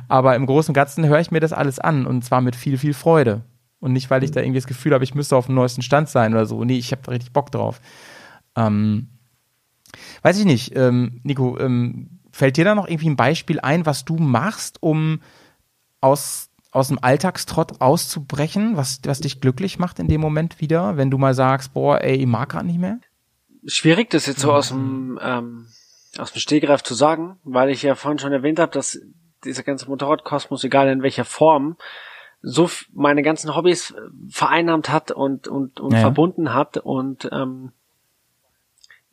Aber 0.08 0.36
im 0.36 0.46
Großen 0.46 0.72
und 0.72 0.76
Ganzen 0.76 1.08
höre 1.08 1.20
ich 1.20 1.32
mir 1.32 1.40
das 1.40 1.54
alles 1.54 1.80
an 1.80 2.06
und 2.06 2.24
zwar 2.24 2.42
mit 2.42 2.56
viel, 2.56 2.78
viel 2.78 2.94
Freude. 2.94 3.42
Und 3.80 3.94
nicht, 3.94 4.10
weil 4.10 4.24
ich 4.24 4.32
da 4.32 4.42
irgendwie 4.42 4.60
das 4.60 4.68
Gefühl 4.68 4.94
habe, 4.94 5.06
ich 5.06 5.16
müsste 5.16 5.38
auf 5.38 5.46
dem 5.46 5.56
neuesten 5.56 5.82
Stand 5.82 6.10
sein 6.10 6.34
oder 6.34 6.46
so. 6.46 6.64
Nee, 6.66 6.78
ich 6.78 6.92
habe 6.92 7.02
da 7.04 7.12
richtig 7.12 7.32
Bock 7.32 7.52
drauf. 7.52 7.80
Ähm, 8.56 9.08
weiß 10.22 10.38
ich 10.38 10.46
nicht, 10.46 10.76
ähm, 10.76 11.22
Nico, 11.24 11.58
ähm, 11.60 12.20
Fällt 12.32 12.58
dir 12.58 12.66
da 12.66 12.76
noch 12.76 12.88
irgendwie 12.88 13.10
ein 13.10 13.16
Beispiel 13.16 13.60
ein, 13.60 13.86
was 13.86 14.06
du 14.06 14.16
machst, 14.16 14.82
um 14.82 15.22
aus, 16.00 16.49
aus 16.72 16.90
dem 16.90 17.00
Alltagstrott 17.02 17.82
auszubrechen, 17.82 18.78
was, 18.78 19.00
was 19.04 19.22
dich 19.22 19.42
glücklich 19.42 19.80
macht 19.80 20.00
in 20.00 20.08
dem 20.08 20.22
Moment 20.22 20.62
wieder, 20.62 20.98
wenn 20.98 21.10
du 21.10 21.18
mal 21.18 21.34
sagst, 21.34 21.74
boah, 21.74 22.02
ey, 22.02 22.16
ich 22.16 22.28
mag 22.28 22.50
gerade 22.50 22.68
nicht 22.68 22.80
mehr? 22.80 23.00
Schwierig, 23.66 24.10
das 24.12 24.26
jetzt 24.28 24.40
so 24.40 24.54
aus 24.54 24.70
dem, 24.70 25.20
ähm, 25.22 25.68
aus 26.18 26.32
dem 26.32 26.40
Stehgreif 26.40 26.84
zu 26.84 26.94
sagen, 26.94 27.38
weil 27.44 27.70
ich 27.70 27.82
ja 27.82 27.96
vorhin 27.96 28.20
schon 28.20 28.32
erwähnt 28.32 28.60
habe, 28.60 28.72
dass 28.72 29.00
dieser 29.44 29.64
ganze 29.64 29.88
Motorradkosmos, 29.88 30.64
egal 30.64 30.90
in 30.90 31.02
welcher 31.02 31.26
Form, 31.26 31.78
so 32.42 32.70
meine 32.94 33.22
ganzen 33.22 33.56
Hobbys 33.56 33.92
äh, 33.92 33.96
vereinnahmt 34.30 34.90
hat 34.90 35.12
und, 35.12 35.48
und, 35.48 35.80
und 35.80 35.94
ja. 35.94 36.00
verbunden 36.00 36.54
hat 36.54 36.78
und 36.78 37.28
ähm, 37.32 37.72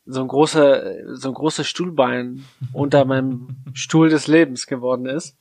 so 0.05 0.21
ein 0.21 0.29
großer, 0.29 1.17
so 1.17 1.29
ein 1.29 1.35
großes 1.35 1.67
Stuhlbein 1.67 2.45
unter 2.73 3.05
meinem 3.05 3.57
Stuhl 3.73 4.09
des 4.09 4.27
Lebens 4.27 4.67
geworden 4.67 5.07
ist. 5.07 5.37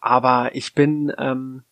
Aber 0.00 0.54
ich 0.54 0.74
bin 0.74 1.12
ähm, 1.18 1.62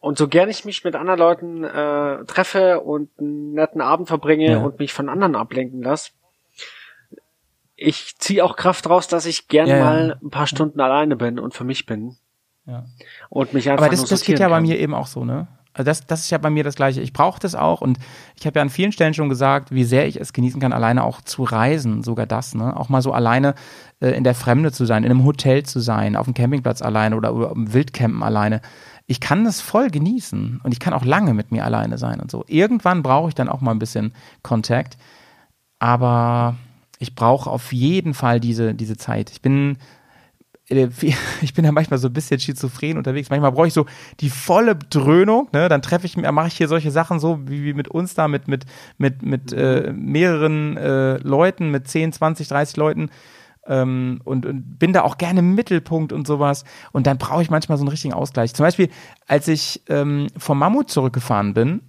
und 0.00 0.16
so 0.16 0.28
gern 0.28 0.48
ich 0.48 0.64
mich 0.64 0.84
mit 0.84 0.94
anderen 0.94 1.18
Leuten 1.18 1.64
äh, 1.64 2.24
treffe 2.24 2.80
und 2.80 3.10
einen 3.18 3.52
netten 3.52 3.80
Abend 3.80 4.08
verbringe 4.08 4.52
Ja. 4.52 4.58
und 4.58 4.78
mich 4.78 4.92
von 4.92 5.08
anderen 5.08 5.34
ablenken 5.36 5.82
lasse, 5.82 6.12
ich 7.76 8.16
ziehe 8.18 8.44
auch 8.44 8.56
Kraft 8.56 8.88
raus, 8.88 9.06
dass 9.08 9.26
ich 9.26 9.48
gern 9.48 9.68
Ja, 9.68 9.78
mal 9.78 10.18
ein 10.22 10.30
paar 10.30 10.46
Stunden 10.46 10.80
alleine 10.80 11.16
bin 11.16 11.38
und 11.38 11.54
für 11.54 11.64
mich 11.64 11.86
bin 11.86 12.16
Ja. 12.66 12.86
und 13.28 13.52
mich 13.52 13.70
einfach 13.70 13.86
Aber 13.86 13.90
das, 13.94 14.04
das 14.08 14.22
geht 14.22 14.38
ja 14.38 14.48
bei 14.48 14.56
kann. 14.56 14.62
mir 14.64 14.78
eben 14.78 14.94
auch 14.94 15.06
so, 15.06 15.24
ne? 15.24 15.46
Also 15.74 15.84
das, 15.84 16.06
das 16.06 16.20
ist 16.20 16.30
ja 16.30 16.38
bei 16.38 16.50
mir 16.50 16.64
das 16.64 16.74
Gleiche. 16.74 17.00
Ich 17.00 17.12
brauche 17.12 17.38
das 17.38 17.54
auch 17.54 17.80
und 17.80 17.98
ich 18.38 18.46
habe 18.46 18.58
ja 18.58 18.62
an 18.62 18.70
vielen 18.70 18.92
Stellen 18.92 19.14
schon 19.14 19.28
gesagt, 19.28 19.70
wie 19.70 19.84
sehr 19.84 20.08
ich 20.08 20.20
es 20.20 20.32
genießen 20.32 20.60
kann, 20.60 20.72
alleine 20.72 21.04
auch 21.04 21.20
zu 21.20 21.44
reisen, 21.44 22.02
sogar 22.02 22.26
das, 22.26 22.54
ne? 22.54 22.76
Auch 22.76 22.88
mal 22.88 23.02
so 23.02 23.12
alleine 23.12 23.54
äh, 24.00 24.10
in 24.10 24.24
der 24.24 24.34
Fremde 24.34 24.72
zu 24.72 24.84
sein, 24.86 25.04
in 25.04 25.10
einem 25.10 25.24
Hotel 25.24 25.64
zu 25.64 25.80
sein, 25.80 26.16
auf 26.16 26.24
dem 26.24 26.34
Campingplatz 26.34 26.82
alleine 26.82 27.16
oder, 27.16 27.34
oder 27.34 27.52
im 27.52 27.72
Wildcampen 27.72 28.22
alleine. 28.22 28.60
Ich 29.06 29.20
kann 29.20 29.44
das 29.44 29.60
voll 29.60 29.88
genießen 29.88 30.60
und 30.62 30.72
ich 30.72 30.80
kann 30.80 30.92
auch 30.92 31.04
lange 31.04 31.32
mit 31.32 31.52
mir 31.52 31.64
alleine 31.64 31.96
sein 31.96 32.20
und 32.20 32.30
so. 32.30 32.44
Irgendwann 32.46 33.02
brauche 33.02 33.28
ich 33.28 33.34
dann 33.34 33.48
auch 33.48 33.60
mal 33.60 33.70
ein 33.70 33.78
bisschen 33.78 34.12
Kontakt, 34.42 34.98
aber 35.78 36.56
ich 36.98 37.14
brauche 37.14 37.48
auf 37.48 37.72
jeden 37.72 38.14
Fall 38.14 38.40
diese, 38.40 38.74
diese 38.74 38.96
Zeit. 38.96 39.30
Ich 39.30 39.40
bin 39.40 39.78
ich 41.40 41.54
bin 41.54 41.64
ja 41.64 41.72
manchmal 41.72 41.98
so 41.98 42.08
ein 42.08 42.12
bisschen 42.12 42.40
schizophren 42.40 42.98
unterwegs. 42.98 43.30
Manchmal 43.30 43.52
brauche 43.52 43.68
ich 43.68 43.72
so 43.72 43.86
die 44.20 44.30
volle 44.30 44.76
Dröhnung, 44.76 45.48
ne? 45.52 45.68
Dann 45.68 45.82
treffe 45.82 46.06
ich 46.06 46.16
mir, 46.16 46.30
mache 46.30 46.48
ich 46.48 46.56
hier 46.56 46.68
solche 46.68 46.90
Sachen 46.90 47.20
so 47.20 47.40
wie, 47.48 47.64
wie 47.64 47.74
mit 47.74 47.88
uns 47.88 48.14
da, 48.14 48.28
mit, 48.28 48.48
mit, 48.48 48.66
mit, 48.98 49.22
mit 49.22 49.52
äh, 49.52 49.92
mehreren 49.92 50.76
äh, 50.76 51.16
Leuten, 51.18 51.70
mit 51.70 51.88
10, 51.88 52.12
20, 52.12 52.48
30 52.48 52.76
Leuten. 52.76 53.10
Ähm, 53.66 54.20
und, 54.24 54.46
und 54.46 54.78
bin 54.78 54.92
da 54.92 55.02
auch 55.02 55.18
gerne 55.18 55.40
im 55.40 55.54
Mittelpunkt 55.54 56.12
und 56.12 56.26
sowas. 56.26 56.64
Und 56.92 57.06
dann 57.06 57.18
brauche 57.18 57.42
ich 57.42 57.50
manchmal 57.50 57.78
so 57.78 57.84
einen 57.84 57.90
richtigen 57.90 58.14
Ausgleich. 58.14 58.54
Zum 58.54 58.64
Beispiel, 58.64 58.90
als 59.26 59.48
ich 59.48 59.82
ähm, 59.88 60.28
vom 60.36 60.58
Mammut 60.58 60.90
zurückgefahren 60.90 61.54
bin, 61.54 61.80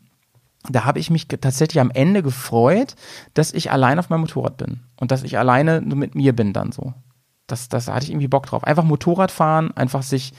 da 0.69 0.83
habe 0.83 0.99
ich 0.99 1.09
mich 1.09 1.27
tatsächlich 1.27 1.79
am 1.79 1.91
Ende 1.91 2.21
gefreut, 2.21 2.95
dass 3.33 3.53
ich 3.53 3.71
allein 3.71 3.97
auf 3.97 4.09
meinem 4.09 4.21
Motorrad 4.21 4.57
bin 4.57 4.81
und 4.97 5.11
dass 5.11 5.23
ich 5.23 5.37
alleine 5.37 5.81
nur 5.81 5.97
mit 5.97 6.15
mir 6.15 6.35
bin 6.35 6.51
dann 6.51 6.71
so. 6.73 6.93
Das, 7.51 7.69
das 7.69 7.85
da 7.85 7.95
hatte 7.95 8.05
ich 8.05 8.11
irgendwie 8.11 8.27
Bock 8.27 8.45
drauf. 8.45 8.63
Einfach 8.63 8.83
Motorrad 8.83 9.31
fahren, 9.31 9.71
einfach 9.75 10.03
sich 10.03 10.33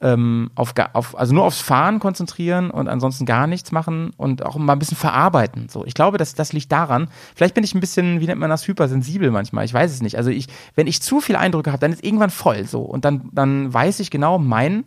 ähm, 0.00 0.50
auf, 0.54 0.74
auf, 0.92 1.18
also 1.18 1.34
nur 1.34 1.44
aufs 1.44 1.60
Fahren 1.60 1.98
konzentrieren 1.98 2.70
und 2.70 2.88
ansonsten 2.88 3.26
gar 3.26 3.46
nichts 3.46 3.72
machen 3.72 4.12
und 4.16 4.44
auch 4.44 4.56
mal 4.56 4.74
ein 4.74 4.78
bisschen 4.78 4.96
verarbeiten. 4.96 5.68
So, 5.68 5.84
ich 5.84 5.94
glaube, 5.94 6.18
das, 6.18 6.34
das 6.34 6.52
liegt 6.52 6.70
daran. 6.70 7.08
Vielleicht 7.34 7.54
bin 7.54 7.64
ich 7.64 7.74
ein 7.74 7.80
bisschen, 7.80 8.20
wie 8.20 8.26
nennt 8.26 8.40
man 8.40 8.50
das, 8.50 8.66
hypersensibel 8.68 9.30
manchmal. 9.30 9.64
Ich 9.64 9.74
weiß 9.74 9.90
es 9.90 10.02
nicht. 10.02 10.16
Also 10.16 10.30
ich, 10.30 10.46
wenn 10.74 10.86
ich 10.86 11.02
zu 11.02 11.20
viel 11.20 11.36
Eindrücke 11.36 11.72
habe, 11.72 11.80
dann 11.80 11.92
ist 11.92 12.04
irgendwann 12.04 12.30
voll 12.30 12.64
so 12.64 12.82
und 12.82 13.04
dann, 13.04 13.28
dann 13.32 13.72
weiß 13.72 14.00
ich 14.00 14.10
genau, 14.10 14.38
mein, 14.38 14.84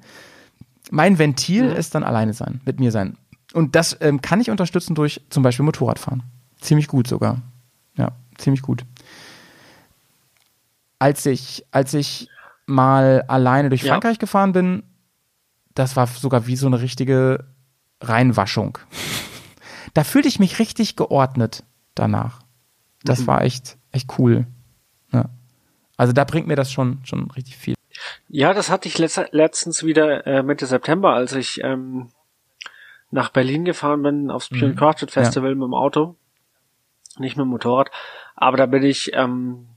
mein 0.92 1.20
Ventil 1.20 1.66
ist 1.66 1.94
dann 1.94 2.04
alleine 2.04 2.34
sein, 2.34 2.62
mit 2.66 2.80
mir 2.80 2.92
sein. 2.92 3.18
Und 3.54 3.76
das 3.76 3.98
ähm, 4.00 4.22
kann 4.22 4.40
ich 4.40 4.50
unterstützen 4.50 4.96
durch 4.96 5.22
zum 5.30 5.44
Beispiel 5.44 5.66
Motorradfahren. 5.66 6.24
Ziemlich 6.62 6.88
gut 6.88 7.08
sogar. 7.08 7.42
Ja, 7.98 8.14
ziemlich 8.38 8.62
gut. 8.62 8.86
Als 11.02 11.26
ich, 11.26 11.66
als 11.72 11.96
ich 11.96 12.30
mal 12.68 13.24
alleine 13.28 13.70
durch 13.70 13.82
Ja. 13.82 13.94
Frankreich 13.94 14.20
gefahren 14.20 14.52
bin, 14.52 14.84
das 15.74 15.96
war 15.96 16.06
sogar 16.06 16.46
wie 16.46 16.56
so 16.56 16.68
eine 16.68 16.80
richtige 16.80 17.48
Reinwaschung. 18.02 18.78
da 19.96 20.04
fühlte 20.04 20.28
ich 20.28 20.38
mich 20.38 20.60
richtig 20.60 20.96
geordnet 20.96 21.64
danach. 21.96 22.42
Das 23.04 23.26
war 23.26 23.42
echt, 23.42 23.78
echt 23.92 24.20
cool. 24.20 24.46
Ja. 25.12 25.26
Also 25.98 26.14
da 26.14 26.24
bringt 26.24 26.46
mir 26.46 26.56
das 26.56 26.72
schon, 26.72 27.00
schon 27.04 27.32
richtig 27.32 27.58
viel. 27.58 27.74
Ja, 28.28 28.54
das 28.54 28.70
hatte 28.70 28.88
ich 28.88 29.00
letz 29.00 29.20
letztens 29.32 29.84
wieder 29.84 30.28
äh, 30.28 30.44
Mitte 30.44 30.68
September, 30.68 31.14
als 31.14 31.34
ich 31.34 31.64
ähm, 31.64 32.10
nach 33.10 33.30
Berlin 33.30 33.66
gefahren 33.66 34.04
bin 34.04 34.30
aufs 34.30 34.50
Pure 34.50 34.76
Crafted 34.76 35.10
Festival 35.10 35.56
mit 35.56 35.64
dem 35.64 35.74
Auto, 35.74 36.16
nicht 37.18 37.38
mit 37.38 37.46
dem 37.46 37.50
Motorrad. 37.50 37.90
Aber 38.36 38.58
da 38.58 38.68
bin 38.68 38.84
ich 38.84 39.12
ähm, 39.16 39.68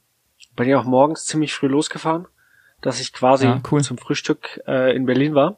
bin 0.57 0.69
ich 0.69 0.75
auch 0.75 0.85
morgens 0.85 1.27
ziemlich 1.27 1.55
früh 1.55 1.67
losgefahren, 1.69 2.27
dass 2.81 3.01
ich 3.01 3.13
quasi 3.13 3.47
Ja, 3.47 3.63
cool. 3.71 3.83
zum 3.83 3.99
Frühstück 3.99 4.61
äh, 4.67 4.95
in 4.95 5.07
Berlin 5.07 5.35
war. 5.35 5.57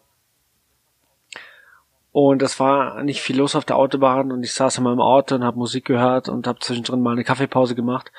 Und 2.13 2.41
es 2.43 2.59
war 2.59 3.03
nicht 3.03 3.21
viel 3.21 3.37
los 3.37 3.55
auf 3.55 3.67
der 3.67 3.77
Autobahn 3.77 4.33
und 4.33 4.43
ich 4.43 4.55
saß 4.55 4.79
in 4.79 4.85
meinem 4.85 5.01
Auto 5.01 5.35
und 5.35 5.45
habe 5.45 5.59
Musik 5.59 5.85
gehört 5.85 6.29
und 6.31 6.47
habe 6.47 6.59
zwischendrin 6.61 7.03
mal 7.03 7.13
eine 7.13 7.25
Kaffeepause 7.25 7.75
gemacht. 7.75 8.11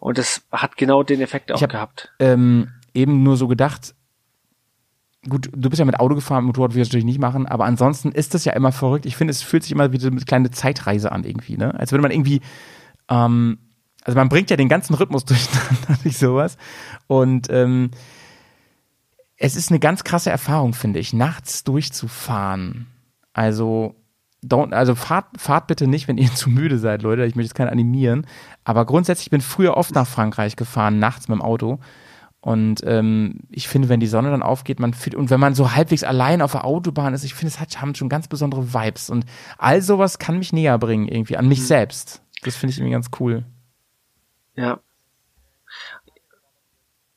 Und 0.00 0.18
das 0.18 0.42
hat 0.50 0.76
genau 0.76 1.04
den 1.04 1.20
Effekt 1.20 1.52
auch 1.52 1.62
hab- 1.62 1.70
gehabt. 1.70 2.12
ähm, 2.18 2.72
eben 2.94 3.22
nur 3.22 3.36
so 3.36 3.46
gedacht, 3.46 3.94
gut, 5.28 5.48
du 5.54 5.70
bist 5.70 5.78
ja 5.78 5.84
mit 5.84 6.00
Auto 6.00 6.16
gefahren, 6.16 6.44
Motorrad 6.44 6.74
will 6.74 6.82
ich 6.82 6.88
natürlich 6.88 7.04
nicht 7.04 7.20
machen, 7.20 7.46
aber 7.46 7.64
ansonsten 7.64 8.10
ist 8.10 8.34
das 8.34 8.44
ja 8.44 8.52
immer 8.54 8.72
verrückt. 8.72 9.06
Ich 9.06 9.16
finde, 9.16 9.30
es 9.30 9.42
fühlt 9.42 9.62
sich 9.62 9.70
immer 9.72 9.92
wie 9.92 9.98
so 10.00 10.08
eine 10.08 10.20
kleine 10.20 10.50
Zeitreise 10.50 11.12
an 11.12 11.22
irgendwie, 11.22 11.56
ne? 11.56 11.78
Als 11.78 11.92
würde 11.92 12.02
man 12.02 12.10
irgendwie, 12.10 12.40
ähm, 13.08 13.58
also 14.04 14.18
man 14.18 14.28
bringt 14.28 14.50
ja 14.50 14.56
den 14.56 14.68
ganzen 14.68 14.94
Rhythmus 14.94 15.24
durcheinander 15.26 15.98
durch 16.02 16.18
sowas. 16.18 16.56
Und 17.06 17.48
ähm, 17.50 17.90
es 19.36 19.56
ist 19.56 19.70
eine 19.70 19.80
ganz 19.80 20.04
krasse 20.04 20.30
Erfahrung, 20.30 20.74
finde 20.74 21.00
ich, 21.00 21.12
nachts 21.12 21.64
durchzufahren. 21.64 22.86
Also, 23.32 23.96
don't, 24.44 24.72
also 24.72 24.94
fahrt, 24.94 25.26
fahrt 25.38 25.66
bitte 25.66 25.86
nicht, 25.86 26.06
wenn 26.06 26.18
ihr 26.18 26.30
zu 26.34 26.50
müde 26.50 26.78
seid, 26.78 27.02
Leute. 27.02 27.24
Ich 27.24 27.34
möchte 27.34 27.48
jetzt 27.48 27.54
keinen 27.54 27.70
animieren. 27.70 28.26
Aber 28.62 28.84
grundsätzlich, 28.84 29.26
ich 29.26 29.30
bin 29.30 29.40
früher 29.40 29.76
oft 29.76 29.94
nach 29.94 30.06
Frankreich 30.06 30.54
gefahren, 30.56 30.98
nachts 30.98 31.28
mit 31.28 31.38
dem 31.38 31.42
Auto. 31.42 31.80
Und 32.40 32.82
ähm, 32.84 33.40
ich 33.48 33.68
finde, 33.68 33.88
wenn 33.88 34.00
die 34.00 34.06
Sonne 34.06 34.30
dann 34.30 34.42
aufgeht, 34.42 34.78
man 34.78 34.92
fühlt, 34.92 35.14
und 35.14 35.30
wenn 35.30 35.40
man 35.40 35.54
so 35.54 35.74
halbwegs 35.74 36.04
allein 36.04 36.42
auf 36.42 36.52
der 36.52 36.66
Autobahn 36.66 37.14
ist, 37.14 37.24
ich 37.24 37.32
finde, 37.32 37.54
es 37.54 37.58
hat 37.58 37.80
haben 37.80 37.94
schon 37.94 38.10
ganz 38.10 38.28
besondere 38.28 38.74
Vibes. 38.74 39.08
Und 39.08 39.24
all 39.56 39.80
sowas 39.80 40.18
kann 40.18 40.36
mich 40.36 40.52
näher 40.52 40.76
bringen, 40.76 41.08
irgendwie, 41.08 41.38
an 41.38 41.48
mich 41.48 41.66
selbst. 41.66 42.20
Das 42.42 42.54
finde 42.54 42.72
ich 42.72 42.78
irgendwie 42.78 42.92
ganz 42.92 43.08
cool. 43.18 43.46
Ja. 44.56 44.80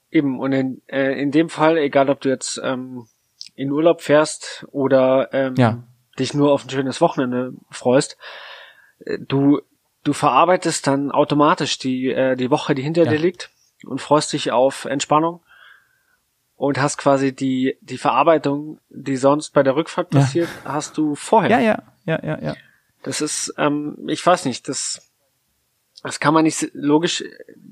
Eben, 0.10 0.40
und 0.40 0.54
in, 0.54 0.82
äh, 0.88 1.20
in 1.22 1.32
dem 1.32 1.50
Fall, 1.50 1.78
egal 1.78 2.10
ob 2.10 2.22
du 2.22 2.30
jetzt 2.30 2.60
ähm, 2.64 3.08
in 3.56 3.72
Urlaub 3.72 4.02
fährst 4.02 4.66
oder 4.72 5.30
ähm, 5.34 5.56
Ja. 5.56 5.84
dich 6.18 6.34
nur 6.34 6.52
auf 6.52 6.66
ein 6.66 6.70
schönes 6.70 7.02
Wochenende 7.02 7.54
freust, 7.70 8.18
äh, 9.06 9.18
du, 9.20 9.62
du 10.04 10.14
verarbeitest 10.14 10.88
dann 10.88 11.12
automatisch 11.12 11.78
die, 11.78 12.10
äh, 12.12 12.36
die 12.36 12.50
Woche, 12.50 12.74
die 12.74 12.82
hinter 12.84 13.04
Ja. 13.04 13.12
dir 13.12 13.20
liegt 13.20 13.52
und 13.86 14.00
freust 14.00 14.32
dich 14.34 14.52
auf 14.52 14.86
Entspannung 14.86 15.42
und 16.56 16.80
hast 16.80 16.98
quasi 16.98 17.36
die, 17.36 17.78
die 17.82 17.98
Verarbeitung, 17.98 18.80
die 18.90 19.18
sonst 19.18 19.52
bei 19.52 19.62
der 19.62 19.76
Rückfahrt 19.76 20.14
Ja. 20.14 20.22
passiert, 20.22 20.50
hast 20.64 20.98
du 20.98 21.16
vorher. 21.16 21.52
Ja, 21.52 21.60
ja, 21.60 21.84
ja, 22.06 22.20
ja, 22.26 22.42
ja. 22.42 22.56
Das 23.04 23.22
ist, 23.22 23.54
ähm, 23.58 23.98
ich 24.08 24.26
weiß 24.26 24.46
nicht, 24.46 24.68
das, 24.70 25.07
das 26.04 26.20
kann 26.20 26.34
man 26.34 26.44
nicht 26.44 26.70
logisch 26.74 27.24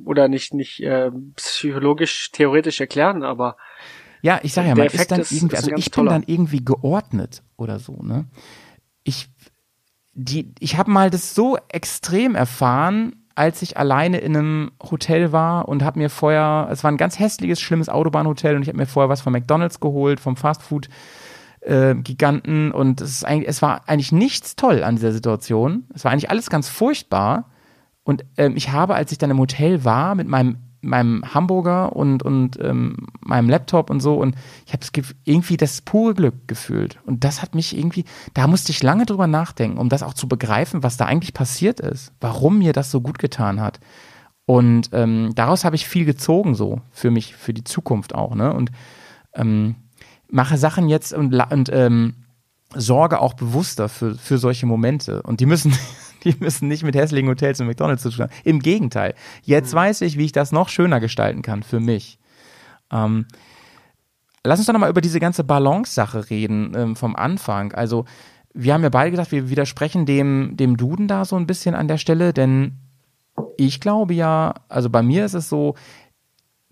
oder 0.04 0.28
nicht 0.28 0.54
nicht 0.54 0.80
äh, 0.82 1.12
psychologisch 1.36 2.32
theoretisch 2.32 2.80
erklären, 2.82 3.24
aber 3.24 3.56
Ja, 4.22 4.40
ich 4.44 4.54
sage 4.54 4.70
ja, 4.70 4.76
man 4.76 4.88
ist 4.88 5.12
dann 5.12 5.22
ist- 5.22 5.32
irgendwie, 5.32 5.56
ist 5.56 5.64
also 5.64 5.76
ich 5.76 5.86
bin 5.86 5.92
toller. 5.92 6.12
dann 6.12 6.24
irgendwie 6.26 6.64
geordnet 6.64 7.44
oder 7.58 7.80
so, 7.80 7.94
ne? 8.02 8.26
Ich, 9.04 9.30
die, 10.14 10.54
ich 10.60 10.78
habe 10.78 10.90
mal 10.90 11.10
das 11.10 11.36
so 11.36 11.58
extrem 11.70 12.36
erfahren, 12.36 13.16
als 13.36 13.62
ich 13.62 13.78
alleine 13.78 14.18
in 14.20 14.36
einem 14.36 14.72
Hotel 14.82 15.32
war 15.32 15.68
und 15.68 15.84
habe 15.84 16.00
mir 16.00 16.10
vorher, 16.10 16.70
es 16.72 16.84
war 16.84 16.92
ein 16.92 16.98
ganz 16.98 17.20
hässliches, 17.20 17.60
schlimmes 17.62 17.90
Autobahnhotel 17.90 18.56
und 18.56 18.62
ich 18.62 18.70
habe 18.70 18.78
mir 18.78 18.86
vorher 18.88 19.10
was 19.10 19.22
von 19.22 19.34
McDonalds 19.34 19.80
geholt, 19.82 20.20
vom 20.22 20.38
Fastfood 20.38 20.88
äh, 21.60 21.96
Giganten 21.96 22.72
und 22.72 23.02
es, 23.02 23.12
ist 23.12 23.26
eigentlich, 23.26 23.50
es 23.50 23.62
war 23.62 23.88
eigentlich 23.90 24.12
nichts 24.14 24.56
toll 24.56 24.84
an 24.84 24.96
dieser 24.96 25.12
Situation. 25.12 25.86
Es 25.94 26.06
war 26.06 26.12
eigentlich 26.12 26.30
alles 26.30 26.50
ganz 26.50 26.70
furchtbar. 26.70 27.52
Und 28.06 28.24
ähm, 28.38 28.56
ich 28.56 28.72
habe, 28.72 28.96
als 28.96 29.12
ich 29.12 29.18
dann 29.18 29.32
im 29.32 29.40
Hotel 29.40 29.84
war, 29.84 30.14
mit 30.14 30.28
meinem, 30.28 30.58
meinem 30.82 31.34
Hamburger 31.34 31.96
und, 31.96 32.22
und 32.22 32.58
ähm, 32.62 33.08
meinem 33.20 33.50
Laptop 33.50 33.90
und 33.90 34.00
so, 34.00 34.14
und 34.14 34.36
ich 34.68 34.74
habe 34.74 34.86
irgendwie 35.24 35.58
das 35.58 35.82
pure 35.82 36.14
Glück 36.14 36.48
gefühlt. 36.48 37.00
Und 37.06 37.24
das 37.24 37.42
hat 37.42 37.56
mich 37.56 37.76
irgendwie, 37.76 38.06
da 38.36 38.46
musste 38.48 38.72
ich 38.72 38.84
lange 38.84 39.08
drüber 39.08 39.26
nachdenken, 39.26 39.80
um 39.80 39.90
das 39.90 40.04
auch 40.04 40.14
zu 40.14 40.28
begreifen, 40.30 40.84
was 40.84 40.98
da 40.98 41.06
eigentlich 41.06 41.34
passiert 41.34 41.80
ist, 41.80 42.14
warum 42.22 42.60
mir 42.60 42.74
das 42.74 42.92
so 42.92 43.02
gut 43.02 43.18
getan 43.18 43.60
hat. 43.60 43.80
Und 44.46 44.92
ähm, 44.94 45.32
daraus 45.34 45.66
habe 45.66 45.76
ich 45.76 45.88
viel 45.88 46.06
gezogen, 46.06 46.54
so 46.54 46.82
für 46.92 47.10
mich, 47.10 47.36
für 47.36 47.56
die 47.56 47.64
Zukunft 47.64 48.14
auch. 48.14 48.36
Ne? 48.36 48.54
Und 48.54 48.70
ähm, 49.34 49.78
mache 50.30 50.60
Sachen 50.60 50.90
jetzt 50.90 51.12
und, 51.12 51.34
und 51.34 51.70
ähm, 51.74 52.14
sorge 52.76 53.20
auch 53.20 53.34
bewusster 53.34 53.90
für, 53.90 54.14
für 54.14 54.38
solche 54.38 54.68
Momente. 54.68 55.24
Und 55.24 55.40
die 55.40 55.48
müssen, 55.48 55.74
die 56.34 56.36
müssen 56.40 56.68
nicht 56.68 56.84
mit 56.84 56.96
hässlichen 56.96 57.30
Hotels 57.30 57.60
und 57.60 57.68
McDonalds 57.68 58.04
zu 58.04 58.10
tun 58.10 58.24
haben. 58.24 58.34
Im 58.44 58.60
Gegenteil. 58.60 59.14
Jetzt 59.44 59.74
mhm. 59.74 59.78
weiß 59.78 60.02
ich, 60.02 60.18
wie 60.18 60.26
ich 60.26 60.32
das 60.32 60.52
noch 60.52 60.70
schöner 60.70 61.00
gestalten 61.00 61.42
kann 61.42 61.64
für 61.64 61.80
mich. 61.80 62.20
Ähm, 62.92 63.26
lass 64.44 64.60
uns 64.60 64.68
doch 64.68 64.74
nochmal 64.74 64.90
über 64.90 65.02
diese 65.02 65.20
ganze 65.20 65.44
Balance-Sache 65.44 66.30
reden 66.30 66.74
ähm, 66.76 66.96
vom 66.96 67.16
Anfang. 67.16 67.74
Also, 67.74 68.06
wir 68.54 68.74
haben 68.74 68.84
ja 68.84 68.90
beide 68.90 69.12
gedacht, 69.12 69.32
wir 69.32 69.50
widersprechen 69.50 70.06
dem, 70.06 70.56
dem 70.56 70.78
Duden 70.78 71.08
da 71.08 71.26
so 71.26 71.36
ein 71.36 71.46
bisschen 71.46 71.76
an 71.76 71.88
der 71.88 71.98
Stelle, 71.98 72.32
denn 72.34 72.78
ich 73.58 73.82
glaube 73.82 74.14
ja, 74.14 74.54
also 74.70 74.90
bei 74.90 75.04
mir 75.04 75.26
ist 75.26 75.34
es 75.34 75.50
so, 75.50 75.76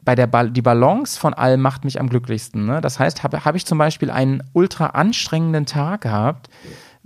bei 0.02 0.16
der 0.16 0.28
ba 0.28 0.46
die 0.46 0.62
Balance 0.62 1.20
von 1.20 1.34
allem 1.34 1.62
macht 1.62 1.84
mich 1.84 2.00
am 2.00 2.10
glücklichsten. 2.10 2.66
Ne? 2.66 2.82
Das 2.82 3.00
heißt, 3.00 3.24
habe 3.24 3.44
hab 3.44 3.56
ich 3.56 3.66
zum 3.66 3.78
Beispiel 3.78 4.12
einen 4.12 4.44
ultra 4.54 4.88
anstrengenden 4.88 5.66
Tag 5.66 6.02
gehabt, 6.02 6.50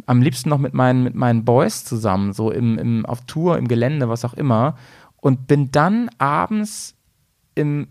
am 0.05 0.21
liebsten 0.21 0.49
noch 0.49 0.59
mit 0.59 0.73
meinen, 0.73 1.03
mit 1.03 1.15
meinen 1.15 1.43
Boys 1.45 1.83
zusammen, 1.83 2.33
so 2.33 2.51
im, 2.51 2.77
im, 2.77 3.05
auf 3.05 3.21
Tour, 3.25 3.57
im 3.57 3.67
Gelände, 3.67 4.09
was 4.09 4.25
auch 4.25 4.33
immer, 4.33 4.77
und 5.17 5.47
bin 5.47 5.71
dann 5.71 6.09
abends 6.19 6.95
im 7.55 7.87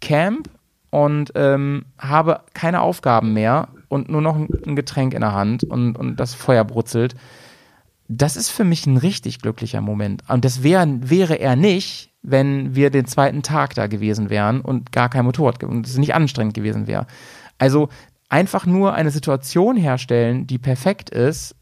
Camp 0.00 0.48
und 0.90 1.32
ähm, 1.34 1.84
habe 1.98 2.40
keine 2.54 2.80
Aufgaben 2.80 3.32
mehr 3.32 3.68
und 3.88 4.08
nur 4.08 4.22
noch 4.22 4.36
ein 4.36 4.76
Getränk 4.76 5.14
in 5.14 5.20
der 5.20 5.34
Hand 5.34 5.64
und, 5.64 5.98
und 5.98 6.16
das 6.16 6.34
Feuer 6.34 6.64
brutzelt. 6.64 7.14
Das 8.08 8.36
ist 8.36 8.48
für 8.48 8.64
mich 8.64 8.86
ein 8.86 8.96
richtig 8.96 9.40
glücklicher 9.40 9.82
Moment. 9.82 10.22
Und 10.28 10.44
das 10.44 10.62
wär, 10.62 10.86
wäre 11.00 11.34
er 11.34 11.56
nicht, 11.56 12.10
wenn 12.22 12.74
wir 12.74 12.90
den 12.90 13.06
zweiten 13.06 13.42
Tag 13.42 13.74
da 13.74 13.86
gewesen 13.86 14.30
wären 14.30 14.60
und 14.60 14.92
gar 14.92 15.08
kein 15.08 15.24
Motorrad 15.24 15.62
und 15.64 15.86
es 15.86 15.98
nicht 15.98 16.14
anstrengend 16.14 16.54
gewesen 16.54 16.86
wäre. 16.86 17.06
Also 17.58 17.88
einfach 18.28 18.66
nur 18.66 18.94
eine 18.94 19.10
Situation 19.10 19.76
herstellen, 19.76 20.46
die 20.46 20.58
perfekt 20.58 21.10
ist 21.10 21.54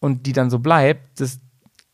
und 0.00 0.26
die 0.26 0.32
dann 0.32 0.50
so 0.50 0.58
bleibt, 0.58 1.20
das 1.20 1.40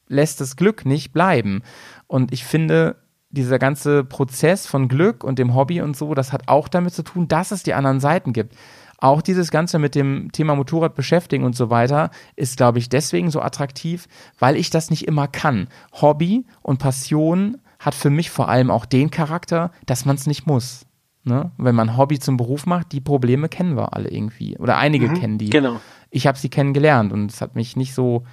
lässt 0.09 0.41
das 0.41 0.57
Glück 0.57 0.85
nicht 0.85 1.12
bleiben. 1.12 1.62
Und 2.07 2.33
ich 2.33 2.45
finde, 2.45 2.97
dieser 3.31 3.59
ganze 3.59 4.05
Prozess 4.05 4.66
von 4.66 4.89
Glück 4.89 5.24
und 5.24 5.39
dem 5.39 5.55
Hobby 5.55 5.81
und 5.81 5.97
so, 5.97 6.14
das 6.14 6.33
hat 6.33 6.49
auch 6.49 6.68
damit 6.68 6.95
zu 6.95 7.03
tun, 7.03 7.29
dass 7.29 7.51
es 7.51 7.62
die 7.62 7.74
anderen 7.74 8.01
Seiten 8.01 8.33
gibt. 8.33 8.55
Auch 8.99 9.20
dieses 9.20 9.51
Ganze 9.51 9.79
mit 9.79 9.95
dem 9.95 10.33
Thema 10.33 10.55
Motorrad 10.55 10.95
beschäftigen 10.95 11.45
und 11.45 11.55
so 11.55 11.68
weiter 11.68 12.11
ist, 12.35 12.57
glaube 12.57 12.79
ich, 12.79 12.89
deswegen 12.89 13.31
so 13.31 13.43
attraktiv, 13.43 14.09
weil 14.39 14.57
ich 14.57 14.70
das 14.70 14.91
nicht 14.91 15.07
immer 15.07 15.29
kann. 15.29 15.68
Hobby 15.93 16.47
und 16.62 16.79
Passion 16.79 17.59
hat 17.79 17.95
für 17.95 18.09
mich 18.09 18.31
vor 18.31 18.49
allem 18.49 18.70
auch 18.70 18.87
den 18.87 19.11
Charakter, 19.11 19.70
dass 19.85 20.07
man 20.07 20.16
es 20.16 20.27
nicht 20.27 20.47
muss. 20.47 20.86
Ne? 21.27 21.51
Wenn 21.59 21.74
man 21.74 21.97
Hobby 21.97 22.20
zum 22.20 22.37
Beruf 22.37 22.66
macht, 22.66 22.93
die 22.93 23.01
Probleme 23.01 23.49
kennen 23.49 23.77
wir 23.77 23.95
alle 23.95 24.09
irgendwie. 24.09 24.57
Oder 24.59 24.77
einige 24.77 25.09
mhm, 25.09 25.14
kennen 25.14 25.39
die. 25.39 25.51
Genau. 25.51 25.81
Ich 26.11 26.29
habe 26.29 26.39
sie 26.39 26.49
kennengelernt 26.49 27.12
und 27.12 27.33
es 27.33 27.41
hat 27.41 27.57
mich 27.57 27.74
nicht 27.74 27.95
so 27.95 28.24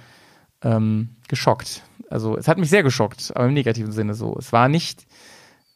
ähm, 0.62 1.16
geschockt. 1.26 1.82
Also 2.08 2.36
es 2.36 2.46
hat 2.46 2.56
mich 2.56 2.70
sehr 2.70 2.84
geschockt, 2.84 3.32
aber 3.34 3.46
im 3.46 3.54
negativen 3.54 3.90
Sinne 3.90 4.14
so. 4.14 4.36
Es 4.38 4.52
war 4.52 4.68
nicht, 4.68 5.06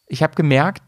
ich 0.07 0.23
habe 0.23 0.37
gemerkt, 0.37 0.85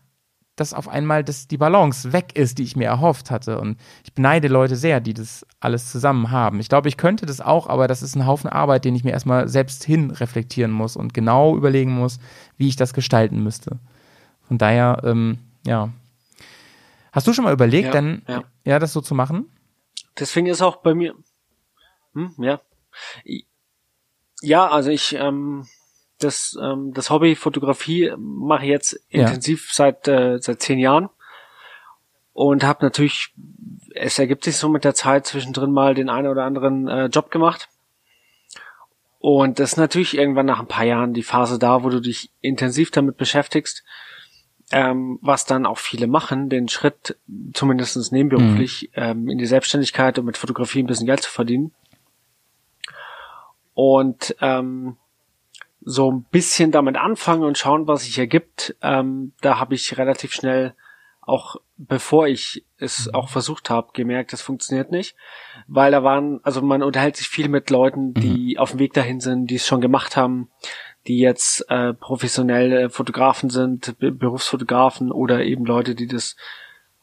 dass 0.54 0.72
auf 0.72 0.88
einmal 0.88 1.24
das, 1.24 1.48
die 1.48 1.56
Balance 1.56 2.12
weg 2.12 2.36
ist, 2.36 2.58
die 2.58 2.62
ich 2.62 2.76
mir 2.76 2.86
erhofft 2.86 3.32
hatte. 3.32 3.58
Und 3.60 3.78
ich 4.04 4.12
beneide 4.12 4.46
Leute 4.46 4.76
sehr, 4.76 5.00
die 5.00 5.14
das 5.14 5.44
alles 5.58 5.90
zusammen 5.90 6.30
haben. 6.30 6.60
Ich 6.60 6.68
glaube, 6.68 6.88
ich 6.88 6.96
könnte 6.96 7.26
das 7.26 7.40
auch, 7.40 7.66
aber 7.66 7.88
das 7.88 8.02
ist 8.02 8.14
ein 8.14 8.26
Haufen 8.26 8.48
Arbeit, 8.48 8.84
den 8.84 8.94
ich 8.94 9.02
mir 9.02 9.10
erstmal 9.10 9.48
selbst 9.48 9.82
hin 9.82 10.12
reflektieren 10.12 10.70
muss 10.70 10.94
und 10.96 11.12
genau 11.12 11.56
überlegen 11.56 11.92
muss, 11.92 12.20
wie 12.56 12.68
ich 12.68 12.76
das 12.76 12.94
gestalten 12.94 13.42
müsste. 13.42 13.80
Von 14.42 14.58
daher, 14.58 15.02
ähm, 15.04 15.38
ja. 15.66 15.90
Hast 17.12 17.26
du 17.26 17.32
schon 17.32 17.44
mal 17.44 17.52
überlegt, 17.52 17.86
ja, 17.86 17.92
dann 17.92 18.22
ja. 18.28 18.44
ja, 18.64 18.78
das 18.78 18.92
so 18.92 19.00
zu 19.00 19.14
machen? 19.14 19.50
Deswegen 20.18 20.46
ist 20.46 20.62
auch 20.62 20.76
bei 20.76 20.94
mir. 20.94 21.14
Hm, 22.14 22.34
ja. 22.38 22.60
Ja, 24.42 24.68
also 24.68 24.90
ich 24.90 25.14
ähm, 25.14 25.66
das, 26.22 26.56
ähm, 26.60 26.92
das 26.94 27.10
Hobby 27.10 27.34
Fotografie 27.34 28.12
mache 28.16 28.64
ich 28.64 28.70
jetzt 28.70 29.00
ja. 29.08 29.22
intensiv 29.22 29.72
seit, 29.72 30.06
äh, 30.06 30.38
seit 30.40 30.62
zehn 30.62 30.78
Jahren 30.78 31.08
und 32.32 32.62
habe 32.62 32.84
natürlich, 32.84 33.34
es 33.94 34.18
ergibt 34.18 34.44
sich 34.44 34.56
so 34.56 34.68
mit 34.68 34.84
der 34.84 34.94
Zeit 34.94 35.26
zwischendrin 35.26 35.72
mal 35.72 35.94
den 35.94 36.08
einen 36.08 36.28
oder 36.28 36.44
anderen 36.44 36.88
äh, 36.88 37.06
Job 37.06 37.30
gemacht. 37.30 37.68
Und 39.18 39.58
das 39.58 39.72
ist 39.72 39.76
natürlich 39.76 40.16
irgendwann 40.16 40.46
nach 40.46 40.60
ein 40.60 40.68
paar 40.68 40.84
Jahren 40.84 41.12
die 41.12 41.22
Phase 41.22 41.58
da, 41.58 41.82
wo 41.82 41.90
du 41.90 42.00
dich 42.00 42.30
intensiv 42.40 42.90
damit 42.90 43.16
beschäftigst, 43.18 43.84
ähm, 44.70 45.18
was 45.20 45.44
dann 45.44 45.66
auch 45.66 45.78
viele 45.78 46.06
machen, 46.06 46.48
den 46.48 46.68
Schritt 46.68 47.18
zumindest 47.52 48.12
nebenberuflich 48.12 48.90
mhm. 48.94 49.02
ähm, 49.02 49.28
in 49.28 49.38
die 49.38 49.46
Selbstständigkeit 49.46 50.18
und 50.18 50.26
mit 50.26 50.36
Fotografie 50.36 50.82
ein 50.82 50.86
bisschen 50.86 51.06
Geld 51.06 51.22
zu 51.22 51.30
verdienen. 51.30 51.72
Und 53.74 54.36
ähm, 54.40 54.96
so 55.80 56.10
ein 56.12 56.24
bisschen 56.24 56.70
damit 56.70 56.96
anfangen 56.96 57.42
und 57.42 57.58
schauen, 57.58 57.88
was 57.88 58.04
sich 58.04 58.18
ergibt. 58.18 58.76
Ähm, 58.82 59.32
da 59.40 59.58
habe 59.58 59.74
ich 59.74 59.96
relativ 59.98 60.32
schnell 60.32 60.74
auch 61.22 61.56
bevor 61.76 62.26
ich 62.26 62.64
es 62.76 63.06
mhm. 63.06 63.14
auch 63.14 63.28
versucht 63.28 63.70
habe, 63.70 63.90
gemerkt, 63.92 64.32
das 64.32 64.42
funktioniert 64.42 64.90
nicht, 64.90 65.16
weil 65.66 65.92
da 65.92 66.02
waren, 66.02 66.40
also 66.42 66.60
man 66.60 66.82
unterhält 66.82 67.16
sich 67.16 67.28
viel 67.28 67.48
mit 67.48 67.70
Leuten, 67.70 68.12
die 68.12 68.54
mhm. 68.54 68.58
auf 68.58 68.70
dem 68.70 68.80
Weg 68.80 68.92
dahin 68.92 69.20
sind, 69.20 69.46
die 69.46 69.54
es 69.54 69.66
schon 69.66 69.80
gemacht 69.80 70.16
haben, 70.16 70.50
die 71.10 71.18
jetzt 71.18 71.68
äh, 71.70 71.92
professionelle 71.92 72.90
Fotografen 72.90 73.50
sind, 73.50 73.98
Be 73.98 74.12
Berufsfotografen 74.12 75.10
oder 75.10 75.44
eben 75.44 75.64
Leute, 75.64 75.94
die 75.94 76.06
das 76.06 76.36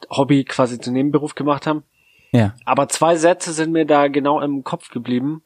Hobby 0.09 0.43
quasi 0.43 0.79
zu 0.79 0.91
Nebenberuf 0.91 1.35
gemacht 1.35 1.67
haben. 1.67 1.83
Ja. 2.31 2.55
Aber 2.65 2.87
zwei 2.89 3.15
Sätze 3.15 3.53
sind 3.53 3.71
mir 3.71 3.85
da 3.85 4.07
genau 4.07 4.41
im 4.41 4.63
Kopf 4.63 4.89
geblieben 4.89 5.43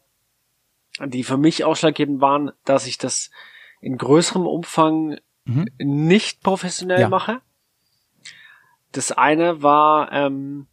die 1.00 1.24
für 1.24 1.38
mich 1.38 1.64
ausschlaggebend 1.64 2.22
waren, 2.22 2.52
dass 2.66 2.88
ich 2.88 2.98
das 2.98 3.32
in 3.80 3.98
größerem 3.98 4.46
Umfang 4.46 5.18
mhm. 5.46 5.68
nicht 5.80 6.42
professionell 6.42 7.02
ja. 7.02 7.10
mache. 7.10 7.42
Das 8.92 9.12
eine 9.12 9.64
war, 9.64 10.12
ähm, 10.12 10.68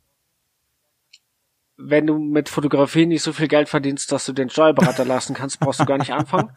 wenn 1.76 2.06
du 2.06 2.18
mit 2.18 2.48
Fotografie 2.48 3.06
nicht 3.06 3.22
so 3.22 3.32
viel 3.32 3.48
Geld 3.48 3.68
verdienst, 3.68 4.10
dass 4.10 4.26
du 4.26 4.32
den 4.32 4.50
Steuerberater 4.50 5.04
lassen 5.06 5.34
kannst, 5.34 5.60
brauchst 5.60 5.80
du 5.80 5.86
gar 5.86 5.98
nicht 5.98 6.12
anfangen. 6.12 6.50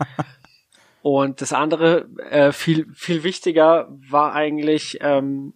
Und 1.02 1.42
das 1.42 1.52
andere, 1.52 2.08
äh, 2.30 2.52
viel, 2.52 2.88
viel 2.94 3.24
wichtiger 3.24 3.88
war 3.90 4.34
eigentlich, 4.34 5.00
ähm, 5.02 5.54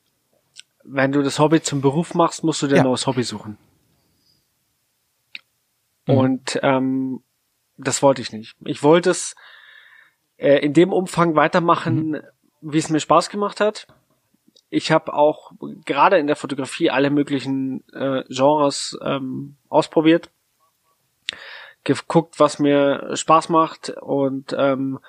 wenn 0.83 1.11
du 1.11 1.21
das 1.21 1.39
Hobby 1.39 1.61
zum 1.61 1.81
Beruf 1.81 2.13
machst, 2.13 2.43
musst 2.43 2.61
du 2.61 2.67
dir 2.67 2.75
ja. 2.75 2.81
ein 2.81 2.87
neues 2.87 3.05
Hobby 3.05 3.23
suchen. 3.23 3.57
Mhm. 6.07 6.17
Und 6.17 6.59
ähm, 6.63 7.23
das 7.77 8.01
wollte 8.01 8.21
ich 8.21 8.31
nicht. 8.31 8.55
Ich 8.65 8.81
wollte 8.83 9.11
es 9.11 9.35
äh, 10.37 10.57
in 10.57 10.73
dem 10.73 10.91
Umfang 10.91 11.35
weitermachen, 11.35 12.09
mhm. 12.09 12.21
wie 12.61 12.77
es 12.77 12.89
mir 12.89 12.99
Spaß 12.99 13.29
gemacht 13.29 13.59
hat. 13.59 13.87
Ich 14.69 14.91
habe 14.91 15.13
auch 15.13 15.51
gerade 15.85 16.17
in 16.17 16.27
der 16.27 16.35
Fotografie 16.35 16.89
alle 16.89 17.11
möglichen 17.11 17.83
äh, 17.93 18.23
Genres 18.29 18.97
ähm, 19.01 19.57
ausprobiert, 19.69 20.31
geguckt, 21.83 22.39
was 22.39 22.57
mir 22.57 23.15
Spaß 23.15 23.49
macht 23.49 23.89
und 23.89 24.55
ähm, 24.57 24.99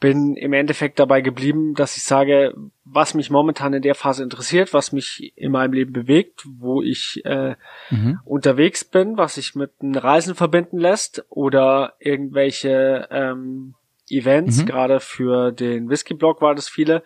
bin 0.00 0.36
im 0.36 0.52
Endeffekt 0.52 0.98
dabei 0.98 1.20
geblieben, 1.20 1.74
dass 1.74 1.96
ich 1.96 2.04
sage, 2.04 2.54
was 2.84 3.14
mich 3.14 3.30
momentan 3.30 3.74
in 3.74 3.82
der 3.82 3.96
Phase 3.96 4.22
interessiert, 4.22 4.72
was 4.72 4.92
mich 4.92 5.32
in 5.36 5.50
meinem 5.50 5.72
Leben 5.72 5.92
bewegt, 5.92 6.46
wo 6.46 6.82
ich 6.82 7.22
äh, 7.24 7.56
mhm. 7.90 8.20
unterwegs 8.24 8.84
bin, 8.84 9.16
was 9.16 9.34
sich 9.34 9.54
mit 9.54 9.72
einem 9.80 9.96
Reisen 9.96 10.34
verbinden 10.34 10.78
lässt 10.78 11.24
oder 11.30 11.94
irgendwelche 11.98 13.08
ähm, 13.10 13.74
Events, 14.08 14.58
mhm. 14.58 14.66
gerade 14.66 15.00
für 15.00 15.52
den 15.52 15.90
Whisky-Blog 15.90 16.40
war 16.40 16.54
das 16.54 16.68
viele, 16.68 17.02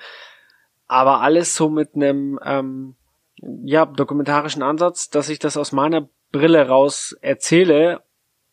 aber 0.86 1.23
alles 1.23 1.55
so 1.55 1.70
mit 1.70 1.94
einem 1.94 2.39
ähm, 2.44 2.94
ja, 3.64 3.86
dokumentarischen 3.86 4.62
Ansatz, 4.62 5.09
dass 5.09 5.31
ich 5.31 5.39
das 5.39 5.56
aus 5.56 5.73
meiner 5.73 6.09
Brille 6.31 6.69
raus 6.69 7.16
erzähle 7.23 8.02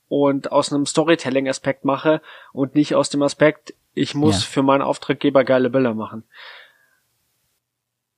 und 0.08 0.52
aus 0.52 0.74
einem 0.74 0.86
Storytelling-Aspekt 0.86 1.86
mache 1.86 2.22
und 2.54 2.76
nicht 2.76 2.96
aus 2.96 3.10
dem 3.10 3.22
Aspekt, 3.22 3.74
ich 3.94 4.16
muss 4.16 4.42
ja. 4.42 4.48
für 4.48 4.64
meinen 4.64 4.82
Auftraggeber 4.82 5.44
geile 5.44 5.70
Bilder 5.70 5.94
machen. 5.94 6.24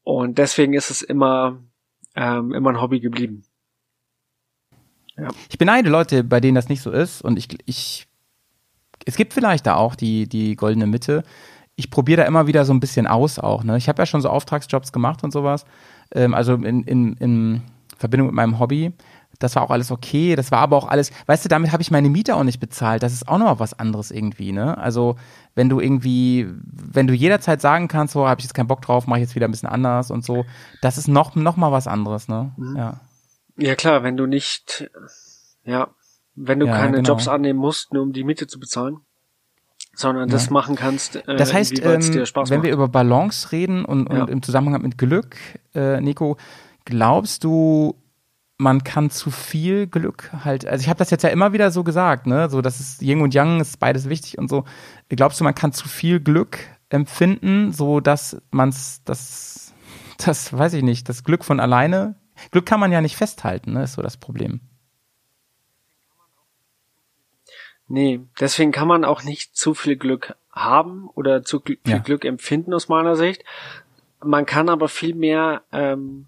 Und 0.04 0.38
deswegen 0.38 0.74
ist 0.74 0.90
es 0.90 1.02
immer, 1.02 1.60
ähm, 2.16 2.54
immer 2.54 2.72
ein 2.72 2.82
Hobby 2.82 3.00
geblieben. 3.00 3.44
Ja. 5.18 5.30
Ich 5.50 5.58
beneide 5.58 5.90
Leute, 5.90 6.24
bei 6.24 6.40
denen 6.40 6.56
das 6.56 6.70
nicht 6.70 6.82
so 6.82 6.92
ist. 6.92 7.22
Und 7.22 7.38
ich, 7.38 7.48
ich, 7.66 8.08
es 9.06 9.16
gibt 9.16 9.34
vielleicht 9.34 9.68
da 9.68 9.76
auch 9.76 9.96
die, 9.96 10.28
die 10.28 10.56
goldene 10.56 10.88
Mitte. 10.88 11.24
Ich 11.76 11.92
probiere 11.92 12.22
da 12.22 12.28
immer 12.28 12.48
wieder 12.48 12.66
so 12.66 12.74
ein 12.74 12.80
bisschen 12.80 13.08
aus 13.08 13.40
auch. 13.40 13.64
Ne? 13.64 13.78
Ich 13.78 13.88
habe 13.88 14.02
ja 14.02 14.06
schon 14.06 14.22
so 14.22 14.30
Auftragsjobs 14.30 14.92
gemacht 14.92 15.24
und 15.24 15.32
sowas. 15.32 15.66
Ähm, 16.14 16.34
also 16.34 16.56
in, 16.56 16.84
in, 16.84 17.14
in 17.14 17.62
Verbindung 17.98 18.28
mit 18.28 18.36
meinem 18.36 18.60
Hobby. 18.60 18.94
Das 19.44 19.56
war 19.56 19.64
auch 19.64 19.72
alles 19.72 19.92
okay. 19.92 20.36
Das 20.36 20.52
war 20.52 20.60
aber 20.60 20.78
auch 20.78 20.88
alles, 20.88 21.12
weißt 21.26 21.44
du, 21.46 21.50
damit 21.50 21.72
habe 21.72 21.82
ich 21.82 21.92
meine 21.92 22.10
Miete 22.10 22.36
auch 22.36 22.44
nicht 22.44 22.60
bezahlt. 22.60 23.04
Das 23.04 23.14
ist 23.14 23.28
auch 23.28 23.38
nochmal 23.38 23.60
was 23.60 23.78
anderes 23.78 24.12
irgendwie, 24.12 24.52
ne? 24.52 24.78
Also, 24.78 25.16
wenn 25.56 25.70
du 25.70 25.80
irgendwie, 25.80 26.48
wenn 26.64 27.08
du 27.08 27.14
jederzeit 27.14 27.62
sagen 27.62 27.88
kannst, 27.88 28.14
so, 28.14 28.28
habe 28.28 28.40
ich 28.40 28.46
jetzt 28.46 28.54
keinen 28.54 28.68
Bock 28.68 28.82
drauf, 28.82 29.08
mache 29.08 29.20
ich 29.20 29.24
jetzt 29.26 29.36
wieder 29.36 29.48
ein 29.48 29.52
bisschen 29.52 29.70
anders 29.70 30.12
und 30.12 30.24
so, 30.24 30.46
das 30.82 30.98
ist 30.98 31.08
noch, 31.08 31.36
noch 31.36 31.58
mal 31.58 31.72
was 31.72 31.88
anderes, 31.88 32.28
ne? 32.28 32.52
Mhm. 32.58 32.76
Ja. 32.78 33.00
Ja 33.58 33.76
klar, 33.76 34.04
wenn 34.04 34.16
du 34.18 34.26
nicht, 34.28 34.90
ja, 35.66 35.90
wenn 36.36 36.60
du 36.60 36.68
Ja, 36.68 36.74
keine 36.78 36.98
genau. 36.98 37.10
Jobs 37.10 37.28
annehmen 37.28 37.60
musst, 37.60 37.94
nur 37.94 38.04
um 38.04 38.14
die 38.14 38.24
Miete 38.24 38.48
zu 38.48 38.60
bezahlen, 38.60 38.98
sondern 39.94 40.30
das 40.30 40.46
Ja. 40.46 40.54
machen 40.54 40.76
kannst, 40.76 41.18
äh, 41.18 41.36
Das 41.36 41.54
heißt, 41.54 41.80
ähm, 41.84 42.00
wenn 42.14 42.24
macht. 42.34 42.64
wir 42.64 42.72
über 42.72 42.88
Balance 42.88 43.52
reden 43.52 43.84
und, 43.84 44.08
und 44.08 44.16
Ja. 44.18 44.24
im 44.26 44.42
Zusammenhang 44.42 44.82
mit 44.82 44.98
Glück, 44.98 45.36
äh, 45.76 46.00
Nico, 46.00 46.38
glaubst 46.86 47.44
du, 47.44 47.96
man 48.62 48.84
kann 48.84 49.10
zu 49.10 49.32
viel 49.32 49.88
Glück 49.88 50.30
halt, 50.46 50.68
also 50.68 50.84
ich 50.84 50.88
habe 50.88 51.00
das 51.00 51.10
jetzt 51.10 51.24
ja 51.24 51.32
immer 51.32 51.52
wieder 51.52 51.72
so 51.72 51.84
gesagt, 51.84 52.28
ne, 52.28 52.48
so 52.48 52.62
das 52.62 52.80
ist 52.80 53.02
Yin 53.02 53.22
und 53.22 53.34
Yang, 53.34 53.60
ist 53.60 53.80
beides 53.80 54.08
wichtig 54.08 54.38
und 54.38 54.50
so. 54.50 54.66
Glaubst 55.10 55.40
du, 55.40 55.44
man 55.44 55.56
kann 55.56 55.74
zu 55.74 55.88
viel 55.88 56.20
Glück 56.20 56.60
empfinden, 56.90 57.74
so 57.74 58.00
dass 58.00 58.40
man's, 58.52 59.02
das, 59.04 59.74
das 60.18 60.56
weiß 60.56 60.76
ich 60.76 60.84
nicht, 60.84 61.10
das 61.10 61.24
Glück 61.24 61.44
von 61.44 61.60
alleine, 61.60 62.16
Glück 62.52 62.68
kann 62.68 62.80
man 62.80 62.92
ja 62.92 63.02
nicht 63.02 63.18
festhalten, 63.18 63.74
ne, 63.74 63.84
ist 63.84 63.94
so 63.94 64.04
das 64.04 64.18
Problem. 64.18 64.62
Nee, 67.88 68.22
deswegen 68.40 68.72
kann 68.72 68.88
man 68.88 69.04
auch 69.04 69.24
nicht 69.24 69.56
zu 69.56 69.74
viel 69.74 69.98
Glück 69.98 70.36
haben 70.52 71.10
oder 71.16 71.44
zu 71.44 71.62
viel 71.62 71.80
Ja. 71.88 71.98
Glück 71.98 72.26
empfinden 72.26 72.76
aus 72.76 72.90
meiner 72.90 73.16
Sicht. 73.16 73.44
Man 74.24 74.46
kann 74.46 74.70
aber 74.70 74.88
viel 74.88 75.16
mehr 75.16 75.64
ähm, 75.72 76.28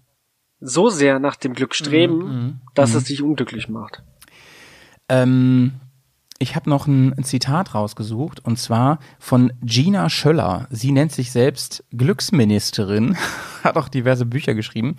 so 0.64 0.88
sehr 0.88 1.18
nach 1.18 1.36
dem 1.36 1.54
Glück 1.54 1.74
streben, 1.74 2.18
Mhm, 2.18 2.60
dass 2.74 2.94
es 2.94 3.04
dich 3.04 3.22
unglücklich 3.22 3.68
macht. 3.68 4.02
Ähm, 5.10 5.72
ich 6.38 6.56
habe 6.56 6.70
noch 6.70 6.86
ein, 6.86 7.22
Zitat 7.22 7.74
rausgesucht 7.74 8.44
und 8.44 8.58
zwar 8.58 8.98
von 9.18 9.52
Gina 9.62 10.08
Schöller. 10.08 10.66
Sie 10.70 10.90
nennt 10.90 11.12
sich 11.12 11.30
selbst 11.32 11.84
Glücksministerin, 11.90 13.16
hat 13.62 13.76
auch 13.76 13.88
diverse 13.88 14.24
Bücher 14.24 14.54
geschrieben 14.54 14.96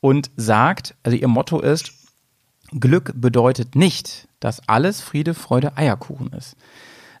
und 0.00 0.30
sagt, 0.36 0.94
also 1.02 1.16
ihr 1.16 1.28
Motto 1.28 1.60
ist, 1.60 1.92
Glück 2.70 3.12
bedeutet 3.14 3.74
nicht, 3.74 4.28
dass 4.40 4.66
alles 4.68 5.00
Friede, 5.00 5.34
Freude, 5.34 5.76
Eierkuchen 5.76 6.32
ist. 6.32 6.56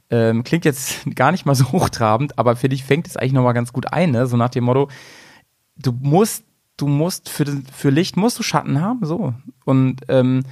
Ähm, 0.08 0.44
klingt 0.44 0.64
jetzt 0.64 1.00
gar 1.16 1.32
nicht 1.32 1.46
mal 1.46 1.54
so 1.56 1.72
hochtrabend, 1.72 2.38
aber 2.38 2.54
finde 2.54 2.76
ich, 2.76 2.84
fängt 2.84 3.08
es 3.08 3.16
eigentlich 3.16 3.32
nochmal 3.32 3.54
ganz 3.54 3.72
gut 3.72 3.92
ein, 3.92 4.12
ne? 4.12 4.26
so 4.28 4.36
nach 4.36 4.50
dem 4.50 4.64
Motto, 4.64 4.88
du 5.76 5.92
musst, 5.92 6.44
du 6.82 6.88
musst 6.88 7.28
für, 7.28 7.46
für 7.72 7.90
Licht 7.90 8.16
musst 8.16 8.38
du 8.38 8.42
Schatten 8.42 8.80
haben, 8.80 9.06
so. 9.06 9.34
Und 9.64 10.00
ähm, 10.08 10.42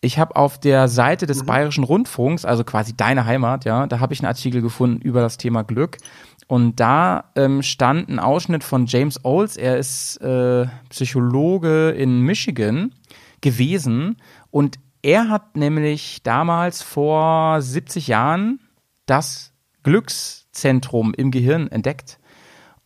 ich 0.00 0.18
habe 0.18 0.36
auf 0.36 0.60
der 0.60 0.86
Seite 0.86 1.26
des 1.26 1.44
Bayerischen 1.44 1.82
Rundfunks, 1.82 2.44
also 2.44 2.62
quasi 2.62 2.96
deine 2.96 3.26
Heimat, 3.26 3.64
ja, 3.64 3.88
da 3.88 3.98
habe 3.98 4.14
ich 4.14 4.20
einen 4.20 4.28
Artikel 4.28 4.62
gefunden 4.62 5.02
über 5.02 5.20
das 5.20 5.36
Thema 5.36 5.64
Glück. 5.64 5.98
Und 6.46 6.78
da 6.78 7.32
ähm, 7.34 7.62
stand 7.62 8.08
ein 8.08 8.20
Ausschnitt 8.20 8.62
von 8.62 8.86
James 8.86 9.22
Olds. 9.24 9.56
Er 9.56 9.76
ist 9.76 10.18
äh, 10.18 10.66
Psychologe 10.88 11.90
in 11.90 12.20
Michigan 12.20 12.94
gewesen 13.40 14.16
und 14.50 14.78
er 15.02 15.28
hat 15.28 15.56
nämlich 15.56 16.22
damals 16.22 16.82
vor 16.82 17.60
70 17.60 18.06
Jahren 18.06 18.60
das 19.06 19.52
Glückszentrum 19.82 21.12
im 21.14 21.30
Gehirn 21.30 21.68
entdeckt. 21.68 22.17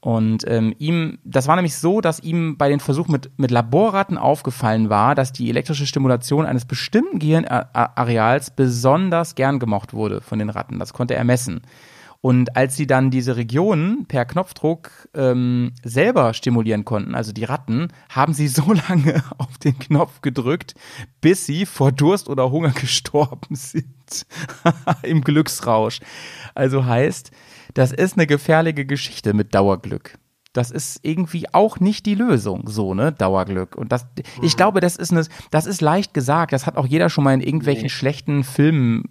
Und 0.03 0.45
ähm, 0.49 0.74
ihm, 0.81 1.20
das 1.23 1.47
war 1.47 1.55
nämlich 1.55 1.77
so, 1.77 2.01
dass 2.01 2.19
ihm 2.19 2.57
bei 2.57 2.69
den 2.69 2.81
Versuchen 2.81 3.12
mit, 3.12 3.31
mit 3.39 3.53
Laborratten 3.53 4.19
aufgefallen 4.19 4.91
war, 4.91 5.15
dass 5.15 5.33
die 5.33 5.49
elektrische 5.49 5.87
Stimulation 5.87 6.45
eines 6.45 6.65
bestimmten 6.65 7.20
Gehirnareals 7.20 8.51
besonders 8.51 9.37
gern 9.37 9.61
gemocht 9.61 9.95
wurde 9.95 10.20
von 10.20 10.41
den 10.41 10.51
Ratten. 10.51 10.81
Das 10.81 10.93
konnte 10.93 11.15
er 11.15 11.23
messen. 11.23 11.62
Und 12.20 12.57
als 12.57 12.77
sie 12.77 12.89
dann 12.89 13.12
diese 13.12 13.37
Regionen 13.37 14.07
per 14.07 14.24
Knopfdruck 14.24 14.91
ähm, 15.15 15.73
selber 15.85 16.35
stimulieren 16.35 16.85
konnten, 16.85 17.15
also 17.15 17.33
die 17.33 17.45
Ratten, 17.45 17.89
haben 18.09 18.33
sie 18.33 18.49
so 18.49 18.73
lange 18.73 19.23
auf 19.39 19.57
den 19.59 19.79
Knopf 19.79 20.20
gedrückt, 20.20 20.74
bis 21.20 21.47
sie 21.47 21.65
vor 21.65 21.93
Durst 21.93 22.29
oder 22.29 22.51
Hunger 22.51 22.70
gestorben 22.81 23.55
sind. 23.55 24.27
Im 25.03 25.23
Glücksrausch. 25.23 26.01
Also 26.57 26.87
heißt, 26.87 27.31
das 27.74 27.93
ist 27.93 28.16
eine 28.16 28.27
gefährliche 28.27 28.85
Geschichte 28.85 29.35
mit 29.35 29.55
Dauerglück. 29.55 30.19
Das 30.53 30.70
ist 30.70 31.01
irgendwie 31.03 31.47
auch 31.55 31.81
nicht 31.81 32.05
die 32.05 32.15
Lösung, 32.15 32.69
so, 32.69 32.93
ne, 32.93 33.11
Dauerglück. 33.11 33.74
Und 33.74 33.90
das, 33.90 34.07
ich 34.43 34.57
glaube, 34.57 34.81
das 34.81 34.97
ist 34.97 35.11
eine, 35.11 35.24
das 35.51 35.65
ist 35.65 35.81
leicht 35.81 36.12
gesagt. 36.12 36.53
Das 36.53 36.66
hat 36.66 36.77
auch 36.77 36.86
jeder 36.86 37.09
schon 37.09 37.24
mal 37.24 37.32
in 37.32 37.40
irgendwelchen 37.40 37.89
schlechten 37.89 38.44
Filmen 38.44 39.05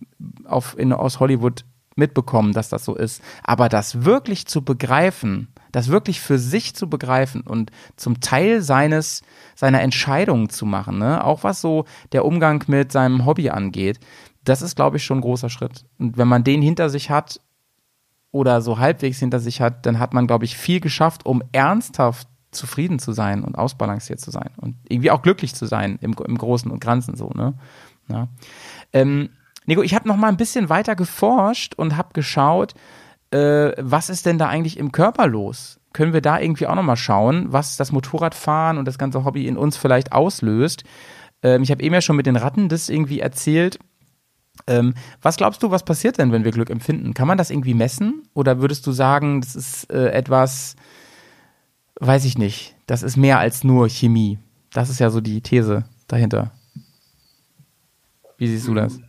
auf, 0.46 0.78
in, 0.78 0.94
aus 0.94 1.20
Hollywood 1.20 1.66
mitbekommen, 1.96 2.54
dass 2.54 2.70
das 2.70 2.86
so 2.86 2.96
ist. 2.96 3.24
Aber 3.44 3.70
das 3.70 4.06
wirklich 4.06 4.46
zu 4.46 4.64
begreifen, 4.64 5.48
das 5.72 5.88
wirklich 5.88 6.22
für 6.22 6.38
sich 6.38 6.76
zu 6.76 6.90
begreifen 6.90 7.42
und 7.42 7.72
zum 7.96 8.20
Teil 8.20 8.62
seines, 8.62 9.24
seiner 9.56 9.82
Entscheidungen 9.82 10.50
zu 10.50 10.66
machen, 10.66 11.00
ne, 11.00 11.24
auch 11.24 11.44
was 11.44 11.60
so 11.60 11.86
der 12.12 12.26
Umgang 12.26 12.64
mit 12.68 12.92
seinem 12.92 13.26
Hobby 13.26 13.50
angeht, 13.50 14.00
das 14.44 14.62
ist, 14.62 14.76
glaube 14.76 14.98
ich, 14.98 15.04
schon 15.04 15.20
ein 15.20 15.22
großer 15.22 15.50
Schritt. 15.50 15.86
Und 15.98 16.18
wenn 16.18 16.28
man 16.28 16.44
den 16.44 16.62
hinter 16.62 16.90
sich 16.90 17.10
hat, 17.10 17.40
oder 18.32 18.62
so 18.62 18.80
halbwegs 18.80 19.20
hinter 19.20 19.40
sich 19.40 19.62
hat, 19.62 19.86
dann 19.86 19.99
hat 19.99 20.14
man, 20.14 20.28
glaube 20.28 20.45
ich, 20.45 20.56
viel 20.58 20.80
geschafft, 20.80 21.26
um 21.26 21.44
ernsthaft 21.52 22.28
zufrieden 22.52 22.99
zu 22.99 23.14
sein 23.14 23.44
und 23.44 23.58
ausbalanciert 23.58 24.20
zu 24.20 24.32
sein 24.32 24.49
und 24.58 24.76
irgendwie 24.88 25.12
auch 25.12 25.22
glücklich 25.22 25.56
zu 25.56 25.66
sein 25.66 25.98
im, 26.02 26.14
im 26.26 26.38
Großen 26.38 26.70
und 26.70 26.82
Ganzen 26.82 27.16
so, 27.16 27.30
ne? 27.34 27.53
Ja. 28.10 28.28
Ähm, 28.94 29.30
Nico, 29.66 29.84
ich 29.84 29.95
habe 29.95 30.08
noch 30.08 30.18
mal 30.18 30.28
ein 30.28 30.38
bisschen 30.38 30.70
weiter 30.70 30.95
geforscht 30.95 31.76
und 31.76 31.95
habe 31.95 32.10
geschaut, 32.14 32.74
äh, 33.32 33.72
was 33.78 34.10
ist 34.10 34.26
denn 34.26 34.38
da 34.38 34.48
eigentlich 34.49 34.78
im 34.78 34.91
Körper 34.91 35.28
los? 35.28 35.80
Können 35.94 36.14
wir 36.14 36.22
da 36.22 36.40
irgendwie 36.40 36.68
auch 36.68 36.76
noch 36.76 36.84
mal 36.84 36.95
schauen, 36.95 37.52
was 37.52 37.78
das 37.78 37.91
Motorradfahren 37.91 38.78
und 38.78 38.86
das 38.86 38.98
ganze 38.98 39.24
Hobby 39.24 39.48
in 39.48 39.58
uns 39.58 39.78
vielleicht 39.78 40.12
auslöst? 40.12 40.84
Ähm, 41.44 41.64
ich 41.64 41.72
habe 41.72 41.84
eben 41.84 41.94
ja 41.94 42.02
schon 42.02 42.16
mit 42.16 42.26
den 42.26 42.36
Ratten 42.36 42.70
das 42.70 42.90
irgendwie 42.90 43.20
erzählt. 43.20 43.80
Ähm, 44.68 44.94
was 45.22 45.38
glaubst 45.38 45.64
du, 45.64 45.72
was 45.72 45.84
passiert 45.84 46.18
denn, 46.18 46.32
wenn 46.32 46.44
wir 46.44 46.52
Glück 46.52 46.69
empfinden? 46.69 47.14
Kann 47.14 47.28
man 47.28 47.38
das 47.38 47.49
irgendwie 47.49 47.73
messen? 47.73 48.23
Oder 48.34 48.61
würdest 48.61 48.86
du 48.86 48.91
sagen, 48.91 49.41
das 49.41 49.56
ist 49.56 49.91
äh, 49.91 50.11
etwas, 50.11 50.76
weiß 51.99 52.26
ich 52.26 52.38
nicht, 52.38 52.76
das 52.86 53.03
ist 53.03 53.18
mehr 53.18 53.40
als 53.40 53.64
nur 53.64 53.90
Chemie? 53.90 54.40
Das 54.72 54.90
ist 54.90 54.99
ja 54.99 55.10
so 55.10 55.22
die 55.22 55.41
These 55.41 55.86
dahinter. 56.07 56.52
Wie 58.38 58.48
siehst 58.48 58.68
du 58.68 58.73
das? 58.73 58.99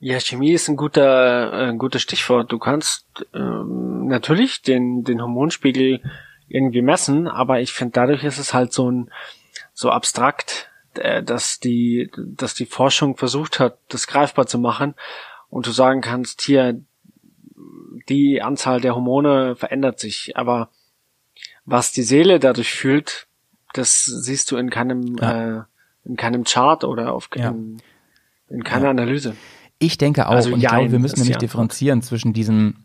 Ja, 0.00 0.20
Chemie 0.20 0.52
ist 0.52 0.68
ein 0.68 0.76
guter, 0.76 1.52
äh, 1.52 1.68
ein 1.68 1.78
gutes 1.78 2.02
Stichwort. 2.02 2.52
Du 2.52 2.58
kannst 2.58 3.06
ähm, 3.34 4.06
natürlich 4.06 4.62
den, 4.62 5.02
den 5.02 5.20
Hormonspiegel 5.20 6.00
irgendwie 6.48 6.82
messen, 6.82 7.26
aber 7.26 7.60
ich 7.60 7.72
finde, 7.72 7.92
dadurch 7.92 8.24
ist 8.24 8.38
es 8.38 8.54
halt 8.54 8.72
so 8.72 8.90
ein 8.90 9.10
so 9.74 9.90
abstrakt, 9.90 10.67
dass 11.22 11.60
die, 11.60 12.10
dass 12.16 12.54
die 12.54 12.66
Forschung 12.66 13.16
versucht 13.16 13.60
hat, 13.60 13.78
das 13.88 14.06
greifbar 14.06 14.46
zu 14.46 14.58
machen 14.58 14.94
und 15.48 15.66
du 15.66 15.70
sagen 15.70 16.00
kannst, 16.00 16.42
hier 16.42 16.80
die 18.08 18.42
Anzahl 18.42 18.80
der 18.80 18.94
Hormone 18.94 19.56
verändert 19.56 19.98
sich, 19.98 20.36
aber 20.36 20.70
was 21.64 21.92
die 21.92 22.02
Seele 22.02 22.38
dadurch 22.38 22.72
fühlt, 22.72 23.26
das 23.74 24.04
siehst 24.04 24.50
du 24.50 24.56
in 24.56 24.70
keinem 24.70 25.16
äh, 25.18 25.62
in 26.04 26.16
keinem 26.16 26.44
Chart 26.44 26.84
oder 26.84 27.12
auf 27.12 27.28
Ja. 27.34 27.50
in, 27.50 27.82
in 28.48 28.64
keiner 28.64 28.88
Analyse. 28.88 29.36
Ich 29.78 29.98
denke 29.98 30.26
auch, 30.26 30.32
Also 30.32 30.52
und 30.52 30.62
ich 30.62 30.66
glaube, 30.66 30.90
wir 30.90 30.98
müssen 30.98 31.20
nämlich 31.20 31.36
differenzieren 31.36 32.02
zwischen 32.02 32.32
diesem 32.32 32.84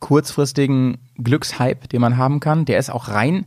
kurzfristigen 0.00 0.98
Glückshype, 1.16 1.88
den 1.88 2.00
man 2.00 2.16
haben 2.16 2.40
kann, 2.40 2.64
der 2.64 2.78
ist 2.78 2.90
auch 2.90 3.08
rein, 3.08 3.46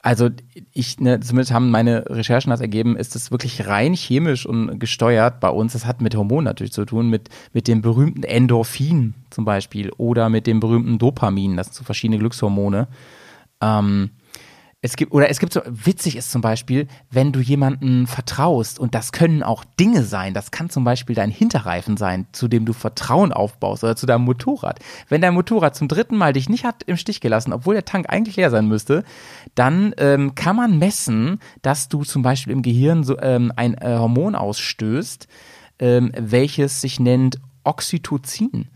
also 0.00 0.30
ich, 0.72 1.00
ne, 1.00 1.20
zumindest 1.20 1.52
haben 1.52 1.70
meine 1.70 2.04
Recherchen 2.08 2.50
das 2.50 2.60
ergeben, 2.60 2.96
ist 2.96 3.16
es 3.16 3.30
wirklich 3.30 3.66
rein 3.66 3.94
chemisch 3.94 4.46
und 4.46 4.78
gesteuert 4.78 5.40
bei 5.40 5.50
uns. 5.50 5.72
Das 5.72 5.86
hat 5.86 6.00
mit 6.00 6.14
Hormonen 6.14 6.44
natürlich 6.44 6.72
zu 6.72 6.84
tun, 6.84 7.10
mit, 7.10 7.28
mit 7.52 7.66
dem 7.66 7.82
berühmten 7.82 8.22
Endorphin 8.22 9.14
zum 9.30 9.44
Beispiel 9.44 9.90
oder 9.96 10.28
mit 10.28 10.46
dem 10.46 10.60
berühmten 10.60 10.98
Dopamin, 10.98 11.56
das 11.56 11.68
sind 11.68 11.74
so 11.74 11.84
verschiedene 11.84 12.18
Glückshormone. 12.18 12.86
Ähm, 13.60 14.10
es 14.80 14.94
gibt, 14.94 15.12
oder 15.12 15.28
es 15.28 15.40
gibt 15.40 15.52
so, 15.52 15.60
witzig 15.66 16.14
ist 16.14 16.30
zum 16.30 16.40
Beispiel, 16.40 16.86
wenn 17.10 17.32
du 17.32 17.40
jemanden 17.40 18.06
vertraust, 18.06 18.78
und 18.78 18.94
das 18.94 19.10
können 19.10 19.42
auch 19.42 19.64
Dinge 19.64 20.04
sein, 20.04 20.34
das 20.34 20.52
kann 20.52 20.70
zum 20.70 20.84
Beispiel 20.84 21.16
dein 21.16 21.32
Hinterreifen 21.32 21.96
sein, 21.96 22.28
zu 22.30 22.46
dem 22.46 22.64
du 22.64 22.72
Vertrauen 22.72 23.32
aufbaust, 23.32 23.82
oder 23.82 23.96
zu 23.96 24.06
deinem 24.06 24.24
Motorrad. 24.24 24.78
Wenn 25.08 25.20
dein 25.20 25.34
Motorrad 25.34 25.74
zum 25.74 25.88
dritten 25.88 26.16
Mal 26.16 26.32
dich 26.32 26.48
nicht 26.48 26.64
hat 26.64 26.84
im 26.84 26.96
Stich 26.96 27.20
gelassen, 27.20 27.52
obwohl 27.52 27.74
der 27.74 27.84
Tank 27.84 28.06
eigentlich 28.08 28.36
leer 28.36 28.50
sein 28.50 28.68
müsste, 28.68 29.02
dann 29.56 29.94
ähm, 29.98 30.36
kann 30.36 30.54
man 30.54 30.78
messen, 30.78 31.40
dass 31.62 31.88
du 31.88 32.04
zum 32.04 32.22
Beispiel 32.22 32.52
im 32.52 32.62
Gehirn 32.62 33.02
so 33.02 33.18
ähm, 33.18 33.52
ein 33.56 33.74
äh, 33.74 33.96
Hormon 33.96 34.36
ausstößt, 34.36 35.26
ähm, 35.80 36.12
welches 36.16 36.80
sich 36.80 37.00
nennt 37.00 37.40
Oxytocin. 37.64 38.68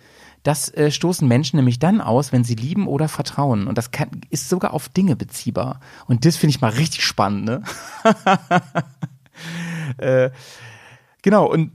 Das 0.43 0.69
äh, 0.75 0.91
stoßen 0.91 1.27
Menschen 1.27 1.57
nämlich 1.57 1.79
dann 1.79 2.01
aus, 2.01 2.33
wenn 2.33 2.45
sie 2.45 2.55
lieben 2.55 2.89
oder 2.89 3.09
vertrauen. 3.09 3.67
Und 3.67 3.79
das 3.79 3.91
kann, 3.91 4.23
ist 4.31 4.49
sogar 4.49 4.75
auf 4.75 4.89
Dinge 4.89 5.15
beziehbar. 5.17 5.81
Und 6.07 6.25
das 6.25 6.37
finde 6.37 6.55
ich 6.55 6.61
mal 6.61 6.71
richtig 6.71 7.05
spannend, 7.05 7.45
ne? 7.45 7.63
äh, 9.99 10.31
genau, 11.23 11.47
und 11.47 11.73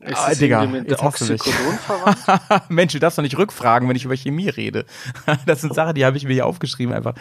Ist 0.00 0.16
Ah, 0.16 0.34
Digga, 0.34 0.66
mit. 0.66 0.98
Oxycodon 0.98 1.78
verwandt? 1.78 2.62
Mensch, 2.70 2.92
du 2.94 2.98
darfst 2.98 3.18
doch 3.18 3.22
nicht 3.22 3.36
rückfragen, 3.36 3.88
wenn 3.88 3.96
ich 3.96 4.04
über 4.04 4.16
Chemie 4.16 4.48
rede. 4.48 4.86
Das 5.46 5.60
sind 5.60 5.74
Sachen, 5.74 5.94
die 5.94 6.04
habe 6.04 6.16
ich 6.16 6.24
mir 6.24 6.32
hier 6.32 6.46
aufgeschrieben 6.46 6.94
einfach. 6.94 7.14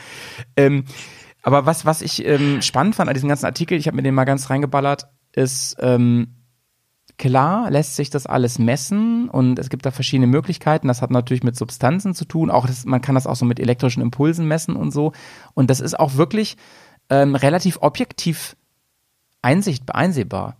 Ähm, 0.55 0.85
aber 1.43 1.65
was, 1.65 1.85
was 1.85 2.01
ich 2.01 2.25
ähm, 2.25 2.61
spannend 2.61 2.95
fand 2.95 3.09
an 3.09 3.13
diesem 3.13 3.29
ganzen 3.29 3.45
Artikel, 3.45 3.77
ich 3.77 3.87
habe 3.87 3.95
mir 3.95 4.03
den 4.03 4.15
mal 4.15 4.25
ganz 4.25 4.49
reingeballert, 4.49 5.07
ist, 5.33 5.75
ähm, 5.79 6.38
klar 7.19 7.69
lässt 7.69 7.95
sich 7.95 8.09
das 8.09 8.25
alles 8.25 8.57
messen 8.57 9.29
und 9.29 9.59
es 9.59 9.69
gibt 9.69 9.85
da 9.85 9.91
verschiedene 9.91 10.25
Möglichkeiten. 10.25 10.87
Das 10.87 11.03
hat 11.03 11.11
natürlich 11.11 11.43
mit 11.43 11.55
Substanzen 11.55 12.15
zu 12.15 12.25
tun. 12.25 12.49
Auch 12.49 12.65
das, 12.65 12.85
man 12.85 13.01
kann 13.01 13.13
das 13.13 13.27
auch 13.27 13.35
so 13.35 13.45
mit 13.45 13.59
elektrischen 13.59 14.01
Impulsen 14.01 14.47
messen 14.47 14.75
und 14.75 14.91
so. 14.91 15.11
Und 15.53 15.69
das 15.69 15.81
ist 15.81 15.99
auch 15.99 16.15
wirklich 16.15 16.57
ähm, 17.09 17.35
relativ 17.35 17.77
objektiv 17.81 18.55
einsicht, 19.41 19.93
einsehbar. 19.93 20.57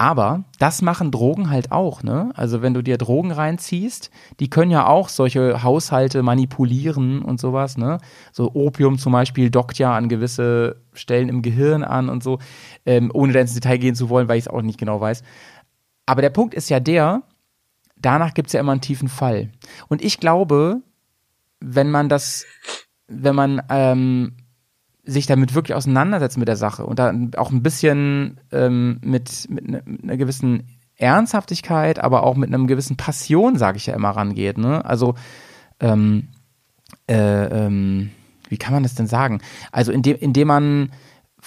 Aber 0.00 0.44
das 0.60 0.80
machen 0.80 1.10
Drogen 1.10 1.50
halt 1.50 1.72
auch, 1.72 2.04
ne? 2.04 2.30
Also 2.36 2.62
wenn 2.62 2.72
du 2.72 2.82
dir 2.82 2.98
Drogen 2.98 3.32
reinziehst, 3.32 4.12
die 4.38 4.48
können 4.48 4.70
ja 4.70 4.86
auch 4.86 5.08
solche 5.08 5.64
Haushalte 5.64 6.22
manipulieren 6.22 7.20
und 7.20 7.40
sowas, 7.40 7.76
ne? 7.76 7.98
So 8.30 8.52
Opium 8.54 8.98
zum 8.98 9.12
Beispiel 9.12 9.50
dockt 9.50 9.76
ja 9.78 9.96
an 9.96 10.08
gewisse 10.08 10.76
Stellen 10.92 11.28
im 11.28 11.42
Gehirn 11.42 11.82
an 11.82 12.08
und 12.10 12.22
so, 12.22 12.38
ähm, 12.86 13.10
ohne 13.12 13.32
da 13.32 13.40
ins 13.40 13.54
Detail 13.54 13.78
gehen 13.78 13.96
zu 13.96 14.08
wollen, 14.08 14.28
weil 14.28 14.38
ich 14.38 14.44
es 14.44 14.48
auch 14.48 14.62
nicht 14.62 14.78
genau 14.78 15.00
weiß. 15.00 15.24
Aber 16.08 16.22
der 16.22 16.30
Punkt 16.30 16.54
ist 16.54 16.70
ja 16.70 16.80
der, 16.80 17.22
danach 17.96 18.32
gibt's 18.32 18.54
ja 18.54 18.60
immer 18.60 18.72
einen 18.72 18.80
tiefen 18.80 19.08
Fall. 19.08 19.50
Und 19.88 20.02
ich 20.02 20.18
glaube, 20.18 20.80
wenn 21.60 21.90
man 21.90 22.08
das, 22.08 22.46
wenn 23.08 23.34
man 23.34 23.60
ähm, 23.68 24.32
sich 25.04 25.26
damit 25.26 25.54
wirklich 25.54 25.76
auseinandersetzt 25.76 26.38
mit 26.38 26.48
der 26.48 26.56
Sache 26.56 26.86
und 26.86 26.98
da 26.98 27.12
auch 27.36 27.50
ein 27.50 27.62
bisschen 27.62 28.40
ähm, 28.52 29.00
mit, 29.02 29.50
mit, 29.50 29.68
ne, 29.68 29.82
mit 29.84 30.02
einer 30.02 30.16
gewissen 30.16 30.68
Ernsthaftigkeit, 30.96 31.98
aber 31.98 32.22
auch 32.22 32.36
mit 32.36 32.48
einem 32.48 32.68
gewissen 32.68 32.96
Passion, 32.96 33.58
sage 33.58 33.76
ich 33.76 33.84
ja 33.84 33.94
immer, 33.94 34.08
rangeht. 34.08 34.56
Ne? 34.56 34.82
Also, 34.86 35.14
ähm, 35.78 36.28
äh, 37.06 37.16
ähm, 37.16 38.12
wie 38.48 38.56
kann 38.56 38.72
man 38.72 38.82
das 38.82 38.94
denn 38.94 39.08
sagen? 39.08 39.42
Also, 39.72 39.92
indem, 39.92 40.16
indem 40.16 40.48
man 40.48 40.90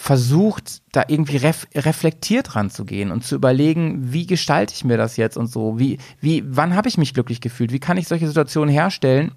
versucht, 0.01 0.81
da 0.93 1.03
irgendwie 1.07 1.37
ref 1.37 1.67
reflektiert 1.75 2.55
ranzugehen 2.55 3.11
und 3.11 3.23
zu 3.23 3.35
überlegen, 3.35 4.11
wie 4.11 4.25
gestalte 4.25 4.73
ich 4.73 4.83
mir 4.83 4.97
das 4.97 5.15
jetzt 5.15 5.37
und 5.37 5.45
so, 5.45 5.77
wie, 5.77 5.99
wie, 6.19 6.43
wann 6.43 6.75
habe 6.75 6.89
ich 6.89 6.97
mich 6.97 7.13
glücklich 7.13 7.39
gefühlt, 7.39 7.71
wie 7.71 7.79
kann 7.79 7.97
ich 7.97 8.07
solche 8.07 8.27
Situationen 8.27 8.73
herstellen? 8.73 9.31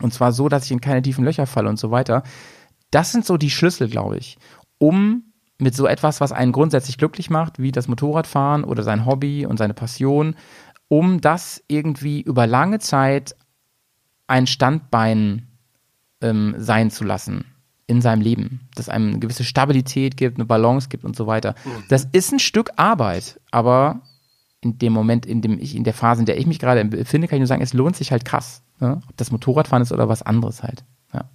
Und 0.00 0.14
zwar 0.14 0.32
so, 0.32 0.48
dass 0.48 0.64
ich 0.64 0.72
in 0.72 0.80
keine 0.80 1.02
tiefen 1.02 1.22
Löcher 1.22 1.46
falle 1.46 1.68
und 1.68 1.78
so 1.78 1.90
weiter. 1.90 2.22
Das 2.90 3.12
sind 3.12 3.26
so 3.26 3.36
die 3.36 3.50
Schlüssel, 3.50 3.90
glaube 3.90 4.16
ich, 4.16 4.38
um 4.78 5.34
mit 5.58 5.76
so 5.76 5.86
etwas, 5.86 6.22
was 6.22 6.32
einen 6.32 6.52
grundsätzlich 6.52 6.96
glücklich 6.96 7.28
macht, 7.28 7.58
wie 7.58 7.70
das 7.70 7.86
Motorradfahren 7.86 8.64
oder 8.64 8.82
sein 8.82 9.04
Hobby 9.04 9.44
und 9.44 9.58
seine 9.58 9.74
Passion, 9.74 10.34
um 10.88 11.20
das 11.20 11.62
irgendwie 11.68 12.22
über 12.22 12.46
lange 12.46 12.78
Zeit 12.78 13.36
ein 14.26 14.46
Standbein 14.46 15.48
ähm, 16.22 16.54
sein 16.56 16.90
zu 16.90 17.04
lassen 17.04 17.44
in 17.90 18.00
seinem 18.00 18.22
Leben, 18.22 18.68
das 18.76 18.88
einem 18.88 19.08
eine 19.08 19.18
gewisse 19.18 19.42
Stabilität 19.42 20.16
gibt, 20.16 20.38
eine 20.38 20.44
Balance 20.44 20.88
gibt 20.88 21.04
und 21.04 21.16
so 21.16 21.26
weiter. 21.26 21.56
Das 21.88 22.06
ist 22.12 22.32
ein 22.32 22.38
Stück 22.38 22.70
Arbeit, 22.76 23.40
aber 23.50 24.02
in 24.60 24.78
dem 24.78 24.92
Moment, 24.92 25.26
in 25.26 25.42
dem 25.42 25.58
ich, 25.58 25.74
in 25.74 25.82
der 25.82 25.92
Phase, 25.92 26.20
in 26.20 26.26
der 26.26 26.38
ich 26.38 26.46
mich 26.46 26.60
gerade 26.60 26.84
befinde, 26.84 27.26
kann 27.26 27.36
ich 27.36 27.40
nur 27.40 27.46
sagen, 27.48 27.62
es 27.62 27.72
lohnt 27.72 27.96
sich 27.96 28.12
halt 28.12 28.24
krass. 28.24 28.62
Ne? 28.78 29.02
Ob 29.08 29.16
das 29.16 29.32
Motorradfahren 29.32 29.82
ist 29.82 29.90
oder 29.90 30.08
was 30.08 30.22
anderes 30.22 30.62
halt. 30.62 30.84
Ja. 31.12 31.28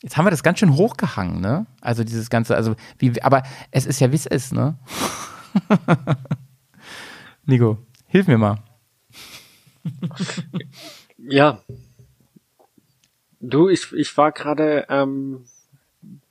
Jetzt 0.00 0.16
haben 0.16 0.24
wir 0.24 0.30
das 0.30 0.42
ganz 0.42 0.60
schön 0.60 0.76
hochgehangen, 0.76 1.40
ne? 1.40 1.66
Also 1.80 2.04
dieses 2.04 2.30
ganze, 2.30 2.56
also 2.56 2.74
wie, 2.98 3.22
aber 3.22 3.42
es 3.70 3.84
ist 3.84 4.00
ja 4.00 4.10
wie 4.12 4.16
es 4.16 4.26
ist, 4.26 4.52
ne? 4.52 4.78
Nico, 7.44 7.78
hilf 8.06 8.26
mir 8.28 8.38
mal. 8.38 8.62
Ja. 11.18 11.62
Du, 13.40 13.68
ich, 13.68 13.92
ich 13.92 14.16
war 14.16 14.32
gerade 14.32 14.86
ähm, 14.88 15.44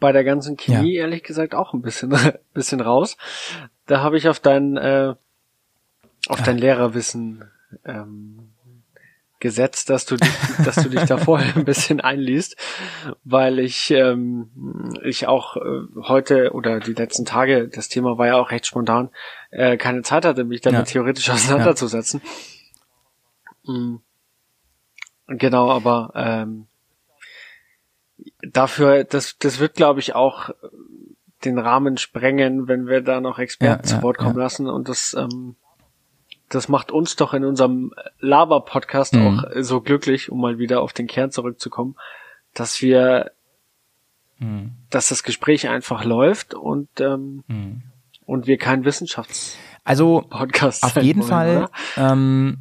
bei 0.06 0.12
der 0.12 0.24
ganzen 0.24 0.56
Chemie, 0.56 0.94
ehrlich 0.98 1.24
gesagt, 1.24 1.56
auch 1.56 1.74
ein 1.74 1.82
bisschen, 1.82 2.14
bisschen 2.54 2.80
raus. 2.80 3.18
Da 3.88 4.02
habe 4.02 4.18
ich 4.18 4.30
auf 4.30 4.40
dein, 4.40 4.78
äh, 4.78 5.16
auf 6.28 6.44
dein 6.44 6.60
Lehrerwissen 6.60 7.50
ähm, 7.86 8.52
gesetzt, 9.40 9.90
dass 9.90 10.06
du 10.06 10.18
dich, 10.18 10.30
dass 10.64 10.76
du 10.76 10.90
dich 10.90 11.02
da 11.06 11.18
vorher 11.18 11.56
ein 11.56 11.66
bisschen 11.66 12.02
einliest, 12.02 12.56
weil 13.24 13.58
ich 13.58 13.90
ähm, 13.90 14.94
ich 15.04 15.26
auch 15.26 15.58
äh, 15.58 15.62
heute 16.04 16.52
oder 16.54 16.80
die 16.80 16.94
letzten 16.94 17.26
Tage, 17.26 17.68
das 17.68 17.90
Thema 17.90 18.20
war 18.20 18.28
ja 18.28 18.36
auch 18.36 18.52
recht 18.52 18.68
spontan, 18.68 19.10
äh, 19.50 19.76
keine 19.76 20.04
Zeit 20.04 20.24
hatte, 20.24 20.44
mich 20.44 20.62
damit 20.62 20.82
Ja. 20.82 20.86
theoretisch 20.86 21.32
auseinanderzusetzen. 21.32 22.22
Mm. 23.64 23.96
Genau, 25.30 25.72
aber 25.72 26.12
ähm, 26.14 26.68
dafür, 28.42 29.04
das, 29.04 29.38
das 29.38 29.60
wird, 29.60 29.76
glaube 29.76 30.00
ich, 30.00 30.16
auch 30.16 30.50
den 31.44 31.60
Rahmen 31.60 31.98
sprengen, 31.98 32.68
wenn 32.68 32.88
wir 32.88 33.02
da 33.02 33.22
noch 33.22 33.38
Experten 33.40 33.84
Ja, 33.84 33.88
zu 33.90 33.96
ja, 33.98 34.04
Wort 34.04 34.18
kommen 34.18 34.36
ja. 34.38 34.44
lassen. 34.44 34.68
Und 34.68 34.90
das, 34.90 35.14
ähm, 35.18 35.56
das 36.50 36.70
macht 36.70 36.92
uns 36.92 37.16
doch 37.16 37.34
in 37.34 37.44
unserem 37.46 37.94
Laber-Podcast 38.20 39.14
Mhm. 39.14 39.40
auch 39.40 39.44
so 39.62 39.82
glücklich, 39.82 40.32
um 40.32 40.40
mal 40.42 40.58
wieder 40.58 40.82
auf 40.82 40.94
den 40.94 41.08
Kern 41.08 41.32
zurückzukommen, 41.32 41.96
dass 42.54 42.82
wir, 42.82 43.32
Mhm. 44.40 44.72
dass 44.90 45.10
das 45.10 45.24
Gespräch 45.24 45.68
einfach 45.70 46.04
läuft 46.04 46.54
und, 46.54 46.90
ähm, 47.00 47.44
Mhm. 47.48 47.84
und 48.26 48.48
wir 48.48 48.58
kein 48.58 48.84
Wissenschaftspodcast 48.86 49.58
Also 49.84 50.26
auf 50.82 50.96
jeden 51.02 51.22
wollen, 51.22 51.30
Fall 51.30 51.58
oder? 51.58 51.72
ähm, 52.12 52.58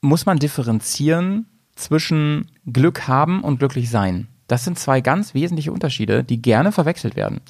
muss 0.00 0.26
man 0.26 0.38
differenzieren 0.38 1.46
zwischen 1.74 2.50
Glück 2.70 3.06
haben 3.08 3.42
und 3.44 3.58
glücklich 3.58 3.90
sein. 3.90 4.28
Das 4.46 4.64
sind 4.64 4.78
zwei 4.78 5.00
ganz 5.00 5.34
wesentliche 5.34 5.72
Unterschiede, 5.72 6.24
die 6.24 6.40
gerne 6.40 6.72
verwechselt 6.72 7.16
werden. 7.16 7.40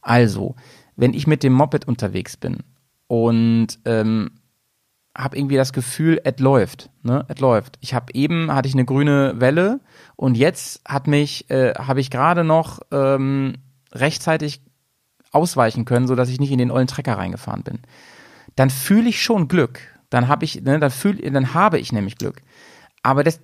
Also, 0.00 0.56
wenn 0.96 1.14
ich 1.14 1.26
mit 1.26 1.42
dem 1.42 1.52
Moped 1.52 1.86
unterwegs 1.86 2.36
bin 2.36 2.58
und 3.06 3.78
ähm, 3.84 4.30
habe 5.16 5.36
irgendwie 5.36 5.56
das 5.56 5.72
Gefühl, 5.72 6.20
es 6.24 6.38
läuft, 6.38 6.90
ne, 7.02 7.24
es 7.28 7.40
läuft. 7.40 7.78
Ich 7.80 7.94
habe 7.94 8.14
eben 8.14 8.52
hatte 8.52 8.68
ich 8.68 8.74
eine 8.74 8.84
grüne 8.84 9.40
Welle 9.40 9.80
und 10.16 10.36
jetzt 10.36 10.80
hat 10.86 11.06
mich 11.06 11.50
äh, 11.50 11.74
habe 11.74 12.00
ich 12.00 12.10
gerade 12.10 12.44
noch 12.44 12.80
ähm, 12.92 13.54
rechtzeitig 13.92 14.60
ausweichen 15.32 15.84
können, 15.84 16.06
so 16.06 16.14
dass 16.14 16.28
ich 16.28 16.40
nicht 16.40 16.52
in 16.52 16.58
den 16.58 16.70
ollen 16.70 16.86
Trecker 16.86 17.18
reingefahren 17.18 17.62
bin 17.62 17.80
dann 18.58 18.70
fühle 18.70 19.08
ich 19.08 19.22
schon 19.22 19.46
Glück. 19.48 19.80
Dann 20.10 20.26
habe 20.26 20.44
ich, 20.44 20.62
ne, 20.62 20.78
dann 20.78 20.90
fühl, 20.90 21.16
dann 21.30 21.54
habe 21.54 21.78
ich 21.78 21.92
nämlich 21.92 22.16
Glück. 22.16 22.42
Aber 23.02 23.22
das, 23.22 23.40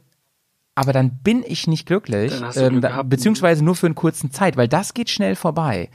aber 0.74 0.92
dann 0.92 1.18
bin 1.22 1.44
ich 1.46 1.66
nicht 1.66 1.86
glücklich, 1.86 2.32
ähm, 2.56 2.80
gehabt. 2.80 3.08
beziehungsweise 3.08 3.64
nur 3.64 3.76
für 3.76 3.86
eine 3.86 3.94
kurze 3.94 4.30
Zeit, 4.30 4.56
weil 4.56 4.68
das 4.68 4.94
geht 4.94 5.10
schnell 5.10 5.36
vorbei. 5.36 5.88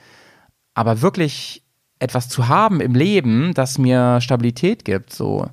Aber 0.74 1.02
wirklich 1.02 1.64
etwas 2.00 2.30
zu 2.30 2.48
haben 2.48 2.80
im 2.80 2.96
Leben, 2.96 3.54
das 3.54 3.78
mir 3.78 4.22
Stabilität 4.22 4.86
gibt, 4.86 5.12
so, 5.14 5.48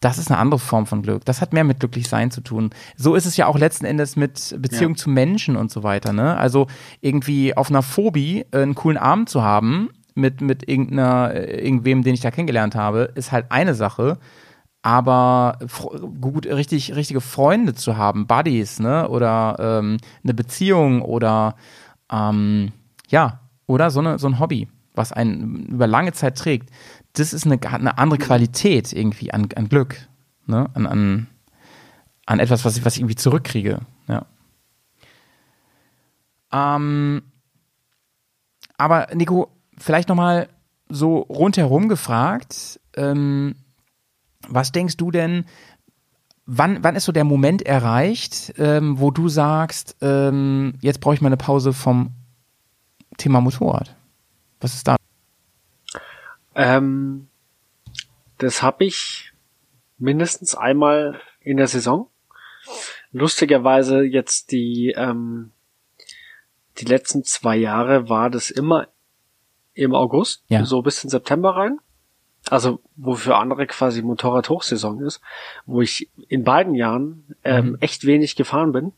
das 0.00 0.18
ist 0.18 0.30
eine 0.30 0.38
andere 0.38 0.58
Form 0.60 0.86
von 0.86 1.00
Glück. 1.00 1.24
Das 1.24 1.40
hat 1.40 1.54
mehr 1.54 1.64
mit 1.64 1.80
glücklich 1.80 2.06
sein 2.08 2.30
zu 2.30 2.42
tun. 2.42 2.70
So 2.96 3.14
ist 3.14 3.24
es 3.24 3.38
ja 3.38 3.46
auch 3.46 3.58
letzten 3.58 3.86
Endes 3.86 4.14
mit 4.14 4.54
Beziehung 4.60 4.92
Ja. 4.92 4.96
zu 4.98 5.08
Menschen 5.10 5.56
und 5.56 5.70
so 5.70 5.82
weiter. 5.82 6.12
Ne? 6.12 6.36
Also 6.36 6.66
irgendwie 7.00 7.56
auf 7.56 7.70
einer 7.70 7.82
Phobie 7.82 8.44
äh, 8.50 8.60
einen 8.60 8.74
coolen 8.74 8.98
Abend 8.98 9.30
zu 9.30 9.42
haben 9.42 9.88
mit 10.14 10.42
mit 10.42 10.68
irgendeiner 10.68 11.32
äh, 11.34 11.64
irgendwem, 11.64 12.02
den 12.02 12.12
ich 12.12 12.20
da 12.20 12.30
kennengelernt 12.30 12.74
habe, 12.74 13.10
ist 13.14 13.32
halt 13.32 13.46
eine 13.50 13.74
Sache. 13.74 14.18
Aber 14.82 15.58
gut, 16.20 16.46
richtig, 16.46 16.94
richtige 16.94 17.20
Freunde 17.20 17.74
zu 17.74 17.96
haben, 17.96 18.26
Buddies, 18.26 18.78
ne, 18.78 19.08
oder 19.08 19.56
ähm, 19.58 19.98
eine 20.22 20.34
Beziehung 20.34 21.02
oder 21.02 21.56
ähm, 22.10 22.72
ja, 23.08 23.40
oder 23.66 23.90
so, 23.90 24.00
eine, 24.00 24.18
so 24.18 24.28
ein 24.28 24.38
Hobby, 24.38 24.68
was 24.94 25.12
einen 25.12 25.66
über 25.66 25.86
lange 25.86 26.12
Zeit 26.12 26.38
trägt, 26.38 26.70
das 27.14 27.32
ist 27.32 27.46
eine, 27.46 27.60
eine 27.62 27.98
andere 27.98 28.18
Qualität 28.18 28.92
irgendwie 28.92 29.32
an, 29.32 29.48
an 29.56 29.68
Glück, 29.68 30.08
ne, 30.46 30.70
an, 30.74 30.86
an, 30.86 31.26
an 32.26 32.38
etwas, 32.38 32.64
was 32.64 32.76
ich, 32.76 32.84
was 32.84 32.94
ich 32.94 33.00
irgendwie 33.00 33.16
zurückkriege, 33.16 33.80
ja. 34.08 34.26
Ähm, 36.52 37.22
aber 38.78 39.08
Nico, 39.14 39.50
vielleicht 39.78 40.08
nochmal 40.08 40.48
so 40.88 41.18
rundherum 41.18 41.88
gefragt, 41.88 42.80
ähm, 42.96 43.56
was 44.48 44.72
denkst 44.72 44.96
du 44.96 45.10
denn, 45.10 45.44
wann, 46.46 46.82
wann 46.82 46.96
ist 46.96 47.04
so 47.04 47.12
der 47.12 47.24
Moment 47.24 47.62
erreicht, 47.62 48.54
ähm, 48.58 48.98
wo 49.00 49.10
du 49.10 49.28
sagst, 49.28 49.96
ähm, 50.00 50.74
jetzt 50.80 51.00
brauche 51.00 51.14
ich 51.14 51.20
mal 51.20 51.28
eine 51.28 51.36
Pause 51.36 51.72
vom 51.72 52.12
Thema 53.18 53.40
Motorrad? 53.40 53.96
Was 54.60 54.74
ist 54.74 54.86
da? 54.88 54.96
Ähm, 56.54 57.28
das 58.38 58.62
habe 58.62 58.84
ich 58.84 59.32
mindestens 59.98 60.54
einmal 60.54 61.20
in 61.40 61.56
der 61.56 61.68
Saison. 61.68 62.08
Lustigerweise 63.12 64.02
jetzt 64.02 64.50
die, 64.52 64.94
ähm, 64.96 65.52
die 66.78 66.84
letzten 66.84 67.24
zwei 67.24 67.56
Jahre 67.56 68.08
war 68.08 68.30
das 68.30 68.50
immer 68.50 68.88
im 69.74 69.94
August, 69.94 70.44
Ja. 70.48 70.64
so 70.64 70.82
bis 70.82 71.02
in 71.04 71.10
September 71.10 71.56
rein. 71.56 71.78
Also, 72.48 72.80
wo 72.94 73.14
für 73.16 73.36
andere 73.36 73.66
quasi 73.66 74.02
Motorrad-Hochsaison 74.02 75.00
ist, 75.00 75.20
wo 75.64 75.82
ich 75.82 76.08
in 76.28 76.44
beiden 76.44 76.74
Jahren 76.74 77.34
ähm, 77.42 77.76
echt 77.80 78.06
wenig 78.06 78.36
gefahren 78.36 78.70
bin. 78.70 78.92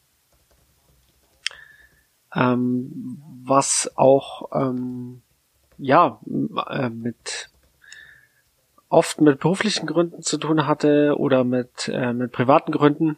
Ähm, 2.34 3.22
was 3.44 3.90
auch 3.96 4.50
ähm, 4.52 5.22
ja 5.78 6.20
äh, 6.68 6.90
mit 6.90 7.48
oft 8.90 9.20
mit 9.22 9.40
beruflichen 9.40 9.86
Gründen 9.86 10.22
zu 10.22 10.36
tun 10.36 10.66
hatte 10.66 11.14
oder 11.16 11.44
mit 11.44 11.88
äh, 11.88 12.12
mit 12.12 12.32
privaten 12.32 12.72
Gründen, 12.72 13.16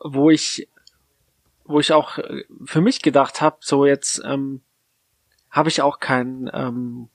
wo 0.00 0.30
ich 0.30 0.68
wo 1.64 1.78
ich 1.78 1.92
auch 1.92 2.18
äh, 2.18 2.44
für 2.64 2.80
mich 2.80 3.02
gedacht 3.02 3.40
habe, 3.40 3.58
so 3.60 3.86
jetzt 3.86 4.20
ähm, 4.24 4.62
habe 5.48 5.68
ich 5.68 5.80
auch 5.80 6.00
kein 6.00 6.50
ähm, 6.52 7.08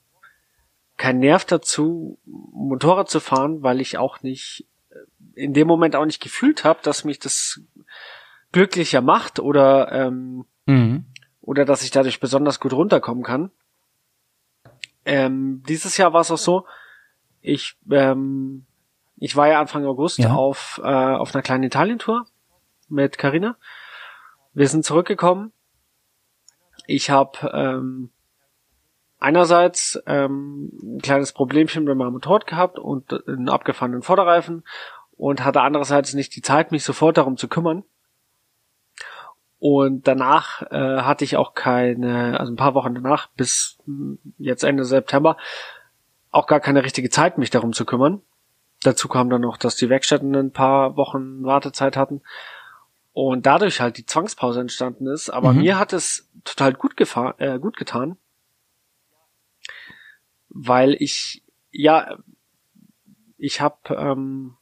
kein 0.98 1.18
Nerv 1.20 1.44
dazu, 1.46 2.18
Motorrad 2.26 3.08
zu 3.08 3.20
fahren, 3.20 3.62
weil 3.62 3.80
ich 3.80 3.96
auch 3.96 4.22
nicht 4.22 4.66
äh, 4.90 4.96
in 5.44 5.54
dem 5.54 5.66
Moment 5.66 5.96
auch 5.96 6.04
nicht 6.04 6.20
gefühlt 6.20 6.64
habe, 6.64 6.80
dass 6.82 7.04
mich 7.04 7.18
das 7.18 7.60
glücklicher 8.52 9.00
macht 9.00 9.40
oder 9.40 9.90
ähm, 9.92 10.44
Mhm. 10.66 11.06
oder 11.40 11.64
dass 11.64 11.82
ich 11.82 11.90
dadurch 11.90 12.20
besonders 12.20 12.60
gut 12.60 12.74
runterkommen 12.74 13.24
kann. 13.24 13.50
Ähm, 15.06 15.62
dieses 15.66 15.96
Jahr 15.96 16.12
war 16.12 16.20
es 16.20 16.30
auch 16.30 16.36
so, 16.38 16.66
ich 17.40 17.78
ähm, 17.90 18.66
ich 19.16 19.34
war 19.36 19.48
ja 19.48 19.58
Anfang 19.60 19.86
August 19.86 20.18
Ja. 20.18 20.34
auf 20.34 20.78
äh, 20.84 20.86
auf 20.86 21.34
einer 21.34 21.42
kleinen 21.42 21.64
Italien-Tour 21.64 22.26
mit 22.88 23.16
Carina. 23.16 23.56
Wir 24.52 24.68
sind 24.68 24.84
zurückgekommen. 24.84 25.52
Ich 26.86 27.08
habe 27.10 27.50
ähm, 27.54 28.10
einerseits 29.18 30.00
ähm, 30.06 30.70
ein 30.82 31.00
kleines 31.02 31.32
Problemchen 31.32 31.84
mit 31.84 31.96
meinem 31.96 32.12
Motorrad 32.12 32.46
gehabt 32.46 32.78
und 32.78 33.12
einen 33.28 33.48
abgefahrenen 33.48 34.02
Vorderreifen 34.02 34.64
und 35.16 35.44
hatte 35.44 35.60
andererseits 35.62 36.14
nicht 36.14 36.34
die 36.36 36.42
Zeit, 36.42 36.70
mich 36.72 36.84
sofort 36.84 37.16
darum 37.16 37.36
zu 37.36 37.48
kümmern. 37.48 37.84
Und 39.60 40.06
danach 40.06 40.62
äh, 40.70 41.02
hatte 41.02 41.24
ich 41.24 41.36
auch 41.36 41.54
keine, 41.54 42.38
also 42.38 42.52
ein 42.52 42.56
paar 42.56 42.74
Wochen 42.74 42.94
danach, 42.94 43.28
bis 43.36 43.78
mh, 43.86 44.18
jetzt 44.38 44.62
Ende 44.62 44.84
September, 44.84 45.36
auch 46.30 46.46
gar 46.46 46.60
keine 46.60 46.84
richtige 46.84 47.10
Zeit, 47.10 47.38
mich 47.38 47.50
darum 47.50 47.72
zu 47.72 47.84
kümmern. 47.84 48.22
Dazu 48.84 49.08
kam 49.08 49.30
dann 49.30 49.40
noch, 49.40 49.56
dass 49.56 49.74
die 49.74 49.88
Werkstätten 49.88 50.32
ein 50.36 50.52
paar 50.52 50.96
Wochen 50.96 51.42
Wartezeit 51.42 51.96
hatten 51.96 52.22
und 53.12 53.46
dadurch 53.46 53.80
halt 53.80 53.98
die 53.98 54.06
Zwangspause 54.06 54.60
entstanden 54.60 55.08
ist. 55.08 55.28
Aber 55.30 55.52
Mhm. 55.52 55.58
mir 55.62 55.78
hat 55.80 55.92
es 55.92 56.28
total 56.44 56.74
gut, 56.74 56.96
gefahr, 56.96 57.34
äh, 57.38 57.58
gut 57.58 57.76
getan, 57.76 58.16
weil 60.50 60.96
ich, 60.98 61.42
ja, 61.70 62.18
ich 63.36 63.60
habe, 63.60 63.76
ähm, 63.94 64.56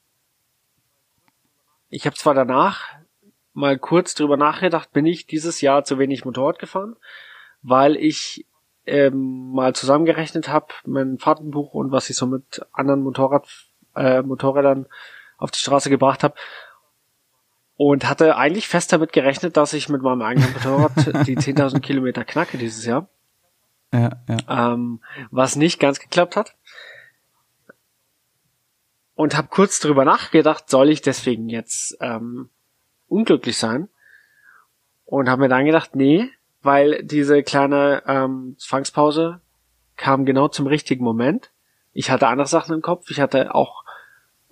ich 1.89 2.07
habe 2.07 2.17
zwar 2.17 2.35
danach 2.35 2.95
mal 3.53 3.79
kurz 3.79 4.15
drüber 4.15 4.37
nachgedacht, 4.37 4.93
bin 4.93 5.07
ich 5.07 5.27
dieses 5.27 5.61
Jahr 5.61 5.85
zu 5.85 5.99
wenig 5.99 6.25
Motorrad 6.25 6.59
gefahren, 6.59 6.97
weil 7.63 7.97
ich 7.97 8.47
ähm, 8.85 9.51
mal 9.53 9.75
zusammengerechnet 9.75 10.49
habe, 10.49 10.69
mein 10.85 11.19
Fahrtenbuch 11.19 11.73
und 11.73 11.91
was 11.91 12.11
ich 12.11 12.17
so 12.17 12.27
mit 12.27 12.65
anderen 12.73 13.03
Motorrad, 13.03 13.49
äh, 13.95 14.23
Motorrädern 14.23 14.87
auf 15.39 15.51
die 15.51 15.59
Straße 15.59 15.91
gebracht 15.91 16.23
habe. 16.23 16.35
Und 17.79 18.09
hatte 18.09 18.37
eigentlich 18.37 18.69
fest 18.69 18.93
damit 18.93 19.13
gerechnet, 19.13 19.59
dass 19.59 19.75
ich 19.75 19.91
mit 19.91 20.01
meinem 20.01 20.23
eigenen 20.23 20.51
Motorrad 20.53 21.27
die 21.27 21.37
10.000 21.37 21.81
Kilometer 21.81 22.25
knacke 22.25 22.57
dieses 22.57 22.87
Jahr 22.87 23.09
Ja, 23.97 24.11
ja. 24.29 24.73
ähm, 24.73 25.01
was 25.31 25.57
nicht 25.57 25.81
ganz 25.81 26.01
geklappt 26.01 26.37
hat. 26.37 26.55
Und 29.15 29.37
habe 29.37 29.49
kurz 29.49 29.81
drüber 29.81 30.05
nachgedacht, 30.05 30.69
soll 30.69 30.91
ich 30.91 31.01
deswegen 31.01 31.49
jetzt 31.49 31.97
ähm, 32.01 32.51
unglücklich 33.09 33.57
sein? 33.57 33.89
Und 35.07 35.31
habe 35.31 35.43
mir 35.43 35.49
dann 35.49 35.65
gedacht, 35.65 35.97
nee, 35.97 36.29
weil 36.63 37.03
diese 37.03 37.43
kleine 37.43 38.03
ähm, 38.07 38.57
Zwangspause 38.59 39.41
kam 39.97 40.27
genau 40.27 40.49
zum 40.49 40.67
richtigen 40.67 41.05
Moment. 41.05 41.51
Ich 41.93 42.11
hatte 42.11 42.29
andere 42.29 42.49
Sachen 42.49 42.75
im 42.75 42.83
Kopf. 42.83 43.11
Ich 43.11 43.21
hatte 43.21 43.55
auch 43.55 43.85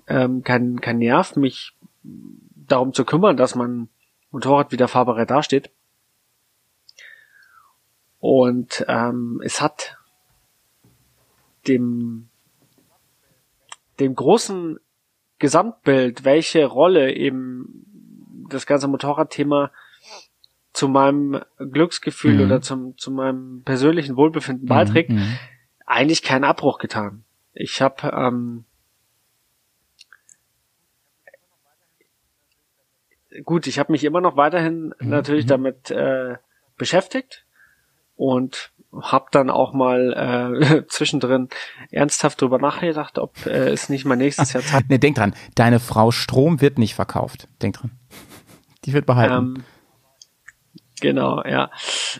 ähm, 0.06 0.42
keinen 0.42 0.80
kein 0.80 0.98
Nerv, 0.98 1.36
mich 1.36 1.76
darum 2.02 2.94
zu 2.94 3.04
kümmern, 3.04 3.36
dass 3.36 3.54
mein 3.54 3.88
Motorrad 4.30 4.72
wieder 4.72 4.88
fahrbereit 4.88 5.30
dasteht. 5.30 5.70
Und 8.26 8.86
ähm, 8.88 9.42
es 9.44 9.60
hat 9.60 9.98
dem, 11.68 12.30
dem 14.00 14.14
großen 14.14 14.80
Gesamtbild, 15.38 16.24
welche 16.24 16.64
Rolle 16.64 17.12
eben 17.12 17.84
das 18.48 18.64
ganze 18.64 18.88
Motorradthema 18.88 19.70
zu 20.72 20.88
meinem 20.88 21.42
Glücksgefühl 21.58 22.36
Mhm. 22.36 22.40
oder 22.40 22.62
zum, 22.62 22.96
zu 22.96 23.10
meinem 23.10 23.60
persönlichen 23.62 24.16
Wohlbefinden 24.16 24.66
beiträgt, 24.66 25.10
Mhm. 25.10 25.36
eigentlich 25.84 26.22
keinen 26.22 26.44
Abbruch 26.44 26.78
getan. 26.78 27.24
Ich 27.52 27.82
habe 27.82 28.08
ähm, 28.08 28.64
gut, 33.44 33.66
ich 33.66 33.78
habe 33.78 33.92
mich 33.92 34.02
immer 34.02 34.22
noch 34.22 34.38
weiterhin 34.38 34.94
natürlich 35.00 35.44
damit 35.44 35.90
äh, 35.90 36.36
beschäftigt 36.78 37.43
und 38.16 38.72
habe 39.02 39.26
dann 39.30 39.50
auch 39.50 39.72
mal 39.72 40.56
äh, 40.62 40.86
zwischendrin 40.88 41.48
ernsthaft 41.90 42.40
drüber 42.40 42.58
nachgedacht, 42.58 43.18
ob 43.18 43.46
äh, 43.46 43.70
es 43.70 43.88
nicht 43.88 44.04
mal 44.04 44.16
nächstes 44.16 44.52
Jahr 44.52 44.62
Zeit 44.62 44.88
Ne, 44.88 44.98
denk 44.98 45.16
dran, 45.16 45.34
deine 45.54 45.80
Frau 45.80 46.10
Strom 46.10 46.60
wird 46.60 46.78
nicht 46.78 46.94
verkauft. 46.94 47.48
Denk 47.62 47.76
dran. 47.76 47.90
Die 48.84 48.92
wird 48.92 49.06
behalten. 49.06 49.56
Ähm, 49.56 49.64
genau, 51.00 51.42
ja. 51.44 51.70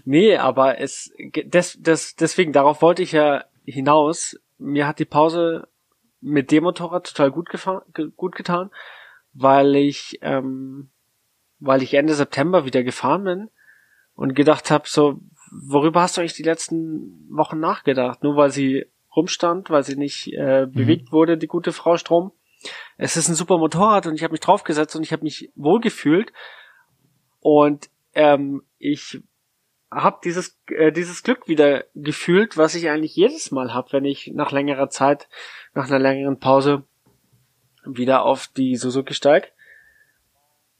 Nee, 0.05 0.37
aber 0.37 0.81
es 0.81 1.13
des, 1.19 1.81
des, 1.81 2.17
deswegen, 2.17 2.53
darauf 2.53 2.83
wollte 2.83 3.03
ich 3.03 3.13
ja 3.13 3.45
hinaus. 3.65 4.37
Mir 4.59 4.87
hat 4.87 4.99
die 4.99 5.05
Pause 5.05 5.69
mit 6.21 6.51
dem 6.51 6.65
Motorrad 6.65 7.07
total 7.07 7.31
gut, 7.31 7.51
gefahren, 7.51 7.83
ge, 7.93 8.09
gut 8.17 8.35
getan, 8.35 8.71
weil 9.35 9.77
ich, 9.77 10.19
ähm, 10.23 10.91
weil 11.59 11.83
ich 11.83 11.95
Ende 11.95 12.15
September 12.15 12.65
wieder 12.65 12.83
gefahren 12.83 13.25
bin 13.25 13.51
und 14.15 14.35
gedacht 14.35 14.71
habe, 14.71 14.89
so, 14.89 15.21
worüber 15.63 16.03
hast 16.03 16.17
du 16.17 16.21
eigentlich 16.21 16.35
die 16.35 16.43
letzten 16.43 17.27
Wochen 17.31 17.61
nachgedacht? 17.61 18.23
Nur 18.23 18.37
weil 18.37 18.51
sie 18.51 18.87
rumstand, 19.15 19.71
weil 19.71 19.85
sie 19.85 19.97
nicht 19.97 20.33
äh, 20.33 20.67
bewegt 20.69 21.13
wurde, 21.13 21.39
die 21.39 21.47
gute 21.47 21.73
Frau 21.73 21.97
Strom. 21.97 22.33
Es 22.97 23.17
ist 23.17 23.29
ein 23.29 23.35
super 23.35 23.59
Motorrad 23.59 24.07
und 24.07 24.15
ich 24.15 24.23
habe 24.23 24.33
mich 24.33 24.41
draufgesetzt 24.41 24.97
und 24.97 25.03
ich 25.03 25.13
habe 25.13 25.23
mich 25.23 25.53
wohlgefühlt 25.55 26.33
und 27.41 27.91
ähm, 28.15 28.63
ich 28.79 29.23
habe 29.91 30.19
dieses 30.25 30.59
äh, 30.69 30.91
dieses 30.91 31.23
Glück 31.23 31.47
wieder 31.47 31.85
gefühlt, 31.95 32.57
was 32.57 32.75
ich 32.75 32.89
eigentlich 32.89 33.15
jedes 33.15 33.51
Mal 33.51 33.73
habe, 33.75 33.93
wenn 33.93 34.05
ich 34.05 34.33
nach 34.35 34.51
längerer 34.51 34.89
Zeit, 34.89 35.29
nach 35.75 35.87
einer 35.87 35.99
längeren 35.99 36.41
Pause 36.41 36.85
wieder 37.85 38.25
auf 38.25 38.49
die 38.49 38.77
Suzuki 38.77 39.15
steig. 39.15 39.53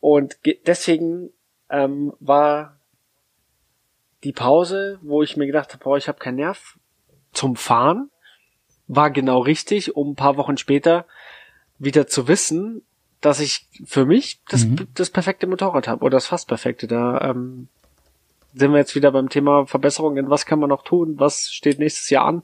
Und 0.01 0.43
ge- 0.43 0.61
deswegen 0.67 1.31
ähm, 1.71 2.15
war 2.19 2.74
die 4.25 4.33
Pause, 4.33 4.99
wo 5.03 5.23
ich 5.23 5.37
mir 5.37 5.47
gedacht 5.47 5.73
habe, 5.73 5.85
boah, 5.85 5.97
ich 5.97 6.09
habe 6.09 6.19
keinen 6.19 6.37
Nerv 6.37 6.79
zum 7.33 7.57
Fahren, 7.57 8.11
war 8.87 9.11
genau 9.11 9.41
richtig, 9.41 9.97
um 9.97 10.11
ein 10.13 10.17
paar 10.17 10.37
Wochen 10.37 10.57
später 10.57 11.07
wieder 11.79 12.07
zu 12.07 12.27
wissen, 12.29 12.83
dass 13.21 13.41
ich 13.41 13.67
für 13.87 14.05
mich 14.05 14.41
das, 14.49 14.67
das 14.95 15.11
perfekte 15.11 15.47
Motorrad 15.47 15.89
habe 15.89 16.05
oder 16.05 16.17
das 16.17 16.27
fast 16.27 16.49
perfekte. 16.49 16.87
Da 16.87 17.21
ähm, 17.31 17.69
sind 18.55 18.71
wir 18.73 18.79
jetzt 18.79 18.95
wieder 18.95 19.11
beim 19.13 19.29
Thema 19.31 19.67
Verbesserungen. 19.67 20.31
Was 20.31 20.47
kann 20.47 20.59
man 20.59 20.69
noch 20.69 20.85
tun? 20.85 21.15
Was 21.19 21.51
steht 21.51 21.79
nächstes 21.79 22.11
Jahr 22.11 22.27
an, 22.27 22.43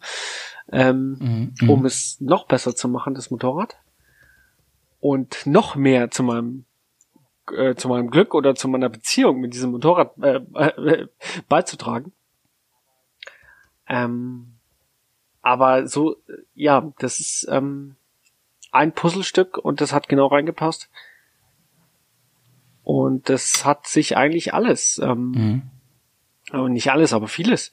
ähm, 0.73 1.53
Mhm. 1.61 1.71
um 1.71 1.85
es 1.85 2.21
noch 2.21 2.47
besser 2.47 2.75
zu 2.75 2.89
machen, 2.89 3.15
das 3.15 3.31
Motorrad 3.31 3.77
und 5.01 5.47
noch 5.47 5.77
mehr 5.77 6.11
zu 6.11 6.23
meinem 6.23 6.65
äh, 7.53 7.75
zu 7.77 7.89
meinem 7.89 8.11
Glück 8.11 8.35
oder 8.35 8.55
zu 8.55 8.69
meiner 8.69 8.89
Beziehung 8.89 9.41
mit 9.41 9.55
diesem 9.55 9.71
Motorrad 9.71 10.13
äh, 10.23 10.41
äh, 10.55 11.09
beizutragen. 11.49 12.13
Ähm, 13.89 14.55
aber 15.43 15.87
so, 15.87 16.15
äh, 16.15 16.43
ja, 16.55 16.93
das 16.99 17.21
ist 17.21 17.47
ähm, 17.51 17.97
ein 18.73 18.93
Puzzlestück 18.93 19.59
und 19.59 19.81
das 19.81 19.93
hat 19.93 20.09
genau 20.09 20.27
reingepasst. 20.27 20.89
Und 22.85 23.29
das 23.29 23.65
hat 23.65 23.87
sich 23.87 24.17
eigentlich 24.17 24.55
alles, 24.55 24.99
ähm, 25.03 25.63
Mhm. 26.53 26.73
nicht 26.73 26.91
alles, 26.91 27.13
aber 27.13 27.29
vieles 27.29 27.73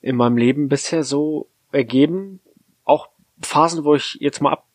in 0.00 0.16
meinem 0.16 0.36
Leben 0.36 0.68
bisher 0.68 1.04
so 1.04 1.48
ergeben. 1.70 2.40
Auch 2.84 3.08
Phasen, 3.40 3.84
wo 3.84 3.94
ich 3.94 4.16
jetzt 4.20 4.40
mal 4.40 4.52
ab, 4.52 4.66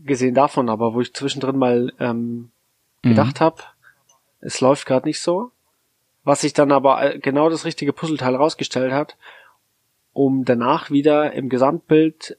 abgesehen 0.00 0.34
davon, 0.34 0.68
aber 0.68 0.94
wo 0.94 1.00
ich 1.00 1.14
zwischendrin 1.14 1.56
mal 1.56 1.92
ähm, 2.00 2.50
gedacht 3.02 3.40
habe, 3.40 3.62
es 4.40 4.60
läuft 4.60 4.86
gerade 4.86 5.06
nicht 5.06 5.20
so, 5.20 5.52
was 6.24 6.40
sich 6.42 6.52
dann 6.52 6.72
aber 6.72 7.18
genau 7.18 7.48
das 7.48 7.64
richtige 7.64 7.92
Puzzleteil 7.92 8.34
rausgestellt 8.36 8.92
hat, 8.92 9.16
um 10.12 10.44
danach 10.44 10.90
wieder 10.90 11.32
im 11.32 11.48
Gesamtbild 11.48 12.36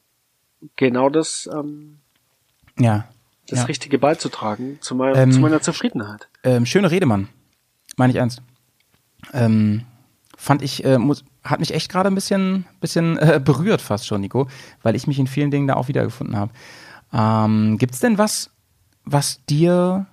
genau 0.75 1.09
das 1.09 1.49
ähm, 1.51 1.99
Ja. 2.79 3.07
das 3.47 3.59
ja. 3.59 3.65
Richtige 3.65 3.97
beizutragen 3.97 4.77
zu, 4.81 4.95
mein, 4.95 5.15
Ähm, 5.15 5.31
zu 5.31 5.39
meiner 5.39 5.61
Zufriedenheit. 5.61 6.27
Ähm, 6.43 6.65
schöne 6.65 6.91
Rede, 6.91 7.05
Mann. 7.05 7.27
Meine 7.97 8.11
ich 8.11 8.17
ernst. 8.19 8.41
Ähm, 9.33 9.85
fand 10.37 10.61
ich, 10.61 10.83
äh, 10.85 10.97
muss, 10.97 11.23
hat 11.43 11.59
mich 11.59 11.73
echt 11.73 11.91
gerade 11.91 12.07
ein 12.09 12.15
bisschen, 12.15 12.65
bisschen 12.79 13.17
äh, 13.17 13.39
berührt 13.43 13.81
fast 13.81 14.07
schon, 14.07 14.21
Nico, 14.21 14.47
weil 14.81 14.95
ich 14.95 15.07
mich 15.07 15.19
in 15.19 15.27
vielen 15.27 15.51
Dingen 15.51 15.67
da 15.67 15.75
auch 15.75 15.87
wiedergefunden 15.87 16.35
habe. 16.35 16.51
Ähm, 17.13 17.77
gibt's 17.77 17.99
denn 17.99 18.17
was, 18.17 18.49
was 19.03 19.43
dir 19.45 20.07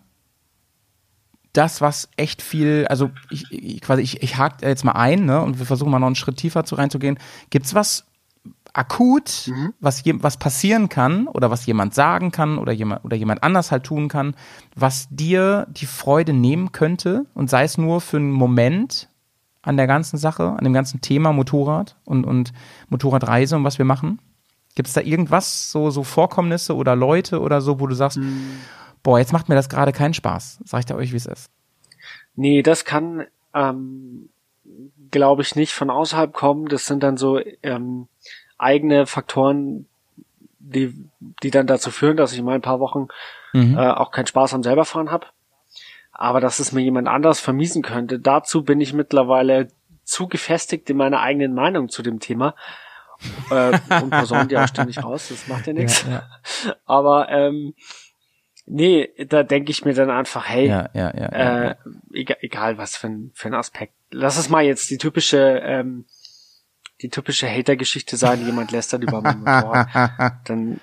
das, 1.52 1.80
was 1.80 2.08
echt 2.16 2.42
viel, 2.42 2.86
also 2.88 3.10
ich, 3.30 3.44
ich 3.50 3.80
quasi, 3.80 4.02
ich, 4.02 4.22
ich 4.22 4.36
hake 4.36 4.66
jetzt 4.66 4.84
mal 4.84 4.92
ein, 4.92 5.24
ne, 5.24 5.40
und 5.40 5.58
wir 5.58 5.66
versuchen 5.66 5.90
mal 5.90 5.98
noch 5.98 6.06
einen 6.06 6.16
Schritt 6.16 6.36
tiefer 6.36 6.64
zu 6.64 6.74
reinzugehen. 6.74 7.18
Gibt's 7.50 7.74
was 7.74 8.04
akut, 8.72 9.50
was, 9.80 10.04
je, 10.04 10.14
was 10.20 10.36
passieren 10.36 10.88
kann 10.88 11.26
oder 11.26 11.50
was 11.50 11.66
jemand 11.66 11.94
sagen 11.94 12.30
kann 12.30 12.58
oder 12.58 12.72
jemand, 12.72 13.04
oder 13.04 13.16
jemand 13.16 13.42
anders 13.42 13.72
halt 13.72 13.84
tun 13.84 14.08
kann, 14.08 14.34
was 14.76 15.08
dir 15.10 15.66
die 15.70 15.86
Freude 15.86 16.32
nehmen 16.32 16.70
könnte 16.72 17.26
und 17.34 17.50
sei 17.50 17.64
es 17.64 17.78
nur 17.78 18.00
für 18.00 18.18
einen 18.18 18.30
Moment 18.30 19.08
an 19.62 19.76
der 19.76 19.86
ganzen 19.86 20.16
Sache, 20.16 20.50
an 20.50 20.64
dem 20.64 20.72
ganzen 20.72 21.00
Thema 21.00 21.32
Motorrad 21.32 21.96
und, 22.04 22.24
und 22.24 22.52
Motorradreise 22.88 23.56
und 23.56 23.64
was 23.64 23.78
wir 23.78 23.84
machen? 23.84 24.20
Gibt 24.74 24.88
es 24.88 24.94
da 24.94 25.00
irgendwas, 25.00 25.72
so, 25.72 25.90
so 25.90 26.04
Vorkommnisse 26.04 26.76
oder 26.76 26.94
Leute 26.94 27.40
oder 27.40 27.60
so, 27.60 27.80
wo 27.80 27.86
du 27.86 27.94
sagst, 27.94 28.20
boah, 29.02 29.18
jetzt 29.18 29.32
macht 29.32 29.48
mir 29.48 29.54
das 29.54 29.68
gerade 29.68 29.92
keinen 29.92 30.14
Spaß. 30.14 30.60
Sag 30.64 30.80
ich 30.80 30.86
da 30.86 30.94
euch, 30.94 31.12
wie 31.12 31.16
es 31.16 31.26
ist. 31.26 31.50
Nee, 32.36 32.62
das 32.62 32.84
kann, 32.84 33.26
ähm, 33.54 34.28
glaube 35.10 35.42
ich, 35.42 35.56
nicht 35.56 35.72
von 35.72 35.90
außerhalb 35.90 36.32
kommen. 36.32 36.68
Das 36.68 36.86
sind 36.86 37.02
dann 37.02 37.16
so 37.16 37.40
ähm, 37.62 38.08
eigene 38.58 39.06
Faktoren, 39.06 39.86
die, 40.58 40.94
die 41.42 41.50
dann 41.50 41.66
dazu 41.66 41.90
führen, 41.90 42.16
dass 42.16 42.32
ich 42.32 42.42
mal 42.42 42.54
ein 42.54 42.62
paar 42.62 42.80
Wochen 42.80 43.08
Mhm. 43.54 43.78
äh, 43.78 43.88
auch 43.90 44.10
keinen 44.10 44.26
Spaß 44.26 44.52
am 44.52 44.62
selberfahren 44.62 45.10
habe. 45.10 45.26
Aber 46.12 46.40
dass 46.40 46.58
es 46.58 46.72
mir 46.72 46.82
jemand 46.82 47.08
anders 47.08 47.40
vermiesen 47.40 47.82
könnte, 47.82 48.18
dazu 48.18 48.62
bin 48.62 48.78
ich 48.80 48.92
mittlerweile 48.92 49.68
zu 50.04 50.28
gefestigt 50.28 50.90
in 50.90 50.98
meiner 50.98 51.20
eigenen 51.20 51.54
Meinung 51.54 51.88
zu 51.88 52.02
dem 52.02 52.20
Thema. 52.20 52.54
äh, 53.50 53.78
und 54.02 54.10
posaun 54.10 54.48
die 54.48 54.58
auch 54.58 54.68
ständig 54.68 55.02
raus, 55.02 55.28
das 55.30 55.48
macht 55.48 55.66
ja 55.66 55.72
nichts. 55.72 56.04
Ja, 56.06 56.28
Aber 56.84 57.30
ähm, 57.30 57.72
nee, 58.68 59.08
da 59.28 59.42
denke 59.42 59.70
ich 59.70 59.84
mir 59.84 59.94
dann 59.94 60.10
einfach, 60.10 60.48
hey, 60.48 60.68
ja, 60.68 60.90
ja, 60.92 61.12
ja. 61.14 61.70
äh, 61.70 61.76
egal, 62.12 62.36
egal 62.40 62.78
was 62.78 62.96
für 62.96 63.08
ein, 63.08 63.30
für 63.34 63.48
ein 63.48 63.54
Aspekt. 63.54 63.94
Lass 64.10 64.38
es 64.38 64.48
mal 64.48 64.64
jetzt 64.64 64.90
die 64.90 64.98
typische, 64.98 65.60
ähm, 65.64 66.04
die 67.02 67.08
typische 67.08 67.48
Hater-Geschichte 67.48 68.16
sein, 68.16 68.44
jemand 68.44 68.72
lästert 68.72 69.02
über 69.02 69.20
mein 69.20 69.38
Motorrad. 69.38 70.32
Dann, 70.44 70.80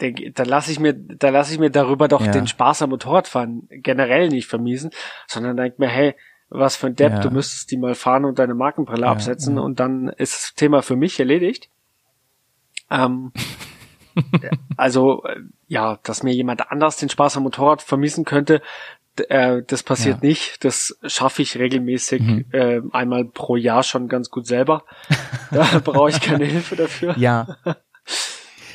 denk, 0.00 0.34
dann 0.34 0.46
lasse 0.46 0.70
ich 0.72 0.80
mir, 0.80 0.94
da 0.94 1.30
lasse 1.30 1.52
ich 1.52 1.58
mir 1.58 1.70
darüber 1.70 2.08
doch 2.08 2.26
den 2.26 2.46
Spaß 2.46 2.82
am 2.82 2.90
Motorradfahren 2.90 3.68
generell 3.70 4.28
nicht 4.28 4.46
vermiesen, 4.46 4.90
sondern 5.26 5.56
denk 5.56 5.78
mir, 5.78 5.88
hey, 5.88 6.14
was 6.48 6.76
für 6.76 6.88
ein 6.88 6.96
Depp, 6.96 7.22
du 7.22 7.30
müsstest 7.30 7.70
die 7.70 7.78
mal 7.78 7.94
fahren 7.94 8.24
und 8.24 8.38
deine 8.38 8.54
Markenbrille 8.54 9.06
absetzen 9.06 9.58
und 9.58 9.80
dann 9.80 10.08
ist 10.08 10.34
das 10.34 10.54
Thema 10.54 10.82
für 10.82 10.96
mich 10.96 11.18
erledigt. 11.18 11.70
Ähm, 12.90 13.32
also, 14.76 15.24
äh, 15.24 15.40
ja, 15.72 15.98
dass 16.04 16.22
mir 16.22 16.34
jemand 16.34 16.70
anders 16.70 16.98
den 16.98 17.08
Spaß 17.08 17.38
am 17.38 17.44
Motorrad 17.44 17.80
vermiesen 17.80 18.24
könnte, 18.26 18.60
äh, 19.28 19.62
das 19.66 19.82
passiert 19.82 20.22
Ja. 20.22 20.28
nicht. 20.28 20.64
Das 20.64 20.98
schaffe 21.06 21.40
ich 21.42 21.58
regelmäßig 21.58 22.20
Mhm. 22.22 22.44
äh, 22.52 22.80
einmal 22.92 23.24
pro 23.24 23.56
Jahr 23.56 23.82
schon 23.82 24.06
ganz 24.08 24.28
gut 24.30 24.46
selber. 24.46 24.84
da 25.50 25.80
brauche 25.82 26.10
ich 26.10 26.20
keine 26.20 26.44
Hilfe 26.44 26.76
dafür. 26.76 27.16
Ja. 27.18 27.56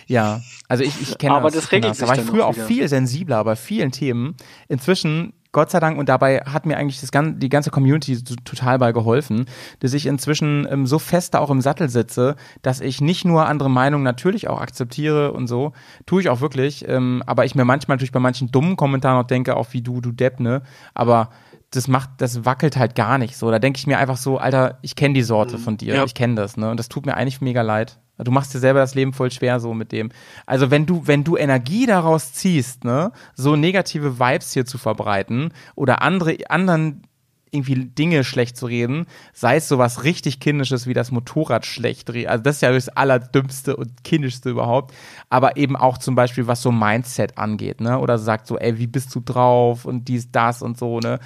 Ja, 0.07 0.41
also 0.69 0.83
ich, 0.83 1.01
ich 1.01 1.17
kenne 1.17 1.35
Aber 1.35 1.49
das. 1.49 1.55
das 1.63 1.71
regelt 1.71 1.91
das. 1.91 1.97
Da 1.99 2.07
sich 2.07 2.15
war 2.17 2.23
ich 2.23 2.29
früher 2.29 2.45
auch 2.47 2.55
viel 2.55 2.87
sensibler 2.87 3.43
bei 3.43 3.55
vielen 3.57 3.91
Themen. 3.91 4.37
Inzwischen, 4.69 5.33
Gott 5.57 5.71
sei 5.71 5.79
Dank, 5.79 5.97
und 5.97 6.07
dabei 6.07 6.41
hat 6.41 6.67
mir 6.67 6.77
eigentlich 6.77 7.01
das 7.01 7.09
die 7.11 7.49
ganze 7.49 7.71
Community 7.71 8.23
total 8.45 8.77
bei 8.77 8.91
geholfen, 8.91 9.45
dass 9.79 9.93
ich 9.93 10.05
inzwischen 10.05 10.67
ähm, 10.69 10.85
so 10.85 10.99
fest 10.99 11.33
da 11.33 11.39
auch 11.39 11.49
im 11.49 11.61
Sattel 11.61 11.89
sitze, 11.89 12.35
dass 12.61 12.79
ich 12.79 13.01
nicht 13.01 13.25
nur 13.25 13.47
andere 13.47 13.67
Meinungen 13.67 14.03
natürlich 14.03 14.49
auch 14.49 14.61
akzeptiere 14.61 15.31
und 15.31 15.47
so, 15.47 15.73
tue 16.05 16.21
ich 16.21 16.29
auch 16.29 16.41
wirklich, 16.41 16.87
ähm, 16.87 17.23
aber 17.25 17.43
ich 17.45 17.55
mir 17.55 17.65
manchmal 17.65 17.95
natürlich 17.95 18.11
bei 18.11 18.19
manchen 18.19 18.51
dummen 18.51 18.75
Kommentaren 18.75 19.17
auch 19.17 19.27
denke, 19.27 19.57
auch 19.57 19.73
wie 19.73 19.81
du, 19.81 19.99
du 19.99 20.11
Depp, 20.11 20.39
ne? 20.39 20.61
Aber 20.93 21.31
das 21.71 21.87
macht, 21.87 22.11
das 22.17 22.45
wackelt 22.45 22.77
halt 22.77 22.93
gar 22.93 23.17
nicht 23.17 23.35
so. 23.35 23.49
Da 23.49 23.57
denke 23.57 23.79
ich 23.79 23.87
mir 23.87 23.97
einfach 23.97 24.17
so, 24.17 24.37
Alter, 24.37 24.77
ich 24.83 24.95
kenne 24.95 25.15
die 25.15 25.23
Sorte 25.23 25.57
von 25.57 25.75
dir, 25.75 25.95
Ja. 25.95 26.03
ich 26.03 26.13
kenne 26.13 26.35
das, 26.35 26.55
ne? 26.57 26.69
Und 26.69 26.79
das 26.79 26.87
tut 26.87 27.07
mir 27.07 27.15
eigentlich 27.15 27.41
mega 27.41 27.63
leid. 27.63 27.97
Du 28.23 28.31
machst 28.31 28.53
dir 28.53 28.59
selber 28.59 28.79
das 28.79 28.95
Leben 28.95 29.13
voll 29.13 29.31
schwer 29.31 29.59
so 29.59 29.73
mit 29.73 29.91
dem. 29.91 30.09
Also 30.45 30.71
wenn 30.71 30.85
du, 30.85 31.05
wenn 31.05 31.23
du 31.23 31.37
Energie 31.37 31.85
daraus 31.85 32.33
ziehst, 32.33 32.83
ne, 32.83 33.11
so 33.35 33.55
negative 33.55 34.19
Vibes 34.19 34.53
hier 34.53 34.65
zu 34.65 34.77
verbreiten 34.77 35.53
oder 35.75 36.01
andere, 36.01 36.37
anderen 36.49 37.03
irgendwie 37.51 37.85
Dinge 37.85 38.23
schlecht 38.23 38.57
zu 38.57 38.65
reden, 38.65 39.05
sei 39.33 39.57
es 39.57 39.67
sowas 39.67 40.03
richtig 40.03 40.39
kindisches 40.39 40.87
wie 40.87 40.93
das 40.93 41.11
Motorrad 41.11 41.65
schlecht 41.65 42.11
reden. 42.11 42.29
Also 42.29 42.43
das 42.43 42.57
ist 42.57 42.61
ja 42.61 42.71
das 42.71 42.89
allerdümmste 42.89 43.75
und 43.75 44.03
kindischste 44.03 44.49
überhaupt. 44.49 44.93
Aber 45.29 45.57
eben 45.57 45.75
auch 45.75 45.97
zum 45.97 46.15
Beispiel, 46.15 46.47
was 46.47 46.61
so 46.61 46.71
Mindset 46.71 47.37
angeht, 47.37 47.81
ne? 47.81 47.99
Oder 47.99 48.17
sagt 48.17 48.47
so, 48.47 48.57
ey, 48.57 48.77
wie 48.77 48.87
bist 48.87 49.13
du 49.15 49.21
drauf 49.21 49.85
und 49.85 50.07
dies, 50.07 50.31
das 50.31 50.61
und 50.61 50.77
so, 50.77 50.99
ne? 50.99 51.19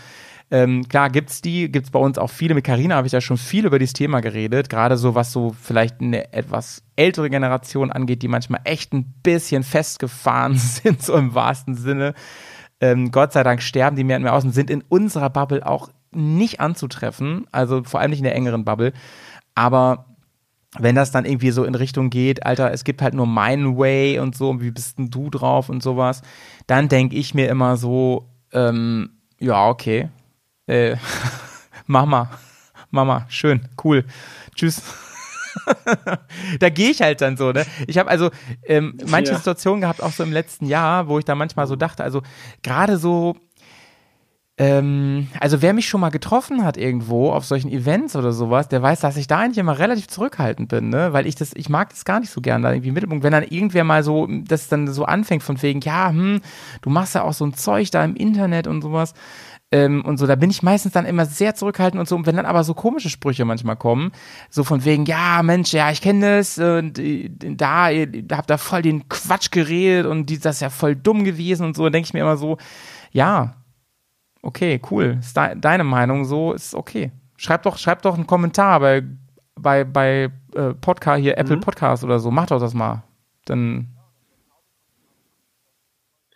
Ähm, 0.53 0.88
klar 0.90 1.10
gibt's 1.10 1.41
die, 1.41 1.72
gibt's 1.72 1.91
bei 1.91 1.99
uns 1.99 2.18
auch 2.18 2.30
viele. 2.30 2.53
Mit 2.53 2.65
Carina 2.65 2.95
habe 2.95 3.07
ich 3.07 3.14
ja 3.14 3.22
schon 3.22 3.38
viel 3.38 3.65
über 3.65 3.80
dieses 3.80 3.94
Thema 3.94 4.19
geredet. 4.19 4.69
Gerade 4.69 4.98
so, 4.98 5.15
was 5.15 5.32
so 5.32 5.56
vielleicht 5.60 6.02
eine 6.02 6.34
etwas 6.34 6.84
ältere 6.98 7.30
Generation 7.30 7.90
angeht, 7.90 8.22
die 8.22 8.28
manchmal 8.28 8.60
echt 8.65 8.91
ein 8.94 9.14
bisschen 9.23 9.64
festgefahren 9.64 10.57
sind, 10.57 11.02
so 11.02 11.15
im 11.15 11.34
wahrsten 11.34 11.76
Sinne. 11.76 12.14
Ähm, 12.82 13.11
Gott 13.11 13.32
sei 13.32 13.44
Dank 13.44 13.61
sterben 13.61 13.95
die 13.95 14.03
mehr 14.03 14.18
und 14.18 14.23
mehr 14.23 14.34
aus 14.34 14.44
und 14.44 14.52
sind 14.52 14.69
in 14.69 14.84
unserer 14.90 15.30
Bubble 15.30 15.65
auch 15.65 15.90
nicht 16.11 16.60
anzutreffen. 16.60 17.48
Also 17.53 17.84
vor 17.84 18.02
allem 18.02 18.10
nicht 18.10 18.19
in 18.19 18.26
der 18.26 18.36
engeren 18.36 18.65
Bubble. 18.65 18.91
Aber 19.56 20.06
wenn 20.78 20.95
das 20.95 21.11
dann 21.11 21.23
irgendwie 21.23 21.52
so 21.52 21.64
in 21.64 21.76
Richtung 21.76 22.10
geht, 22.10 22.45
Alter, 22.45 22.72
es 22.72 22.84
gibt 22.84 23.02
halt 23.02 23.14
nur 23.14 23.26
meinen 23.26 23.78
Way 23.78 24.19
und 24.19 24.36
so, 24.36 24.60
wie 24.61 24.72
bist 24.72 24.98
denn 24.98 25.10
du 25.10 25.30
drauf 25.30 25.69
und 25.69 25.82
sowas, 25.82 26.22
dann 26.68 26.90
denke 26.90 27.15
ich 27.15 27.34
mir 27.34 27.48
immer 27.48 27.78
so, 27.78 28.30
ähm, 28.52 29.11
ja, 29.40 29.68
okay, 29.68 30.10
äh, 30.68 30.96
Mama, 31.88 32.30
Mama, 32.90 33.26
schön, 33.30 33.68
cool, 33.84 34.06
tschüss. 34.56 34.82
da 36.60 36.70
gehe 36.70 36.92
ich 36.92 37.02
halt 37.02 37.22
dann 37.22 37.36
so, 37.36 37.52
ne? 37.52 37.66
Ich 37.88 37.98
habe 37.98 38.10
also 38.10 38.30
ähm, 38.66 38.98
manche 39.08 39.32
Ja. 39.34 39.38
Situationen 39.38 39.82
gehabt, 39.82 40.02
auch 40.02 40.12
so 40.14 40.24
im 40.24 40.32
letzten 40.32 40.66
Jahr, 40.66 41.08
wo 41.08 41.20
ich 41.20 41.26
da 41.26 41.36
manchmal 41.36 41.68
so 41.68 41.76
dachte, 41.76 42.04
also 42.04 42.22
gerade 42.64 42.98
so, 42.98 43.36
ähm, 44.58 45.28
also 45.40 45.62
wer 45.62 45.74
mich 45.74 45.88
schon 45.90 46.02
mal 46.02 46.10
getroffen 46.10 46.64
hat 46.64 46.78
irgendwo 46.78 47.32
auf 47.32 47.46
solchen 47.46 47.72
Events 47.72 48.16
oder 48.16 48.32
sowas, 48.32 48.68
der 48.68 48.82
weiß, 48.82 49.00
dass 49.00 49.18
ich 49.18 49.26
da 49.28 49.40
eigentlich 49.40 49.58
immer 49.58 49.80
relativ 49.80 50.08
zurückhaltend 50.08 50.70
bin, 50.70 50.90
ne? 50.90 51.14
Weil 51.14 51.26
ich 51.26 51.36
das, 51.36 51.52
ich 51.56 51.68
mag 51.70 51.90
das 51.90 52.06
gar 52.06 52.20
nicht 52.20 52.32
so 52.32 52.42
gern, 52.42 52.62
da 52.62 52.72
irgendwie 52.72 52.90
im 52.90 52.94
Mittelpunkt. 52.94 53.24
Wenn 53.24 53.32
dann 53.32 53.44
irgendwer 53.44 53.84
mal 53.84 54.04
so, 54.04 54.28
das 54.30 54.68
dann 54.68 54.88
so 54.88 55.06
anfängt 55.06 55.42
von 55.44 55.62
wegen, 55.62 55.82
ja, 55.82 56.10
hm, 56.10 56.42
du 56.82 56.90
machst 56.90 57.16
ja 57.16 57.24
auch 57.24 57.34
so 57.34 57.46
ein 57.46 57.54
Zeug 57.56 57.90
da 57.92 58.04
im 58.04 58.16
Internet 58.16 58.68
und 58.68 58.82
sowas. 58.82 59.14
Ähm, 59.73 60.03
und 60.03 60.18
so, 60.18 60.27
da 60.27 60.35
bin 60.35 60.49
ich 60.49 60.64
meistens 60.64 60.91
dann 60.91 61.06
immer 61.06 61.26
sehr 61.26 61.56
zurückhaltend 61.56 61.99
und 61.99 62.07
so. 62.07 62.15
Und 62.15 62.26
wenn 62.26 62.35
dann 62.35 62.45
aber 62.45 62.64
so 62.64 62.73
komische 62.73 63.10
Sprüche 63.10 63.45
manchmal 63.45 63.77
kommen, 63.77 64.11
so 64.49 64.65
von 64.65 64.84
wegen, 64.84 65.06
ja, 65.06 65.41
Mensch, 65.43 65.72
ja, 65.72 65.89
ich 65.91 66.02
kenne 66.02 66.38
das, 66.38 66.57
und 66.57 66.99
äh, 66.99 67.30
da, 67.30 67.89
ihr 67.89 68.07
habt 68.31 68.49
da 68.49 68.57
voll 68.57 68.81
den 68.81 69.07
Quatsch 69.07 69.49
geredet 69.52 70.06
und 70.06 70.26
die, 70.26 70.39
das 70.39 70.57
ist 70.57 70.61
ja 70.61 70.69
voll 70.69 70.95
dumm 70.95 71.23
gewesen 71.23 71.65
und 71.65 71.76
so, 71.77 71.89
denke 71.89 72.07
ich 72.07 72.14
mir 72.14 72.19
immer 72.22 72.35
so, 72.35 72.57
ja, 73.11 73.56
okay, 74.41 74.81
cool, 74.91 75.18
ist 75.19 75.38
de 75.38 75.56
deine 75.56 75.85
Meinung 75.85 76.26
so, 76.26 76.52
ist 76.52 76.76
okay. 76.76 77.11
Schreib 77.38 77.64
doch, 77.64 77.77
schreib 77.77 78.02
doch 78.02 78.15
einen 78.15 78.27
Kommentar 78.27 78.81
bei, 78.81 79.03
bei, 79.56 79.85
bei 79.85 80.30
äh, 80.53 80.73
Podcast, 80.73 81.22
hier 81.22 81.38
Apple 81.38 81.57
Podcast 81.57 82.03
oder 82.03 82.19
so, 82.19 82.30
mach 82.30 82.48
doch 82.48 82.60
das 82.60 82.73
mal. 82.73 83.03
Dann. 83.45 83.88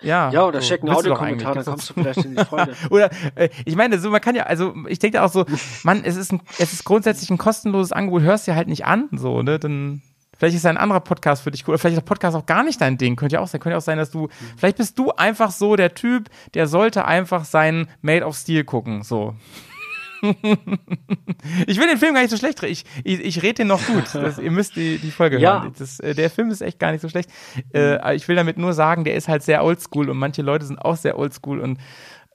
Ja, 0.06 0.30
Ja, 0.32 0.46
oder 0.46 0.62
so, 0.62 0.68
check 0.68 0.82
einen 0.82 0.92
willst 0.92 1.06
du 1.06 1.10
doch 1.10 1.22
Audiokommentar, 1.22 1.56
dann 1.56 1.66
kommst 1.66 1.90
du 1.90 1.94
vielleicht 1.94 2.26
in 2.26 2.36
die 2.36 2.46
Freude. 2.46 2.74
Oder 2.90 3.10
äh, 3.36 3.50
ich 3.66 3.76
meine, 3.76 4.00
so 4.00 4.10
man 4.10 4.22
kann 4.22 4.36
ja, 4.36 4.44
also 4.44 4.74
ich 4.88 5.00
denke 5.00 5.22
auch 5.24 5.32
so, 5.32 5.46
Mann, 5.84 6.04
es 6.04 6.16
ist 6.16 6.32
ein, 6.32 6.42
es 6.60 6.74
ist 6.74 6.84
grundsätzlich 6.86 7.30
ein 7.30 7.38
kostenloses 7.38 7.92
Angebot, 7.92 8.22
hörst 8.22 8.48
dir 8.48 8.56
halt 8.56 8.68
nicht 8.68 8.86
an, 8.86 9.10
so, 9.12 9.42
ne? 9.42 9.60
Dann 9.60 10.02
vielleicht 10.38 10.56
ist 10.56 10.66
ein 10.66 10.78
anderer 10.78 11.00
Podcast 11.00 11.44
für 11.44 11.52
dich 11.52 11.68
cool, 11.68 11.74
oder 11.74 11.80
vielleicht 11.80 11.98
ist 11.98 12.02
der 12.02 12.08
Podcast 12.08 12.36
auch 12.36 12.46
gar 12.46 12.64
nicht 12.64 12.82
dein 12.82 12.98
Ding. 12.98 13.16
Könnte 13.16 13.36
ja 13.36 13.40
auch 13.42 13.48
sein, 13.48 13.62
könnte 13.62 13.74
ja 13.74 13.78
auch 13.78 13.82
sein, 13.82 13.98
dass 13.98 14.12
du, 14.12 14.30
vielleicht 14.58 14.78
bist 14.78 15.00
du 15.00 15.12
einfach 15.12 15.52
so 15.52 15.76
der 15.76 15.94
Typ, 15.94 16.30
der 16.54 16.68
sollte 16.68 17.06
einfach 17.06 17.46
seinen 17.46 17.88
Made 18.02 18.26
of 18.26 18.36
Steel 18.36 18.64
gucken, 18.64 19.04
so. 19.04 19.34
Ich 21.68 21.80
will 21.80 21.88
den 21.88 21.98
Film 21.98 22.14
gar 22.14 22.22
nicht 22.22 22.32
so 22.32 22.38
schlecht 22.38 22.62
reden. 22.62 22.74
Ich, 22.74 22.86
ich, 23.04 23.20
ich 23.20 23.44
rede 23.44 23.56
den 23.56 23.68
noch 23.68 23.86
gut. 23.86 24.04
Das, 24.14 24.40
ihr 24.40 24.52
müsst 24.52 24.76
die, 24.76 24.98
die 24.98 25.12
Folge 25.12 25.40
Ja. 25.40 25.62
hören. 25.62 25.74
Das, 25.78 26.00
äh, 26.00 26.16
der 26.16 26.30
Film 26.30 26.50
ist 26.50 26.62
echt 26.62 26.80
gar 26.80 26.92
nicht 26.92 27.02
so 27.02 27.10
schlecht. 27.10 27.30
Äh, 27.74 28.16
ich 28.16 28.28
will 28.28 28.36
damit 28.36 28.58
nur 28.58 28.74
sagen, 28.74 29.04
der 29.04 29.16
ist 29.16 29.28
halt 29.28 29.44
sehr 29.44 29.64
oldschool 29.64 30.10
und 30.10 30.18
manche 30.18 30.42
Leute 30.42 30.66
sind 30.66 30.80
auch 30.80 30.96
sehr 30.96 31.18
oldschool 31.20 31.60
und 31.60 31.80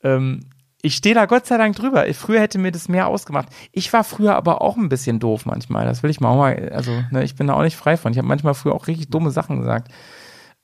ähm, 0.03 0.41
ich 0.83 0.95
stehe 0.95 1.15
da 1.15 1.27
Gott 1.27 1.45
sei 1.47 1.59
Dank 1.59 1.77
drüber. 1.77 2.09
Ich, 2.09 2.17
früher 2.17 2.41
hätte 2.41 2.59
mir 2.59 2.73
das 2.73 2.89
mehr 2.89 3.09
ausgemacht. 3.09 3.49
Ich 3.73 3.93
war 3.93 4.03
früher 4.05 4.37
aber 4.37 4.62
auch 4.62 4.77
ein 4.77 4.89
bisschen 4.89 5.19
doof 5.19 5.45
manchmal. 5.45 5.85
Das 5.85 6.03
will 6.03 6.11
ich 6.11 6.21
mal 6.21 6.31
auch 6.31 6.37
mal, 6.39 6.71
also 6.73 7.03
ne, 7.11 7.23
ich 7.25 7.35
bin 7.37 7.49
da 7.49 7.55
auch 7.55 7.62
nicht 7.62 7.77
frei 7.77 7.97
von. 7.97 8.12
Ich 8.12 8.19
habe 8.19 8.29
manchmal 8.29 8.55
früher 8.55 8.75
auch 8.75 8.87
richtig 8.87 9.11
dumme 9.11 9.31
Sachen 9.31 9.59
gesagt. 9.59 9.89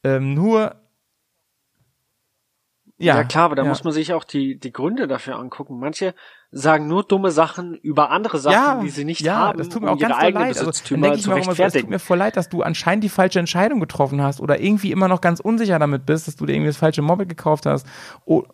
Ähm, 0.04 0.32
nur 0.34 0.76
Ja, 2.98 3.24
klar, 3.24 3.44
aber 3.46 3.56
da 3.56 3.62
ja. 3.64 3.68
muss 3.68 3.84
man 3.84 3.92
sich 3.92 4.14
auch 4.14 4.24
die, 4.24 4.58
die 4.58 4.72
Gründe 4.72 5.06
dafür 5.06 5.36
angucken. 5.36 5.78
Manche 5.78 6.14
sagen 6.50 6.86
nur 6.86 7.04
dumme 7.04 7.30
Sachen 7.30 7.74
über 7.74 8.10
andere 8.10 8.38
Sachen, 8.38 8.80
die 8.84 8.90
sie 8.90 9.04
nicht 9.04 9.20
ja, 9.20 9.36
haben, 9.36 9.58
das 9.58 9.68
tut 9.68 9.82
mir 9.82 9.90
um 9.90 9.96
auch 9.96 10.00
ganz 10.00 10.14
eigenen 10.16 10.48
leid. 10.48 10.58
Also, 10.58 10.70
dann 10.90 11.02
denke 11.02 11.18
ich 11.18 11.26
mir 11.26 11.34
auch 11.34 11.42
immer 11.44 11.54
so, 11.54 11.62
es 11.62 11.72
tut 11.72 11.90
mir 11.90 11.98
voll 11.98 12.18
leid, 12.18 12.36
dass 12.36 12.48
du 12.48 12.62
anscheinend 12.62 13.04
die 13.04 13.08
falsche 13.08 13.38
Entscheidung 13.38 13.80
getroffen 13.80 14.22
hast 14.22 14.40
oder 14.40 14.60
irgendwie 14.60 14.92
immer 14.92 15.08
noch 15.08 15.20
ganz 15.20 15.40
unsicher 15.40 15.78
damit 15.78 16.06
bist, 16.06 16.28
dass 16.28 16.36
du 16.36 16.46
dir 16.46 16.54
irgendwie 16.54 16.68
das 16.70 16.76
falsche 16.76 17.02
Moped 17.02 17.28
gekauft 17.28 17.66
hast. 17.66 17.86
Oh, 18.24 18.44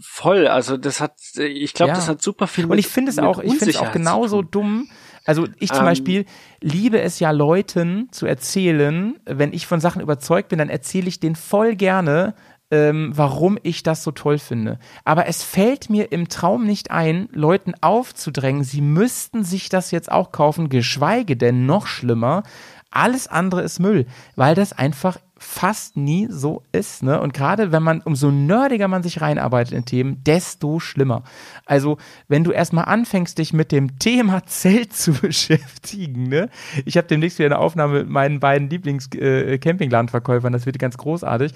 Voll, 0.00 0.48
also 0.48 0.78
das 0.78 1.00
hat, 1.00 1.16
ich 1.36 1.74
glaube, 1.74 1.90
Ja. 1.90 1.96
das 1.96 2.08
hat 2.08 2.22
super 2.22 2.46
viel 2.46 2.64
und 2.64 2.78
ich 2.78 2.88
finde 2.88 3.10
es 3.10 3.18
auch, 3.18 3.40
ich 3.40 3.56
finde 3.56 3.70
es 3.70 3.76
auch 3.76 3.92
genauso 3.92 4.40
dumm. 4.40 4.88
Also 5.26 5.46
ich 5.58 5.70
zum 5.70 5.80
Ähm, 5.80 5.84
Beispiel 5.86 6.24
liebe 6.62 7.00
es 7.00 7.18
ja 7.18 7.30
Leuten 7.30 8.08
zu 8.10 8.24
erzählen, 8.26 9.18
wenn 9.26 9.52
ich 9.52 9.66
von 9.66 9.80
Sachen 9.80 10.00
überzeugt 10.00 10.48
bin, 10.48 10.58
dann 10.58 10.70
erzähle 10.70 11.08
ich 11.08 11.20
denen 11.20 11.36
voll 11.36 11.74
gerne, 11.76 12.34
ähm, 12.70 13.12
warum 13.14 13.58
ich 13.62 13.82
das 13.82 14.02
so 14.02 14.10
toll 14.10 14.38
finde. 14.38 14.78
Aber 15.04 15.26
es 15.26 15.42
fällt 15.42 15.88
mir 15.90 16.12
im 16.12 16.28
Traum 16.28 16.66
nicht 16.66 16.90
ein, 16.90 17.28
Leuten 17.32 17.74
aufzudrängen, 17.80 18.64
sie 18.64 18.80
müssten 18.80 19.44
sich 19.44 19.68
das 19.68 19.90
jetzt 19.90 20.10
auch 20.10 20.32
kaufen, 20.32 20.68
geschweige 20.68 21.36
denn 21.36 21.66
noch 21.66 21.86
schlimmer, 21.86 22.42
alles 22.90 23.28
andere 23.28 23.62
ist 23.62 23.78
Müll, 23.78 24.06
weil 24.36 24.54
das 24.54 24.72
einfach 24.72 25.18
fast 25.38 25.98
nie 25.98 26.28
so 26.30 26.62
ist. 26.72 27.02
Ne? 27.02 27.20
Und 27.20 27.34
gerade 27.34 27.70
wenn 27.70 27.82
man, 27.82 28.00
umso 28.00 28.30
nerdiger 28.30 28.88
man 28.88 29.02
sich 29.02 29.20
reinarbeitet 29.20 29.74
in 29.74 29.84
Themen, 29.84 30.24
desto 30.24 30.80
schlimmer. 30.80 31.24
Also, 31.66 31.98
wenn 32.26 32.42
du 32.42 32.52
erstmal 32.52 32.86
anfängst, 32.86 33.36
dich 33.36 33.52
mit 33.52 33.70
dem 33.70 33.98
Thema 33.98 34.42
Zelt 34.46 34.94
zu 34.94 35.12
beschäftigen, 35.12 36.24
ne? 36.24 36.48
Ich 36.86 36.96
habe 36.96 37.06
demnächst 37.06 37.38
wieder 37.38 37.46
eine 37.46 37.58
Aufnahme 37.58 37.98
mit 38.00 38.08
meinen 38.08 38.40
beiden 38.40 38.70
Lieblings-Campinglandverkäufern, 38.70 40.54
das 40.54 40.64
wird 40.64 40.78
ganz 40.78 40.96
großartig. 40.96 41.52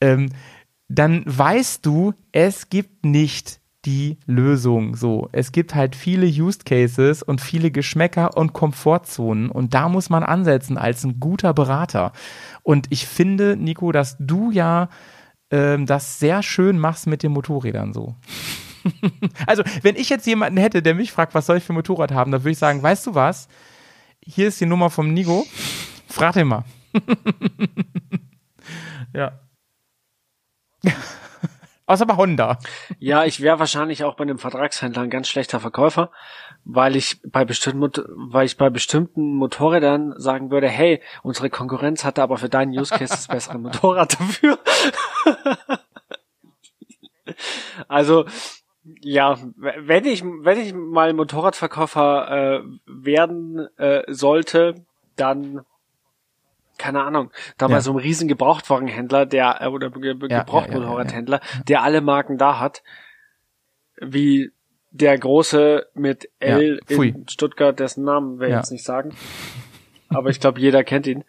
Ähm, 0.00 0.30
dann 0.88 1.22
weißt 1.26 1.84
du, 1.84 2.14
es 2.32 2.70
gibt 2.70 3.04
nicht 3.04 3.60
die 3.84 4.18
Lösung. 4.26 4.96
So, 4.96 5.28
es 5.32 5.52
gibt 5.52 5.74
halt 5.74 5.94
viele 5.94 6.26
Use 6.26 6.60
Cases 6.64 7.22
und 7.22 7.40
viele 7.40 7.70
Geschmäcker 7.70 8.36
und 8.36 8.52
Komfortzonen 8.52 9.50
und 9.50 9.74
da 9.74 9.88
muss 9.88 10.10
man 10.10 10.22
ansetzen 10.22 10.76
als 10.76 11.04
ein 11.04 11.20
guter 11.20 11.54
Berater. 11.54 12.12
Und 12.62 12.86
ich 12.90 13.06
finde, 13.06 13.56
Nico, 13.56 13.92
dass 13.92 14.16
du 14.18 14.50
ja 14.50 14.88
ähm, 15.50 15.86
das 15.86 16.18
sehr 16.18 16.42
schön 16.42 16.78
machst 16.78 17.06
mit 17.06 17.22
den 17.22 17.32
Motorrädern 17.32 17.92
so. 17.92 18.16
also, 19.46 19.62
wenn 19.82 19.96
ich 19.96 20.08
jetzt 20.08 20.26
jemanden 20.26 20.58
hätte, 20.58 20.82
der 20.82 20.94
mich 20.94 21.12
fragt, 21.12 21.34
was 21.34 21.46
soll 21.46 21.58
ich 21.58 21.64
für 21.64 21.72
ein 21.72 21.76
Motorrad 21.76 22.12
haben, 22.12 22.30
dann 22.30 22.42
würde 22.42 22.52
ich 22.52 22.58
sagen, 22.58 22.82
weißt 22.82 23.06
du 23.06 23.14
was? 23.14 23.48
Hier 24.22 24.48
ist 24.48 24.60
die 24.60 24.66
Nummer 24.66 24.90
vom 24.90 25.12
Nico. 25.12 25.46
Frag 26.08 26.34
den 26.34 26.48
mal. 26.48 26.64
ja. 29.14 29.32
Außer 31.88 32.04
bei 32.04 32.16
Honda. 32.16 32.58
Ja, 32.98 33.24
ich 33.24 33.40
wäre 33.40 33.58
wahrscheinlich 33.58 34.04
auch 34.04 34.14
bei 34.14 34.22
einem 34.22 34.38
Vertragshändler 34.38 35.02
ein 35.02 35.10
ganz 35.10 35.26
schlechter 35.26 35.58
Verkäufer, 35.58 36.10
weil 36.64 36.96
ich 36.96 37.18
bei 37.24 37.46
bestimmten, 37.46 38.04
weil 38.14 38.44
ich 38.44 38.58
bei 38.58 38.68
bestimmten 38.68 39.34
Motorrädern 39.36 40.12
sagen 40.18 40.50
würde, 40.50 40.68
hey, 40.68 41.00
unsere 41.22 41.48
Konkurrenz 41.48 42.04
hatte 42.04 42.22
aber 42.22 42.36
für 42.36 42.50
deinen 42.50 42.78
Use 42.78 42.94
Case 42.94 43.14
das 43.14 43.28
bessere 43.28 43.58
Motorrad 43.58 44.20
dafür. 44.20 44.58
also, 47.88 48.26
ja, 49.00 49.38
wenn 49.56 50.04
ich, 50.04 50.22
wenn 50.22 50.60
ich 50.60 50.74
mal 50.74 51.14
Motorradverkäufer 51.14 52.60
äh, 52.60 52.62
werden 52.86 53.66
äh, 53.78 54.02
sollte, 54.08 54.84
dann 55.16 55.64
keine 56.88 57.04
Ahnung, 57.04 57.30
da 57.58 57.66
Ja. 57.66 57.74
bei 57.76 57.80
so 57.80 57.90
einem 57.90 57.98
riesen 58.00 58.28
Gebrauchtwagenhändler, 58.28 59.26
der 59.26 59.58
äh, 59.60 59.66
oder 59.66 59.90
Ge 59.90 60.14
Gebrauchtmotorradhändler, 60.18 61.40
der 61.68 61.82
alle 61.82 62.00
Marken 62.00 62.38
da 62.38 62.58
hat, 62.58 62.82
wie 64.00 64.52
der 64.90 65.18
große 65.18 65.86
mit 65.94 66.30
L 66.40 66.80
in 66.88 67.28
Stuttgart, 67.28 67.78
dessen 67.78 68.04
Namen 68.04 68.40
wir 68.40 68.48
Ja. 68.48 68.56
jetzt 68.56 68.70
nicht 68.72 68.84
sagen, 68.84 69.14
aber 70.08 70.30
ich 70.30 70.40
glaube, 70.40 70.60
jeder 70.60 70.82
kennt 70.82 71.06
ihn, 71.06 71.24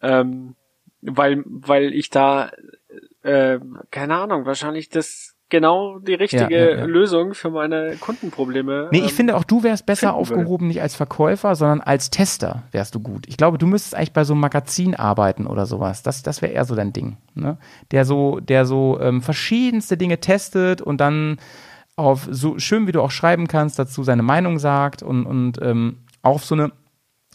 ähm, 0.00 0.54
weil 1.00 1.42
weil 1.44 1.92
ich 1.92 2.10
da 2.10 2.52
äh, 3.22 3.58
keine 3.90 4.14
Ahnung, 4.16 4.46
wahrscheinlich 4.46 4.90
das 4.90 5.33
genau 5.54 6.00
die 6.00 6.14
richtige 6.14 6.52
Ja, 6.52 6.70
ja, 6.70 6.76
ja. 6.78 6.84
Lösung 6.84 7.32
für 7.34 7.48
meine 7.48 7.94
Kundenprobleme. 8.00 8.88
Nee, 8.90 8.98
ich 8.98 9.04
ähm, 9.04 9.10
finde 9.10 9.36
auch 9.36 9.44
du 9.44 9.62
wärst 9.62 9.86
besser 9.86 10.08
finden 10.14 10.28
würde. 10.28 10.40
aufgehoben, 10.40 10.66
nicht 10.66 10.82
als 10.82 10.96
Verkäufer, 10.96 11.54
sondern 11.54 11.80
als 11.80 12.10
Tester 12.10 12.64
wärst 12.72 12.94
du 12.96 13.00
gut. 13.00 13.26
Ich 13.28 13.36
glaube, 13.36 13.56
du 13.56 13.66
müsstest 13.66 13.94
eigentlich 13.94 14.12
bei 14.12 14.24
so 14.24 14.32
einem 14.34 14.40
Magazin 14.40 14.96
arbeiten 14.96 15.46
oder 15.46 15.66
sowas. 15.66 16.02
Das, 16.02 16.22
das 16.24 16.42
wäre 16.42 16.52
eher 16.52 16.64
so 16.64 16.74
dein 16.74 16.92
Ding. 16.92 17.18
Ne? 17.34 17.56
Der 17.92 18.04
so, 18.04 18.40
der 18.40 18.66
so 18.66 18.98
ähm, 19.00 19.22
verschiedenste 19.22 19.96
Dinge 19.96 20.18
testet 20.18 20.82
und 20.82 21.00
dann 21.00 21.38
auf 21.96 22.26
so 22.28 22.58
schön 22.58 22.88
wie 22.88 22.92
du 22.92 23.00
auch 23.00 23.12
schreiben 23.12 23.46
kannst, 23.46 23.78
dazu 23.78 24.02
seine 24.02 24.24
Meinung 24.24 24.58
sagt 24.58 25.04
und, 25.04 25.24
und 25.24 25.62
ähm, 25.62 25.98
auf 26.22 26.44
so 26.44 26.56
eine, 26.56 26.72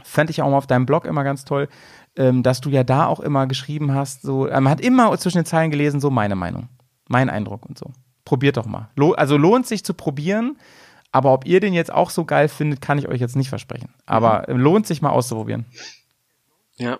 fand 0.03 0.29
ich 0.29 0.41
auch 0.41 0.49
mal 0.49 0.57
auf 0.57 0.67
deinem 0.67 0.85
Blog 0.85 1.05
immer 1.05 1.23
ganz 1.23 1.45
toll, 1.45 1.69
ähm, 2.17 2.43
dass 2.43 2.59
du 2.59 2.69
ja 2.69 2.83
da 2.83 3.05
auch 3.05 3.21
immer 3.21 3.47
geschrieben 3.47 3.93
hast, 3.93 4.23
so, 4.23 4.47
äh, 4.47 4.59
man 4.59 4.71
hat 4.71 4.81
immer 4.81 5.17
zwischen 5.17 5.37
den 5.37 5.45
Zeilen 5.45 5.71
gelesen, 5.71 6.01
so 6.01 6.09
meine 6.09 6.35
Meinung, 6.35 6.67
mein 7.07 7.29
Eindruck 7.29 7.65
und 7.65 7.77
so. 7.77 7.91
Probiert 8.29 8.57
doch 8.57 8.67
mal. 8.67 8.91
Also 9.17 9.37
lohnt 9.37 9.65
sich 9.65 9.83
zu 9.83 9.95
probieren, 9.95 10.59
aber 11.11 11.33
ob 11.33 11.47
ihr 11.47 11.59
den 11.59 11.73
jetzt 11.73 11.91
auch 11.91 12.11
so 12.11 12.25
geil 12.25 12.47
findet, 12.47 12.79
kann 12.79 12.99
ich 12.99 13.07
euch 13.07 13.19
jetzt 13.19 13.35
nicht 13.35 13.49
versprechen. 13.49 13.91
Aber 14.05 14.47
äh, 14.47 14.53
lohnt 14.53 14.85
sich 14.85 15.01
mal 15.01 15.09
auszuprobieren. 15.09 15.65
Ja. 16.77 16.99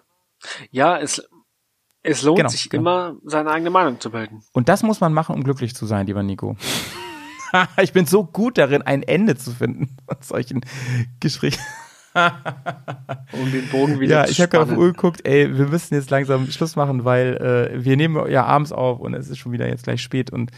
Ja, 0.72 0.98
es, 0.98 1.22
es 2.02 2.24
lohnt 2.24 2.38
Genau, 2.38 2.50
sich 2.50 2.68
genau. 2.72 2.82
immer, 2.82 3.16
seine 3.26 3.52
eigene 3.52 3.70
Meinung 3.70 4.00
zu 4.00 4.10
bilden. 4.10 4.42
Und 4.54 4.70
das 4.70 4.82
muss 4.82 5.02
man 5.02 5.14
machen, 5.14 5.36
um 5.36 5.44
glücklich 5.44 5.76
zu 5.76 5.86
sein, 5.86 6.08
lieber 6.08 6.24
Nico. 6.24 6.58
ich 7.80 7.94
bin 7.94 8.08
so 8.08 8.24
gut 8.26 8.58
darin, 8.58 8.82
ein 8.82 9.04
Ende 9.04 9.36
zu 9.36 9.52
finden 9.52 9.98
von 10.08 10.18
solchen 10.22 10.62
Gesprächen. 11.20 11.62
Um 13.32 13.52
den 13.52 13.70
Bogen 13.70 14.00
wieder 14.00 14.22
Ja, 14.22 14.26
zu 14.26 14.32
ich 14.32 14.42
habe 14.42 14.50
gerade 14.50 14.72
auf. 14.72 14.78
Uhr 14.80 14.88
geguckt, 14.88 15.28
ey, 15.28 15.56
wir 15.56 15.68
müssen 15.68 15.94
jetzt 15.94 16.10
langsam 16.10 16.50
Schluss 16.50 16.76
machen, 16.76 17.06
weil 17.06 17.72
äh, 17.72 17.84
wir 17.86 17.98
nehmen 17.98 18.30
ja 18.32 18.46
abends 18.46 18.72
auf 18.72 19.00
und 19.00 19.14
es 19.14 19.30
ist 19.30 19.38
schon 19.38 19.52
wieder 19.52 19.68
jetzt 19.68 19.84
gleich 19.84 20.02
spät 20.02 20.32
und 20.32 20.50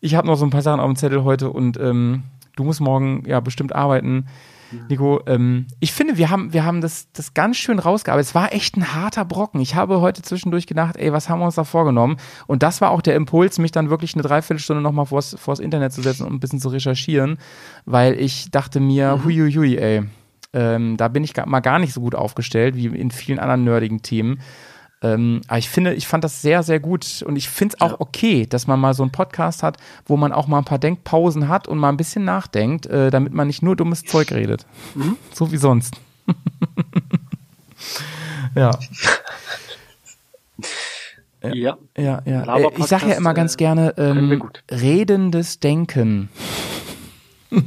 ich 0.00 0.14
habe 0.14 0.26
noch 0.26 0.36
so 0.36 0.44
ein 0.44 0.50
paar 0.50 0.62
Sachen 0.62 0.80
auf 0.80 0.86
dem 0.86 0.96
Zettel 0.96 1.24
heute 1.24 1.50
und 1.50 1.78
ähm, 1.78 2.24
du 2.56 2.64
musst 2.64 2.80
morgen 2.80 3.24
ja 3.26 3.40
bestimmt 3.40 3.74
arbeiten. 3.74 4.26
Nico, 4.88 5.20
ähm, 5.26 5.66
ich 5.80 5.92
finde, 5.92 6.18
wir 6.18 6.30
haben, 6.30 6.52
wir 6.52 6.64
haben 6.64 6.80
das, 6.80 7.10
das 7.12 7.32
ganz 7.32 7.56
schön 7.56 7.78
rausgearbeitet. 7.78 8.28
Es 8.28 8.34
war 8.34 8.52
echt 8.52 8.76
ein 8.76 8.94
harter 8.94 9.24
Brocken. 9.24 9.60
Ich 9.60 9.74
habe 9.74 10.00
heute 10.00 10.22
zwischendurch 10.22 10.66
gedacht, 10.66 10.96
ey, 10.96 11.12
was 11.12 11.28
haben 11.28 11.40
wir 11.40 11.46
uns 11.46 11.54
da 11.54 11.64
vorgenommen? 11.64 12.16
Und 12.46 12.62
das 12.62 12.80
war 12.80 12.90
auch 12.90 13.00
der 13.00 13.16
Impuls, 13.16 13.58
mich 13.58 13.72
dann 13.72 13.90
wirklich 13.90 14.14
eine 14.14 14.22
Dreiviertelstunde 14.22 14.82
nochmal 14.82 15.06
vors, 15.06 15.36
vors 15.38 15.58
Internet 15.58 15.92
zu 15.92 16.02
setzen 16.02 16.26
und 16.26 16.34
ein 16.34 16.40
bisschen 16.40 16.60
zu 16.60 16.68
recherchieren, 16.68 17.38
weil 17.86 18.20
ich 18.20 18.50
dachte 18.50 18.80
mir, 18.80 19.24
huiuiui, 19.24 19.78
ey, 19.78 20.02
ähm, 20.52 20.96
da 20.96 21.08
bin 21.08 21.24
ich 21.24 21.34
mal 21.46 21.60
gar 21.60 21.78
nicht 21.78 21.92
so 21.92 22.00
gut 22.00 22.14
aufgestellt 22.14 22.74
wie 22.76 22.86
in 22.86 23.10
vielen 23.10 23.38
anderen 23.38 23.64
nerdigen 23.64 24.02
Themen. 24.02 24.40
Ähm, 25.00 25.42
aber 25.46 25.58
ich 25.58 25.68
finde, 25.68 25.94
ich 25.94 26.08
fand 26.08 26.24
das 26.24 26.42
sehr, 26.42 26.62
sehr 26.64 26.80
gut 26.80 27.22
und 27.24 27.36
ich 27.36 27.48
finde 27.48 27.76
es 27.76 27.80
auch 27.80 28.00
okay, 28.00 28.46
dass 28.46 28.66
man 28.66 28.80
mal 28.80 28.94
so 28.94 29.04
einen 29.04 29.12
Podcast 29.12 29.62
hat, 29.62 29.76
wo 30.06 30.16
man 30.16 30.32
auch 30.32 30.48
mal 30.48 30.58
ein 30.58 30.64
paar 30.64 30.78
Denkpausen 30.80 31.48
hat 31.48 31.68
und 31.68 31.78
mal 31.78 31.88
ein 31.90 31.96
bisschen 31.96 32.24
nachdenkt, 32.24 32.86
äh, 32.86 33.10
damit 33.10 33.32
man 33.32 33.46
nicht 33.46 33.62
nur 33.62 33.76
dummes 33.76 34.02
Zeug 34.04 34.32
redet. 34.32 34.66
So 35.32 35.52
wie 35.52 35.56
sonst. 35.56 35.94
ja, 38.56 38.72
Ja. 41.44 41.78
ja, 41.96 42.20
ja. 42.24 42.56
Äh, 42.56 42.68
ich 42.76 42.86
sage 42.86 43.06
ja 43.08 43.14
immer 43.14 43.32
ganz 43.34 43.54
äh, 43.54 43.58
gerne, 43.58 43.94
ähm, 43.96 44.50
redendes 44.70 45.60
Denken. 45.60 46.28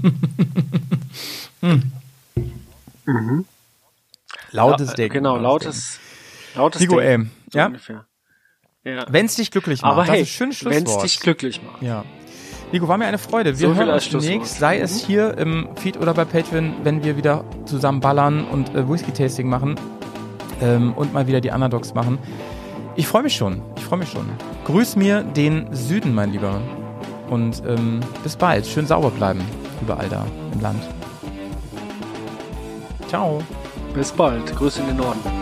Lautes 4.51 4.87
La- 4.89 4.93
Denken. 4.95 5.13
Genau, 5.13 5.37
lautes, 5.37 5.99
lautes 6.55 6.81
Nico, 6.81 6.99
Denken, 6.99 7.25
ey, 7.25 7.49
so 7.51 7.57
ja? 7.59 7.65
ungefähr. 7.67 8.05
Ja. 8.83 9.05
Wenn 9.09 9.25
es 9.27 9.35
dich 9.35 9.51
glücklich 9.51 9.81
macht, 9.81 9.91
Aber 9.91 10.01
das 10.05 10.11
hey, 10.15 10.21
ist 10.23 10.29
schönes 10.29 10.63
wenn 10.65 10.71
es 10.71 10.79
Schlusswort. 10.79 11.03
dich 11.03 11.19
glücklich 11.19 11.61
macht. 11.63 11.81
Ja. 11.81 12.03
Nico, 12.71 12.87
war 12.87 12.97
mir 12.97 13.05
eine 13.05 13.17
Freude. 13.17 13.59
Wir 13.59 13.69
So 13.69 13.75
hören 13.75 13.89
uns 13.89 14.09
demnächst, 14.09 14.57
sei 14.57 14.79
es 14.79 15.05
hier 15.05 15.37
im 15.37 15.69
Feed 15.75 15.97
oder 15.97 16.13
bei 16.13 16.25
Patreon, 16.25 16.73
wenn 16.83 17.03
wir 17.03 17.17
wieder 17.17 17.43
zusammen 17.65 17.99
ballern 17.99 18.45
und 18.45 18.73
äh, 18.73 18.87
Whisky-Tasting 18.89 19.47
machen 19.47 19.75
ähm, 20.61 20.93
und 20.93 21.13
mal 21.13 21.27
wieder 21.27 21.41
die 21.41 21.49
Underdogs 21.49 21.93
machen. 21.93 22.17
Ich 22.95 23.07
freue 23.07 23.23
mich 23.23 23.35
schon. 23.35 23.61
Ich 23.77 23.83
freue 23.83 23.99
mich 23.99 24.09
schon. 24.09 24.27
Grüß 24.65 24.95
mir 24.95 25.23
den 25.23 25.73
Süden, 25.73 26.13
mein 26.15 26.31
Lieber. 26.31 26.61
Und 27.29 27.61
ähm, 27.67 27.99
bis 28.23 28.35
bald. 28.35 28.65
Schön 28.65 28.85
sauber 28.87 29.11
bleiben. 29.11 29.41
Überall 29.81 30.09
da 30.09 30.25
im 30.53 30.61
Land. 30.61 30.83
Ciao. 33.07 33.41
Bis 33.93 34.11
bald. 34.11 34.55
Grüße 34.55 34.81
in 34.81 34.87
den 34.87 34.97
Norden. 34.97 35.40